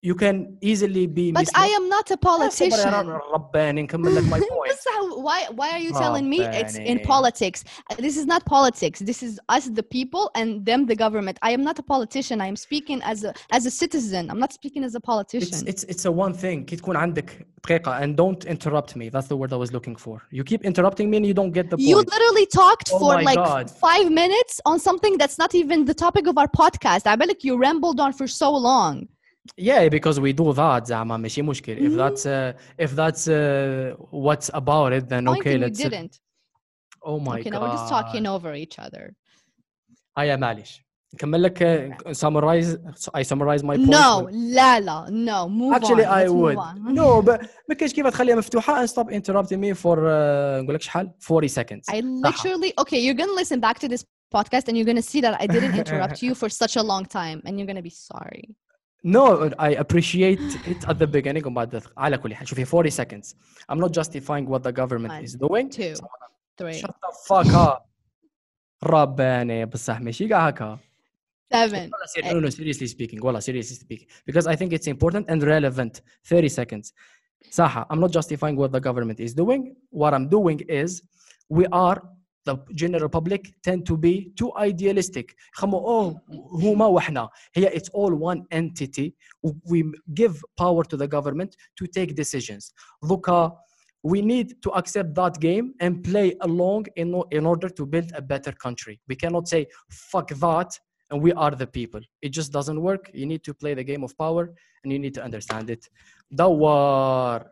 you 0.04 0.14
can 0.14 0.56
easily 0.62 1.06
be 1.06 1.30
But 1.30 1.50
I 1.54 1.66
am 1.78 1.84
not 1.90 2.10
a 2.10 2.16
politician. 2.16 2.80
رباني 3.34 3.82
نكمل 3.82 4.14
لك 4.16 4.24
my 4.24 4.38
point 4.40 4.68
That's 4.70 4.86
how, 4.94 5.20
why 5.20 5.38
why 5.58 5.68
are 5.72 5.78
you 5.86 5.92
telling 5.92 6.26
me 6.30 6.38
it's 6.60 6.76
in 6.76 6.96
Rabbani. 6.98 7.04
politics? 7.14 7.64
Uh, 7.90 7.96
This 8.06 8.16
is 8.20 8.26
not 8.32 8.40
politics. 8.46 8.98
This 9.10 9.20
is 9.22 9.32
us 9.56 9.64
the 9.80 9.82
people 9.98 10.24
and 10.38 10.48
them 10.68 10.80
the 10.86 10.96
government. 11.04 11.36
I 11.42 11.50
am 11.56 11.62
not 11.68 11.76
a 11.78 11.82
politician. 11.94 12.36
I 12.40 12.48
am 12.52 12.56
speaking 12.66 12.98
as 13.12 13.18
a 13.28 13.30
as 13.56 13.62
a 13.70 13.72
citizen. 13.82 14.22
I'm 14.30 14.40
not 14.46 14.52
speaking 14.58 14.82
as 14.88 14.92
a 14.94 15.02
it's 15.02 15.06
politician. 15.12 15.58
it's 15.72 15.82
it's 15.92 16.04
a 16.10 16.12
one 16.24 16.34
thing 16.42 16.58
كي 16.64 16.76
تكون 16.76 16.96
عندك 16.96 17.46
دقيقة 17.64 18.00
and 18.02 18.16
don't 18.16 18.44
interrupt 18.54 18.96
me 18.96 19.06
that's 19.14 19.28
the 19.32 19.36
word 19.40 19.52
I 19.52 19.56
was 19.64 19.70
looking 19.76 19.96
for 20.04 20.14
you 20.38 20.42
keep 20.52 20.62
interrupting 20.70 21.06
me 21.10 21.16
and 21.20 21.26
you 21.30 21.34
don't 21.40 21.52
get 21.58 21.66
the 21.72 21.76
You 21.78 21.96
point 21.96 22.08
literally 22.14 22.46
talked 22.62 22.88
Oh 22.94 22.98
for 23.02 23.12
my 23.16 23.22
like 23.30 23.42
God. 23.52 23.64
five 23.88 24.06
minutes 24.22 24.54
on 24.70 24.76
something 24.88 25.12
that's 25.20 25.38
not 25.44 25.52
even 25.60 25.78
the 25.90 25.96
topic 26.06 26.24
of 26.30 26.34
our 26.42 26.50
podcast. 26.62 27.02
I 27.10 27.14
bet 27.20 27.28
like 27.32 27.44
you 27.48 27.54
rambled 27.66 27.98
on 28.04 28.10
for 28.20 28.26
so 28.42 28.50
long. 28.72 28.96
Yeah, 29.56 29.88
because 29.88 30.20
we 30.20 30.32
do 30.32 30.52
that 30.52 30.84
زعما 30.86 31.16
ماشي 31.16 31.42
مشكل. 31.42 31.76
If 31.76 31.96
that's 31.96 32.26
uh, 32.26 32.84
if 32.84 32.90
that's 32.96 33.28
uh, 33.28 33.96
what's 34.10 34.50
about 34.54 34.92
it, 34.92 35.08
then 35.08 35.24
Point 35.26 35.40
okay, 35.40 35.54
and 35.54 35.62
you 35.62 35.66
let's. 35.66 35.80
uh, 35.84 35.88
didn't. 35.88 36.20
Oh 37.02 37.18
my 37.18 37.40
okay, 37.40 37.50
god. 37.50 37.52
now 37.52 37.60
we're 37.62 37.76
just 37.78 37.88
talking 37.88 38.26
over 38.26 38.54
each 38.54 38.78
other. 38.78 39.14
هيا 40.18 40.36
معلش. 40.36 40.82
نكمل 41.14 41.42
لك 41.42 41.58
uh, 41.58 42.12
summarize 42.12 42.76
I 43.14 43.22
summarize 43.22 43.62
my 43.64 43.76
point. 43.76 43.88
No, 43.88 44.28
la 44.32 44.78
la, 44.78 45.08
no. 45.10 45.48
Move 45.48 45.74
Actually 45.74 46.04
on. 46.04 46.18
I 46.18 46.22
Let's 46.22 46.32
move 46.32 46.42
would. 46.42 46.56
on. 46.58 46.94
No, 46.94 47.22
but 47.22 47.46
ما 47.68 47.74
كاينش 47.74 47.92
كيف 47.92 48.06
تخليها 48.06 48.36
مفتوحة 48.36 48.86
and 48.86 48.90
stop 48.90 49.10
interrupting 49.10 49.60
me 49.60 49.74
for 49.74 49.96
uh, 49.96 50.62
نقول 50.62 50.74
لك 50.74 50.82
شحال 50.82 51.10
40 51.20 51.48
seconds. 51.48 51.94
I 51.94 52.00
literally 52.00 52.72
okay. 52.80 52.98
You're 52.98 53.18
gonna 53.22 53.40
listen 53.42 53.60
back 53.60 53.78
to 53.78 53.88
this 53.88 54.04
podcast 54.36 54.68
and 54.68 54.76
you're 54.76 54.86
gonna 54.92 55.02
see 55.12 55.20
that 55.20 55.34
I 55.42 55.46
didn't 55.46 55.74
interrupt 55.78 56.22
you 56.22 56.34
for 56.34 56.48
such 56.48 56.76
a 56.76 56.82
long 56.82 57.04
time, 57.18 57.38
and 57.46 57.52
you're 57.58 57.66
gonna 57.72 57.82
be 57.90 57.94
sorry. 58.10 58.44
No, 59.04 59.50
I 59.58 59.70
appreciate 59.84 60.40
it 60.66 60.84
at 60.88 60.98
the 60.98 61.06
beginning 61.06 61.46
وبعد 61.46 61.82
على 61.96 62.18
كل 62.18 62.34
حال 62.34 62.48
شوفي 62.48 62.64
40 62.64 62.90
seconds. 62.90 63.34
I'm 63.72 63.78
not 63.80 63.92
justifying 63.92 64.46
what 64.46 64.62
the 64.62 64.72
government 64.72 65.14
One, 65.14 65.24
is 65.24 65.34
doing. 65.36 65.70
Two, 65.70 65.94
three, 66.58 66.72
Shut 66.80 66.94
the 67.02 67.12
fuck 67.28 67.54
up. 67.54 67.86
رباني 68.84 69.64
بصح 69.66 70.00
ماشي 70.00 70.28
كاع 70.28 70.48
هكا. 70.48 70.78
seven. 71.52 71.90
No, 71.90 72.06
ser- 72.06 72.34
no, 72.34 72.40
no, 72.40 72.48
seriously 72.50 72.86
speaking. 72.86 73.18
Wallah, 73.24 73.40
seriously 73.42 73.76
speaking. 73.84 74.08
Because 74.28 74.46
I 74.46 74.54
think 74.56 74.72
it's 74.72 74.86
important 74.86 75.24
and 75.28 75.42
relevant. 75.42 76.00
30 76.24 76.48
seconds. 76.48 76.92
Saha, 77.50 77.84
I'm 77.90 77.98
not 78.00 78.12
justifying 78.12 78.56
what 78.56 78.70
the 78.70 78.80
government 78.80 79.18
is 79.18 79.34
doing. 79.34 79.74
What 79.90 80.12
I'm 80.14 80.28
doing 80.28 80.60
is 80.68 81.02
we 81.48 81.66
are 81.72 81.96
the 82.46 82.56
general 82.74 83.08
public 83.08 83.42
tend 83.62 83.86
to 83.86 83.96
be 83.96 84.32
too 84.36 84.50
idealistic. 84.56 85.34
خمو 85.52 85.78
oh 85.78 86.20
هما 86.62 86.86
وحنا. 86.86 87.28
Here 87.58 87.70
it's 87.72 87.88
all 87.92 88.14
one 88.14 88.44
entity. 88.50 89.14
We 89.72 89.84
give 90.14 90.42
power 90.56 90.84
to 90.84 90.96
the 90.96 91.08
government 91.08 91.56
to 91.76 91.86
take 91.86 92.14
decisions. 92.14 92.72
Luka, 93.02 93.52
we 94.02 94.22
need 94.22 94.62
to 94.62 94.70
accept 94.70 95.14
that 95.14 95.38
game 95.40 95.74
and 95.80 96.02
play 96.02 96.34
along 96.40 96.86
in, 96.96 97.14
o- 97.14 97.28
in 97.30 97.44
order 97.44 97.68
to 97.68 97.84
build 97.84 98.10
a 98.14 98.22
better 98.22 98.52
country. 98.52 98.98
We 99.08 99.16
cannot 99.16 99.46
say 99.48 99.66
fuck 99.90 100.28
that 100.46 100.70
and 101.10 101.20
we 101.20 101.32
are 101.32 101.50
the 101.50 101.66
people. 101.66 102.00
It 102.22 102.30
just 102.30 102.50
doesn't 102.52 102.80
work. 102.80 103.10
You 103.12 103.26
need 103.26 103.42
to 103.44 103.52
play 103.52 103.74
the 103.74 103.84
game 103.84 104.02
of 104.02 104.16
power 104.16 104.54
and 104.82 104.92
you 104.92 104.98
need 104.98 105.14
to 105.14 105.22
understand 105.22 105.68
it. 105.70 105.82
دوار 106.32 107.44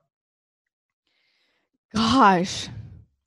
Gosh. 1.95 2.69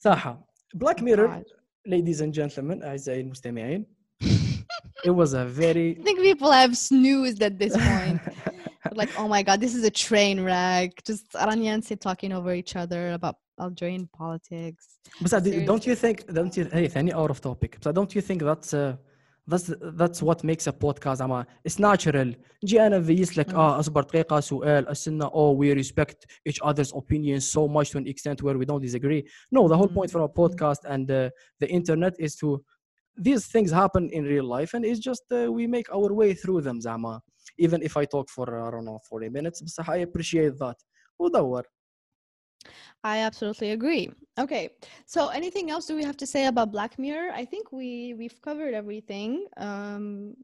صح 0.03 0.37
Black 0.73 1.01
Mirror 1.01 1.27
God. 1.27 1.54
ladies 1.85 2.21
and 2.21 2.33
gentlemen 2.33 2.83
أعزائي 2.83 3.21
المستمعين 3.21 3.85
it 5.03 5.11
was 5.11 5.33
a 5.33 5.45
very 5.45 5.97
I 5.99 6.03
think 6.03 6.19
people 6.19 6.51
have 6.51 6.77
snoozed 6.77 7.41
at 7.41 7.57
this 7.57 7.75
point. 7.75 8.21
like, 8.93 9.09
oh 9.17 9.27
my 9.27 9.41
god, 9.43 9.59
this 9.59 9.73
is 9.75 9.83
a 9.83 9.89
train 9.89 10.39
wreck. 10.43 11.03
Just 11.03 11.31
Aranyansi 11.33 11.99
talking 11.99 12.31
over 12.33 12.53
each 12.53 12.75
other 12.75 13.13
about 13.13 13.35
Algerian 13.59 14.07
politics. 14.21 14.83
but 15.21 15.31
don't 15.71 15.85
you 15.85 15.95
think 15.95 16.15
don't 16.33 16.55
you 16.57 16.65
hey 16.65 16.87
ثاني 16.87 17.13
out 17.13 17.29
of 17.29 17.41
topic 17.41 17.77
but 17.83 17.93
don't 17.95 18.13
you 18.15 18.21
think 18.21 18.39
that's 18.41 18.73
uh, 18.73 18.95
that's 19.47 19.67
that's 19.99 20.21
what 20.21 20.43
makes 20.43 20.67
a 20.67 20.71
podcast 20.71 21.21
أما 21.21 21.45
it's 21.69 21.79
natural 21.79 22.35
نجي 22.63 22.81
انا 22.87 22.97
نفيس 22.99 23.37
لك 23.37 23.49
Mm. 23.51 23.55
اه 23.55 23.79
اصبر 23.79 24.01
دقيقه 24.03 24.39
سؤال 24.39 24.87
استنى 24.87 25.25
oh 25.25 25.55
we 25.57 25.83
respect 25.83 26.17
each 26.49 26.59
other's 26.63 26.91
opinions 26.93 27.43
so 27.57 27.67
much 27.67 27.89
to 27.91 27.97
an 27.97 28.07
extent 28.07 28.41
where 28.43 28.57
we 28.57 28.65
don't 28.65 28.81
disagree 28.81 29.23
no 29.55 29.67
the 29.67 29.77
whole 29.77 29.87
point 29.97 30.09
Mm. 30.09 30.13
from 30.13 30.21
a 30.21 30.29
podcast 30.41 30.81
and 30.93 31.11
uh, 31.11 31.29
the 31.61 31.67
internet 31.79 32.13
is 32.19 32.35
to 32.35 32.47
these 33.27 33.43
things 33.53 33.69
happen 33.71 34.03
in 34.17 34.23
real 34.33 34.47
life 34.57 34.71
and 34.75 34.83
it's 34.89 35.01
just 35.09 35.23
uh, 35.31 35.51
we 35.57 35.63
make 35.77 35.87
our 35.97 36.09
way 36.21 36.33
through 36.33 36.61
them 36.61 36.79
زعما 36.79 37.21
even 37.65 37.79
if 37.81 37.93
I 37.97 38.05
talk 38.05 38.27
for 38.29 38.45
I 38.67 38.71
don't 38.71 38.85
know 38.85 38.99
40 39.09 39.29
minutes 39.29 39.63
بصح 39.63 39.89
I 39.89 39.97
appreciate 39.97 40.53
that 40.59 40.77
ودور 41.19 41.63
I 43.03 43.17
absolutely 43.19 43.71
agree. 43.71 44.09
Okay, 44.37 44.69
so 45.05 45.19
anything 45.29 45.71
else 45.71 45.85
do 45.87 45.95
we 45.95 46.03
have 46.03 46.17
to 46.17 46.27
say 46.27 46.45
about 46.45 46.71
Black 46.71 46.97
Mirror? 46.99 47.31
I 47.41 47.43
think 47.51 47.71
we 47.71 48.13
we've 48.19 48.39
covered 48.47 48.73
everything. 48.81 49.31
Um, 49.57 50.35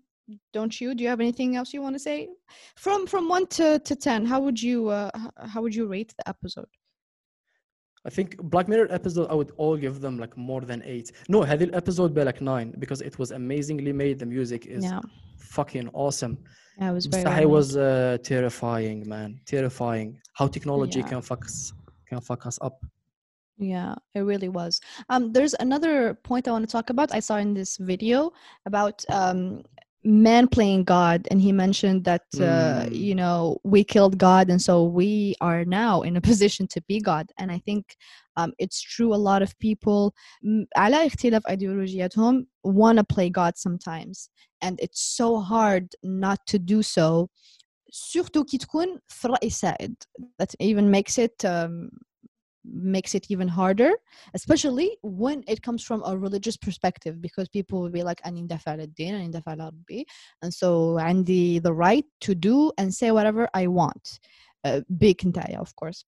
don't 0.58 0.76
you? 0.82 0.88
Do 0.96 1.04
you 1.04 1.10
have 1.14 1.22
anything 1.28 1.56
else 1.56 1.70
you 1.76 1.82
want 1.86 1.96
to 1.96 2.04
say? 2.10 2.20
From 2.76 3.00
from 3.08 3.24
one 3.30 3.46
to, 3.58 3.68
to 3.90 3.94
ten, 3.96 4.26
how 4.26 4.40
would 4.46 4.60
you 4.70 4.78
uh, 4.90 5.12
h- 5.16 5.50
how 5.54 5.62
would 5.64 5.76
you 5.80 5.86
rate 5.96 6.12
the 6.20 6.28
episode? 6.36 6.72
I 8.06 8.10
think 8.10 8.30
Black 8.54 8.68
Mirror 8.68 8.88
episode 8.92 9.28
I 9.30 9.36
would 9.40 9.52
all 9.58 9.76
give 9.86 9.96
them 10.02 10.18
like 10.24 10.36
more 10.38 10.62
than 10.62 10.82
eight. 10.86 11.12
No, 11.30 11.42
هذه 11.44 11.64
الابيسود 11.64 12.26
like 12.26 12.42
nine 12.42 12.74
because 12.80 13.02
it 13.02 13.18
was 13.20 13.32
amazingly 13.32 13.94
made. 13.94 14.18
The 14.20 14.26
music 14.26 14.66
is 14.66 14.84
Yeah, 14.84 15.02
fucking 15.38 15.88
awesome. 15.94 16.38
yeah, 16.80 16.90
it 16.90 16.94
was 16.94 17.06
very. 17.06 17.24
بصح 17.24 17.26
well 17.26 17.38
it 17.38 17.46
made. 17.46 17.52
was 17.58 17.78
uh, 17.78 18.18
terrifying, 18.24 19.08
man. 19.08 19.40
Terrifying. 19.46 20.20
How 20.34 20.48
technology 20.48 21.00
Yeah. 21.00 21.10
can 21.10 21.22
fuck 21.22 21.44
us 22.12 22.12
can 22.12 22.22
fuck 22.22 22.46
us 22.46 22.60
up. 22.62 22.86
Yeah, 23.58 23.96
it 24.14 24.20
really 24.20 24.50
was. 24.50 24.80
Um, 25.10 25.34
there's 25.34 25.56
another 25.60 26.14
point 26.14 26.48
I 26.48 26.52
want 26.52 26.66
to 26.68 26.72
talk 26.72 26.90
about. 26.92 27.14
I 27.14 27.20
saw 27.20 27.38
in 27.38 27.54
this 27.56 27.78
video 27.78 28.32
about 28.68 29.04
um, 29.10 29.64
man 30.04 30.48
playing 30.48 30.84
God, 30.84 31.28
and 31.32 31.42
he 31.42 31.52
mentioned 31.52 32.04
that 32.04 32.22
uh, 32.36 32.86
Mm. 32.86 32.96
you 32.96 33.16
know 33.16 33.58
we 33.64 33.84
killed 33.84 34.20
God, 34.20 34.50
and 34.52 34.62
so 34.62 34.84
we 34.84 35.34
are 35.42 35.66
now 35.66 36.04
in 36.04 36.18
a 36.18 36.22
position 36.22 36.68
to 36.68 36.82
be 36.88 37.00
God. 37.00 37.32
And 37.40 37.52
I 37.52 37.60
think 37.60 37.96
um, 38.36 38.54
it's 38.60 38.80
true. 38.80 39.12
A 39.14 39.24
lot 39.30 39.42
of 39.42 39.58
people, 39.60 40.14
م- 40.44 40.66
على 40.78 41.06
اختلاف 41.08 41.48
ideologiاتهم, 41.48 42.46
want 42.64 42.98
to 43.00 43.04
play 43.04 43.30
God 43.30 43.58
sometimes, 43.58 44.30
and 44.62 44.80
it's 44.80 45.02
so 45.02 45.40
hard 45.40 45.96
not 46.04 46.40
to 46.48 46.60
do 46.60 46.84
so. 46.84 47.30
surtout 47.92 48.46
كي 48.46 48.58
تكون 48.58 49.00
في 49.08 49.26
الرأي 49.26 49.48
السائد. 49.48 49.96
That 50.42 50.56
even 50.60 50.92
makes 50.92 51.18
it 51.18 51.46
um, 51.46 51.90
makes 52.98 53.16
it 53.16 53.26
even 53.34 53.48
harder 53.48 53.92
especially 54.34 54.90
when 55.02 55.42
it 55.48 55.62
comes 55.62 55.82
from 55.84 56.00
a 56.06 56.18
religious 56.18 56.58
perspective 56.58 57.16
because 57.22 57.48
people 57.50 57.82
will 57.82 57.90
be 57.90 58.04
like 58.04 58.22
أني 58.26 58.42
ندافع 58.42 58.72
على 58.72 58.84
الدين 58.84 59.16
أني 59.16 59.28
ندافع 59.28 59.52
على 59.52 59.68
ربي 59.68 60.06
and 60.46 60.50
so 60.54 60.98
عندي 61.00 61.60
the 61.62 61.72
right 61.74 62.06
to 62.26 62.36
do 62.36 62.72
and 62.78 62.94
say 62.94 63.12
whatever 63.12 63.48
I 63.54 63.68
want 63.68 64.20
uh, 64.68 64.82
بيك 64.90 65.26
نتايا 65.26 65.62
of 65.62 65.70
course 65.76 66.06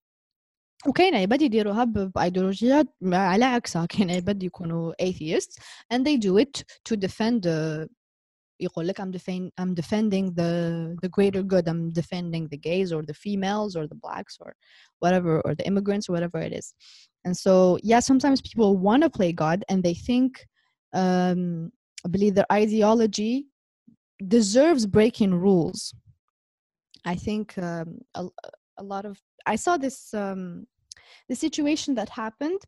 وكاين 0.87 1.15
عباد 1.15 1.41
يديروها 1.41 1.83
ب- 1.83 2.11
بايديولوجيات 2.15 2.87
على 3.03 3.45
عكسها 3.45 3.85
كاين 3.85 4.11
عباد 4.11 4.43
يكونوا 4.43 4.93
atheists 5.01 5.55
and 5.93 5.99
they 6.05 6.17
do 6.17 6.37
it 6.37 6.63
to 6.89 6.95
defend 6.97 7.45
uh, 7.47 7.87
يقول 8.59 8.87
لك 8.87 8.99
I'm 9.01 9.11
defend 9.11 9.51
I'm 9.57 9.73
defending 9.73 10.33
the 10.33 10.95
the 11.01 11.09
greater 11.09 11.43
good 11.43 11.67
I'm 11.67 11.91
defending 11.91 12.47
the 12.49 12.57
gays 12.57 12.91
or 12.91 13.03
the 13.03 13.13
females 13.13 13.75
or 13.75 13.87
the 13.87 13.95
blacks 13.95 14.37
or 14.39 14.53
whatever 14.99 15.41
or 15.41 15.55
the 15.55 15.65
immigrants 15.65 16.09
or 16.09 16.13
whatever 16.13 16.39
it 16.39 16.53
is 16.53 16.73
and 17.25 17.35
so 17.35 17.79
yeah 17.83 17.99
sometimes 17.99 18.41
people 18.41 18.77
want 18.77 19.03
to 19.03 19.09
play 19.09 19.31
God 19.31 19.63
and 19.69 19.83
they 19.83 19.93
think 19.93 20.45
um 20.93 21.71
I 22.05 22.09
believe 22.09 22.35
their 22.35 22.51
ideology 22.51 23.47
deserves 24.27 24.85
breaking 24.85 25.33
rules 25.35 25.93
I 27.05 27.15
think 27.15 27.57
um, 27.57 27.99
a, 28.15 28.27
a 28.77 28.83
lot 28.83 29.05
of 29.05 29.17
I 29.45 29.55
saw 29.55 29.77
this 29.77 30.13
um 30.13 30.67
the 31.29 31.35
situation 31.35 31.95
that 31.95 32.09
happened 32.09 32.61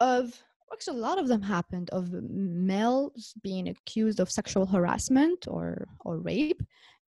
of 0.00 0.42
actually 0.72 0.98
a 0.98 1.00
lot 1.00 1.18
of 1.18 1.28
them 1.28 1.42
happened 1.42 1.90
of 1.90 2.10
males 2.12 3.34
being 3.42 3.68
accused 3.68 4.20
of 4.20 4.30
sexual 4.30 4.66
harassment 4.66 5.46
or 5.46 5.88
or 6.04 6.18
rape 6.18 6.62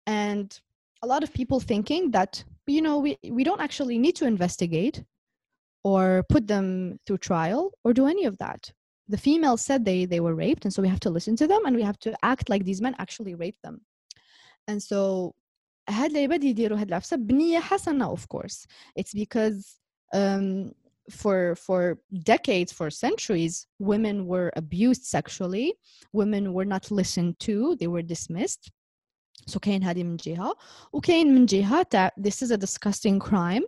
and 0.07 0.61
a 1.03 1.07
lot 1.07 1.23
of 1.23 1.33
people 1.33 1.61
thinking 1.61 2.11
that 2.11 2.45
you 2.67 2.83
know 2.83 2.99
we, 2.99 3.19
we 3.31 3.45
don't 3.45 3.61
actually 3.61 3.99
need 3.99 4.17
to 4.17 4.27
investigate 4.27 5.03
or 5.83 6.25
put 6.29 6.47
them 6.47 6.99
through 7.07 7.19
trial 7.19 7.73
or 7.85 7.93
do 7.93 8.07
any 8.07 8.25
of 8.25 8.37
that 8.39 8.71
the 9.09 9.19
females 9.19 9.63
said 9.63 9.85
they 9.85 10.05
they 10.05 10.21
were 10.21 10.35
raped 10.35 10.65
and 10.65 10.73
so 10.73 10.83
we 10.83 10.89
have 10.89 11.01
to 11.01 11.11
listen 11.11 11.37
to 11.37 11.47
them 11.47 11.65
and 11.67 11.77
we 11.77 11.83
have 11.83 11.99
to 11.99 12.15
act 12.23 12.49
like 12.49 12.65
these 12.65 12.81
men 12.81 12.95
actually 12.99 13.35
raped 13.35 13.63
them 13.63 13.81
and 14.69 14.83
so 14.83 15.35
هاد 15.89 16.11
العباد 16.11 16.45
يديروا 16.45 16.79
هاد 16.79 16.89
العفسة 16.89 17.17
بنية 17.17 17.61
حسنة 17.61 18.13
of 18.13 18.29
course 18.29 18.67
it's 18.97 19.13
because 19.13 19.77
um, 20.15 20.73
for 21.11 21.55
for 21.55 21.99
decades 22.23 22.73
for 22.73 22.91
centuries 22.91 23.67
women 23.79 24.27
were 24.27 24.51
abused 24.57 25.05
sexually 25.05 25.75
women 26.13 26.53
were 26.55 26.65
not 26.65 26.91
listened 26.91 27.39
to 27.39 27.77
they 27.77 27.87
were 27.87 28.03
dismissed 28.03 28.71
so 29.47 29.59
كاين 29.59 29.83
هذه 29.83 30.05
من 30.05 30.17
جهة 30.17 30.55
وكاين 30.93 31.35
من 31.35 31.47
جهة 31.47 31.83
تاع 31.83 32.11
this 32.17 32.43
is 32.43 32.51
a 32.51 32.57
disgusting 32.57 33.19
crime 33.19 33.65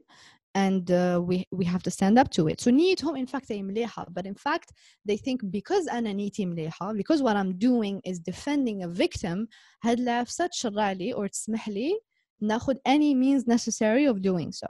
and 0.55 0.91
uh, 0.91 1.21
we 1.23 1.47
we 1.53 1.65
have 1.67 1.83
to 1.83 1.91
stand 1.91 2.19
up 2.19 2.31
to 2.31 2.49
it 2.49 2.61
so 2.61 2.71
نيتهم 2.71 3.17
in 3.17 3.27
fact 3.27 3.53
هي 3.53 3.63
مليحة 3.63 4.07
but 4.11 4.27
in 4.27 4.35
fact 4.35 4.73
they 5.05 5.17
think 5.17 5.43
because 5.51 5.89
أنا 5.93 6.13
نيتي 6.13 6.47
مليحة 6.47 6.95
because 6.95 7.23
what 7.23 7.37
I'm 7.37 7.59
doing 7.59 8.01
is 8.05 8.19
defending 8.19 8.83
a 8.83 8.89
victim 8.89 9.49
هاد 9.83 10.01
العفسة 10.01 10.47
تشرع 10.47 10.93
لي 10.93 11.15
or 11.15 11.29
تسمح 11.29 11.69
لي 11.69 12.01
ناخد 12.41 12.77
any 12.89 13.15
means 13.15 13.47
necessary 13.47 14.07
of 14.07 14.23
doing 14.23 14.53
so 14.53 14.67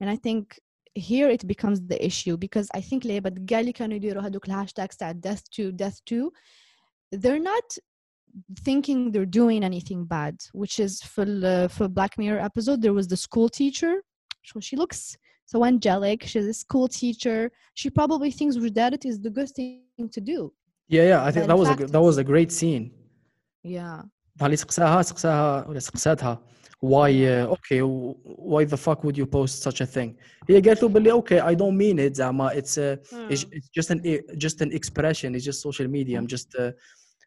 and 0.00 0.10
I 0.10 0.16
think 0.16 0.58
here 0.96 1.28
it 1.30 1.46
becomes 1.46 1.80
the 1.92 1.98
issue 2.04 2.36
because 2.36 2.68
I 2.74 2.80
think 2.80 3.04
العباد 3.06 3.44
كاع 3.46 3.60
اللي 3.60 3.72
كانوا 3.72 3.96
يديروا 3.96 4.22
هذوك 4.22 4.48
الهاشتاجز 4.48 4.96
تاع 4.96 5.12
death 5.12 5.42
to 5.56 5.72
death 5.72 5.98
to 6.10 6.30
they're 7.16 7.42
not 7.52 7.78
thinking 8.66 9.10
they're 9.12 9.34
doing 9.40 9.62
anything 9.70 10.04
bad 10.04 10.36
which 10.52 10.76
is 10.86 10.92
for 11.14 11.24
the 11.44 11.68
for 11.76 11.86
Black 11.88 12.12
Mirror 12.18 12.40
episode 12.50 12.78
there 12.82 12.94
was 13.00 13.06
the 13.08 13.16
school 13.26 13.48
teacher 13.60 13.94
so 14.48 14.60
she 14.60 14.74
looks 14.82 15.00
so 15.52 15.64
angelic 15.72 16.18
she's 16.30 16.46
a 16.54 16.56
school 16.64 16.88
teacher 16.88 17.38
she 17.80 17.88
probably 17.90 18.30
thinks 18.38 18.56
Rudarit 18.56 19.02
is 19.10 19.16
the 19.26 19.30
good 19.38 19.50
thing 19.56 20.08
to 20.16 20.20
do 20.34 20.38
Yeah, 20.96 21.06
yeah. 21.12 21.20
I 21.28 21.30
think 21.32 21.44
in 21.44 21.48
that 21.52 21.58
was 21.62 21.68
a 21.74 21.76
fact- 21.76 21.92
that 21.94 22.04
was 22.10 22.16
a 22.24 22.26
great 22.32 22.50
scene. 22.58 22.84
yeah 23.78 23.98
اللي 24.42 24.56
سقساها 24.56 25.02
سقساها 25.02 25.68
ولا 25.68 25.78
سقساتها 25.78 26.42
why 26.84 27.10
uh, 27.12 27.54
okay 27.54 27.78
w- 27.80 28.14
why 28.52 28.64
the 28.64 28.76
fuck 28.76 29.04
would 29.04 29.16
you 29.16 29.26
post 29.26 29.62
such 29.62 29.80
a 29.80 29.86
thing 29.86 30.10
هي 30.50 30.60
قالت 30.60 30.82
له 30.82 30.88
باللي 30.88 31.12
okay 31.22 31.40
I 31.40 31.54
don't 31.54 31.76
mean 31.78 31.98
it 32.10 32.14
زعما 32.14 32.50
it's 32.50 32.76
uh, 32.78 32.96
it's, 33.30 33.42
it's 33.42 33.68
just 33.80 33.90
an 33.90 34.00
e- 34.06 34.36
just 34.46 34.60
an 34.62 34.72
expression 34.72 35.34
it's 35.34 35.44
just 35.44 35.60
social 35.62 35.88
media 35.88 36.18
I'm 36.20 36.26
just 36.26 36.48
uh, 36.58 36.72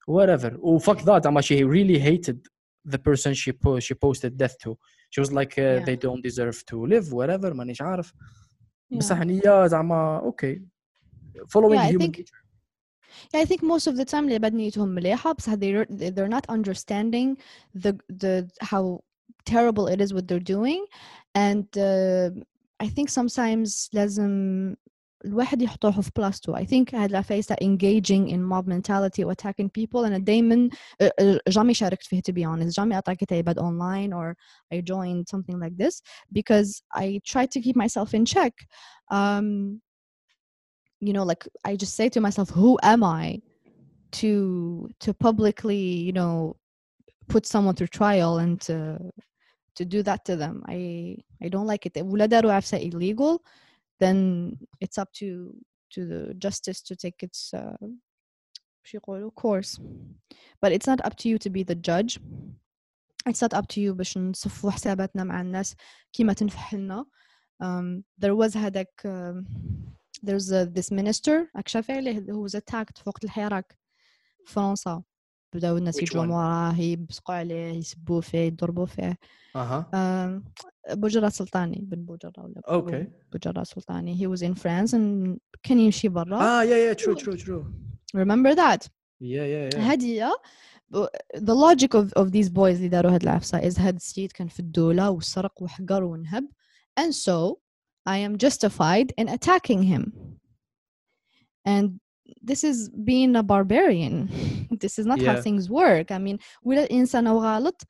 whatever 0.07 0.57
و 0.60 0.80
fuck 0.80 0.98
that 0.99 1.23
زعما 1.23 1.41
she 1.41 1.64
really 1.64 1.99
hated 1.99 2.38
the 2.94 2.98
person 2.98 3.34
she 3.34 3.52
po- 3.52 3.80
she 3.80 3.94
posted 4.06 4.32
death 4.44 4.56
to 4.64 4.76
she 5.14 5.22
was 5.22 5.32
like 5.32 5.53
uh, 5.57 5.61
Yeah. 5.61 5.86
they 5.88 5.95
don't 6.06 6.22
deserve 6.30 6.57
to 6.72 6.86
live 6.86 7.06
whatever 7.14 7.53
مانيش 7.53 7.82
عارف 7.82 8.14
yeah. 8.94 8.98
بصح 8.98 9.18
هي 9.22 9.41
زعما 9.69 10.22
okay 10.32 10.60
following 11.53 11.80
Yeah, 11.80 11.88
I 11.88 11.91
human 11.91 12.11
think- 12.11 12.18
nature 12.18 12.39
Yeah, 13.34 13.41
I 13.41 13.45
think 13.45 13.64
most 13.64 13.88
of 13.88 13.98
the 13.98 14.06
time 14.06 14.27
العباد 14.27 14.53
نيتهم 14.53 14.88
مليحة 14.88 15.34
بس 15.34 15.49
they're 15.49 15.86
they're 15.90 16.27
not 16.27 16.45
understanding 16.49 17.38
the 17.73 17.98
the 18.10 18.49
how 18.61 18.99
terrible 19.45 19.88
it 19.88 20.02
is 20.02 20.14
what 20.14 20.27
they're 20.27 20.40
doing 20.56 20.86
and 21.36 21.65
uh, 21.77 22.30
I 22.80 22.88
think 22.88 23.10
sometimes 23.10 23.90
لازم 23.94 24.76
الواحد 25.26 25.61
يحطوه 25.61 26.02
في 26.02 26.11
بلاصتو 26.15 26.56
I 26.56 26.65
think 26.65 26.95
هاد 26.95 27.10
العفايس 27.10 27.48
تاع 27.48 27.57
engaging 27.64 28.30
in 28.30 28.40
mob 28.53 28.68
mentality 28.68 29.23
or 29.23 29.32
attacking 29.32 29.69
people 29.69 29.95
أنا 30.06 30.18
دايما 30.18 30.69
uh, 31.03 31.06
uh, 31.06 31.38
جامي 31.48 31.73
شاركت 31.73 32.03
فيه 32.03 32.22
to 32.22 32.34
be 32.34 32.45
honest 32.45 32.76
جامي 32.76 32.98
أتاكت 32.98 33.34
عباد 33.34 33.60
online 33.60 34.14
or 34.14 34.36
I 34.73 34.82
joined 34.82 35.26
something 35.36 35.60
like 35.60 35.77
this 35.77 36.02
because 36.34 36.82
I 36.95 37.19
try 37.26 37.45
to 37.45 37.61
keep 37.61 37.76
myself 37.76 38.14
in 38.14 38.26
check 38.26 38.53
um, 39.11 39.82
you 40.99 41.14
know 41.14 41.23
like 41.23 41.48
i 41.64 41.76
just 41.76 41.95
say 41.95 42.10
to 42.10 42.22
myself 42.22 42.49
who 42.49 42.77
am 42.84 43.03
i 43.03 43.41
to 44.11 44.90
to 44.99 45.14
publicly 45.14 45.77
you 45.77 46.14
know 46.14 46.56
put 47.27 47.45
someone 47.45 47.76
through 47.76 47.88
trial 47.88 48.38
and 48.38 48.61
to 48.61 48.99
to 49.76 49.84
do 49.86 50.02
that 50.02 50.23
to 50.26 50.36
them 50.36 50.64
i 50.68 51.18
i 51.41 51.48
don't 51.49 51.68
like 51.68 51.86
it 51.86 51.98
ولا 51.98 52.26
داروا 52.26 52.53
عفسة 52.53 52.77
illegal 52.77 53.44
then 53.99 54.57
it's 54.82 54.98
up 54.98 55.11
to 55.14 55.53
to 55.90 56.06
the 56.06 56.34
justice 56.36 56.82
to 56.82 56.95
take 56.95 57.23
its 57.23 57.53
uh, 57.53 57.77
شو 58.84 58.98
يقولوا 58.98 59.32
course 59.32 59.80
but 60.61 60.72
it's 60.72 60.88
not 60.88 61.06
up 61.06 61.15
to 61.15 61.30
you 61.30 61.38
to 61.38 61.49
be 61.49 61.64
the 61.64 61.76
judge 61.76 62.19
it's 63.27 63.41
not 63.41 63.53
up 63.53 63.68
to 63.68 63.82
you 63.82 63.94
باش 63.94 64.18
نصفوا 64.18 64.72
حساباتنا 64.72 65.23
مع 65.23 65.41
الناس 65.41 65.76
كيما 66.14 66.34
تنفح 66.34 66.73
لنا 66.73 67.06
um, 67.64 68.03
there 68.22 68.36
was 68.36 68.57
هذاك 68.57 69.02
um, 69.06 69.45
there's 70.23 70.52
a, 70.52 70.65
this 70.65 70.91
minister 70.91 71.49
راك 71.56 71.68
شايفه 71.68 71.95
عليه 71.95 72.19
who 72.19 72.49
was 72.49 72.52
attacked 72.56 72.98
في 72.98 73.03
وقت 73.06 73.23
الحراك 73.23 73.77
في 74.45 74.53
فرنسا 74.53 75.03
بداو 75.56 75.77
الناس 75.77 75.95
Which 75.98 76.02
يجوا 76.03 76.26
one? 76.26 76.30
وراه 76.30 76.80
يبصقوا 76.80 77.36
عليه 77.36 77.73
يسبوا 77.73 78.22
فيه 78.22 78.38
يضربوا 78.40 78.86
فيه 78.86 79.18
اها 79.56 79.90
um, 79.95 80.41
بوجرة 80.94 81.30
سلطاني 81.30 81.80
بن 81.82 82.06
بوجرة 82.06 82.34
ولا 82.38 82.61
Okay. 82.82 83.07
بوجرة 83.32 83.64
سلطاني 83.64 84.15
he 84.18 84.27
was 84.38 84.41
in 84.41 84.53
France 84.56 84.94
and 84.94 85.38
كان 85.64 85.80
يمشي 85.80 86.07
برا 86.10 86.40
ah 86.40 86.65
yeah 86.65 86.94
yeah 86.94 87.03
true 87.03 87.15
true 87.15 87.38
true 87.38 87.65
remember 88.18 88.56
that 88.56 88.88
yeah 89.22 89.45
yeah 89.45 89.76
yeah 89.76 89.77
هادية 89.80 90.32
ب- 90.90 91.06
the 91.38 91.56
logic 91.56 91.94
of, 91.94 92.14
of 92.23 92.32
these 92.32 92.49
boys 92.49 92.76
اللي 92.76 92.88
داروا 92.90 93.11
هاد 93.11 93.23
العفسة 93.23 93.60
is 93.69 93.80
هاد 93.80 93.95
السيد 93.95 94.32
كان 94.32 94.48
في 94.48 94.60
الدولة 94.60 95.10
وسرق 95.10 95.61
وحقر 95.64 96.03
ونهب 96.03 96.48
and 96.99 97.14
so 97.14 97.56
I 98.06 98.18
am 98.18 98.38
justified 98.38 99.14
in 99.18 99.27
attacking 99.30 99.84
him. 99.84 100.40
And 101.65 101.99
this 102.41 102.64
is 102.64 102.90
being 102.90 103.36
a 103.36 103.44
barbarian. 103.44 104.18
this 104.84 104.99
is 104.99 105.06
not 105.06 105.19
how 105.22 105.34
Yeah. 105.34 105.41
things 105.41 105.69
work. 105.69 106.11
I 106.11 106.19
mean, 106.19 106.38
ولا 106.64 106.84
الإنسان 106.84 107.27
أو 107.27 107.40
غلط 107.40 107.82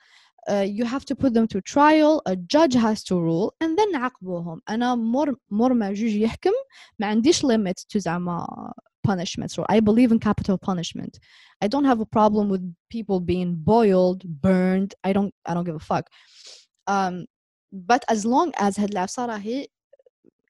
uh, 0.48 0.62
you 0.62 0.86
have 0.86 1.04
to 1.06 1.16
put 1.16 1.34
them 1.34 1.48
to 1.48 1.60
trial 1.62 2.22
a 2.28 2.36
judge 2.36 2.76
has 2.76 3.04
to 3.04 3.16
rule 3.20 3.54
and 3.62 3.78
then 3.78 3.92
نعاقبوهم 3.92 4.62
أنا 4.70 4.96
مور 4.96 5.36
مور 5.50 5.74
ما 5.74 5.94
جوج 5.94 6.12
يحكم 6.12 6.52
ما 7.00 7.08
عنديش 7.08 7.46
limit 7.46 7.76
to 7.94 7.98
زعما 7.98 8.48
punishments 9.08 9.58
or 9.58 9.66
I 9.70 9.80
believe 9.80 10.12
in 10.12 10.20
capital 10.20 10.58
punishment. 10.58 11.20
I 11.62 11.68
don't 11.68 11.86
have 11.86 12.00
a 12.00 12.06
problem 12.18 12.50
with 12.50 12.64
people 12.90 13.20
being 13.20 13.56
boiled, 13.74 14.24
burned. 14.42 14.92
I 15.04 15.14
don't 15.14 15.34
I 15.50 15.54
don't 15.54 15.66
give 15.70 15.76
a 15.84 15.88
fuck. 15.94 16.06
Um, 16.88 17.26
but 17.72 18.02
as 18.10 18.26
long 18.26 18.52
as 18.58 18.80
هاد 18.80 18.92
العفسة 18.92 19.26
راهي 19.26 19.68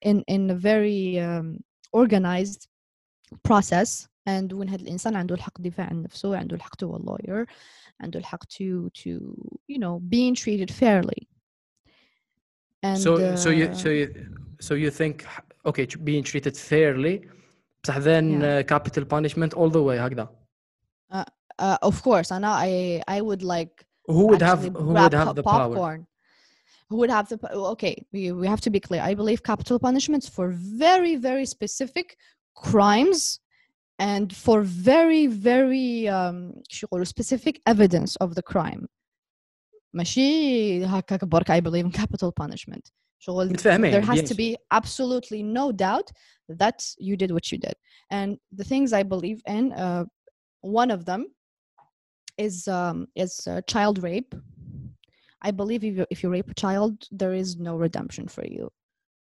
in 0.02 0.22
in 0.26 0.50
a 0.50 0.54
very 0.54 1.18
um, 1.18 1.58
organized 1.92 2.68
process 3.42 4.08
and 4.26 4.52
وين 4.52 4.68
هاد 4.68 4.80
الإنسان 4.80 5.16
عنده 5.16 5.34
الحق 5.34 5.60
دفاع 5.60 5.86
عن 5.86 6.02
نفسه 6.02 6.36
عنده 6.36 6.56
الحق 6.56 6.84
to 6.84 6.88
a 6.88 6.98
lawyer 6.98 7.46
عنده 8.00 8.18
الحق 8.20 8.44
to 8.44 8.90
to 8.94 9.10
you 9.68 9.78
know 9.78 10.00
being 10.14 10.34
treated 10.34 10.70
fairly 10.70 11.28
and 12.82 12.98
so 12.98 13.36
so 13.44 13.50
you 13.50 13.66
so 13.74 13.88
uh, 13.88 13.98
you 13.98 14.06
so 14.60 14.74
you 14.74 14.90
think 14.90 15.16
okay 15.70 15.86
tr- 15.86 15.98
being 15.98 16.22
treated 16.22 16.56
fairly 16.56 17.28
بصح 17.84 17.98
then 17.98 18.24
Yeah. 18.40 18.42
uh, 18.42 18.62
capital 18.62 19.04
punishment 19.04 19.54
all 19.54 19.70
the 19.70 19.82
way 19.82 19.98
هكذا 19.98 20.28
uh, 21.58 21.78
of 21.82 22.02
course 22.02 22.30
and 22.36 22.44
I 22.44 23.02
I 23.16 23.20
would 23.28 23.42
like 23.42 23.74
who 24.08 24.26
would 24.30 24.42
have 24.42 24.60
actually 24.64 24.82
who 24.84 24.92
grab 24.92 25.02
would 25.04 25.14
have 25.20 25.28
po- 25.28 25.38
the 25.40 25.42
power 25.42 25.68
popcorn 25.74 26.00
who 26.90 26.96
would 26.96 27.10
have 27.10 27.28
the 27.28 27.38
po- 27.38 27.70
okay 27.74 27.94
we, 28.12 28.32
we 28.32 28.46
have 28.46 28.60
to 28.60 28.70
be 28.70 28.80
clear 28.80 29.02
i 29.02 29.14
believe 29.14 29.42
capital 29.42 29.78
punishments 29.78 30.28
for 30.28 30.46
very 30.54 31.16
very 31.16 31.46
specific 31.46 32.16
crimes 32.54 33.40
and 33.98 34.34
for 34.34 34.62
very 34.62 35.26
very 35.26 36.08
um 36.08 36.52
شو 36.68 36.86
يقولوا 36.86 37.04
specific 37.04 37.60
evidence 37.66 38.16
of 38.20 38.34
the 38.34 38.42
crime 38.42 38.86
ماشي 39.94 40.84
هكاك 40.84 41.24
برك 41.24 41.50
I 41.50 41.60
believe 41.60 41.86
in 41.86 41.92
capital 41.92 42.32
punishment 42.42 42.92
شغل 43.18 43.48
متفاهمين 43.48 43.92
there 43.92 44.04
has 44.04 44.20
bien 44.20 44.26
to 44.26 44.34
sûr. 44.34 44.36
be 44.36 44.56
absolutely 44.70 45.42
no 45.42 45.72
doubt 45.72 46.10
that 46.48 46.82
you 46.98 47.16
did 47.16 47.30
what 47.30 47.52
you 47.52 47.58
did 47.58 47.74
and 48.12 48.36
the 48.52 48.64
things 48.64 48.92
i 48.92 49.02
believe 49.02 49.40
in 49.46 49.72
uh, 49.72 50.04
one 50.60 50.90
of 50.90 51.04
them 51.04 51.22
is 52.46 52.68
um, 52.68 53.06
is 53.14 53.32
uh, 53.46 53.60
child 53.72 54.02
rape 54.02 54.34
i 55.42 55.50
believe 55.50 55.82
if 55.84 55.96
you, 55.98 56.06
if 56.10 56.22
you 56.22 56.28
rape 56.30 56.50
a 56.50 56.54
child 56.54 56.92
there 57.10 57.34
is 57.34 57.56
no 57.68 57.76
redemption 57.76 58.26
for 58.28 58.44
you 58.46 58.70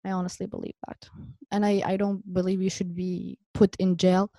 i 0.06 0.12
honestly 0.12 0.48
believe 0.48 0.78
that 0.88 1.10
and 1.52 1.66
i 1.66 1.74
i 1.86 1.98
don't 1.98 2.22
believe 2.34 2.62
you 2.62 2.70
should 2.70 2.94
be 2.95 3.38
put 3.53 3.76
in 3.84 3.98
jail 3.98 4.32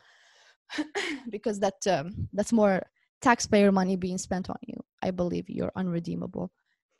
because 1.30 1.58
that 1.60 1.80
um, 1.94 2.28
that's 2.32 2.52
more 2.52 2.82
taxpayer 3.20 3.72
money 3.72 3.96
being 3.96 4.18
spent 4.18 4.50
on 4.50 4.60
you 4.66 4.78
i 5.02 5.10
believe 5.10 5.44
you're 5.48 5.72
unredeemable 5.76 6.50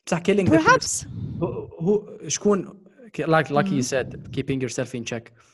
بصح 0.07 0.23
killing 0.23 0.47
the 0.47 0.51
person 0.51 0.65
perhaps 0.65 1.07
who, 1.41 1.49
who 1.85 2.29
شكون 2.29 2.85
like 3.19 3.51
like 3.51 3.71
you 3.71 3.83
Mhm. 3.83 3.91
said 3.93 4.09
keeping 4.33 4.61
yourself 4.61 4.95
in 4.95 5.05
check 5.05 5.25
انا 5.31 5.50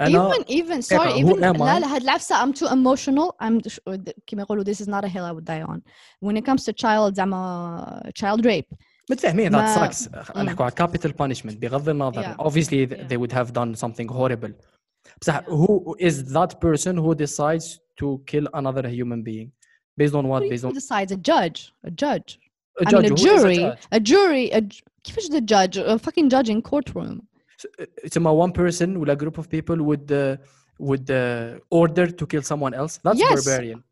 even 0.00 0.44
even 0.48 0.82
sorry 0.82 1.12
who 1.12 1.18
even 1.18 1.44
am 1.44 1.56
لا 1.56 1.76
I? 1.76 1.80
لا 1.80 1.94
هاد 1.94 2.02
العفسة 2.02 2.36
I'm 2.44 2.52
too 2.52 2.66
emotional 2.66 3.32
I'm 3.42 3.68
ش- 3.68 3.80
كيما 4.26 4.42
يقولوا 4.42 4.64
this 4.64 4.80
is 4.80 4.88
not 4.88 5.04
a 5.04 5.08
hill 5.08 5.24
I 5.24 5.32
would 5.32 5.44
die 5.44 5.62
on 5.62 5.82
when 6.20 6.36
it 6.36 6.44
comes 6.44 6.64
to 6.64 6.72
child 6.72 7.14
زعما 7.14 8.12
child 8.14 8.44
rape 8.46 8.74
متفاهمين 9.10 9.52
ما- 9.52 9.74
that 9.76 9.92
sucks 9.92 10.08
نحكوا 10.36 10.64
على 10.64 10.74
capital 10.74 11.10
punishment 11.12 11.56
بغض 11.58 11.88
النظر 11.88 12.22
Yeah. 12.22 12.36
obviously 12.46 12.86
th- 12.86 12.90
Yeah. 12.90 13.08
they 13.08 13.16
would 13.16 13.32
have 13.32 13.52
done 13.52 13.74
something 13.74 14.08
horrible 14.08 14.52
بصح 15.22 15.40
Yeah. 15.40 15.50
who 15.50 15.94
is 15.98 16.14
that 16.32 16.60
person 16.60 16.96
who 16.96 17.14
decides 17.14 17.78
to 18.00 18.06
kill 18.30 18.46
another 18.54 18.88
human 18.88 19.22
being 19.22 19.48
based 20.00 20.14
on 20.20 20.24
what 20.32 20.42
Who 20.42 20.50
based 20.52 20.64
on 20.68 20.72
decides 20.82 21.10
a 21.12 21.20
judge 21.30 21.58
a 21.88 21.90
judge 22.04 22.30
a 22.80 22.84
I 22.86 22.90
judge 22.92 23.02
mean 23.04 23.12
a 23.12 23.14
who 23.14 23.16
is 23.16 23.24
a 23.24 23.28
jury 23.28 23.56
judge. 23.64 23.82
a 23.98 24.00
jury 24.12 24.46
a 24.58 24.60
j- 24.60 24.82
كيفاش 25.04 25.26
the 25.36 25.40
judge 25.52 25.74
a 25.92 25.98
fucking 26.06 26.28
judge 26.34 26.48
in 26.54 26.60
courtroom 26.70 27.14
somehow 28.11 28.31
uh, 28.31 28.45
one 28.45 28.51
person 28.51 28.99
with 28.99 29.09
a 29.09 29.15
group 29.15 29.37
of 29.37 29.49
people 29.49 29.77
would 29.83 30.11
uh, 30.11 30.37
would 30.79 31.09
uh, 31.11 31.59
order 31.69 32.07
to 32.07 32.27
kill 32.27 32.41
someone 32.41 32.73
else. 32.73 32.99
That's 33.03 33.19
yes. 33.19 33.45
barbarian. 33.45 33.83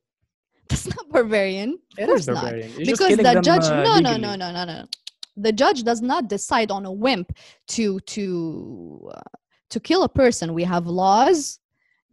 That's 0.69 0.87
not 0.87 1.09
barbarian. 1.09 1.79
Of 1.97 1.99
it 1.99 2.05
course 2.07 2.25
barbarian. 2.25 2.69
not. 2.71 2.79
You're 2.79 2.97
because 2.97 3.17
the 3.17 3.41
judge. 3.41 3.67
Them, 3.67 3.79
uh, 3.79 3.99
no, 3.99 4.17
no, 4.17 4.17
no, 4.17 4.35
no, 4.35 4.51
no, 4.51 4.65
no. 4.65 4.85
The 5.35 5.51
judge 5.51 5.83
does 5.83 6.01
not 6.01 6.27
decide 6.27 6.71
on 6.71 6.85
a 6.85 6.91
wimp 6.91 7.31
to 7.69 7.99
to 7.99 9.11
uh, 9.13 9.37
to 9.69 9.79
kill 9.79 10.03
a 10.03 10.09
person. 10.09 10.53
We 10.53 10.63
have 10.63 10.87
laws 10.87 11.59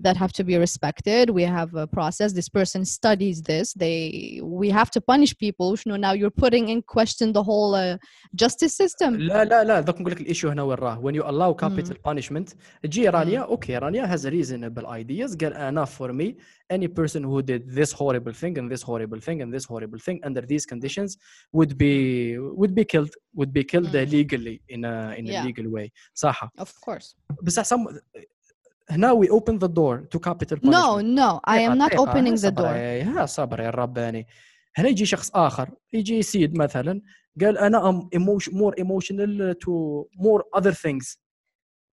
that 0.06 0.16
have 0.24 0.32
to 0.40 0.44
be 0.50 0.56
respected 0.58 1.30
we 1.30 1.44
have 1.44 1.72
a 1.76 1.88
process 1.98 2.32
this 2.40 2.50
person 2.60 2.82
studies 2.86 3.38
this 3.52 3.68
they 3.84 3.98
we 4.44 4.68
have 4.80 4.90
to 4.96 5.02
punish 5.02 5.32
people 5.46 5.68
you 5.82 5.88
know 5.92 6.00
now 6.08 6.14
you're 6.20 6.38
putting 6.46 6.66
in 6.74 6.82
question 6.82 7.34
the 7.34 7.44
whole 7.50 7.72
uh, 7.76 7.98
justice 8.42 8.74
system 8.82 9.18
لا 9.18 9.44
لا 9.46 9.64
لا 9.64 9.82
ذاك 9.82 10.02
نقول 10.02 10.12
لك 10.12 10.22
الايشو 10.22 10.50
هنا 10.50 10.64
وين 10.64 10.78
راه 10.78 11.02
when 11.02 11.16
you 11.16 11.24
allow 11.24 11.66
capital 11.66 11.96
punishment 12.10 12.56
تجي 12.84 13.10
رانيا 13.10 13.40
اوكي 13.40 13.78
رانيا 13.78 14.16
has 14.16 14.20
reasonable 14.26 14.86
ideas 14.86 15.38
قال 15.38 15.54
انا 15.54 15.86
for 15.86 16.12
me 16.14 16.34
any 16.74 16.88
person 16.88 17.22
who 17.24 17.42
did 17.42 17.62
this 17.80 17.92
horrible 17.92 18.34
thing 18.34 18.58
and 18.58 18.72
this 18.72 18.84
horrible 18.84 19.20
thing 19.20 19.42
and 19.42 19.54
this 19.54 19.66
horrible 19.66 20.00
thing 20.00 20.20
under 20.28 20.42
these 20.42 20.66
conditions 20.66 21.18
would 21.58 21.78
be 21.78 22.38
would 22.62 22.74
be 22.80 22.86
killed 22.94 23.14
would 23.40 23.52
be 23.54 23.64
killed 23.72 23.96
uh, 23.96 24.06
Mm. 24.06 24.12
legally 24.18 24.58
in 24.76 24.82
a 24.86 24.96
in 25.20 25.26
a 25.28 25.32
Yeah. 25.32 25.46
legal 25.48 25.68
way 25.76 25.88
صح 26.14 26.50
of 26.60 26.70
course 26.86 27.16
بس 27.44 27.60
some 27.60 27.88
هنا 28.90 29.14
we 29.22 29.28
open 29.28 29.54
the 29.60 29.68
door 29.70 30.08
to 30.16 30.20
capital 30.20 30.58
no 30.58 30.72
punishment 30.72 31.20
no 31.20 31.40
i 31.48 31.58
am 31.60 31.78
not 31.78 31.90
دقيقة، 31.92 32.06
opening 32.06 32.36
the 32.36 32.46
صبر 32.46 32.64
door 32.64 32.76
يا- 32.76 33.04
ها 33.04 33.26
صبر 33.26 33.60
يا 33.60 33.70
الرباني 33.70 34.28
هنا 34.78 34.88
يجي 34.90 35.06
شخص 35.06 35.32
اخر 35.36 35.70
يجي 35.94 36.22
سيد 36.22 36.58
مثلا 36.58 37.02
قال 37.42 37.58
انا 37.58 37.90
ام 37.90 38.10
emotion, 38.16 38.52
more 38.52 38.74
emotional 38.84 39.56
to 39.66 39.72
more 40.22 40.60
other 40.62 40.74
things 40.74 41.18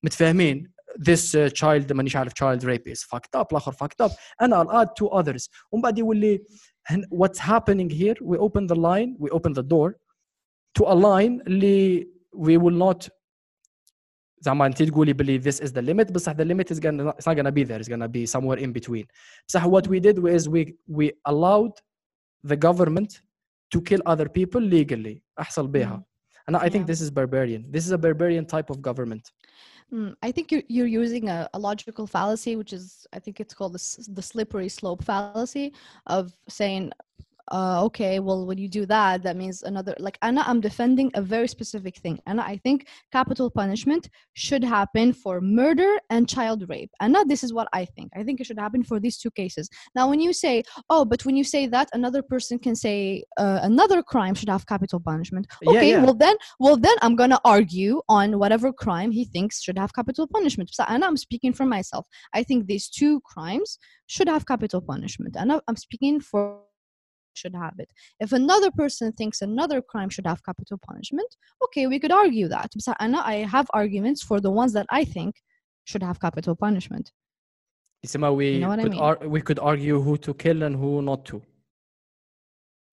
متفاهمين 0.03 0.71
this 1.09 1.19
uh, 1.35 1.49
child 1.53 1.91
مانيش 1.91 2.15
عارف 2.15 2.33
child 2.33 2.61
rape 2.63 2.91
is 2.93 2.99
fucked 3.03 3.39
up 3.41 3.45
الاخر 3.51 3.71
fucked 3.71 4.07
up 4.09 4.11
انا 4.41 4.63
I'll 4.63 4.85
add 4.85 4.89
two 4.89 5.09
others 5.19 5.49
ومن 5.71 5.81
بعد 5.81 5.97
يولي 5.99 6.43
هن- 6.85 7.05
what's 7.15 7.39
happening 7.39 7.89
here 7.89 8.15
we 8.23 8.37
open 8.37 8.67
the 8.67 8.75
line 8.79 9.17
we 9.19 9.29
open 9.37 9.53
the 9.53 9.63
door 9.63 9.91
to 10.79 10.83
a 10.85 10.95
line 10.95 11.41
اللي 11.47 12.07
we 12.35 12.57
will 12.57 12.77
not 12.87 13.07
زعما 14.41 14.65
انت 14.65 14.83
تقولي 14.83 15.13
بلي 15.13 15.41
this 15.41 15.55
is 15.55 15.69
the 15.71 15.81
limit 15.81 16.11
بصح 16.11 16.31
the 16.33 16.45
limit 16.45 16.71
is 16.71 16.79
gonna 16.79 17.13
it's 17.17 17.25
not 17.27 17.35
gonna 17.35 17.51
be 17.51 17.63
there 17.63 17.79
it's 17.79 17.89
gonna 17.89 18.07
be 18.07 18.25
somewhere 18.25 18.57
in 18.59 18.71
between 18.73 19.05
بصح 19.47 19.65
what 19.65 19.87
we 19.87 19.99
did 19.99 20.17
is 20.27 20.47
we 20.49 20.73
we 20.87 21.11
allowed 21.25 21.73
the 22.51 22.55
government 22.67 23.11
to 23.75 23.81
kill 23.81 24.01
other 24.05 24.27
people 24.29 24.61
legally 24.61 25.21
احصل 25.39 25.67
بها 25.67 26.03
and 26.51 26.55
I 26.55 26.69
think 26.69 26.83
Yeah. 26.83 26.91
this 26.91 27.01
is 27.01 27.09
barbarian 27.11 27.61
this 27.75 27.83
is 27.87 27.91
a 27.91 27.97
barbarian 27.97 28.45
type 28.45 28.69
of 28.69 28.77
government 28.81 29.25
Mm, 29.95 30.13
I 30.27 30.29
think 30.35 30.45
you're, 30.51 30.67
you're 30.75 30.93
using 31.03 31.25
a, 31.29 31.39
a 31.57 31.59
logical 31.69 32.05
fallacy, 32.15 32.53
which 32.61 32.73
is, 32.77 32.83
I 33.17 33.19
think 33.23 33.35
it's 33.43 33.53
called 33.59 33.73
the, 33.77 33.83
s- 33.89 34.09
the 34.19 34.25
slippery 34.31 34.67
slope 34.79 35.01
fallacy 35.11 35.67
of 36.17 36.23
saying, 36.59 36.83
uh, 37.50 37.84
okay, 37.84 38.20
well, 38.20 38.46
when 38.46 38.58
you 38.58 38.68
do 38.68 38.86
that, 38.86 39.22
that 39.22 39.36
means 39.36 39.62
another, 39.62 39.94
like, 39.98 40.18
Anna, 40.22 40.44
I'm 40.46 40.60
defending 40.60 41.10
a 41.14 41.22
very 41.22 41.48
specific 41.48 41.96
thing. 41.96 42.20
And 42.26 42.40
I 42.40 42.56
think 42.58 42.86
capital 43.10 43.50
punishment 43.50 44.08
should 44.34 44.62
happen 44.62 45.12
for 45.12 45.40
murder 45.40 45.98
and 46.10 46.28
child 46.28 46.64
rape. 46.68 46.90
And 47.00 47.12
now 47.12 47.24
this 47.24 47.42
is 47.42 47.52
what 47.52 47.68
I 47.72 47.84
think. 47.84 48.12
I 48.16 48.22
think 48.22 48.40
it 48.40 48.46
should 48.46 48.58
happen 48.58 48.82
for 48.84 49.00
these 49.00 49.18
two 49.18 49.30
cases. 49.30 49.68
Now, 49.94 50.08
when 50.08 50.20
you 50.20 50.32
say, 50.32 50.62
oh, 50.88 51.04
but 51.04 51.24
when 51.24 51.36
you 51.36 51.44
say 51.44 51.66
that, 51.66 51.88
another 51.92 52.22
person 52.22 52.58
can 52.58 52.74
say 52.76 53.24
uh, 53.38 53.60
another 53.62 54.02
crime 54.02 54.34
should 54.34 54.48
have 54.48 54.66
capital 54.66 55.00
punishment. 55.00 55.46
Okay, 55.66 55.90
yeah. 55.90 56.02
well 56.02 56.14
then, 56.14 56.36
well 56.60 56.76
then 56.76 56.96
I'm 57.02 57.16
gonna 57.16 57.40
argue 57.44 58.00
on 58.08 58.38
whatever 58.38 58.72
crime 58.72 59.10
he 59.10 59.24
thinks 59.24 59.62
should 59.62 59.78
have 59.78 59.94
capital 59.94 60.26
punishment. 60.26 60.70
So, 60.72 60.84
and 60.88 61.04
I'm 61.04 61.16
speaking 61.16 61.52
for 61.52 61.66
myself. 61.66 62.06
I 62.34 62.42
think 62.42 62.66
these 62.66 62.88
two 62.88 63.20
crimes 63.20 63.78
should 64.06 64.28
have 64.28 64.46
capital 64.46 64.80
punishment, 64.80 65.36
and 65.36 65.60
I'm 65.66 65.76
speaking 65.76 66.20
for 66.20 66.60
should 67.34 67.54
have 67.54 67.74
it. 67.78 67.90
If 68.20 68.32
another 68.32 68.70
person 68.70 69.12
thinks 69.12 69.42
another 69.42 69.80
crime 69.82 70.08
should 70.08 70.26
have 70.26 70.44
capital 70.44 70.78
punishment, 70.78 71.36
okay, 71.64 71.86
we 71.86 71.98
could 71.98 72.12
argue 72.12 72.48
that. 72.48 72.70
I 72.98 73.36
have 73.36 73.66
arguments 73.72 74.22
for 74.22 74.40
the 74.40 74.50
ones 74.50 74.72
that 74.72 74.86
I 74.90 75.04
think 75.04 75.36
should 75.84 76.02
have 76.02 76.20
capital 76.20 76.54
punishment. 76.54 77.12
We, 78.02 78.54
you 78.54 78.60
know 78.60 78.68
could 78.70 78.80
I 78.80 78.88
mean? 78.88 78.98
ar- 78.98 79.18
we 79.22 79.40
could 79.40 79.58
argue 79.60 80.00
who 80.00 80.16
to 80.18 80.34
kill 80.34 80.64
and 80.64 80.74
who 80.74 81.02
not 81.02 81.24
to. 81.26 81.40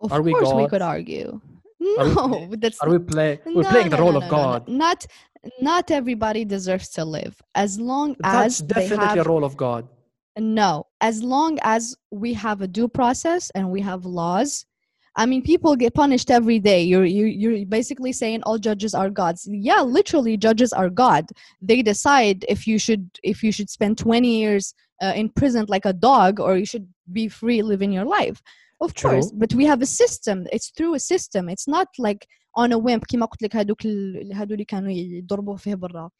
Of 0.02 0.12
are 0.12 0.22
course, 0.22 0.54
we, 0.54 0.64
we, 0.64 0.70
could 0.70 0.84
argue. 0.84 1.42
No, 1.80 2.48
we, 2.50 2.58
that's 2.62 2.80
are 2.80 2.90
we 2.90 3.00
play? 3.00 3.42
We're 3.46 3.64
no, 3.64 3.70
playing 3.70 3.90
the 3.90 3.98
no, 3.98 4.04
role 4.04 4.14
no, 4.14 4.22
of 4.22 4.30
God. 4.30 4.68
Not, 4.68 5.06
not 5.60 5.90
everybody 5.90 6.46
deserves 6.46 6.90
to 6.90 7.04
live 7.04 7.42
as 7.56 7.80
long 7.80 8.16
that's 8.20 8.62
as 8.62 8.68
definitely 8.68 9.20
a 9.20 9.24
role 9.24 9.44
of 9.44 9.58
God 9.58 9.88
no 10.39 10.87
as 11.01 11.23
long 11.23 11.59
as 11.63 11.97
we 12.11 12.33
have 12.33 12.61
a 12.61 12.69
due 12.69 12.89
process 12.89 13.51
and 13.55 13.71
we 13.71 13.81
have 13.81 14.05
laws 14.05 14.67
I 15.17 15.27
mean, 15.27 15.43
people 15.43 15.77
get 15.77 15.95
punished 15.95 16.29
every 16.31 16.59
day. 16.59 16.83
You're 16.83 17.05
you 17.05 17.27
you're 17.27 17.65
basically 17.67 18.13
saying 18.13 18.43
all 18.43 18.59
judges 18.59 18.95
are 18.95 19.11
gods. 19.11 19.49
Yeah, 19.49 19.81
literally, 19.83 20.37
judges 20.37 20.73
are 20.73 20.91
God. 20.91 21.25
They 21.63 21.83
decide 21.83 22.45
if 22.49 22.67
you 22.67 22.79
should 22.79 23.09
if 23.23 23.43
you 23.45 23.53
should 23.53 23.71
spend 23.71 23.97
20 23.97 24.29
years 24.43 24.75
uh, 25.01 25.13
imprisoned 25.15 25.69
like 25.69 25.85
a 25.85 25.93
dog 25.93 26.41
or 26.41 26.57
you 26.57 26.67
should 26.67 26.89
be 27.13 27.29
free 27.29 27.63
living 27.63 27.93
your 27.93 28.05
life. 28.05 28.43
Of 28.81 28.95
True. 28.95 29.11
course, 29.11 29.31
but 29.33 29.55
we 29.55 29.65
have 29.67 29.83
a 29.83 29.87
system. 29.87 30.47
It's 30.53 30.71
through 30.77 30.95
a 30.95 31.01
system. 31.01 31.49
It's 31.49 31.69
not 31.69 31.89
like 31.99 32.27
on 32.57 32.73
a 32.73 32.79
whim. 32.79 33.01
كما 33.01 33.27
قلت 33.27 33.43
لك 33.43 33.57
هذوك 33.57 33.85
ال- 33.87 34.31
هذول 34.35 34.53
اللي 34.53 34.65
كانوا 34.65 34.91
يضربوا 34.91 35.57
فيه 35.57 35.75
برا. 35.75 36.11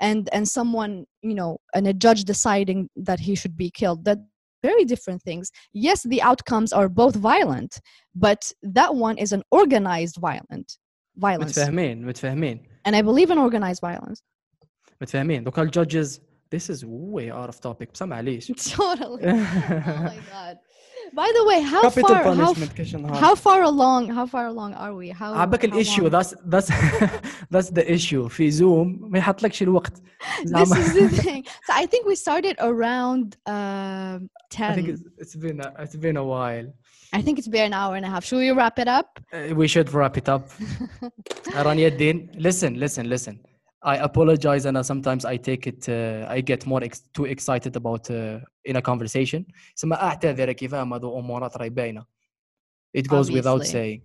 And 0.00 0.28
and 0.32 0.44
someone 0.58 0.92
you 1.22 1.34
know 1.34 1.58
and 1.74 1.86
a 1.86 1.94
judge 1.94 2.24
deciding 2.24 2.88
that 2.96 3.20
he 3.20 3.34
should 3.34 3.56
be 3.56 3.70
killed. 3.70 4.04
That 4.04 4.18
very 4.62 4.84
different 4.84 5.20
things. 5.22 5.50
Yes, 5.72 6.02
the 6.12 6.20
outcomes 6.22 6.72
are 6.72 6.88
both 6.88 7.14
violent, 7.16 7.72
but 8.26 8.42
that 8.62 8.94
one 8.94 9.16
is 9.24 9.30
an 9.32 9.42
organized 9.50 10.16
violent 10.28 10.68
violence. 11.16 11.52
متفاهمين 11.58 12.06
متفاهمين 12.06 12.60
And 12.86 12.96
I 12.96 13.02
believe 13.02 13.30
in 13.30 13.38
organized 13.38 13.80
violence. 13.80 14.22
متفاهمين 15.02 15.44
دوكا 15.44 15.62
الجادجز 15.62 16.20
this 16.54 16.70
is 16.70 16.84
way 16.84 17.30
out 17.30 17.48
of 17.48 17.60
topic 17.60 17.92
بس 17.94 18.02
معليش 18.02 18.52
totally. 18.52 19.22
oh 19.22 19.34
my 20.10 20.18
god. 20.32 20.56
By 21.14 21.30
the 21.36 21.44
way, 21.44 21.60
how 21.62 21.82
capital 21.82 22.08
far 22.08 22.22
how, 22.24 22.52
punishment 22.52 22.72
كاش 22.76 22.94
نهار 22.94 23.20
how 23.20 23.34
far 23.34 23.62
along 23.62 24.08
how 24.10 24.26
far 24.26 24.46
along 24.46 24.74
are 24.74 24.94
we? 24.94 25.10
How 25.10 25.22
عباك 25.34 25.60
how 25.60 25.64
الايشيو 25.68 26.04
long? 26.04 26.12
that's 26.12 26.34
that's 26.46 26.70
that's 27.50 27.70
the 27.70 27.94
issue 27.96 28.28
في 28.28 28.50
زوم 28.50 28.98
ما 29.02 29.18
يحطلكش 29.18 29.62
الوقت 29.62 29.92
This 29.96 30.44
زعما 30.48 30.64
is 30.76 30.92
the 30.92 31.22
thing. 31.22 31.44
So 31.66 31.72
I 31.72 31.86
think 31.86 32.06
we 32.06 32.14
started 32.16 32.56
around 32.60 33.36
um 33.46 34.30
I 34.60 34.74
think 34.74 34.86
10. 34.86 34.94
it's, 34.94 35.02
it's 35.18 35.36
been 35.36 35.60
a, 35.60 35.72
it's 35.82 35.96
been 35.96 36.16
a 36.16 36.24
while 36.24 36.68
I 37.18 37.22
think 37.22 37.38
it's 37.38 37.52
been 37.56 37.66
an 37.72 37.74
hour 37.80 37.94
and 37.98 38.04
a 38.08 38.10
half. 38.14 38.24
Should 38.28 38.40
we 38.46 38.50
wrap 38.58 38.76
it 38.84 38.88
up? 38.98 39.08
Uh, 39.32 39.54
we 39.60 39.66
should 39.72 39.88
wrap 39.96 40.16
it 40.22 40.28
up 40.34 40.44
رانيا 41.56 41.88
الدين 41.88 42.28
listen 42.34 42.72
listen 42.84 43.04
listen 43.14 43.47
I 43.82 43.96
apologize 44.10 44.64
and 44.68 44.76
uh, 44.78 44.82
sometimes 44.82 45.22
I 45.34 45.36
take 45.48 45.64
it 45.72 45.82
uh, 45.88 46.26
I 46.36 46.40
get 46.50 46.60
more 46.72 46.82
ex- 46.88 47.04
too 47.16 47.26
excited 47.34 47.74
about 47.76 48.04
uh, 48.10 48.40
in 48.70 48.76
a 48.76 48.82
conversation 48.82 49.44
ثم 49.76 49.92
اعتذر 49.92 50.52
كيفاه 50.52 50.82
هذو 50.96 51.18
امورات 51.18 51.56
راهي 51.56 51.70
باينه 51.70 52.06
it 52.98 53.02
goes 53.02 53.30
without 53.30 53.60
Obviously. 53.60 53.72
saying 53.74 54.00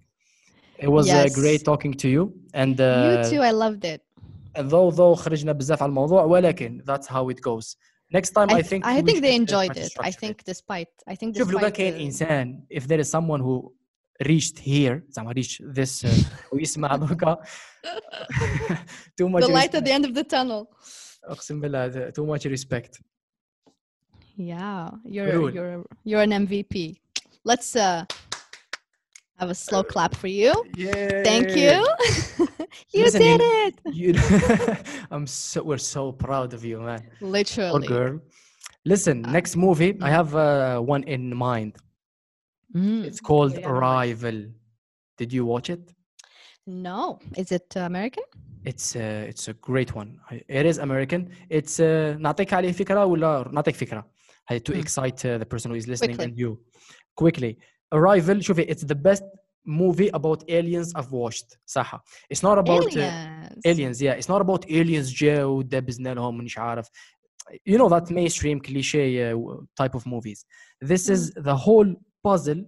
it 0.85 0.89
was 0.89 1.05
uh, 1.07 1.15
Yes. 1.15 1.35
great 1.41 1.61
talking 1.71 1.93
to 2.03 2.07
you 2.15 2.23
and 2.53 2.75
uh, 2.81 3.05
you 3.05 3.15
too, 3.31 3.41
I 3.41 3.51
loved 3.51 3.83
it. 3.85 4.01
though 4.69 4.91
though 4.91 5.13
خرجنا 5.15 5.51
بزاف 5.51 5.83
على 5.83 5.89
الموضوع 5.89 6.23
ولكن 6.23 6.83
that's 6.89 7.07
how 7.07 7.29
it 7.29 7.39
goes 7.41 7.75
next 8.17 8.29
time 8.31 8.49
I, 8.49 8.53
I, 8.59 8.61
think 8.63 8.85
I 8.85 9.01
we 9.01 9.05
think 9.05 9.21
they 9.21 9.31
should, 9.31 9.53
uh, 9.53 9.61
enjoyed 9.61 9.71
try 9.73 9.81
to 9.81 9.85
it. 9.85 9.91
I 10.07 10.11
structure 10.11 10.19
think 10.19 10.35
it. 10.41 10.51
despite 10.53 11.11
I 11.11 11.15
think 11.15 11.37
شوف 11.37 11.51
لو 11.51 11.59
كان 11.59 11.69
despite 11.69 11.73
كاين 11.73 11.93
the- 11.97 12.01
انسان 12.01 12.63
if 12.73 12.81
there 12.83 12.99
is 12.99 13.09
someone 13.17 13.41
who 13.41 13.71
reached 14.25 14.59
here 14.59 15.01
زعما 15.09 15.33
reach 15.33 15.61
this 15.77 16.03
uh, 16.05 16.53
ويسمع 16.53 16.95
دوكا 16.95 17.37
too 19.21 19.29
much 19.29 19.41
the 19.43 19.47
light 19.47 19.73
at 19.75 19.83
respect. 19.83 19.85
the 19.85 19.91
end 19.91 20.05
of 20.05 20.13
the 20.13 20.23
tunnel. 20.23 20.65
اقسم 21.23 21.61
بالله 21.61 21.89
the- 21.91 22.11
too 22.11 22.25
much 22.25 22.45
respect 22.45 22.99
Yeah, 24.37 24.89
you're 25.15 25.31
Rule. 25.37 25.51
you're 25.57 25.83
you're 26.09 26.23
an 26.27 26.33
MVP. 26.45 26.73
Let's 27.51 27.69
uh 27.75 28.05
have 29.39 29.49
a 29.49 29.59
slow 29.67 29.83
clap 29.93 30.13
for 30.21 30.27
you. 30.41 30.51
Thank 31.29 31.47
you. 31.63 31.75
you 32.95 33.03
Listen, 33.05 33.21
did 33.21 33.41
you- 33.41 33.65
it. 33.65 33.73
you 33.99 34.09
I'm 35.13 35.25
so 35.27 35.57
we're 35.69 35.85
so 35.95 36.01
proud 36.25 36.49
of 36.57 36.61
you 36.69 36.77
man 36.89 37.01
or 37.21 37.27
Literally. 37.37 37.87
girl 37.95 38.13
listen 38.93 39.17
Uh, 39.25 39.31
next 39.37 39.53
movie 39.65 39.91
I 40.07 40.09
have 40.19 40.29
uh, 40.35 40.45
one 40.95 41.03
in 41.15 41.23
mind 41.47 41.71
Mm. 42.75 43.03
it's 43.09 43.21
called 43.29 43.53
yeah, 43.53 43.67
right. 43.67 43.71
Arrival 43.71 44.37
did 45.19 45.29
you 45.37 45.43
watch 45.53 45.69
it 45.75 45.83
No, 46.87 47.19
is 47.41 47.51
it 47.51 47.67
uh, 47.75 47.81
American? 47.91 48.23
It's 48.71 48.87
uh, 48.95 49.31
it's 49.31 49.45
a 49.47 49.53
great 49.69 49.91
one. 50.01 50.09
I- 50.31 50.43
It 50.59 50.65
is 50.71 50.77
American. 50.87 51.21
It's 51.49 51.79
uh, 51.79 52.17
نعطيك 52.19 52.53
عليه 52.53 52.71
فكرة 52.71 53.05
ولا 53.05 53.49
نعطيك 53.53 53.75
فكرة 53.75 54.11
هي 54.47 54.59
to 54.59 54.73
Mm. 54.73 54.77
excite 54.83 55.19
uh, 55.25 55.37
the 55.41 55.45
person 55.45 55.71
who 55.71 55.77
is 55.77 55.87
listening 55.87 56.15
Quickly. 56.17 56.25
and 56.25 56.37
you 56.39 56.59
quickly. 57.15 57.57
Arrival 57.93 58.39
شوفي 58.41 58.65
it's 58.65 58.83
the 58.83 58.95
best 58.95 59.23
movie 59.65 60.09
about 60.13 60.43
aliens 60.49 60.93
I've 60.95 61.11
watched 61.11 61.57
صح 61.65 61.95
It's 62.33 62.43
not 62.43 62.57
about 62.57 62.85
uh, 62.85 62.99
Aliens. 62.99 63.65
aliens 63.65 64.01
yeah 64.01 64.13
it's 64.19 64.29
not 64.29 64.41
about 64.41 64.65
aliens 64.69 65.13
جاو 65.13 65.61
دبزنا 65.61 66.13
لهم 66.13 66.37
مش 66.37 66.57
عارف 66.57 66.87
you 67.69 67.77
know 67.77 67.89
that 67.89 68.09
mainstream 68.11 68.59
cliche 68.59 69.05
uh, 69.17 69.33
w- 69.33 69.65
type 69.81 69.95
of 69.95 70.03
movies 70.05 70.39
this 70.91 71.03
is 71.15 71.21
the 71.49 71.55
whole 71.65 71.89
puzzle 72.23 72.61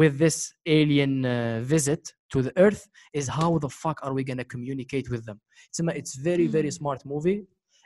with 0.00 0.18
this 0.18 0.36
alien 0.66 1.14
uh, 1.24 1.60
visit 1.74 2.02
to 2.32 2.38
the 2.46 2.52
earth 2.64 2.82
is 3.12 3.26
how 3.38 3.50
the 3.64 3.68
fuck 3.82 3.98
are 4.04 4.12
we 4.18 4.22
going 4.30 4.38
to 4.44 4.48
communicate 4.54 5.06
with 5.10 5.22
them 5.28 5.38
it's, 5.68 5.80
a- 5.80 5.96
it's 6.00 6.14
very 6.30 6.46
very 6.56 6.68
Mm. 6.70 6.78
smart 6.80 7.00
movie 7.12 7.38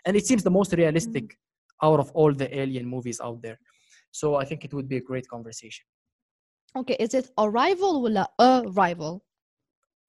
and 0.06 0.12
it 0.20 0.24
seems 0.28 0.42
the 0.48 0.54
most 0.60 0.70
realistic 0.82 1.26
out 1.86 1.98
of 2.04 2.08
all 2.18 2.32
the 2.42 2.48
alien 2.62 2.86
movies 2.94 3.18
out 3.26 3.38
there 3.46 3.58
so 4.20 4.26
i 4.42 4.44
think 4.48 4.60
it 4.66 4.72
would 4.76 4.88
be 4.94 4.98
a 5.02 5.06
great 5.10 5.26
conversation 5.34 5.84
Okay, 6.80 6.96
is 7.04 7.14
it 7.14 7.26
arrival 7.38 8.02
ولا 8.02 8.24
arrival? 8.40 9.12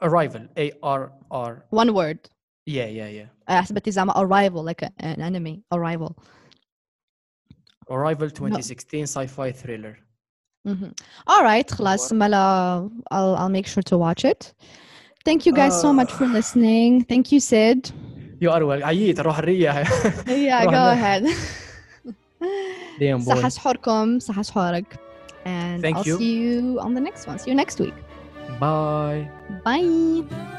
arrival 0.01 0.43
a 0.57 0.71
r 0.83 1.01
r 1.31 1.51
One 1.69 1.91
word. 1.93 2.19
yeah 2.65 2.87
yeah 2.99 3.09
yeah 3.19 3.27
حسبتي 3.49 3.91
زعما 3.91 4.13
arrival 4.17 4.63
like 4.63 4.81
a, 4.81 4.91
an 4.99 5.21
enemy. 5.21 5.63
Arrival. 5.71 6.11
arrival 7.89 8.29
2016 8.29 9.03
sci-fi 9.07 9.51
thriller 9.51 9.97
Mhm. 10.67 10.91
All 11.27 11.43
right, 11.43 11.71
خلاص 11.71 12.13
ملا 12.13 12.89
I'll 13.13 13.35
I'll 13.37 13.49
make 13.61 13.67
sure 13.67 13.83
to 13.83 13.97
watch 13.97 14.25
it. 14.25 14.53
Thank 15.27 15.45
you 15.45 15.53
guys 15.53 15.73
so 15.81 15.93
much 15.93 16.11
for 16.11 16.25
Uh, 16.25 16.33
listening. 16.37 17.03
Thank 17.11 17.31
you, 17.31 17.39
Sid. 17.39 17.91
you 18.41 18.49
are 18.51 18.63
well 18.65 18.83
عييت 18.83 19.19
روح 19.19 19.37
الريح 19.39 19.83
Yeah, 20.27 20.63
go 20.63 20.67
رحنا. 20.67 20.93
ahead. 20.93 21.23
Damn 22.99 23.23
boy. 23.25 23.35
صحة 23.35 23.49
سحوركم 23.49 24.19
صحة 24.19 24.41
سحورك. 24.41 24.99
And 25.45 25.81
Thank 25.83 25.97
I'll 25.97 26.05
you. 26.07 26.17
see 26.17 26.33
you 26.43 26.79
on 26.79 26.93
the 26.95 27.01
next 27.01 27.27
one. 27.27 27.37
See 27.39 27.49
you 27.51 27.55
next 27.55 27.79
week. 27.79 27.93
Bye. 28.59 29.27
Bye. 29.63 30.58